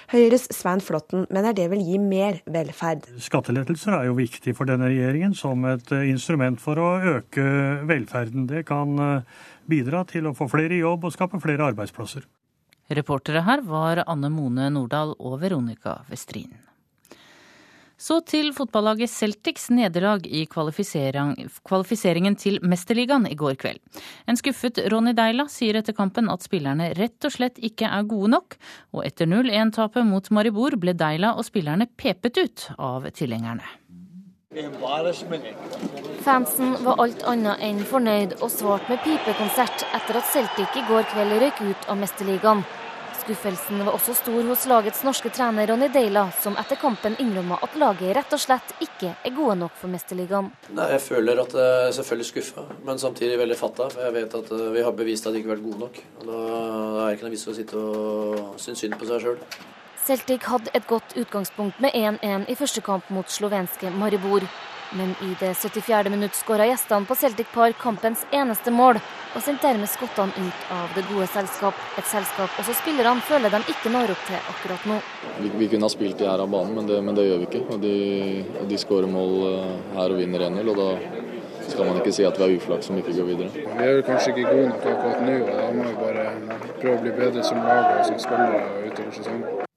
Høyres 0.09 0.47
Svein 0.55 0.81
Flåtten 0.81 1.27
mener 1.29 1.53
det 1.53 1.67
vil 1.69 1.83
gi 1.85 1.99
mer 2.01 2.39
velferd. 2.49 3.03
Skattelettelser 3.21 3.93
er 3.93 4.07
jo 4.07 4.15
viktig 4.17 4.55
for 4.57 4.65
denne 4.65 4.87
regjeringen 4.89 5.35
som 5.37 5.61
et 5.69 5.91
eh, 5.93 6.07
instrument 6.09 6.57
for 6.63 6.81
å 6.81 6.87
øke 7.19 7.43
velferden. 7.85 8.47
Det 8.49 8.63
kan 8.65 8.95
eh, 9.05 9.43
bidra 9.69 10.01
til 10.09 10.25
å 10.25 10.33
få 10.33 10.49
flere 10.49 10.73
i 10.73 10.81
jobb 10.81 11.05
og 11.05 11.13
skape 11.13 11.41
flere 11.43 11.67
arbeidsplasser. 11.69 12.25
Reportere 12.89 13.45
her 13.45 13.61
var 13.69 14.01
Anne 14.07 14.33
Mone 14.33 14.71
Nordahl 14.73 15.13
og 15.19 15.37
Veronica 15.43 15.99
Westrin. 16.09 16.57
Så 17.99 18.21
til 18.23 18.53
fotballaget 18.55 19.11
Celtics 19.11 19.67
nederlag 19.75 20.23
i 20.23 20.45
kvalifiseringen 20.47 22.37
til 22.39 22.59
Mesterligaen 22.63 23.27
i 23.27 23.35
går 23.35 23.57
kveld. 23.59 23.81
En 24.23 24.39
skuffet 24.39 24.79
Ronny 24.93 25.11
Deila 25.17 25.49
sier 25.51 25.81
etter 25.81 25.97
kampen 25.97 26.31
at 26.31 26.45
spillerne 26.47 26.93
rett 26.95 27.27
og 27.27 27.35
slett 27.35 27.59
ikke 27.59 27.91
er 27.91 28.07
gode 28.07 28.31
nok, 28.37 28.55
og 28.95 29.03
etter 29.03 29.27
0-1-tapet 29.27 30.07
mot 30.07 30.31
Maribor 30.31 30.79
ble 30.79 30.95
Deila 30.95 31.35
og 31.35 31.43
spillerne 31.49 31.89
pepet 31.99 32.39
ut 32.39 32.69
av 32.79 33.11
tilhengerne. 33.11 33.67
Fansen 36.23 36.71
var 36.81 37.03
alt 37.03 37.21
annet 37.29 37.61
enn 37.67 37.83
fornøyd 37.85 38.39
og 38.39 38.49
svarte 38.49 38.89
med 38.89 39.03
pipekonsert 39.03 39.83
etter 39.91 40.17
at 40.17 40.31
Celtic 40.31 40.79
i 40.79 40.85
går 40.87 41.03
kveld 41.11 41.35
røyk 41.43 41.61
ut 41.67 41.91
av 41.91 41.99
Mesterligaen. 41.99 42.63
Skuffelsen 43.29 43.83
var 43.85 43.93
også 43.93 44.15
stor 44.17 44.47
hos 44.47 44.63
lagets 44.65 45.03
norske 45.05 45.29
trener 45.29 45.67
Ronny 45.69 45.85
Deila, 45.93 46.23
som 46.41 46.55
etter 46.57 46.79
kampen 46.81 47.13
innrømma 47.21 47.59
at 47.61 47.75
laget 47.77 48.15
rett 48.17 48.31
og 48.33 48.41
slett 48.41 48.71
ikke 48.81 49.11
er 49.13 49.35
gode 49.35 49.53
nok 49.59 49.75
for 49.77 49.91
Mesterligaen. 49.93 50.47
Nei, 50.73 50.87
Jeg 50.95 51.03
føler 51.05 51.41
at 51.43 51.53
jeg 51.53 51.75
er 51.83 51.93
selvfølgelig 51.99 52.25
skuffa, 52.31 52.63
men 52.87 52.97
samtidig 52.97 53.37
veldig 53.37 53.57
fatta. 53.59 53.91
For 53.93 54.01
jeg 54.07 54.15
vet 54.15 54.33
at 54.33 54.49
eh, 54.57 54.65
vi 54.73 54.81
har 54.81 54.97
bevist 54.97 55.29
at 55.29 55.37
vi 55.37 55.43
ikke 55.43 55.51
har 55.51 55.59
vært 55.59 55.67
gode 55.67 55.83
nok. 55.83 56.01
Og 56.17 56.25
da 56.31 56.39
er 56.39 57.05
det 57.05 57.13
ikke 57.19 57.27
noe 57.27 57.35
vits 57.35 57.45
å 57.45 57.55
sitte 57.59 57.83
og 57.83 58.57
synes 58.65 58.81
synd 58.81 58.97
på 58.97 59.11
seg 59.11 59.21
sjøl. 59.27 59.37
Celtic 60.09 60.49
hadde 60.49 60.73
et 60.73 60.89
godt 60.89 61.13
utgangspunkt 61.21 61.85
med 61.85 61.93
1-1 61.93 62.49
i 62.49 62.57
første 62.57 62.81
kamp 62.81 63.13
mot 63.13 63.29
slovenske 63.29 63.93
Maribor. 63.93 64.49
Men 64.97 65.09
i 65.09 65.35
det 65.39 65.53
74. 65.53 66.09
minutt 66.09 66.35
skåra 66.35 66.65
gjestene 66.65 67.05
på 67.05 67.15
Celtic 67.15 67.47
Park 67.53 67.77
kampens 67.77 68.25
eneste 68.33 68.71
mål, 68.73 68.97
og 69.35 69.43
sendte 69.45 69.67
dermed 69.69 69.89
skottene 69.91 70.33
ut 70.33 70.63
av 70.73 70.95
det 70.97 71.03
gode 71.11 71.27
selskap. 71.29 71.77
Et 72.01 72.09
selskap 72.09 72.57
også 72.57 72.73
spillerne 72.79 73.21
føler 73.27 73.53
de 73.53 73.61
ikke 73.69 73.91
når 73.93 74.15
opp 74.15 74.25
til 74.25 74.39
akkurat 74.39 74.87
nå. 74.89 74.97
Vi, 75.43 75.51
vi 75.61 75.69
kunne 75.69 75.85
ha 75.85 75.93
spilt 75.93 76.17
de 76.17 76.25
her 76.25 76.41
av 76.41 76.49
banen, 76.49 76.73
men 76.79 76.89
det, 76.89 76.97
men 77.05 77.19
det 77.19 77.27
gjør 77.29 77.43
vi 77.43 77.49
ikke. 77.51 77.63
Og 77.69 77.85
de, 77.85 77.95
de 78.73 78.81
skårer 78.81 79.13
mål 79.13 79.37
eh, 79.51 79.77
her 79.99 80.17
og 80.17 80.23
vinner 80.23 80.47
1-0, 80.49 80.73
og 80.73 80.81
da 80.81 80.89
skal 81.69 81.85
man 81.85 82.01
ikke 82.01 82.17
si 82.17 82.25
at 82.25 82.41
vi 82.41 82.47
har 82.47 82.57
uflaks 82.57 82.89
som 82.89 82.97
ikke 82.97 83.13
går 83.13 83.29
videre. 83.29 83.53
Vi 83.53 83.87
er 83.93 84.03
kanskje 84.09 84.33
ikke 84.33 84.49
gode 84.49 84.67
nok 84.73 84.91
akkurat 84.95 85.25
nå, 85.29 85.39
og 85.45 85.55
da 85.55 85.71
må 85.77 85.87
vi 85.87 85.97
bare 86.01 86.27
prøve 86.81 86.97
å 86.97 87.01
bli 87.05 87.17
bedre 87.23 87.45
som 87.45 87.61
lag 87.61 87.91
og 87.93 88.05
som 88.09 88.21
spillere 88.25 88.63
utover 88.89 89.19
sesongen. 89.21 89.68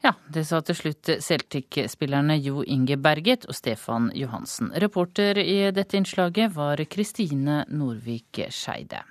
Ja, 0.00 0.14
det 0.32 0.46
sa 0.48 0.62
til 0.64 0.78
slutt 0.78 1.10
Celtic-spillerne 1.20 2.38
Jo 2.40 2.62
Inge 2.64 2.96
Berget 2.96 3.44
og 3.44 3.56
Stefan 3.58 4.08
Johansen. 4.16 4.70
Reporter 4.80 5.36
i 5.42 5.58
dette 5.76 5.98
innslaget 5.98 6.54
var 6.54 6.80
Kristine 6.88 7.66
Norvik 7.68 8.40
Skeide. 8.48 9.02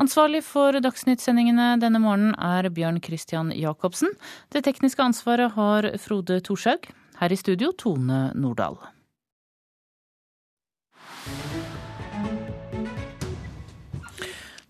Ansvarlig 0.00 0.42
for 0.44 0.76
Dagsnytt-sendingene 0.84 1.78
denne 1.80 2.00
morgenen 2.00 2.36
er 2.36 2.68
Bjørn 2.68 3.00
Christian 3.04 3.54
Jacobsen. 3.56 4.12
Det 4.52 4.66
tekniske 4.68 5.00
ansvaret 5.00 5.56
har 5.56 5.88
Frode 6.00 6.42
Thorshaug. 6.44 6.92
Her 7.20 7.32
i 7.32 7.40
studio 7.40 7.72
Tone 7.72 8.26
Nordahl. 8.36 8.76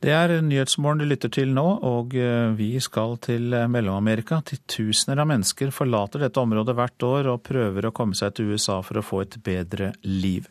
Det 0.00 0.12
er 0.16 0.32
Nyhetsmorgen 0.40 1.02
du 1.02 1.04
lytter 1.04 1.28
til 1.28 1.50
nå, 1.52 1.64
og 1.84 2.14
eh, 2.16 2.54
vi 2.56 2.70
skal 2.80 3.18
til 3.20 3.52
eh, 3.52 3.66
Mellom-Amerika. 3.68 4.38
Titusener 4.48 5.20
av 5.20 5.26
mennesker 5.28 5.68
forlater 5.76 6.22
dette 6.24 6.40
området 6.40 6.72
hvert 6.78 7.04
år 7.04 7.28
og 7.34 7.42
prøver 7.44 7.84
å 7.84 7.90
komme 7.92 8.16
seg 8.16 8.32
til 8.38 8.54
USA 8.54 8.78
for 8.80 8.96
å 8.96 9.04
få 9.04 9.20
et 9.26 9.36
bedre 9.44 9.90
liv. 10.08 10.48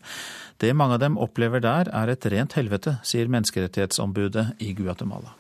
Det 0.61 0.69
mange 0.77 0.99
av 0.99 1.01
dem 1.01 1.17
opplever 1.17 1.63
der 1.65 1.89
er 1.89 2.13
et 2.13 2.27
rent 2.29 2.53
helvete, 2.59 2.99
sier 3.01 3.31
menneskerettighetsombudet 3.33 4.61
i 4.61 4.69
Guatemala. 4.77 5.33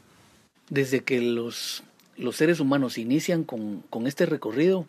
Desde 0.73 1.03
que 1.05 1.21
los, 1.21 1.83
los 2.17 2.41
seres 2.41 2.59
humanos 2.59 2.97
inician 2.97 3.43
con, 3.43 3.83
con 3.93 4.07
este 4.07 4.25
recorrido, 4.25 4.87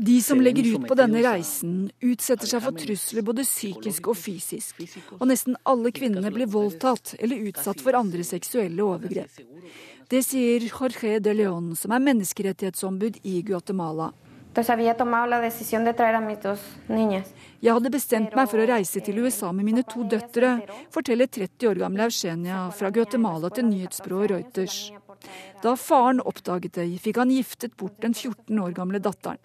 de 0.00 0.22
som 0.22 0.40
legger 0.40 0.66
ut 0.76 0.84
på 0.88 0.94
denne 0.94 1.18
reisen, 1.24 1.88
utsetter 1.98 2.46
seg 2.46 2.62
for 2.62 2.76
trusler 2.78 3.24
både 3.26 3.42
psykisk 3.42 4.12
og 4.12 4.14
fysisk. 4.14 4.78
Og 5.18 5.24
nesten 5.26 5.56
alle 5.66 5.90
kvinnene 5.90 6.30
blir 6.30 6.46
voldtatt 6.52 7.16
eller 7.18 7.48
utsatt 7.50 7.82
for 7.82 7.98
andre 7.98 8.22
seksuelle 8.22 8.84
overgrep. 8.84 9.40
Det 10.08 10.20
sier 10.22 10.62
Jorge 10.68 11.18
de 11.18 11.34
León, 11.34 11.72
som 11.74 11.90
er 11.92 12.04
menneskerettighetsombud 12.06 13.18
i 13.26 13.42
Guatemala. 13.42 14.12
Jeg 17.60 17.74
hadde 17.74 17.94
bestemt 17.98 18.38
meg 18.38 18.48
for 18.54 18.62
å 18.62 18.70
reise 18.70 19.02
til 19.02 19.18
USA 19.18 19.50
med 19.50 19.66
mine 19.66 19.82
to 19.82 20.06
døtre, 20.06 20.54
forteller 20.94 21.26
30 21.26 21.72
år 21.72 21.82
gamle 21.82 22.06
Eugenia 22.06 22.64
fra 22.70 22.94
Guatemala 22.94 23.50
til 23.50 23.66
nyhetsbyrået 23.66 24.30
Reuters. 24.30 24.80
Da 25.62 25.74
faren 25.74 26.22
oppdaget 26.22 26.78
det, 26.78 26.88
fikk 27.02 27.18
han 27.18 27.34
giftet 27.34 27.74
bort 27.76 27.98
den 28.02 28.14
14 28.14 28.58
år 28.62 28.78
gamle 28.78 29.02
datteren. 29.02 29.42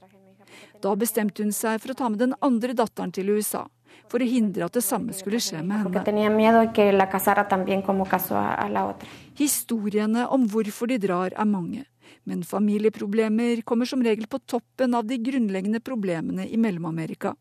Da 0.83 0.91
bestemte 0.99 1.43
hun 1.43 1.53
seg 1.55 1.79
for 1.79 1.93
å 1.93 1.97
ta 1.97 2.09
med 2.11 2.19
den 2.19 2.35
andre 2.43 2.75
datteren 2.75 3.13
til 3.15 3.31
USA, 3.37 3.63
for 4.11 4.19
å 4.19 4.27
hindre 4.27 4.65
at 4.67 4.75
det 4.75 4.83
samme 4.83 5.15
skulle 5.15 5.39
skje 5.39 5.61
med 5.63 5.85
henne. 5.85 6.03
Historiene 9.39 10.27
om 10.35 10.47
hvorfor 10.51 10.91
de 10.91 10.97
drar 11.05 11.31
er 11.31 11.47
mange, 11.47 11.85
men 12.27 12.43
familieproblemer 12.47 13.63
kommer 13.63 13.87
som 13.87 14.03
regel 14.03 14.27
på 14.27 14.43
toppen 14.43 14.93
av 14.99 15.07
de 15.07 15.17
grunnleggende 15.23 15.79
problemene 15.79 16.49
i 16.49 16.59
Mellom-Amerika 16.59 17.35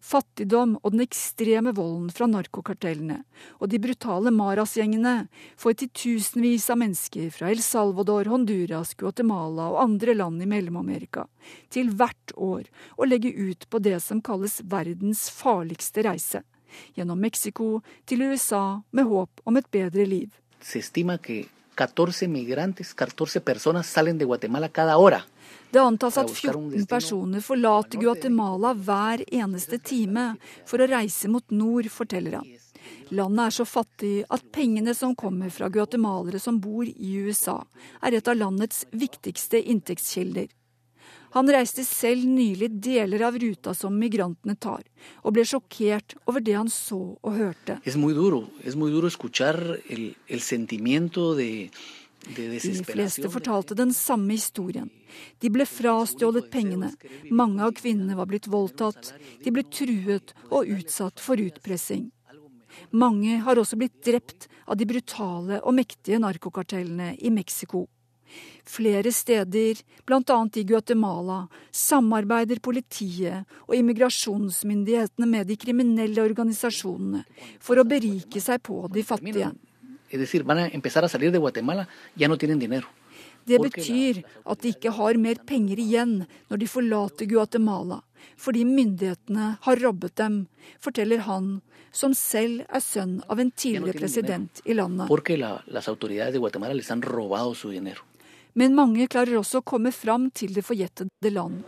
fattigdom 0.00 0.76
og 0.80 0.94
den 0.94 1.04
ekstreme 1.04 1.72
volden 1.76 2.08
fra 2.14 2.26
narkokartellene 2.30 3.20
og 3.58 3.70
de 3.72 3.80
brutale 3.82 4.32
Maras-gjengene 4.34 5.14
får 5.60 5.76
titusenvis 5.82 6.68
av 6.72 6.80
mennesker 6.82 7.28
fra 7.34 7.50
El 7.52 7.62
Salvador, 7.64 8.30
Honduras, 8.32 8.94
Guatemala 8.98 9.68
og 9.74 9.82
andre 9.84 10.16
land 10.16 10.42
i 10.42 10.48
Mellom-Amerika 10.50 11.26
til 11.72 11.92
hvert 11.94 12.34
år 12.36 12.66
å 12.96 13.08
legge 13.08 13.32
ut 13.32 13.68
på 13.70 13.82
det 13.82 13.98
som 14.04 14.22
kalles 14.24 14.60
verdens 14.64 15.28
farligste 15.34 16.04
reise, 16.06 16.42
gjennom 16.96 17.20
Mexico 17.20 17.80
til 18.08 18.24
USA 18.30 18.80
med 18.96 19.08
håp 19.10 19.44
om 19.44 19.60
et 19.60 19.70
bedre 19.70 20.06
liv. 20.08 20.30
Se 20.60 20.80
estima 20.80 21.18
que 21.18 21.44
14 21.80 22.28
migrantes, 22.28 22.92
14 22.94 23.40
personas 23.40 23.88
salen 23.88 24.18
de 24.18 24.26
Guatemala 24.28 24.68
cada 24.68 24.98
hora. 24.98 25.22
Det 25.70 25.78
antas 25.78 26.18
at 26.18 26.30
14 26.30 26.86
personer 26.90 27.40
forlater 27.40 28.00
Guatemala 28.02 28.72
hver 28.74 29.22
eneste 29.30 29.78
time 29.78 30.32
for 30.66 30.82
å 30.82 30.88
reise 30.90 31.30
mot 31.30 31.46
nord, 31.54 31.86
forteller 31.94 32.40
han. 32.40 32.48
Landet 33.14 33.44
er 33.44 33.54
så 33.54 33.66
fattig 33.66 34.14
at 34.30 34.46
pengene 34.54 34.94
som 34.94 35.14
kommer 35.18 35.50
fra 35.54 35.68
guatemalere 35.70 36.40
som 36.42 36.58
bor 36.62 36.86
i 36.86 37.12
USA, 37.22 37.60
er 38.02 38.18
et 38.18 38.30
av 38.30 38.38
landets 38.38 38.84
viktigste 38.90 39.62
inntektskilder. 39.62 40.48
Han 41.34 41.50
reiste 41.50 41.84
selv 41.86 42.26
nylig 42.26 42.72
deler 42.82 43.22
av 43.28 43.36
ruta 43.38 43.74
som 43.74 43.94
migrantene 43.94 44.56
tar, 44.58 44.82
og 45.22 45.36
ble 45.36 45.44
sjokkert 45.46 46.16
over 46.26 46.42
det 46.42 46.56
han 46.58 46.70
så 46.72 46.98
og 47.14 47.36
hørte. 47.36 47.78
Det 47.84 47.94
er 47.94 48.00
veldig 48.02 48.96
duro 48.96 49.10
escuchar 49.10 49.60
el, 49.86 50.08
el 50.26 50.42
sentimiento 50.42 51.30
de 52.36 52.84
fleste 52.84 53.30
fortalte 53.32 53.74
den 53.74 53.92
samme 53.96 54.36
historien. 54.36 54.90
De 55.38 55.50
ble 55.50 55.66
frastjålet 55.66 56.50
pengene. 56.52 56.92
Mange 57.30 57.64
av 57.64 57.74
kvinnene 57.78 58.16
var 58.18 58.28
blitt 58.30 58.48
voldtatt. 58.50 59.14
De 59.44 59.50
ble 59.50 59.64
truet 59.64 60.34
og 60.50 60.68
utsatt 60.68 61.20
for 61.20 61.40
utpressing. 61.40 62.10
Mange 62.90 63.40
har 63.44 63.58
også 63.58 63.78
blitt 63.80 64.02
drept 64.04 64.48
av 64.66 64.78
de 64.78 64.86
brutale 64.86 65.60
og 65.64 65.74
mektige 65.74 66.20
narkokartellene 66.22 67.16
i 67.18 67.32
Mexico. 67.34 67.86
Flere 68.64 69.10
steder, 69.12 69.80
bl.a. 70.06 70.36
i 70.54 70.62
Guatemala, 70.64 71.40
samarbeider 71.74 72.60
politiet 72.62 73.48
og 73.66 73.74
immigrasjonsmyndighetene 73.74 75.26
med 75.26 75.50
de 75.50 75.56
kriminelle 75.58 76.22
organisasjonene 76.22 77.24
for 77.58 77.80
å 77.80 77.86
berike 77.88 78.42
seg 78.42 78.62
på 78.62 78.84
de 78.94 79.02
fattige. 79.06 79.50
Es 80.10 80.18
decir, 80.18 80.42
van 80.42 80.58
a 80.58 80.68
empezar 80.68 81.04
a 81.04 81.08
salir 81.08 81.30
de 81.30 81.38
Guatemala, 81.38 81.88
ya 82.16 82.28
no 82.28 82.36
tienen 82.36 82.58
dinero. 82.58 82.88
Det 83.46 83.58
betyr 83.58 84.22
at 84.44 84.60
de 84.60 84.74
ikke 84.74 84.90
har 84.92 85.16
mer 85.16 85.40
penger 85.46 85.78
igjen 85.80 86.26
når 86.50 86.60
de 86.60 86.68
forlater 86.68 87.26
Guatemala, 87.30 88.02
fordi 88.36 88.66
myndighetene 88.68 89.56
har 89.64 89.80
robbet 89.80 90.16
dem, 90.20 90.46
forteller 90.82 91.24
han, 91.24 91.60
som 91.90 92.14
selv 92.14 92.66
er 92.68 92.82
sønn 92.84 93.18
av 93.30 93.40
en 93.40 93.50
tidligere 93.50 93.98
president 93.98 94.60
i 94.64 94.76
landet. 94.76 95.08
Men 98.58 98.74
mange 98.74 99.06
klarer 99.10 99.38
også 99.38 99.60
å 99.60 99.66
komme 99.66 99.92
fram 99.94 100.28
til 100.34 100.54
det 100.56 100.64
forjettede 100.66 101.30
land. 101.30 101.62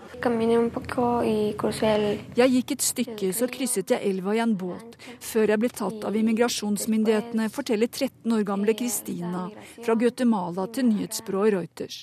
Jeg 2.37 2.55
gikk 2.57 2.75
et 2.75 2.87
stykke, 2.87 3.31
så 3.37 3.49
krysset 3.51 3.95
jeg 3.95 4.03
elva 4.11 4.35
i 4.35 4.43
en 4.43 4.57
båt, 4.59 4.97
før 5.23 5.55
jeg 5.55 5.63
ble 5.63 5.71
tatt 5.71 6.09
av 6.09 6.19
immigrasjonsmyndighetene, 6.19 7.51
forteller 7.55 7.91
13 7.91 8.35
år 8.35 8.43
gamle 8.49 8.75
Kristina 8.79 9.47
fra 9.79 9.97
Guatemala 9.99 10.67
til 10.75 10.91
nyhetsbyrået 10.91 11.55
Reuters. 11.55 12.03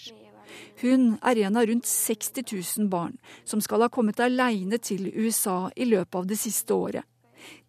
Hun 0.81 1.17
er 1.27 1.43
en 1.43 1.59
av 1.59 1.67
rundt 1.67 1.87
60 1.87 2.43
000 2.79 2.89
barn 2.89 3.17
som 3.47 3.61
skal 3.61 3.83
ha 3.83 3.91
kommet 3.91 4.19
aleine 4.23 4.79
til 4.79 5.11
USA 5.11 5.69
i 5.75 5.87
løpet 5.89 6.15
av 6.15 6.27
det 6.29 6.39
siste 6.39 6.73
året. 6.73 7.03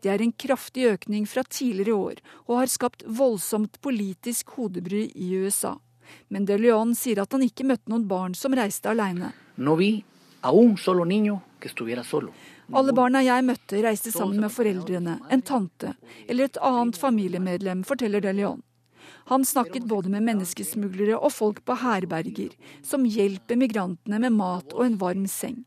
Det 0.03 0.11
er 0.11 0.23
en 0.23 0.33
kraftig 0.33 0.87
økning 0.91 1.27
fra 1.29 1.45
tidligere 1.47 1.95
år, 1.95 2.23
og 2.49 2.59
har 2.63 2.71
skapt 2.71 3.05
voldsomt 3.07 3.79
politisk 3.83 4.57
hodebry 4.57 5.09
i 5.15 5.35
USA. 5.43 5.77
Men 6.29 6.47
De 6.47 6.59
Leon 6.59 6.95
sier 6.95 7.23
at 7.23 7.33
han 7.33 7.45
ikke 7.47 7.67
møtte 7.69 7.91
noen 7.91 8.07
barn 8.11 8.35
som 8.39 8.55
reiste 8.57 8.91
alene. 8.91 9.33
No 9.57 9.77
Alle 12.73 12.95
barna 12.97 13.21
jeg 13.21 13.45
møtte, 13.45 13.83
reiste 13.83 14.13
sammen 14.15 14.41
med 14.41 14.53
foreldrene, 14.55 15.19
en 15.29 15.43
tante 15.43 15.95
eller 16.27 16.47
et 16.47 16.61
annet 16.65 16.97
familiemedlem, 16.97 17.83
forteller 17.85 18.23
De 18.25 18.33
Leon. 18.33 18.63
Han 19.31 19.45
snakket 19.45 19.89
både 19.91 20.11
med 20.11 20.25
menneskesmuglere 20.27 21.19
og 21.19 21.33
folk 21.35 21.65
på 21.67 21.77
herberger, 21.83 22.55
som 22.83 23.05
hjelper 23.05 23.59
migrantene 23.59 24.21
med 24.23 24.35
mat 24.39 24.73
og 24.77 24.87
en 24.87 24.97
varm 25.03 25.27
seng. 25.31 25.65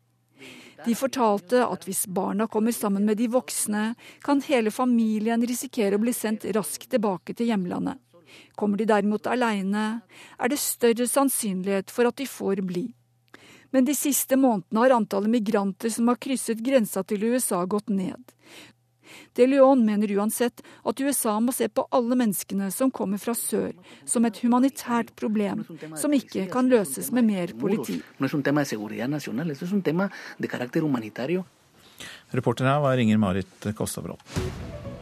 De 0.83 0.95
fortalte 0.99 1.61
at 1.63 1.85
hvis 1.87 2.05
barna 2.11 2.47
kommer 2.51 2.75
sammen 2.75 3.05
med 3.07 3.17
de 3.21 3.29
voksne, 3.31 3.93
kan 4.23 4.41
hele 4.47 4.71
familien 4.71 5.45
risikere 5.47 5.95
å 5.95 6.03
bli 6.03 6.11
sendt 6.15 6.47
raskt 6.55 6.89
tilbake 6.91 7.35
til 7.37 7.53
hjemlandet. 7.53 8.01
Kommer 8.55 8.77
de 8.77 8.89
derimot 8.89 9.27
aleine, 9.27 10.01
er 10.39 10.51
det 10.51 10.59
større 10.61 11.07
sannsynlighet 11.09 11.93
for 11.93 12.09
at 12.09 12.19
de 12.19 12.27
får 12.29 12.61
bli. 12.67 12.87
Men 13.73 13.87
de 13.87 13.95
siste 13.97 14.37
månedene 14.37 14.83
har 14.83 14.93
antallet 14.93 15.33
migranter 15.33 15.89
som 15.89 16.11
har 16.11 16.19
krysset 16.21 16.61
grensa 16.61 17.01
til 17.09 17.25
USA, 17.25 17.63
gått 17.65 17.89
ned. 17.89 18.21
De 19.33 19.47
Leon 19.47 19.81
mener 19.85 20.11
uansett 20.17 20.61
at 20.85 21.01
USA 21.01 21.39
må 21.41 21.53
se 21.55 21.67
på 21.69 21.85
alle 21.93 22.17
menneskene 22.17 22.69
som 22.73 22.91
kommer 22.93 23.21
fra 23.21 23.35
sør, 23.37 23.73
som 24.05 24.25
et 24.25 24.39
humanitært 24.43 25.13
problem 25.19 25.65
som 25.99 26.13
ikke 26.13 26.47
kan 26.53 26.69
løses 26.71 27.11
med 27.13 27.27
mer 27.29 27.53
politi. 27.59 27.99
Reporter 32.33 32.65
her 32.65 32.81
var 32.81 32.97
Inger 32.97 33.21
Marit 33.21 33.69
Kolstadbråten. 33.77 34.92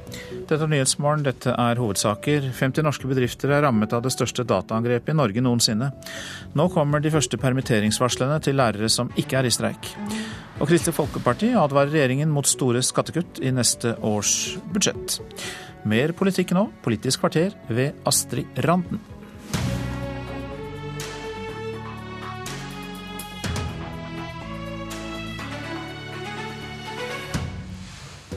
Dette 0.50 0.60
er 0.66 0.72
Nyhetsmorgen, 0.72 1.24
dette 1.26 1.54
er 1.56 1.80
hovedsaker. 1.82 2.50
50 2.58 2.86
norske 2.86 3.10
bedrifter 3.10 3.54
er 3.56 3.66
rammet 3.66 3.94
av 3.96 4.04
det 4.06 4.14
største 4.14 4.46
dataangrepet 4.48 5.14
i 5.14 5.18
Norge 5.18 5.44
noensinne. 5.44 5.92
Nå 6.58 6.68
kommer 6.74 7.04
de 7.04 7.14
første 7.14 7.40
permitteringsvarslene 7.42 8.40
til 8.44 8.60
lærere 8.60 8.90
som 8.92 9.12
ikke 9.20 9.40
er 9.42 9.50
i 9.50 9.54
streik. 9.54 9.94
Og 10.62 10.70
Kristelig 10.70 10.98
Folkeparti 10.98 11.54
advarer 11.58 11.94
regjeringen 11.94 12.32
mot 12.34 12.48
store 12.48 12.84
skattekutt 12.86 13.42
i 13.42 13.54
neste 13.56 13.96
års 14.06 14.36
budsjett. 14.74 15.22
Mer 15.90 16.14
politikk 16.14 16.54
nå, 16.54 16.68
Politisk 16.86 17.24
kvarter 17.24 17.56
ved 17.72 17.98
Astrid 18.06 18.62
Randen. 18.68 19.02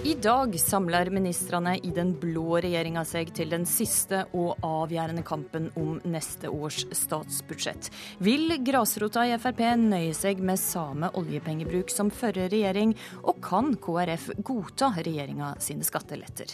I 0.05 0.15
dag 0.21 0.61
samler 0.61 1.09
ministrene 1.11 1.79
i 1.81 1.89
den 1.97 2.11
blå 2.21 2.59
regjeringa 2.61 3.07
seg 3.09 3.31
til 3.33 3.49
den 3.55 3.63
siste 3.65 4.19
og 4.37 4.61
avgjørende 4.61 5.23
kampen 5.25 5.71
om 5.81 5.95
neste 6.05 6.51
års 6.53 6.83
statsbudsjett. 6.93 7.89
Vil 8.21 8.59
grasrota 8.67 9.25
i 9.25 9.33
Frp 9.41 9.63
nøye 9.81 10.13
seg 10.13 10.45
med 10.45 10.61
samme 10.61 11.09
oljepengebruk 11.17 11.89
som 11.89 12.13
forrige 12.13 12.51
regjering, 12.53 12.93
og 13.25 13.41
kan 13.49 13.73
KrF 13.81 14.29
godta 14.45 14.93
regjeringa 15.01 15.55
sine 15.65 15.89
skatteletter? 15.89 16.53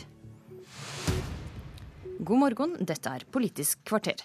God 2.20 2.36
morgen, 2.36 2.72
dette 2.84 3.08
er 3.08 3.22
Politisk 3.32 3.78
kvarter. 3.88 4.18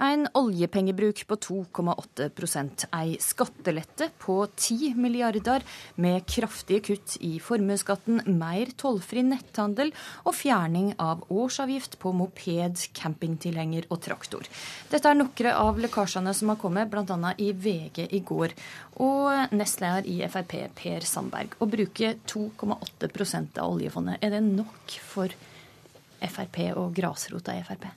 En 0.00 0.24
oljepengebruk 0.38 1.18
på 1.28 1.36
2,8% 1.44 2.86
ei 2.96 3.18
skattelette 3.20 4.08
på 4.22 4.38
10 4.48 4.94
milliarder, 4.96 5.60
med 6.00 6.24
kraftige 6.24 6.80
kutt 6.86 7.18
i 7.20 7.34
formuesskatten, 7.44 8.22
mer 8.40 8.72
tollfri 8.80 9.26
netthandel 9.26 9.92
og 10.24 10.38
fjerning 10.38 10.94
av 10.96 11.26
årsavgift 11.28 11.98
på 12.00 12.14
moped, 12.16 12.86
campingtilhenger 12.96 13.90
og 13.92 14.00
traktor. 14.08 14.48
Dette 14.88 15.12
er 15.12 15.20
noen 15.20 15.52
av 15.52 15.84
lekkasjene 15.84 16.32
som 16.32 16.54
har 16.54 16.60
kommet, 16.62 16.88
bl.a. 16.88 17.36
i 17.36 17.52
VG 17.52 18.06
i 18.08 18.24
går. 18.32 18.56
Og 19.04 19.52
nestleder 19.52 20.08
i 20.08 20.22
Frp, 20.24 20.56
Per 20.78 21.04
Sandberg. 21.04 21.60
Å 21.60 21.68
bruke 21.68 22.16
2,8% 22.24 23.60
av 23.60 23.76
oljefondet, 23.76 24.24
er 24.24 24.38
det 24.38 24.46
nok 24.48 25.00
for 25.04 25.36
Frp 26.28 26.60
og 26.76 26.92
grasrota 26.96 27.56
i 27.56 27.64
Frp? 27.66 27.88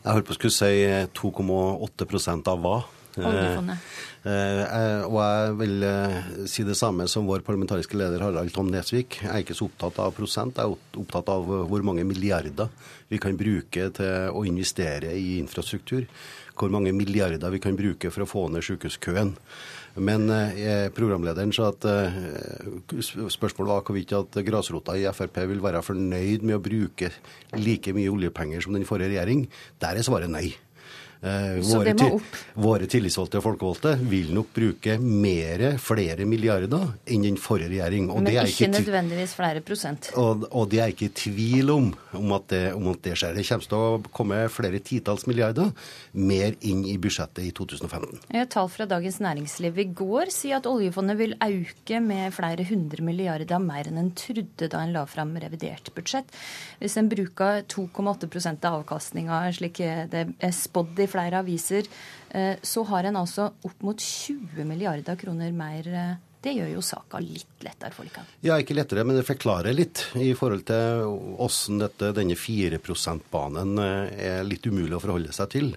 Jeg 0.00 0.14
holdt 0.14 0.30
på 0.30 0.32
å 0.32 0.38
skulle 0.38 0.56
si 0.56 0.72
2,8 1.20 2.40
av 2.48 2.64
hva? 2.64 2.78
Oljefondet. 3.18 3.78
Eh, 4.22 4.60
eh, 4.62 5.02
og 5.08 5.16
jeg 5.18 5.54
vil 5.58 5.86
eh, 5.86 6.18
si 6.50 6.64
det 6.66 6.76
samme 6.78 7.06
som 7.10 7.26
vår 7.28 7.42
parlamentariske 7.46 7.98
leder 7.98 8.22
Harald 8.22 8.52
Tom 8.54 8.70
Nesvik. 8.70 9.18
Jeg 9.24 9.30
er 9.32 9.44
ikke 9.44 9.56
så 9.56 9.66
opptatt 9.70 9.98
av 10.02 10.14
prosent, 10.16 10.60
jeg 10.60 10.68
er 10.68 11.00
opptatt 11.02 11.32
av 11.32 11.48
hvor 11.70 11.86
mange 11.86 12.04
milliarder 12.06 12.70
vi 13.10 13.20
kan 13.22 13.38
bruke 13.40 13.88
til 13.96 14.30
å 14.36 14.44
investere 14.48 15.14
i 15.16 15.38
infrastruktur. 15.40 16.06
Hvor 16.60 16.72
mange 16.72 16.92
milliarder 16.92 17.52
vi 17.54 17.62
kan 17.62 17.78
bruke 17.78 18.12
for 18.12 18.26
å 18.26 18.28
få 18.28 18.46
ned 18.52 18.66
sykehuskøen. 18.66 19.34
Men 19.98 20.30
eh, 20.30 20.86
programlederen 20.94 21.50
sa 21.54 21.70
at 21.72 21.86
eh, 21.90 22.18
spørsmålet 23.34 23.72
var 23.72 23.84
hvorvidt 23.86 24.14
at 24.14 24.40
grasrota 24.46 24.94
i 24.94 25.08
Frp 25.10 25.42
vil 25.50 25.62
være 25.64 25.82
fornøyd 25.82 26.46
med 26.46 26.58
å 26.58 26.62
bruke 26.62 27.10
like 27.58 27.94
mye 27.96 28.12
oljepenger 28.12 28.62
som 28.62 28.76
den 28.76 28.86
forrige 28.86 29.16
regjering. 29.16 29.48
Der 29.82 29.98
er 29.98 30.06
svaret 30.06 30.30
nei. 30.30 30.52
Eh, 31.20 31.58
våre, 31.60 31.92
våre, 32.56 32.86
tillitsvalgte 32.88 33.42
og 33.42 33.44
folkevalgte 33.44 33.90
vil 34.08 34.30
nok 34.32 34.54
bruke 34.56 34.94
mere, 35.04 35.74
flere 35.76 36.24
milliarder 36.24 36.94
enn 37.12 37.26
den 37.26 37.36
forrige 37.36 37.74
regjering. 37.74 38.06
Og 38.08 38.22
Men 38.22 38.30
ikke, 38.32 38.46
ikke 38.54 38.68
nødvendigvis 38.72 39.34
flere 39.36 39.60
prosent. 39.60 40.08
Og, 40.16 40.46
og, 40.48 40.70
det 40.72 40.80
er 40.80 40.94
ikke 40.94 41.10
i 41.10 41.12
tvil 41.20 41.72
om, 41.74 41.90
om, 42.16 42.32
at 42.38 42.46
det, 42.54 42.62
om, 42.72 42.88
at 42.94 43.02
det, 43.04 43.18
skjer. 43.20 43.36
Det 43.36 43.44
kommer 43.50 43.68
til 43.68 43.76
å 43.76 44.12
komme 44.16 44.38
flere 44.48 44.80
titalls 44.80 45.26
milliarder 45.28 45.68
mer 46.16 46.56
inn 46.64 46.86
i 46.88 46.96
budsjettet 46.96 47.44
i 47.44 47.52
2015. 47.52 48.24
Et 48.40 48.48
tall 48.56 48.72
fra 48.72 48.88
Dagens 48.88 49.20
Næringsliv 49.20 49.82
i 49.84 49.86
går 49.92 50.32
sier 50.32 50.62
at 50.62 50.70
oljefondet 50.72 51.20
vil 51.20 51.36
øke 51.36 52.00
med 52.00 52.32
flere 52.32 52.64
hundre 52.70 53.04
milliarder 53.04 53.60
mer 53.60 53.92
enn 53.92 54.00
en 54.00 54.10
trodde 54.16 54.70
da 54.72 54.80
en 54.86 54.96
la 54.96 55.04
fram 55.04 55.36
revidert 55.36 55.92
budsjett. 55.92 56.32
Hvis 56.80 56.96
en 56.96 57.12
bruker 57.12 57.60
2,8 57.68 58.56
av 58.64 58.80
avkastninga 58.80 59.44
slik 59.52 59.84
det 60.10 60.26
er 60.40 60.52
spådd 60.56 61.04
i 61.04 61.09
flere 61.10 61.42
aviser, 61.44 61.88
eh, 62.30 62.56
så 62.62 62.84
har 62.90 63.08
en 63.08 63.20
altså 63.20 63.50
opp 63.66 63.86
mot 63.86 64.00
20 64.00 64.66
milliarder 64.68 65.18
kroner 65.20 65.52
mer. 65.54 65.88
Eh, 65.88 66.18
det 66.40 66.54
gjør 66.56 66.70
jo 66.72 66.82
saka 66.84 67.18
litt 67.20 67.64
lettere 67.66 67.92
for 67.92 68.08
dere? 68.08 68.24
Ja, 68.46 68.56
ikke 68.56 68.76
lettere, 68.78 69.04
men 69.04 69.18
det 69.18 69.26
forklarer 69.28 69.76
litt 69.76 70.06
i 70.16 70.30
forhold 70.38 70.64
til 70.70 71.02
hvordan 71.36 72.14
denne 72.16 72.38
4 72.38 72.80
%-banen 72.80 73.74
eh, 73.84 74.14
er 74.30 74.48
litt 74.48 74.64
umulig 74.70 74.96
å 74.96 75.02
forholde 75.02 75.36
seg 75.36 75.52
til. 75.52 75.74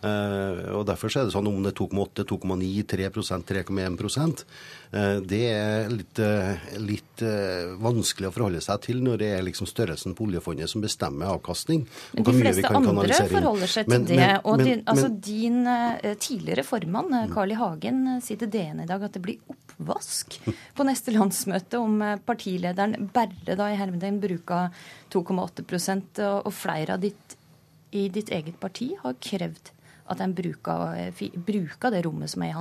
Uh, 0.00 0.78
og 0.78 0.86
Derfor 0.88 1.12
er 1.12 1.26
det 1.28 1.34
sånn 1.34 1.48
om 1.50 1.58
det 1.60 1.74
er 1.74 1.76
2,8, 1.76 2.24
2,9, 2.24 2.68
3% 2.88 3.50
3,1 3.50 4.44
uh, 4.96 5.18
Det 5.20 5.40
er 5.44 5.90
litt, 5.92 6.20
uh, 6.24 6.62
litt 6.80 7.24
vanskelig 7.84 8.30
å 8.30 8.32
forholde 8.32 8.62
seg 8.64 8.80
til 8.86 9.02
når 9.04 9.18
det 9.20 9.26
er 9.36 9.42
liksom 9.44 9.68
størrelsen 9.68 10.14
på 10.16 10.24
oljefondet 10.24 10.72
som 10.72 10.80
bestemmer 10.80 11.28
avkastning. 11.34 11.82
Men 12.14 12.24
de 12.24 12.32
fleste 12.38 12.70
andre 12.70 13.18
forholder 13.28 13.68
seg 13.68 13.90
til 13.90 13.92
men, 13.92 14.06
det. 14.08 14.16
Men, 14.16 14.38
og 14.48 14.62
din, 14.64 14.80
altså, 14.88 15.10
din 15.12 15.58
tidligere 16.22 16.64
formann, 16.64 17.12
Carl 17.34 17.52
I. 17.52 17.58
Hagen, 17.60 18.06
sier 18.24 18.40
til 18.40 18.48
DN 18.54 18.80
i 18.86 18.88
dag 18.88 19.04
at 19.04 19.18
det 19.18 19.22
blir 19.26 19.52
oppvask 19.52 20.38
på 20.78 20.86
neste 20.88 21.12
landsmøte 21.12 21.80
om 21.80 22.00
partilederen 22.24 23.10
Berre 23.12 23.58
da 23.58 23.68
i 23.68 23.76
Hermedheim 23.76 24.16
bruker 24.22 24.72
2,8% 25.12 26.24
og 26.30 26.48
flere 26.56 26.96
av 26.96 27.04
ditt 27.04 27.36
i 27.90 28.06
ditt 28.08 28.30
eget 28.32 28.56
parti 28.62 28.92
har 29.02 29.16
krevd 29.18 29.72
at 30.10 30.20
en 30.24 30.34
bruker, 30.34 31.12
bruker 31.46 31.94
det 31.94 32.04
rommet 32.06 32.32
som 32.32 32.42
er 32.44 32.52
i 32.52 32.56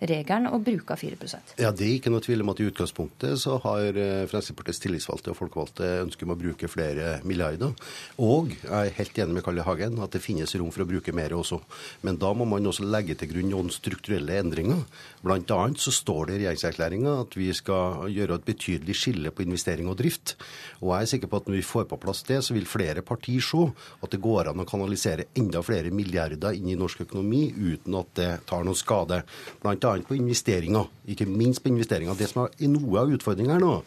handlingsregelen, 0.00 0.48
og 0.52 0.64
bruker 0.64 0.96
4% 0.96 1.58
Ja, 1.58 1.70
Det 1.70 1.86
er 1.86 1.94
ikke 1.98 2.10
noe 2.10 2.20
tvil 2.20 2.42
om 2.42 2.50
at 2.50 2.60
i 2.60 2.68
utgangspunktet 2.68 3.38
så 3.38 3.58
har 3.62 3.96
eh, 3.96 4.26
Fremskrittspartiets 4.28 4.80
tillitsvalgte 4.80 5.30
og 5.30 5.38
folkevalgte 5.38 6.02
ønske 6.02 6.24
om 6.24 6.34
å 6.34 6.38
bruke 6.38 6.68
flere 6.68 7.20
milliarder. 7.24 7.74
Og 8.18 8.50
jeg 8.50 8.70
er 8.70 8.94
helt 8.98 9.18
enig 9.18 9.34
med 9.34 9.44
Kalle 9.44 9.64
Hagen 9.64 9.98
at 10.02 10.12
det 10.12 10.22
finnes 10.22 10.54
rom 10.54 10.70
for 10.70 10.84
å 10.84 10.88
bruke 10.88 11.12
mer 11.12 11.32
også. 11.34 11.60
Men 12.02 12.18
da 12.18 12.32
må 12.34 12.44
man 12.44 12.66
også 12.66 12.84
legge 12.84 13.14
til 13.14 13.30
grunn 13.32 13.50
noen 13.50 13.70
strukturelle 13.70 14.38
endringer. 14.40 14.84
Blant 15.22 15.50
annet 15.50 15.80
så 15.80 15.92
står 15.94 16.28
det 16.28 16.36
i 16.36 16.42
regjeringserklæringa 16.44 17.16
at 17.24 17.36
vi 17.36 17.50
skal 17.54 18.08
gjøre 18.12 18.38
et 18.38 18.46
betydelig 18.48 18.96
skille 18.98 19.32
på 19.34 19.44
investering 19.44 19.88
og 19.88 19.98
drift. 20.00 20.36
Og 20.82 20.94
jeg 20.94 21.02
er 21.02 21.12
sikker 21.14 21.30
på 21.30 21.40
at 21.40 21.48
når 21.48 21.58
vi 21.60 21.66
får 21.66 21.88
på 21.90 22.00
plass 22.00 22.24
det, 22.28 22.40
så 22.44 22.54
vil 22.56 22.68
flere 22.68 23.04
partier 23.06 23.42
se 23.44 23.64
at 24.02 24.12
det 24.12 24.22
går 24.22 24.50
an 24.50 24.62
å 24.62 24.68
kanalisere 24.68 25.28
enda 25.38 25.62
flere 25.64 25.92
milliarder 25.94 26.56
inn 26.56 26.70
i 26.72 26.78
norsk 26.78 27.04
økonomi 27.06 27.46
uten 27.54 27.96
at 27.98 28.12
det 28.18 28.30
tar 28.48 28.64
noen 28.66 28.78
skade. 28.78 29.22
Bl.a. 29.84 30.08
på 30.08 30.16
investeringer. 30.16 30.90
Ikke 31.12 31.28
minst 31.28 31.62
på 31.62 31.68
investeringer. 31.72 32.16
Det 32.16 32.30
som 32.30 32.46
er 32.46 32.70
noe 32.72 33.00
av 33.02 33.12
utfordringen 33.12 33.52
her 33.52 33.62
nå, 33.62 33.78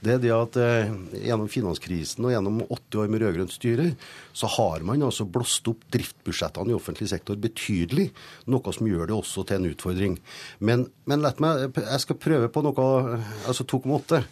det 0.00 0.14
er 0.14 0.20
det 0.22 0.30
at 0.32 0.56
eh, 0.56 0.92
gjennom 1.26 1.48
finanskrisen 1.52 2.24
og 2.24 2.32
gjennom 2.32 2.62
åtte 2.72 3.02
år 3.02 3.10
med 3.12 3.20
rød-grønt 3.20 3.52
styre, 3.52 3.90
så 4.32 4.48
har 4.48 4.84
man 4.88 5.04
altså 5.04 5.26
blåst 5.28 5.68
opp 5.68 5.82
driftsbudsjettene 5.92 6.72
i 6.72 6.76
offentlig 6.76 7.10
sektor 7.10 7.36
betydelig. 7.40 8.08
Noe 8.48 8.72
som 8.72 8.88
gjør 8.88 9.10
det 9.10 9.18
også 9.18 9.44
til 9.44 9.60
en 9.60 9.68
utfordring. 9.74 10.16
Men, 10.64 10.86
men 11.04 11.26
meg, 11.44 11.66
jeg 11.76 12.04
skal 12.06 12.20
prøve 12.20 12.48
på 12.48 12.64
noe 12.64 12.88
Altså 13.44 13.66
2,8. 13.68 14.22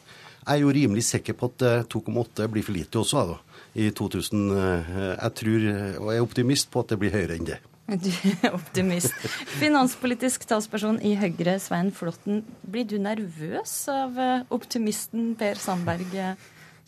Jeg 0.48 0.54
er 0.54 0.62
jo 0.62 0.72
rimelig 0.72 1.04
sikker 1.04 1.36
på 1.36 1.50
at 1.52 1.66
2,8 1.92 2.46
eh, 2.46 2.52
blir 2.54 2.64
for 2.64 2.76
lite 2.78 3.02
også 3.02 3.26
da, 3.34 3.40
i 3.76 3.90
2000. 3.92 4.46
Eh, 4.56 4.94
jeg 5.10 5.34
tror, 5.42 5.72
og 6.00 6.14
er 6.14 6.24
optimist 6.24 6.72
på 6.72 6.80
at 6.80 6.94
det 6.94 7.02
blir 7.04 7.12
høyere 7.12 7.36
enn 7.36 7.52
det. 7.52 7.60
Du 7.88 8.10
er 8.44 8.52
optimist. 8.52 9.14
Finanspolitisk 9.56 10.44
talsperson 10.48 10.98
i 11.00 11.14
Høyre, 11.16 11.54
Svein 11.62 11.88
Flåtten. 11.96 12.42
Blir 12.68 12.84
du 12.84 12.98
nervøs 13.00 13.72
av 13.88 14.18
eh, 14.20 14.42
optimisten 14.52 15.30
Per 15.40 15.56
Sandberg, 15.56 16.12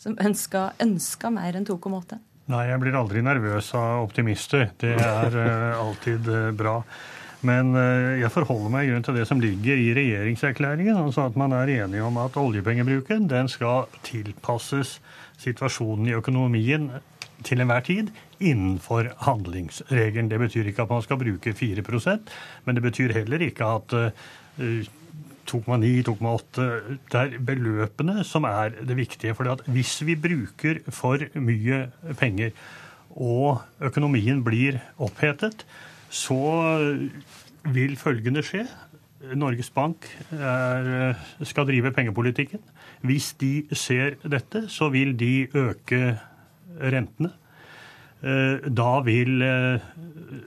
som 0.01 0.13
ønska, 0.21 0.67
ønska 0.83 1.31
mer 1.33 1.57
enn 1.57 1.65
2,8? 1.65 2.19
Nei, 2.53 2.67
jeg 2.69 2.83
blir 2.83 2.99
aldri 2.99 3.23
nervøs 3.25 3.71
av 3.79 4.03
optimister. 4.03 4.67
Det 4.81 4.93
er 4.93 5.37
uh, 5.39 5.81
alltid 5.81 6.29
bra. 6.57 6.81
Men 7.47 7.73
jeg 8.21 8.29
forholder 8.29 8.69
meg 8.69 8.91
til 9.01 9.15
det 9.17 9.23
som 9.25 9.39
ligger 9.41 9.79
i 9.81 9.93
regjeringserklæringen. 9.97 10.93
altså 10.93 11.23
At 11.25 11.39
man 11.39 11.55
er 11.57 11.71
enige 11.73 12.03
om 12.05 12.19
at 12.21 12.37
oljepengebruken 12.37 13.25
den 13.31 13.49
skal 13.49 13.87
tilpasses 14.05 14.99
situasjonen 15.41 16.11
i 16.11 16.13
økonomien 16.19 16.91
til 17.43 17.61
enhver 17.61 17.83
tid 17.85 18.11
innenfor 18.39 19.11
handlingsregelen. 19.25 20.31
Det 20.31 20.39
betyr 20.39 20.71
ikke 20.71 20.85
at 20.85 20.89
man 20.93 21.05
skal 21.05 21.19
bruke 21.21 21.53
4% 21.53 22.33
men 22.65 22.75
det 22.75 22.83
betyr 22.83 23.13
heller 23.15 23.41
ikke 23.45 23.65
at 23.65 23.95
2,9, 25.51 26.03
2,8 26.07 26.65
Det 27.11 27.19
er 27.19 27.39
beløpene 27.39 28.23
som 28.27 28.45
er 28.47 28.75
det 28.87 28.97
viktige. 28.97 29.35
For 29.35 29.63
hvis 29.67 29.97
vi 30.05 30.15
bruker 30.15 30.79
for 30.89 31.17
mye 31.35 31.89
penger, 32.19 32.51
og 33.11 33.59
økonomien 33.83 34.39
blir 34.43 34.79
opphetet, 35.01 35.65
så 36.09 36.39
vil 37.73 37.97
følgende 37.99 38.43
skje. 38.45 38.65
Norges 39.37 39.69
Bank 39.69 40.07
er, 40.31 41.13
skal 41.43 41.67
drive 41.67 41.91
pengepolitikken. 41.93 42.61
Hvis 43.05 43.33
de 43.41 43.67
ser 43.75 44.15
dette, 44.23 44.65
så 44.69 44.89
vil 44.89 45.13
de 45.19 45.47
øke 45.53 46.17
rentene. 46.81 47.33
Da 48.21 48.89
vil 49.01 49.39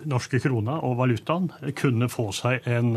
norske 0.07 0.39
krona 0.39 0.77
og 0.87 1.01
valutaen 1.01 1.49
kunne 1.75 2.07
få 2.13 2.29
seg 2.37 2.69
en 2.71 2.93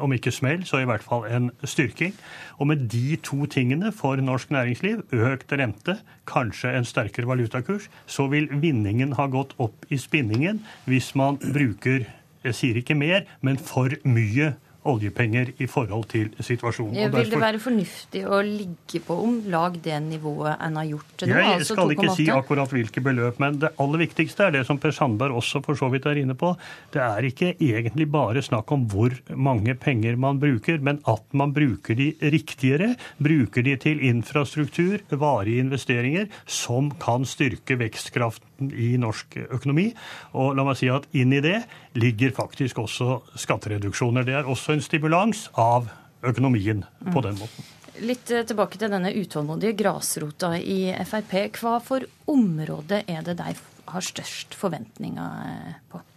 om 0.00 0.12
ikke 0.14 0.32
smell, 0.32 0.62
så 0.64 0.80
i 0.80 0.86
hvert 0.88 1.04
fall 1.04 1.26
en 1.28 1.50
styrking. 1.68 2.14
Og 2.56 2.70
med 2.70 2.86
de 2.92 3.18
to 3.22 3.44
tingene 3.50 3.92
for 3.92 4.16
norsk 4.16 4.50
næringsliv, 4.54 5.02
økt 5.12 5.52
rente, 5.52 5.98
kanskje 6.26 6.72
en 6.78 6.88
sterkere 6.88 7.28
valutakurs, 7.28 7.90
så 8.06 8.26
vil 8.32 8.48
vinningen 8.62 9.12
ha 9.18 9.28
gått 9.32 9.54
opp 9.62 9.86
i 9.92 10.00
spinningen 10.00 10.62
hvis 10.88 11.12
man 11.18 11.38
bruker 11.42 12.08
jeg 12.42 12.58
sier 12.58 12.78
ikke 12.80 12.96
mer, 12.98 13.26
men 13.40 13.58
for 13.60 13.92
mye 14.02 14.54
oljepenger 14.88 15.52
i 15.62 15.66
forhold 15.70 16.08
til 16.10 16.30
situasjonen. 16.42 16.96
Ja, 16.98 17.10
vil 17.12 17.30
det 17.30 17.38
være 17.40 17.60
fornuftig 17.62 18.24
å 18.26 18.40
ligge 18.42 19.02
på 19.06 19.16
om 19.24 19.36
lag 19.52 19.76
det 19.82 19.98
nivået 20.04 20.56
en 20.58 20.78
har 20.80 20.88
gjort 20.88 21.12
til 21.20 21.30
nå? 21.30 21.38
Jeg 21.38 21.58
altså 21.58 21.76
skal 21.76 21.94
ikke 21.94 22.14
si 22.16 22.26
akkurat 22.34 22.74
hvilke 22.74 23.04
beløp, 23.04 23.38
men 23.42 23.60
det 23.62 23.72
aller 23.82 24.02
viktigste 24.02 24.48
er 24.48 24.56
det 24.56 24.64
som 24.68 24.80
Per 24.82 24.94
Sandberg 24.94 25.38
også 25.38 25.62
for 25.64 25.78
så 25.78 25.90
vidt 25.92 26.08
er 26.10 26.18
inne 26.22 26.36
på. 26.38 26.54
Det 26.94 27.02
er 27.04 27.28
ikke 27.28 27.52
egentlig 27.54 28.08
bare 28.12 28.42
snakk 28.42 28.72
om 28.74 28.88
hvor 28.90 29.14
mange 29.34 29.76
penger 29.78 30.18
man 30.20 30.40
bruker, 30.42 30.82
men 30.82 30.98
at 31.10 31.24
man 31.36 31.54
bruker 31.54 31.98
de 31.98 32.12
riktigere. 32.34 32.94
Bruker 33.22 33.66
de 33.66 33.76
til 33.80 34.02
infrastruktur, 34.08 34.98
varige 35.10 35.62
investeringer, 35.62 36.26
som 36.46 36.90
kan 37.02 37.26
styrke 37.28 37.78
vekstkraften 37.78 38.72
i 38.74 38.94
norsk 39.00 39.38
økonomi. 39.48 39.90
Og 40.38 40.56
la 40.58 40.66
meg 40.66 40.78
si 40.78 40.90
at 40.92 41.06
inn 41.18 41.32
i 41.34 41.42
det 41.44 41.60
ligger 41.98 42.32
faktisk 42.34 42.78
også 42.82 43.20
skattereduksjoner. 43.38 44.26
Det 44.26 44.36
er 44.38 44.48
også 44.48 44.71
en 44.72 44.84
stimulans 44.84 45.46
av 45.58 45.90
økonomien 46.22 46.84
på 47.12 47.22
den 47.24 47.38
måten. 47.40 47.70
Litt 48.02 48.30
eh, 48.32 48.44
tilbake 48.48 48.80
til 48.80 48.92
denne 48.92 49.12
utålmodige 49.12 49.76
grasrota 49.78 50.54
i 50.58 50.94
Frp. 51.08 51.34
Hva 51.60 51.76
for 51.84 52.06
område 52.30 53.02
er 53.06 53.26
det 53.26 53.36
de 53.40 53.54
har 53.92 54.06
størst 54.06 54.56
forventninger 54.58 55.76
på? 55.92 56.00
på? 56.00 56.08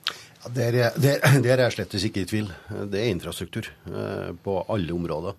Det 0.56 0.66
er, 0.70 0.92
der, 1.02 1.24
der 1.42 1.56
er 1.58 1.64
jeg 1.66 1.76
slett 1.80 1.96
ikke 1.98 2.22
i 2.22 2.30
tvil. 2.30 2.52
Det 2.92 3.02
er 3.02 3.12
infrastruktur 3.12 3.70
eh, 3.90 4.32
på 4.46 4.60
alle 4.70 4.94
områder. 4.94 5.38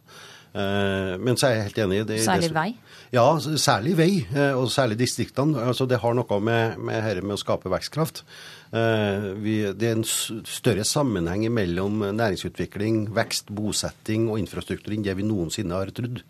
Men 0.57 1.37
så 1.37 1.51
er 1.51 1.57
jeg 1.57 1.65
helt 1.67 1.81
enig 1.85 1.97
i 2.01 2.05
det. 2.09 2.21
Særlig 2.25 2.53
vei? 2.55 2.69
Ja, 3.13 3.27
særlig 3.61 3.93
vei, 3.99 4.11
og 4.57 4.71
særlig 4.73 4.97
distriktene. 4.99 5.61
Altså, 5.69 5.85
det 5.87 6.01
har 6.03 6.17
noe 6.17 6.39
med, 6.41 6.79
med 6.81 7.05
dette 7.05 7.25
med 7.25 7.37
å 7.37 7.41
skape 7.41 7.71
vekstkraft. 7.73 8.23
Eh, 8.75 9.27
vi, 9.39 9.55
det 9.79 9.89
er 9.89 9.95
en 9.95 10.07
større 10.07 10.85
sammenheng 10.87 11.45
mellom 11.55 12.03
næringsutvikling, 12.17 13.05
vekst, 13.15 13.53
bosetting 13.55 14.27
og 14.33 14.41
infrastruktur 14.43 14.95
enn 14.97 15.05
det 15.07 15.15
vi 15.19 15.27
noensinne 15.27 15.77
har 15.77 15.93
trodd. 15.95 16.23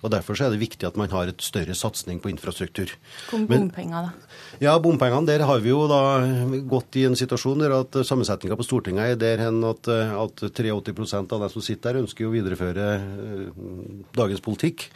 Og 0.00 0.14
Derfor 0.14 0.40
er 0.40 0.54
det 0.54 0.62
viktig 0.62 0.88
at 0.88 0.96
man 1.00 1.12
har 1.12 1.30
et 1.30 1.44
større 1.44 1.76
satsing 1.76 2.22
på 2.22 2.32
infrastruktur. 2.32 2.94
Kom 3.28 3.44
bompenger, 3.50 4.08
da? 4.08 4.31
Ja, 4.62 4.76
bompengene. 4.78 5.26
Der 5.26 5.42
har 5.42 5.58
vi 5.58 5.72
jo 5.72 5.88
da 5.90 6.22
gått 6.70 6.94
i 7.00 7.02
en 7.08 7.16
situasjon 7.18 7.64
der 7.64 7.72
at 7.80 7.96
sammensetninga 8.06 8.54
på 8.54 8.66
Stortinget 8.66 9.16
er 9.16 9.18
der 9.18 9.42
hen 9.42 9.58
at, 9.66 9.88
at 9.90 10.44
83% 10.54 11.34
av 11.34 11.42
dem 11.42 11.50
som 11.50 11.64
sitter 11.66 11.96
der, 11.96 12.04
ønsker 12.04 12.28
å 12.28 12.30
videreføre 12.30 12.86
eh, 12.94 13.48
dagens 14.14 14.44
politikk. 14.44 14.86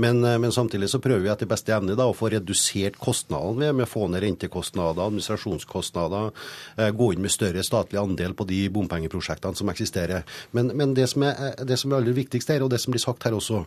Men, 0.00 0.22
eh, 0.24 0.38
men, 0.40 0.54
samtidig 0.56 0.88
så 0.88 1.02
prøver 1.04 1.26
vi 1.26 1.32
etter 1.34 1.50
beste 1.50 1.74
evne 1.76 1.98
da 2.00 2.08
å 2.08 2.16
få 2.16 2.32
redusert 2.32 2.96
kostnadene 2.96 3.74
med 3.76 3.84
å 3.84 3.92
få 3.92 4.08
ned 4.08 4.24
rentekostnader, 4.24 5.04
administrasjonskostnader, 5.04 6.32
Eh, 6.80 6.90
gå 6.90 7.12
inn 7.12 7.22
med 7.22 7.32
større 7.32 7.62
statlig 7.66 8.00
andel 8.00 8.34
på 8.34 8.46
de 8.48 8.62
bompengeprosjektene 8.72 9.58
som 9.58 9.70
eksisterer. 9.72 10.24
Men, 10.56 10.72
men 10.76 10.94
det, 10.94 11.08
som 11.12 11.24
er, 11.26 11.58
det 11.66 11.78
som 11.80 11.92
er 11.92 12.00
aller 12.00 12.16
viktigst 12.16 12.52
her, 12.52 12.64
og 12.64 12.70
det 12.72 12.80
som 12.80 12.94
blir 12.94 13.02
sagt 13.02 13.26
her 13.26 13.36
også, 13.36 13.64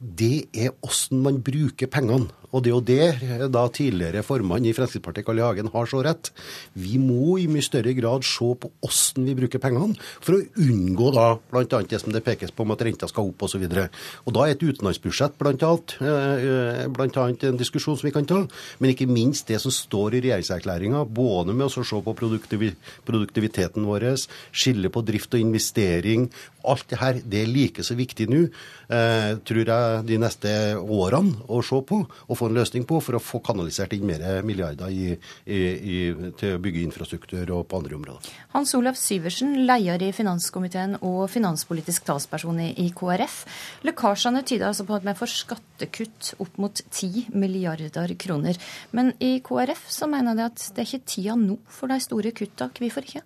det 0.00 0.48
er 0.52 0.74
hvordan 0.76 1.22
man 1.24 1.38
bruker 1.44 1.88
pengene. 1.88 2.28
Og 2.54 2.62
det 2.64 2.70
er 2.70 2.76
jo 2.76 2.84
det 2.86 3.50
da 3.52 3.64
tidligere 3.74 4.22
formann 4.24 4.64
i 4.64 4.72
Fremskrittspartiet, 4.72 5.26
Carl 5.26 5.40
I. 5.40 5.44
Hagen, 5.44 5.70
har 5.72 5.88
så 5.90 6.00
rett. 6.04 6.30
Vi 6.78 6.96
må 7.00 7.36
i 7.40 7.48
mye 7.50 7.64
større 7.64 7.92
grad 7.96 8.24
se 8.24 8.48
på 8.62 8.70
hvordan 8.70 9.26
vi 9.26 9.34
bruker 9.36 9.60
pengene, 9.60 9.96
for 10.24 10.38
å 10.38 10.64
unngå 10.64 11.10
da 11.16 11.26
bl.a. 11.50 11.82
det 11.90 12.00
som 12.00 12.14
det 12.14 12.24
pekes 12.24 12.54
på 12.54 12.64
om 12.64 12.72
at 12.72 12.84
renta 12.86 13.08
skal 13.10 13.32
opp 13.32 13.44
osv. 13.44 13.66
Og, 13.66 14.00
og 14.24 14.36
da 14.36 14.46
er 14.46 14.54
et 14.54 14.64
utenlandsbudsjett 14.64 15.36
bl.a. 15.40 15.72
Eh, 16.06 16.82
blant 16.96 17.20
annet 17.20 17.48
en 17.50 17.60
diskusjon 17.60 17.98
som 17.98 18.08
vi 18.08 18.14
kan 18.14 18.28
ta, 18.28 18.42
men 18.80 18.94
ikke 18.94 19.10
minst 19.10 19.50
det 19.50 19.60
som 19.62 19.74
står 19.74 20.16
i 20.16 20.24
regjeringserklæringa, 20.28 21.04
både 21.04 21.56
med 21.56 21.68
å 21.68 21.72
se 21.76 22.02
på 22.06 22.16
produktiviteten 22.16 23.84
vår, 23.86 24.08
skille 24.54 24.92
på 24.92 25.04
drift 25.04 25.34
og 25.36 25.42
investering. 25.42 26.30
Alt 26.66 26.88
det 26.90 27.00
her 27.00 27.20
det 27.22 27.42
er 27.42 27.50
like 27.50 27.84
så 27.86 27.96
viktig 27.98 28.28
nå, 28.30 28.42
eh, 28.90 29.32
tror 29.46 29.62
jeg, 29.62 30.04
de 30.08 30.18
neste 30.20 30.52
årene 30.80 31.46
å 31.48 31.62
se 31.64 31.80
på. 31.86 32.02
og 32.06 32.38
få 32.38 32.48
en 32.48 32.56
løsning 32.58 32.84
på 32.88 33.00
for 33.02 33.16
å 33.16 33.22
få 33.22 33.40
kanalisert 33.44 33.92
inn 33.96 34.06
mer 34.06 34.42
milliarder 34.46 34.90
i, 34.90 35.12
i, 35.46 35.58
i, 35.58 35.98
til 36.38 36.56
å 36.56 36.62
bygge 36.62 36.82
infrastruktur 36.84 37.52
og 37.54 37.66
på 37.70 37.80
andre 37.80 37.96
områder. 37.98 38.32
Hans 38.54 38.74
Olav 38.78 38.98
Syversen, 39.00 39.54
leder 39.66 40.02
i 40.06 40.12
finanskomiteen 40.16 40.98
og 41.00 41.26
finanspolitisk 41.32 42.06
talsperson 42.08 42.60
i 42.66 42.88
KrF. 42.96 43.38
Lekkasjene 43.86 44.44
tyder 44.46 44.70
altså 44.70 44.86
på 44.88 44.96
at 44.98 45.06
vi 45.06 45.16
får 45.18 45.34
skattekutt 45.34 46.34
opp 46.42 46.58
mot 46.62 46.82
10 46.90 47.30
milliarder 47.36 48.14
kroner. 48.18 48.58
Men 48.96 49.14
i 49.20 49.38
KrF 49.44 49.86
så 49.92 50.10
mener 50.10 50.36
de 50.36 50.46
at 50.48 50.68
det 50.74 50.84
er 50.84 50.90
ikke 50.90 51.14
tida 51.14 51.38
nå 51.40 51.58
for 51.70 51.92
de 51.92 52.00
store 52.02 52.34
kutta. 52.36 52.70
Hvorfor 52.76 53.06
ikke? 53.06 53.24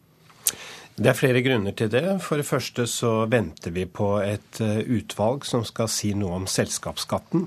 Det 1.00 1.08
er 1.08 1.16
flere 1.16 1.40
grunner 1.40 1.72
til 1.72 1.88
det. 1.88 2.04
For 2.20 2.36
det 2.36 2.44
første 2.44 2.84
så 2.90 3.24
venter 3.32 3.72
vi 3.72 3.86
på 3.88 4.18
et 4.20 4.58
eh, 4.60 4.82
utvalg 4.84 5.46
som 5.48 5.62
skal 5.64 5.88
si 5.88 6.10
noe 6.12 6.42
om 6.42 6.48
selskapsskatten. 6.50 7.46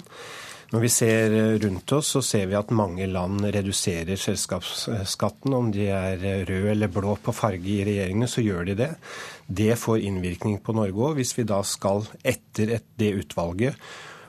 Når 0.73 0.81
vi 0.81 0.89
ser 0.89 1.35
eh, 1.37 1.49
rundt 1.61 1.91
oss, 1.93 2.15
så 2.15 2.23
ser 2.25 2.47
vi 2.49 2.57
at 2.57 2.73
mange 2.73 3.05
land 3.05 3.45
reduserer 3.45 4.17
selskapsskatten. 4.17 5.53
Om 5.53 5.69
de 5.75 5.85
er 5.85 6.25
eh, 6.25 6.41
rød 6.49 6.71
eller 6.71 6.89
blå 6.95 7.13
på 7.21 7.35
farge 7.37 7.69
i 7.75 7.83
regjeringene, 7.85 8.29
så 8.31 8.41
gjør 8.41 8.71
de 8.71 8.75
det. 8.79 8.87
Det 9.45 9.75
får 9.77 10.01
innvirkning 10.07 10.57
på 10.65 10.73
Norge 10.73 11.11
òg. 11.11 11.19
Hvis 11.19 11.35
vi 11.37 11.45
da 11.45 11.59
skal, 11.61 12.07
etter 12.25 12.79
det 12.97 13.11
utvalget, 13.19 13.77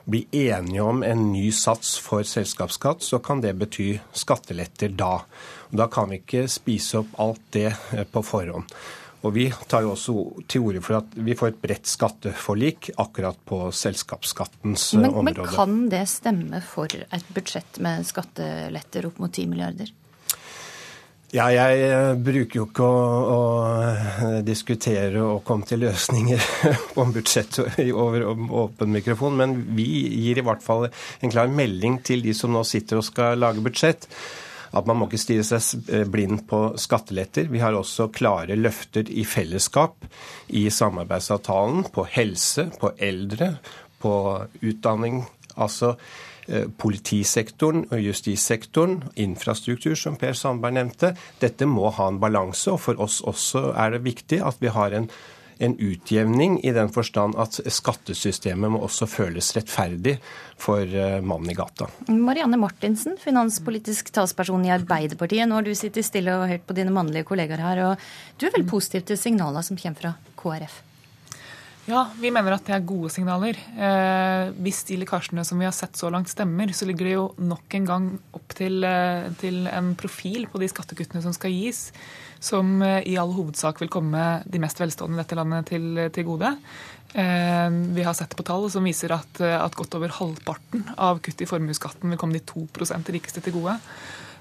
bli 0.05 0.21
enige 0.37 0.85
om 0.85 1.01
en 1.01 1.23
ny 1.31 1.47
sats 1.49 1.95
for 1.97 2.21
selskapsskatt, 2.29 3.01
så 3.01 3.17
kan 3.25 3.41
det 3.41 3.55
bety 3.57 3.87
skatteletter 4.13 4.93
da. 4.93 5.15
Da 5.73 5.89
kan 5.89 6.13
vi 6.13 6.21
ikke 6.21 6.45
spise 6.45 7.01
opp 7.01 7.17
alt 7.25 7.41
det 7.57 7.73
på 8.13 8.21
forhånd. 8.21 8.69
Og 9.25 9.33
Vi 9.33 9.47
tar 9.67 9.81
jo 9.85 9.95
også 9.95 10.15
til 10.51 10.61
orde 10.67 10.81
for 10.85 10.99
at 10.99 11.17
vi 11.17 11.33
får 11.37 11.53
et 11.53 11.61
bredt 11.63 11.89
skatteforlik 11.89 12.91
akkurat 13.01 13.39
på 13.49 13.63
selskapsskattens 13.73 14.91
men, 14.99 15.09
område. 15.09 15.41
Men 15.41 15.53
kan 15.55 15.77
det 15.89 16.05
stemme 16.11 16.61
for 16.65 16.93
et 16.93 17.29
budsjett 17.33 17.81
med 17.81 18.05
skatteletter 18.05 19.09
opp 19.09 19.21
mot 19.23 19.33
10 19.33 19.49
milliarder? 19.49 19.89
Ja, 21.33 21.49
jeg 21.51 21.81
eh, 21.89 22.13
bruker 22.21 22.59
jo 22.61 22.65
ikke 22.69 22.85
å, 22.85 22.99
å, 23.33 23.39
eh, 23.89 24.37
diskutere 24.45 25.19
og 25.25 25.41
komme 25.47 25.65
til 25.67 25.81
løsninger 25.83 26.45
om 27.01 27.11
budsjett 27.15 27.57
over 27.91 28.29
åpen 28.29 28.93
mikrofon, 28.93 29.35
men 29.41 29.57
vi 29.75 29.87
gir 30.21 30.39
i 30.39 30.45
hvert 30.45 30.63
fall 30.63 30.87
en 30.87 31.33
klar 31.33 31.51
melding 31.51 31.97
til 32.05 32.23
de 32.23 32.35
som 32.37 32.53
nå 32.53 32.61
sitter 32.67 33.01
og 33.01 33.07
skal 33.09 33.41
lage 33.41 33.63
budsjett 33.65 34.07
at 34.73 34.87
man 34.87 34.99
må 34.99 35.09
ikke 35.09 35.21
stirre 35.21 35.45
seg 35.47 35.89
eh, 35.93 36.05
blind 36.09 36.45
på 36.49 36.61
skatteletter. 36.81 37.49
Vi 37.51 37.61
har 37.63 37.77
også 37.77 38.09
klare 38.15 38.57
løfter 38.57 39.09
i 39.11 39.25
fellesskap 39.27 40.07
i 40.55 40.67
samarbeidsavtalen 40.73 41.89
på 41.95 42.07
helse, 42.15 42.69
på 42.79 42.93
eldre, 42.97 43.55
på 44.01 44.15
utdanning. 44.61 45.23
Altså 45.55 45.93
eh, 46.47 46.67
politisektoren 46.81 47.85
og 47.91 48.01
justissektoren, 48.01 48.99
infrastruktur, 49.21 49.95
som 49.99 50.17
Per 50.19 50.35
Sandberg 50.37 50.79
nevnte. 50.79 51.15
Dette 51.41 51.69
må 51.69 51.91
ha 51.95 52.09
en 52.11 52.21
balanse, 52.21 52.73
og 52.73 52.81
for 52.87 53.01
oss 53.05 53.21
også 53.25 53.71
er 53.73 53.95
det 53.95 54.05
viktig 54.07 54.41
at 54.45 54.61
vi 54.63 54.73
har 54.73 54.97
en 54.97 55.09
en 55.57 55.75
utjevning 55.79 56.57
i 56.63 56.71
den 56.75 56.89
forstand 56.93 57.37
at 57.39 57.59
skattesystemet 57.71 58.73
må 58.73 58.81
også 58.85 59.07
føles 59.09 59.51
rettferdig 59.55 60.17
for 60.61 60.83
eh, 60.83 61.19
mannen 61.25 61.51
i 61.51 61.57
gata. 61.57 61.87
Marianne 62.09 62.59
Martinsen, 62.59 63.19
finanspolitisk 63.21 64.11
talsperson 64.15 64.65
i 64.67 64.73
Arbeiderpartiet. 64.75 65.47
Nå 65.47 65.59
har 65.59 65.67
du 65.67 65.73
sittet 65.77 66.07
stille 66.07 66.35
og 66.35 66.49
hørt 66.51 66.65
på 66.67 66.77
dine 66.77 66.93
mannlige 66.95 67.27
kollegaer 67.27 67.63
her, 67.63 67.85
og 67.89 68.09
du 68.39 68.47
er 68.47 68.57
vel 68.57 68.67
positiv 68.69 69.07
til 69.07 69.19
signalene 69.19 69.63
som 69.65 69.79
kommer 69.79 70.01
fra 70.01 70.15
KrF? 70.39 70.81
Ja, 71.85 72.07
vi 72.17 72.31
mener 72.33 72.55
at 72.55 72.65
det 72.65 72.73
er 72.73 72.85
gode 72.87 73.11
signaler. 73.13 73.59
Eh, 73.77 74.51
hvis 74.65 74.81
de 74.87 74.97
lekkasjene 75.03 75.43
som 75.45 75.59
vi 75.61 75.67
har 75.67 75.75
sett 75.75 75.93
så 75.99 76.09
langt 76.09 76.31
stemmer, 76.31 76.71
så 76.73 76.87
ligger 76.89 77.05
det 77.05 77.13
jo 77.13 77.25
nok 77.37 77.75
en 77.77 77.85
gang 77.85 78.07
opp 78.33 78.55
til, 78.57 78.81
eh, 78.83 79.29
til 79.37 79.67
en 79.69 79.93
profil 79.93 80.47
på 80.49 80.61
de 80.63 80.69
skattekuttene 80.71 81.21
som 81.21 81.35
skal 81.35 81.53
gis 81.53 81.91
som 82.45 82.77
eh, 82.85 83.01
i 83.09 83.15
all 83.19 83.33
hovedsak 83.35 83.81
vil 83.81 83.91
komme 83.91 84.25
de 84.45 84.61
mest 84.61 84.79
velstående 84.81 85.17
i 85.17 85.23
dette 85.23 85.37
landet 85.37 85.71
til, 85.73 86.05
til 86.13 86.27
gode. 86.27 86.53
Vi 87.15 88.03
har 88.03 88.11
sett 88.17 88.33
på 88.35 88.43
tall 88.43 88.65
som 88.67 88.83
viser 88.83 89.13
at, 89.15 89.37
at 89.39 89.75
godt 89.77 89.93
over 89.95 90.11
halvparten 90.11 90.81
av 90.99 91.21
kutt 91.23 91.39
i 91.39 91.47
formuesskatten 91.47 92.11
vil 92.11 92.19
komme 92.19 92.35
de 92.35 92.41
2% 92.43 93.11
rikeste 93.15 93.39
til 93.45 93.55
gode. 93.55 93.77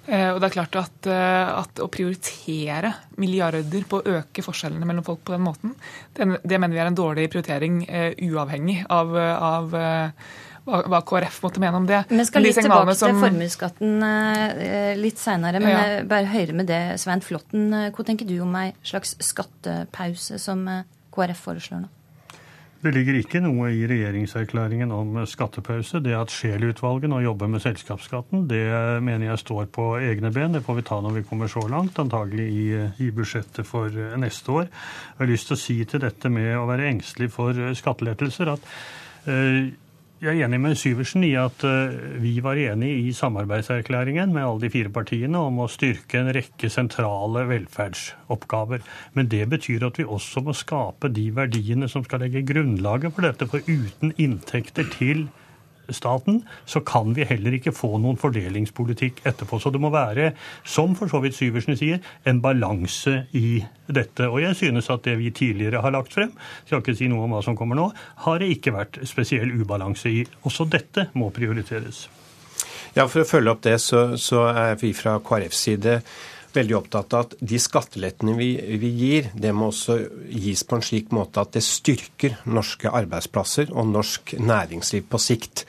Og 0.08 0.40
det 0.42 0.48
er 0.48 0.54
klart 0.56 0.78
at, 0.80 1.06
at, 1.06 1.78
Å 1.84 1.86
prioritere 1.86 2.90
milliarder 3.22 3.86
på 3.86 4.00
å 4.00 4.16
øke 4.16 4.42
forskjellene 4.42 4.88
mellom 4.90 5.06
folk 5.06 5.22
på 5.22 5.36
den 5.36 5.44
måten, 5.46 5.76
det, 6.18 6.26
det 6.42 6.58
mener 6.58 6.74
vi 6.74 6.82
er 6.82 6.90
en 6.90 6.98
dårlig 6.98 7.28
prioritering 7.30 7.78
uavhengig 8.26 8.80
av, 8.90 9.14
av 9.22 9.78
hva, 10.64 10.80
hva, 10.88 11.00
KrF 11.04 11.40
måtte 11.44 11.62
mene 11.62 11.80
om 11.80 11.88
det. 11.88 12.04
Vi 12.08 12.24
skal 12.26 12.46
litt 12.46 12.56
tilbake 12.56 12.96
som... 12.96 13.12
til 13.12 13.20
formuesskatten 13.20 13.98
uh, 14.00 14.94
litt 14.98 15.20
seinere, 15.20 15.60
men 15.62 15.74
ja. 15.74 15.82
bare 16.08 16.30
høre 16.32 16.56
med 16.56 16.70
det, 16.70 16.82
Svein 17.02 17.24
Flåtten. 17.24 17.68
Uh, 17.72 17.90
hva 17.92 18.06
tenker 18.06 18.28
du 18.28 18.38
om 18.44 18.54
ei 18.60 18.70
slags 18.86 19.16
skattepause 19.24 20.40
som 20.42 20.64
uh, 20.70 20.86
KrF 21.14 21.44
foreslår 21.50 21.84
nå? 21.84 21.92
Det 22.84 22.90
ligger 22.92 23.16
ikke 23.16 23.40
noe 23.40 23.70
i 23.72 23.86
regjeringserklæringen 23.88 24.90
om 24.92 25.14
skattepause. 25.28 26.02
Det 26.04 26.12
at 26.16 26.32
Scheel-utvalget 26.32 27.08
nå 27.08 27.22
jobber 27.24 27.48
med 27.48 27.62
selskapsskatten, 27.64 28.42
det 28.50 28.66
mener 29.00 29.30
jeg 29.30 29.40
står 29.40 29.70
på 29.72 29.86
egne 30.04 30.28
ben. 30.32 30.52
Det 30.52 30.60
får 30.66 30.76
vi 30.80 30.84
ta 30.90 30.98
når 31.00 31.16
vi 31.16 31.22
kommer 31.24 31.48
så 31.48 31.62
langt, 31.64 31.96
antagelig 32.00 32.44
i, 32.52 32.66
i 33.00 33.08
budsjettet 33.16 33.64
for 33.64 33.88
neste 34.20 34.52
år. 34.52 34.68
Jeg 34.68 35.22
har 35.22 35.32
lyst 35.32 35.48
til 35.48 35.56
å 35.56 35.62
si 35.62 35.78
til 35.88 36.04
dette 36.04 36.32
med 36.32 36.50
å 36.58 36.66
være 36.68 36.90
engstelig 36.90 37.30
for 37.32 37.56
skattelettelser 37.80 38.52
at 38.52 38.68
uh, 39.32 39.72
jeg 40.24 40.40
er 40.40 40.46
enig 40.46 40.58
med 40.62 40.76
Syversen 40.80 41.24
i 41.26 41.34
at 41.36 41.64
eh, 41.68 41.92
vi 42.22 42.38
var 42.44 42.56
enige 42.60 43.08
i 43.08 43.12
samarbeidserklæringen 43.16 44.32
med 44.32 44.46
alle 44.46 44.64
de 44.64 44.70
fire 44.72 44.92
partiene 44.92 45.36
om 45.36 45.60
å 45.60 45.68
styrke 45.68 46.20
en 46.20 46.32
rekke 46.32 46.70
sentrale 46.72 47.44
velferdsoppgaver. 47.50 48.80
Men 49.18 49.28
det 49.32 49.44
betyr 49.52 49.84
at 49.90 50.00
vi 50.00 50.08
også 50.08 50.44
må 50.46 50.56
skape 50.56 51.12
de 51.12 51.28
verdiene 51.36 51.90
som 51.92 52.06
skal 52.06 52.24
legge 52.24 52.44
grunnlaget 52.48 53.12
for 53.12 53.28
dette. 53.28 53.48
For 53.50 53.68
uten 53.68 54.14
inntekter 54.16 54.88
til 54.96 55.26
staten, 55.92 56.42
så 56.66 56.80
kan 56.86 57.14
vi 57.16 57.26
heller 57.28 57.56
ikke 57.56 57.74
få 57.74 57.96
noen 57.98 58.18
fordelingspolitikk 58.20 59.22
etterpå. 59.26 59.60
Så 59.60 59.72
det 59.74 59.82
må 59.82 59.90
være, 59.94 60.32
som 60.64 60.96
for 60.98 61.10
så 61.10 61.20
vidt 61.24 61.36
Syversen 61.36 61.78
sier, 61.78 62.02
en 62.24 62.40
balanse 62.44 63.24
i 63.36 63.60
dette. 63.86 64.28
Og 64.30 64.40
jeg 64.42 64.58
synes 64.60 64.90
at 64.92 65.04
det 65.04 65.18
vi 65.20 65.32
tidligere 65.34 65.82
har 65.84 65.94
lagt 65.94 66.14
frem, 66.16 66.32
skal 66.64 66.82
ikke 66.82 66.96
si 66.98 67.08
noe 67.12 67.26
om 67.26 67.36
hva 67.36 67.42
som 67.44 67.58
kommer 67.58 67.78
nå, 67.78 67.90
har 68.26 68.42
det 68.42 68.52
ikke 68.56 68.74
vært 68.74 69.00
spesiell 69.08 69.52
ubalanse 69.54 70.12
i. 70.12 70.22
Også 70.44 70.68
dette 70.70 71.08
må 71.18 71.30
prioriteres. 71.34 72.06
Ja, 72.94 73.08
For 73.10 73.24
å 73.24 73.26
følge 73.26 73.50
opp 73.50 73.64
det, 73.66 73.80
så, 73.82 74.14
så 74.20 74.46
er 74.52 74.76
vi 74.78 74.92
fra 74.94 75.18
KrFs 75.18 75.64
side 75.66 75.98
veldig 76.54 76.76
opptatt 76.78 77.16
av 77.16 77.26
at 77.26 77.34
de 77.40 77.58
skattelettene 77.60 78.36
vi, 78.38 78.48
vi, 78.80 78.90
gir, 78.98 79.28
det 79.34 79.52
må 79.56 79.70
også 79.72 79.98
gis 80.30 80.64
på 80.66 80.78
en 80.78 80.86
slik 80.86 81.12
måte 81.14 81.42
at 81.42 81.54
det 81.56 81.64
styrker 81.66 82.38
norske 82.46 82.90
arbeidsplasser 82.90 83.72
og 83.74 83.90
norsk 83.92 84.36
næringsliv 84.40 85.06
på 85.10 85.20
sikt. 85.22 85.66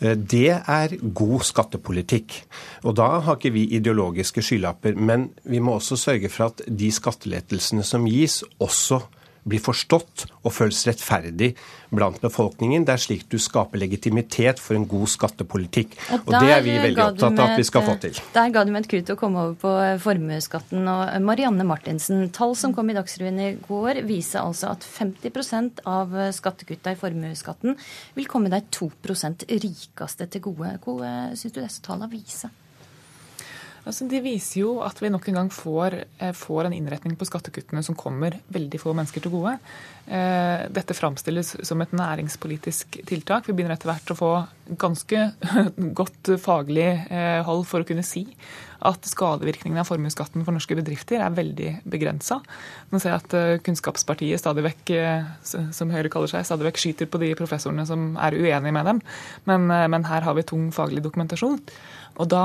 Eh, 0.00 0.14
det 0.14 0.60
er 0.60 0.96
god 1.02 1.44
skattepolitikk. 1.48 2.40
Og 2.84 2.96
da 2.98 3.10
har 3.26 3.38
ikke 3.38 3.54
vi 3.56 3.66
ideologiske 3.78 4.44
skylapper. 4.44 4.94
Men 4.94 5.30
vi 5.44 5.60
må 5.60 5.78
også 5.78 5.98
sørge 5.98 6.30
for 6.32 6.50
at 6.52 6.64
de 6.68 6.90
skattelettelsene 6.94 7.86
som 7.86 8.06
gis, 8.08 8.42
også 8.62 9.02
blir 9.48 9.62
forstått 9.62 10.26
og 10.42 10.52
føles 10.54 10.80
rettferdig 10.88 11.54
blant 11.94 12.20
befolkningen. 12.20 12.84
Det 12.86 12.94
er 12.94 13.02
slik 13.02 13.24
du 13.32 13.38
skaper 13.40 13.80
legitimitet 13.80 14.60
for 14.60 14.76
en 14.76 14.86
god 14.88 15.08
skattepolitikk. 15.10 15.96
Og, 16.12 16.28
og 16.28 16.36
det 16.36 16.52
er 16.52 16.62
vi 16.66 16.76
veldig 16.82 17.04
opptatt 17.06 17.40
av 17.40 17.54
at 17.54 17.60
vi 17.60 17.66
skal 17.68 17.86
få 17.86 17.96
til. 18.02 18.20
Der 18.34 18.52
ga 18.54 18.64
du 18.64 18.72
med 18.74 18.84
et 18.84 18.90
kutt 18.92 19.14
å 19.14 19.18
komme 19.20 19.44
over 19.46 19.58
på 19.62 19.74
formuesskatten. 20.04 20.84
Og 20.84 21.16
Marianne 21.24 21.66
Martinsen, 21.68 22.28
tall 22.34 22.54
som 22.58 22.76
kom 22.76 22.92
i 22.92 22.96
Dagsrevyen 22.98 23.42
i 23.42 23.50
går, 23.64 24.02
viser 24.08 24.44
altså 24.44 24.74
at 24.74 24.86
50% 24.86 25.84
av 25.88 26.14
skattekutta 26.36 26.94
i 26.94 27.00
formuesskatten 27.00 27.76
vil 28.18 28.30
komme 28.30 28.52
de 28.52 28.62
2% 28.78 29.48
rikeste 29.56 30.30
til 30.32 30.48
gode. 30.50 30.76
Hva 30.84 31.12
syns 31.38 31.54
du 31.54 31.62
disse 31.62 31.84
tallene 31.84 32.10
viser? 32.12 32.52
Altså, 33.88 34.04
de 34.04 34.18
viser 34.20 34.60
jo 34.60 34.72
at 34.84 34.98
vi 35.00 35.08
nok 35.08 35.30
en 35.30 35.38
gang 35.38 35.50
får, 35.52 35.94
eh, 36.20 36.34
får, 36.36 36.66
en 36.66 36.74
innretning 36.76 37.14
på 37.16 37.24
skattekuttene 37.24 37.80
som 37.84 37.96
kommer 37.96 38.36
veldig 38.52 38.80
få 38.82 38.92
mennesker 38.92 39.24
til 39.24 39.32
gode. 39.32 39.54
Eh, 40.04 40.68
dette 40.68 40.96
framstilles 40.96 41.54
som 41.64 41.80
et 41.80 41.94
næringspolitisk 41.96 43.00
tiltak. 43.08 43.48
Vi 43.48 43.56
begynner 43.56 43.78
etter 43.78 43.88
hvert 43.88 44.12
å 44.12 44.18
få 44.18 44.32
ganske 44.76 45.32
godt 46.02 46.34
faglig 46.36 46.90
eh, 47.08 47.40
hold 47.48 47.64
for 47.64 47.80
å 47.80 47.88
kunne 47.88 48.04
si 48.04 48.26
at 48.84 49.08
skadevirkningene 49.08 49.80
av 49.80 49.88
formuesskatten 49.88 50.44
for 50.44 50.54
norske 50.54 50.76
bedrifter 50.76 51.24
er 51.24 51.34
veldig 51.34 51.72
begrensa. 51.88 52.42
Nå 52.92 53.00
ser 53.00 53.16
jeg 53.16 53.24
at 53.24 53.64
Kunnskapspartiet 53.66 54.38
stadig 54.38 54.62
vekk, 54.68 54.92
som 55.42 55.90
Høyre 55.90 56.12
kaller 56.12 56.30
seg, 56.30 56.46
stadig 56.46 56.68
vekk 56.68 56.78
skyter 56.78 57.10
på 57.10 57.18
de 57.24 57.32
professorene 57.34 57.88
som 57.88 58.12
er 58.22 58.36
uenige 58.38 58.76
med 58.76 58.86
dem. 58.86 59.02
Men, 59.50 59.66
men 59.66 60.06
her 60.06 60.22
har 60.22 60.38
vi 60.38 60.46
tung 60.46 60.68
faglig 60.70 61.02
dokumentasjon. 61.02 61.58
Og 62.22 62.30
da 62.30 62.44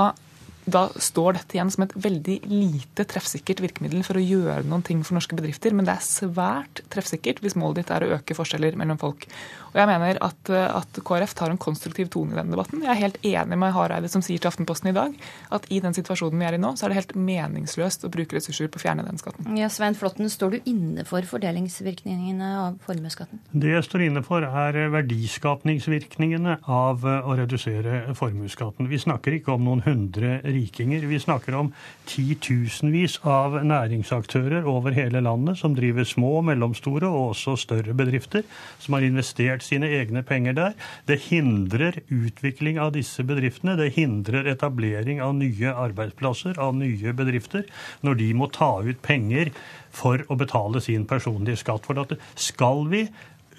da 0.65 0.85
står 0.95 1.37
dette 1.37 1.57
igjen 1.57 1.71
som 1.73 1.83
et 1.85 1.95
veldig 2.05 2.37
lite 2.47 3.05
treffsikkert 3.09 3.63
virkemiddel 3.63 4.03
for 4.07 4.19
å 4.19 4.23
gjøre 4.23 4.63
noen 4.67 4.85
ting 4.85 5.01
for 5.03 5.17
norske 5.17 5.35
bedrifter, 5.35 5.75
men 5.75 5.87
det 5.87 5.97
er 5.97 6.05
svært 6.05 6.83
treffsikkert 6.93 7.41
hvis 7.43 7.57
målet 7.59 7.81
ditt 7.81 7.93
er 7.95 8.05
å 8.05 8.13
øke 8.17 8.37
forskjeller 8.37 8.77
mellom 8.79 9.01
folk. 9.01 9.27
Og 9.73 9.79
jeg 9.81 9.89
mener 9.89 10.19
at, 10.21 10.51
at 10.53 10.99
KrF 11.05 11.33
tar 11.37 11.53
en 11.53 11.59
konstruktiv 11.61 12.09
tone 12.13 12.35
i 12.35 12.37
denne 12.37 12.53
debatten. 12.53 12.83
Jeg 12.85 12.91
er 12.93 12.99
helt 12.99 13.17
enig 13.25 13.57
med 13.59 13.73
Hareide 13.73 14.09
som 14.11 14.21
sier 14.25 14.41
til 14.41 14.51
Aftenposten 14.51 14.91
i 14.91 14.95
dag 14.95 15.15
at 15.53 15.65
i 15.73 15.79
den 15.83 15.95
situasjonen 15.97 16.39
vi 16.39 16.47
er 16.47 16.57
i 16.57 16.61
nå, 16.61 16.73
så 16.77 16.85
er 16.85 16.93
det 16.93 16.99
helt 16.99 17.15
meningsløst 17.17 18.05
å 18.05 18.11
bruke 18.13 18.37
ressurser 18.37 18.69
på 18.69 18.77
å 18.79 18.83
fjerne 18.83 19.05
den 19.07 19.17
skatten. 19.21 19.49
Ja, 19.57 19.69
Svein 19.73 19.97
Flåtten, 19.97 20.29
står 20.29 20.55
du 20.55 20.69
inne 20.69 21.05
for 21.09 21.25
fordelingsvirkningene 21.25 22.51
av 22.61 22.77
formuesskatten? 22.85 23.41
Det 23.49 23.73
jeg 23.73 23.87
står 23.87 24.05
inne 24.07 24.23
for, 24.25 24.45
er 24.45 24.77
verdiskapningsvirkningene 24.93 26.59
av 26.69 27.05
å 27.05 27.37
redusere 27.39 28.13
formuesskatten. 28.17 28.89
Vi 28.91 29.01
snakker 29.01 29.39
ikke 29.39 29.55
om 29.55 29.65
noen 29.65 29.83
hundre 29.87 30.37
rikinger. 30.45 31.07
Vi 31.09 31.21
snakker 31.21 31.57
om 31.57 31.73
titusenvis 32.09 33.19
av 33.25 33.57
næringsaktører 33.65 34.69
over 34.69 34.93
hele 34.95 35.23
landet 35.23 35.57
som 35.61 35.73
driver 35.77 36.05
små, 36.07 36.35
mellomstore 36.45 37.09
og 37.09 37.33
også 37.33 37.57
større 37.59 37.95
bedrifter, 37.97 38.45
som 38.83 38.97
har 38.97 39.05
investert 39.07 39.62
sine 39.63 39.89
egne 39.99 40.23
penger 40.27 40.57
der. 40.57 40.77
Det 41.09 41.19
hindrer 41.29 42.01
utvikling 42.13 42.79
av 42.81 42.93
disse 42.97 43.25
bedriftene. 43.27 43.77
Det 43.79 43.93
hindrer 43.97 44.49
etablering 44.53 45.21
av 45.23 45.35
nye 45.39 45.73
arbeidsplasser, 45.73 46.59
av 46.61 46.75
nye 46.77 47.15
bedrifter, 47.15 47.65
når 48.05 48.19
de 48.21 48.29
må 48.37 48.49
ta 48.53 48.75
ut 48.83 49.01
penger 49.05 49.53
for 49.93 50.23
å 50.29 50.37
betale 50.39 50.81
sin 50.83 51.07
personlige 51.09 51.63
skatt. 51.63 51.87
For 51.87 52.01
at 52.03 52.15
skal 52.39 52.87
vi 52.91 53.05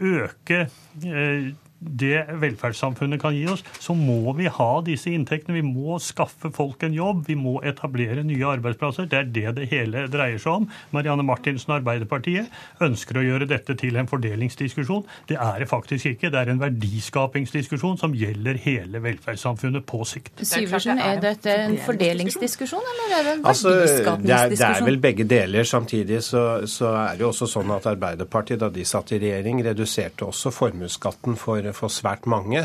øke 0.03 0.67
eh, 0.67 1.53
det 1.85 2.25
velferdssamfunnet 2.41 3.21
kan 3.23 3.35
gi 3.37 3.45
oss, 3.51 3.65
så 3.81 3.95
må 3.97 4.33
vi 4.39 4.49
ha 4.51 4.71
disse 4.87 5.13
inntektene. 5.13 5.59
Vi 5.59 5.65
må 5.67 5.99
skaffe 6.03 6.51
folk 6.55 6.83
en 6.87 6.97
jobb. 6.97 7.25
Vi 7.29 7.37
må 7.39 7.59
etablere 7.67 8.25
nye 8.27 8.47
arbeidsplasser. 8.57 9.09
Det 9.11 9.19
er 9.19 9.31
det 9.35 9.55
det 9.59 9.69
hele 9.73 10.07
dreier 10.13 10.41
seg 10.41 10.63
om. 10.63 10.69
Marianne 10.95 11.27
Martinsen 11.27 11.73
og 11.73 11.81
Arbeiderpartiet 11.81 12.83
ønsker 12.85 13.21
å 13.21 13.25
gjøre 13.27 13.49
dette 13.51 13.77
til 13.81 13.99
en 14.01 14.09
fordelingsdiskusjon. 14.11 15.05
Det 15.29 15.39
er 15.41 15.63
det 15.63 15.69
faktisk 15.71 16.15
ikke. 16.15 16.33
Det 16.33 16.41
er 16.41 16.53
en 16.55 16.63
verdiskapingsdiskusjon 16.63 18.01
som 18.01 18.17
gjelder 18.17 18.59
hele 18.65 19.03
velferdssamfunnet 19.05 19.87
på 19.89 20.03
sikt. 20.09 20.45
Syversen, 20.45 21.01
er 21.03 21.21
dette 21.23 21.53
en 21.67 21.77
fordelingsdiskusjon, 21.85 22.85
eller 22.95 23.17
er 23.19 23.29
det 23.29 23.37
en 23.37 23.45
verdiskapingsdiskusjon? 23.45 24.15
Altså, 24.15 24.25
det, 24.25 24.35
er, 24.39 24.57
det 24.57 24.71
er 24.71 24.89
vel 24.89 25.01
begge 25.03 25.29
deler. 25.29 25.69
Samtidig 25.69 26.23
så, 26.25 26.45
så 26.71 26.95
er 27.05 27.19
det 27.19 27.27
jo 27.27 27.31
også 27.33 27.51
sånn 27.51 27.73
at 27.77 27.89
Arbeiderpartiet, 27.91 28.61
da 28.63 28.71
de 28.73 28.87
satt 28.89 29.15
i 29.15 29.21
regjering, 29.23 29.63
reduserte 29.67 30.29
også 30.29 30.53
formuesskatten 30.55 31.39
for 31.41 31.74
for 31.77 31.93
svært 31.93 32.29
mange. 32.31 32.65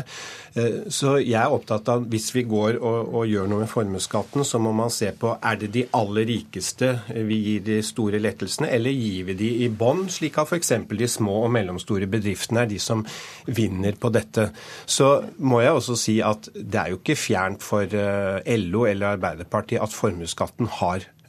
Eh, 0.54 0.86
så 0.90 1.16
jeg 1.20 1.38
er 1.38 1.52
opptatt 1.54 1.88
av 1.92 2.06
hvis 2.10 2.30
vi 2.34 2.44
går 2.48 2.78
og, 2.78 3.12
og 3.20 3.26
gjør 3.30 3.50
noe 3.50 3.64
med 3.64 3.70
formuesskatten, 3.70 4.44
så 4.46 4.60
må 4.62 4.72
man 4.76 4.92
se 4.94 5.12
på 5.16 5.34
er 5.36 5.60
det 5.60 5.70
de 5.76 5.84
aller 5.96 6.26
rikeste 6.30 6.92
vi 7.28 7.40
gir 7.44 7.64
de 7.66 7.78
store 7.86 8.20
lettelsene, 8.22 8.70
eller 8.70 8.94
gir 8.94 9.28
vi 9.30 9.38
de 9.38 9.52
i 9.66 9.70
bånn, 9.70 10.06
slik 10.12 10.40
at 10.40 10.50
f.eks. 10.50 10.74
de 10.88 11.10
små 11.10 11.44
og 11.44 11.54
mellomstore 11.54 12.08
bedriftene 12.10 12.64
er 12.64 12.72
de 12.72 12.80
som 12.82 13.04
vinner 13.46 13.98
på 14.00 14.10
dette. 14.14 14.50
Så 14.86 15.12
må 15.38 15.62
jeg 15.64 15.76
også 15.76 15.98
si 15.98 16.18
at 16.24 16.50
det 16.54 16.82
er 16.82 16.92
jo 16.94 17.00
ikke 17.00 17.18
fjernt 17.18 17.64
for 17.64 17.86
eh, 17.86 18.58
LO 18.60 18.86
eller 18.88 19.16
Arbeiderpartiet 19.16 19.82
at 19.82 19.94
formuesskatten 19.94 20.70
har 20.80 21.06
Eh, 21.06 21.19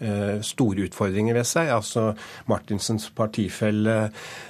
store 0.45 0.87
utfordringer 0.87 1.37
ved 1.37 1.47
seg. 1.47 1.69
Altså 1.73 2.11
Martinsens 2.51 3.09
partifelle 3.15 3.97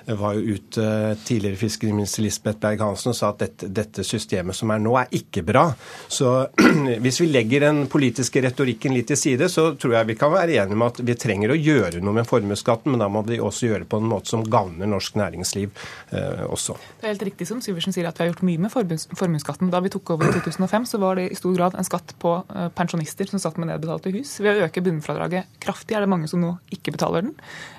eh, 0.05 0.15
var 0.19 0.37
jo 0.37 0.55
ute 0.55 0.83
eh, 0.83 1.17
tidligere 1.25 1.59
fiskeriminister 1.59 2.23
Lisbeth 2.25 2.59
Berg-Hansen 2.61 3.11
og 3.11 3.17
sa 3.17 3.31
at 3.33 3.43
dette, 3.43 3.69
dette, 3.71 4.05
systemet 4.07 4.57
som 4.57 4.71
er 4.73 4.81
nå, 4.81 4.95
er 4.99 5.11
ikke 5.17 5.43
bra. 5.47 5.67
Så 6.11 6.31
hvis 7.03 7.21
vi 7.23 7.29
legger 7.31 7.67
den 7.67 7.83
politiske 7.91 8.43
retorikken 8.43 8.95
litt 8.95 9.09
til 9.11 9.19
side, 9.19 9.49
så 9.51 9.71
tror 9.79 9.97
jeg 9.97 10.11
vi 10.11 10.17
kan 10.19 10.33
være 10.33 10.57
enige 10.61 10.77
om 10.77 10.87
at 10.87 11.01
vi 11.05 11.17
trenger 11.19 11.53
å 11.53 11.59
gjøre 11.59 12.01
noe 12.03 12.19
med 12.21 12.29
formuesskatten, 12.29 12.93
men 12.93 13.03
da 13.03 13.09
må 13.11 13.23
vi 13.27 13.39
også 13.41 13.69
gjøre 13.69 13.85
det 13.85 13.91
på 13.91 14.01
en 14.01 14.09
måte 14.11 14.31
som 14.31 14.45
gagner 14.45 14.89
norsk 14.89 15.17
næringsliv 15.19 15.69
eh, 16.15 16.45
også. 16.47 16.77
Det 17.01 17.07
er 17.09 17.15
helt 17.15 17.27
riktig 17.31 17.49
som 17.49 17.61
Syversen 17.63 17.95
sier 17.95 18.09
at 18.09 18.17
vi 18.17 18.25
har 18.25 18.33
gjort 18.33 18.45
mye 18.47 18.61
med 18.61 18.73
formuesskatten. 18.73 19.71
Da 19.73 19.81
vi 19.83 19.91
tok 19.93 20.15
over 20.15 20.29
i 20.29 20.35
2005, 20.35 20.89
så 20.93 21.01
var 21.01 21.19
det 21.19 21.29
i 21.31 21.39
stor 21.39 21.55
grad 21.57 21.77
en 21.77 21.87
skatt 21.87 22.15
på 22.21 22.33
pensjonister 22.77 23.29
som 23.29 23.41
satt 23.41 23.59
med 23.61 23.71
nedbetalte 23.71 24.13
hus. 24.13 24.37
Ved 24.41 24.57
å 24.59 24.67
øke 24.67 24.83
bunnfradraget 24.85 25.40
kraftig, 25.63 25.95
er 25.95 26.05
det 26.05 26.11
mange 26.11 26.29
som 26.31 26.43
nå 26.43 26.55
ikke 26.73 26.93
betaler 26.95 27.27
den. 27.27 27.35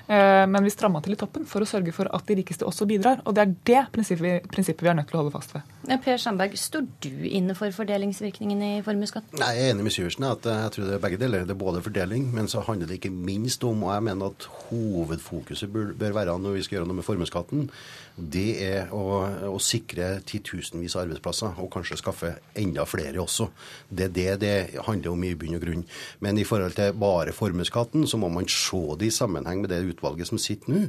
Eh, 0.07 0.47
men 0.47 0.63
vi 0.63 0.71
stramma 0.73 0.99
til 1.03 1.15
i 1.15 1.19
toppen 1.19 1.45
for 1.47 1.63
å 1.63 1.67
sørge 1.67 1.93
for 1.95 2.09
at 2.11 2.27
de 2.27 2.35
rikeste 2.41 2.67
også 2.67 2.87
bidrar. 2.89 3.21
Og 3.23 3.35
det 3.37 3.45
er 3.45 3.53
det 3.69 3.83
prinsippet, 3.95 4.49
prinsippet 4.51 4.83
vi 4.83 4.91
er 4.91 4.97
nødt 4.99 5.07
til 5.11 5.19
å 5.19 5.23
holde 5.23 5.35
fast 5.35 5.55
ved. 5.55 5.69
Per 6.03 6.19
Sandberg, 6.19 6.57
står 6.59 6.85
du 7.03 7.25
inne 7.27 7.55
for 7.55 7.71
fordelingsvirkningen 7.75 8.63
i 8.67 8.71
formuesskatten? 8.83 9.39
Nei, 9.39 9.53
Jeg 9.55 9.69
er 9.69 9.73
enig 9.73 9.87
med 9.87 9.95
Syversen. 9.95 10.27
at 10.27 10.43
Jeg 10.43 10.71
tror 10.75 10.87
det 10.89 10.95
er 10.97 11.03
begge 11.05 11.21
deler. 11.21 11.45
Det 11.47 11.55
er 11.55 11.63
både 11.63 11.81
fordeling, 11.81 12.33
men 12.33 12.47
så 12.47 12.61
handler 12.67 12.87
det 12.87 12.99
ikke 12.99 13.11
minst 13.11 13.63
om, 13.63 13.83
og 13.83 13.93
jeg 13.93 14.03
mener 14.03 14.25
at 14.25 14.47
hovedfokuset 14.69 15.71
bør, 15.71 15.93
bør 15.93 16.17
være 16.19 16.39
når 16.39 16.57
vi 16.57 16.63
skal 16.63 16.77
gjøre 16.77 16.87
noe 16.87 16.99
med 16.99 17.07
formuesskatten, 17.07 17.69
det 18.15 18.49
er 18.61 18.91
å, 18.93 19.25
å, 19.49 19.57
sikre 19.63 20.19
titusenvis 20.27 20.95
av 20.95 21.07
arbeidsplasser, 21.07 21.55
og 21.57 21.71
kanskje 21.73 21.97
skaffe 21.97 22.33
enda 22.59 22.85
flere 22.85 23.21
også. 23.23 23.47
Det 23.89 24.05
er 24.05 24.13
det 24.13 24.33
det 24.43 24.83
handler 24.85 25.13
om 25.13 25.23
i 25.25 25.33
bunn 25.39 25.57
og 25.57 25.63
grunn. 25.63 25.83
Men 26.21 26.37
i 26.37 26.45
forhold 26.45 26.75
til 26.77 26.93
bare 26.93 27.33
formuesskatten, 27.33 28.05
så 28.07 28.19
må 28.21 28.29
man 28.29 28.45
se 28.51 28.83
det 28.99 29.09
i 29.09 29.15
sammenheng 29.15 29.63
med 29.63 29.73
det 29.73 29.81
utvalget 29.93 30.29
som 30.29 30.41
sitter 30.41 30.73
nå. 30.73 30.81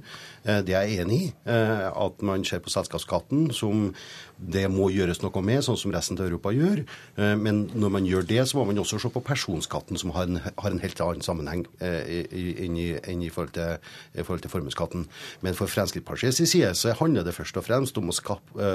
Eh, 0.44 0.60
det 0.66 0.74
er 0.74 0.88
jeg 0.88 1.04
enig 1.04 1.20
i. 1.20 1.30
Eh, 1.50 1.86
at 1.88 2.24
man 2.26 2.44
ser 2.46 2.62
på 2.64 2.72
selskapsskatten 2.72 3.50
som 3.54 3.86
det 4.34 4.64
må 4.72 4.88
gjøres 4.90 5.22
noe 5.22 5.42
med, 5.46 5.62
sånn 5.64 5.78
som 5.78 5.94
resten 5.94 6.18
av 6.18 6.26
Europa 6.26 6.52
gjør. 6.54 6.82
Eh, 7.20 7.34
men 7.38 7.64
når 7.74 7.94
man 7.96 8.08
gjør 8.08 8.26
det, 8.28 8.42
så 8.50 8.58
må 8.58 8.66
man 8.70 8.82
også 8.82 9.00
se 9.02 9.12
på 9.14 9.24
personskatten, 9.24 10.00
som 10.00 10.14
har 10.16 10.28
en, 10.28 10.42
har 10.42 10.70
en 10.70 10.82
helt 10.82 11.04
annen 11.04 11.24
sammenheng 11.24 11.64
enn 11.84 12.76
i, 12.80 12.90
i, 12.98 13.30
forhold 13.32 13.54
til, 13.54 13.80
i 14.18 14.24
til 14.24 14.52
formuesskatten. 14.52 15.08
Men 15.46 15.58
for 15.58 15.70
Fremskrittspartiets 15.70 16.42
side 16.50 16.74
så 16.78 16.96
handler 16.98 17.26
det 17.26 17.36
først 17.36 17.58
og 17.60 17.66
fremst 17.66 17.98
om 18.00 18.10
å 18.10 18.16
skape, 18.16 18.74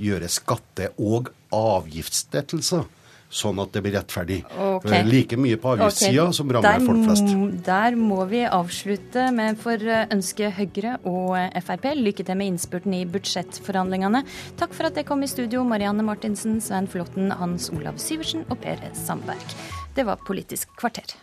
gjøre 0.00 0.30
skatte- 0.32 0.92
og 1.02 1.32
avgiftslettelser 1.52 2.86
sånn 3.32 3.60
at 3.62 3.72
det 3.72 3.82
blir 3.84 3.96
rettferdig. 3.96 4.40
Okay. 4.52 5.02
Like 5.08 5.38
mye 5.40 5.58
på 5.60 5.72
avgiftssida 5.72 6.26
okay. 6.26 6.36
som 6.36 6.52
rammer 6.52 6.84
folk 6.84 7.06
flest. 7.06 7.32
Der 7.66 7.96
må 7.98 8.20
vi 8.30 8.44
avslutte, 8.44 9.26
men 9.34 9.58
får 9.60 9.86
ønske 10.12 10.52
Høyre 10.58 10.98
og 11.08 11.34
Frp 11.64 11.90
lykke 11.98 12.28
til 12.28 12.38
med 12.38 12.52
innspurten 12.52 12.98
i 12.98 13.04
budsjettforhandlingene. 13.08 14.24
Takk 14.60 14.76
for 14.76 14.88
at 14.88 14.98
dere 14.98 15.08
kom 15.08 15.24
i 15.24 15.30
studio, 15.30 15.64
Marianne 15.66 16.04
Martinsen, 16.06 16.60
Svein 16.64 16.90
Flåtten, 16.90 17.32
Hans 17.40 17.72
Olav 17.72 18.00
Syversen 18.02 18.44
og 18.50 18.60
Per 18.62 18.84
Sandberg. 18.98 19.60
Det 19.96 20.06
var 20.08 20.20
Politisk 20.26 20.72
kvarter. 20.78 21.22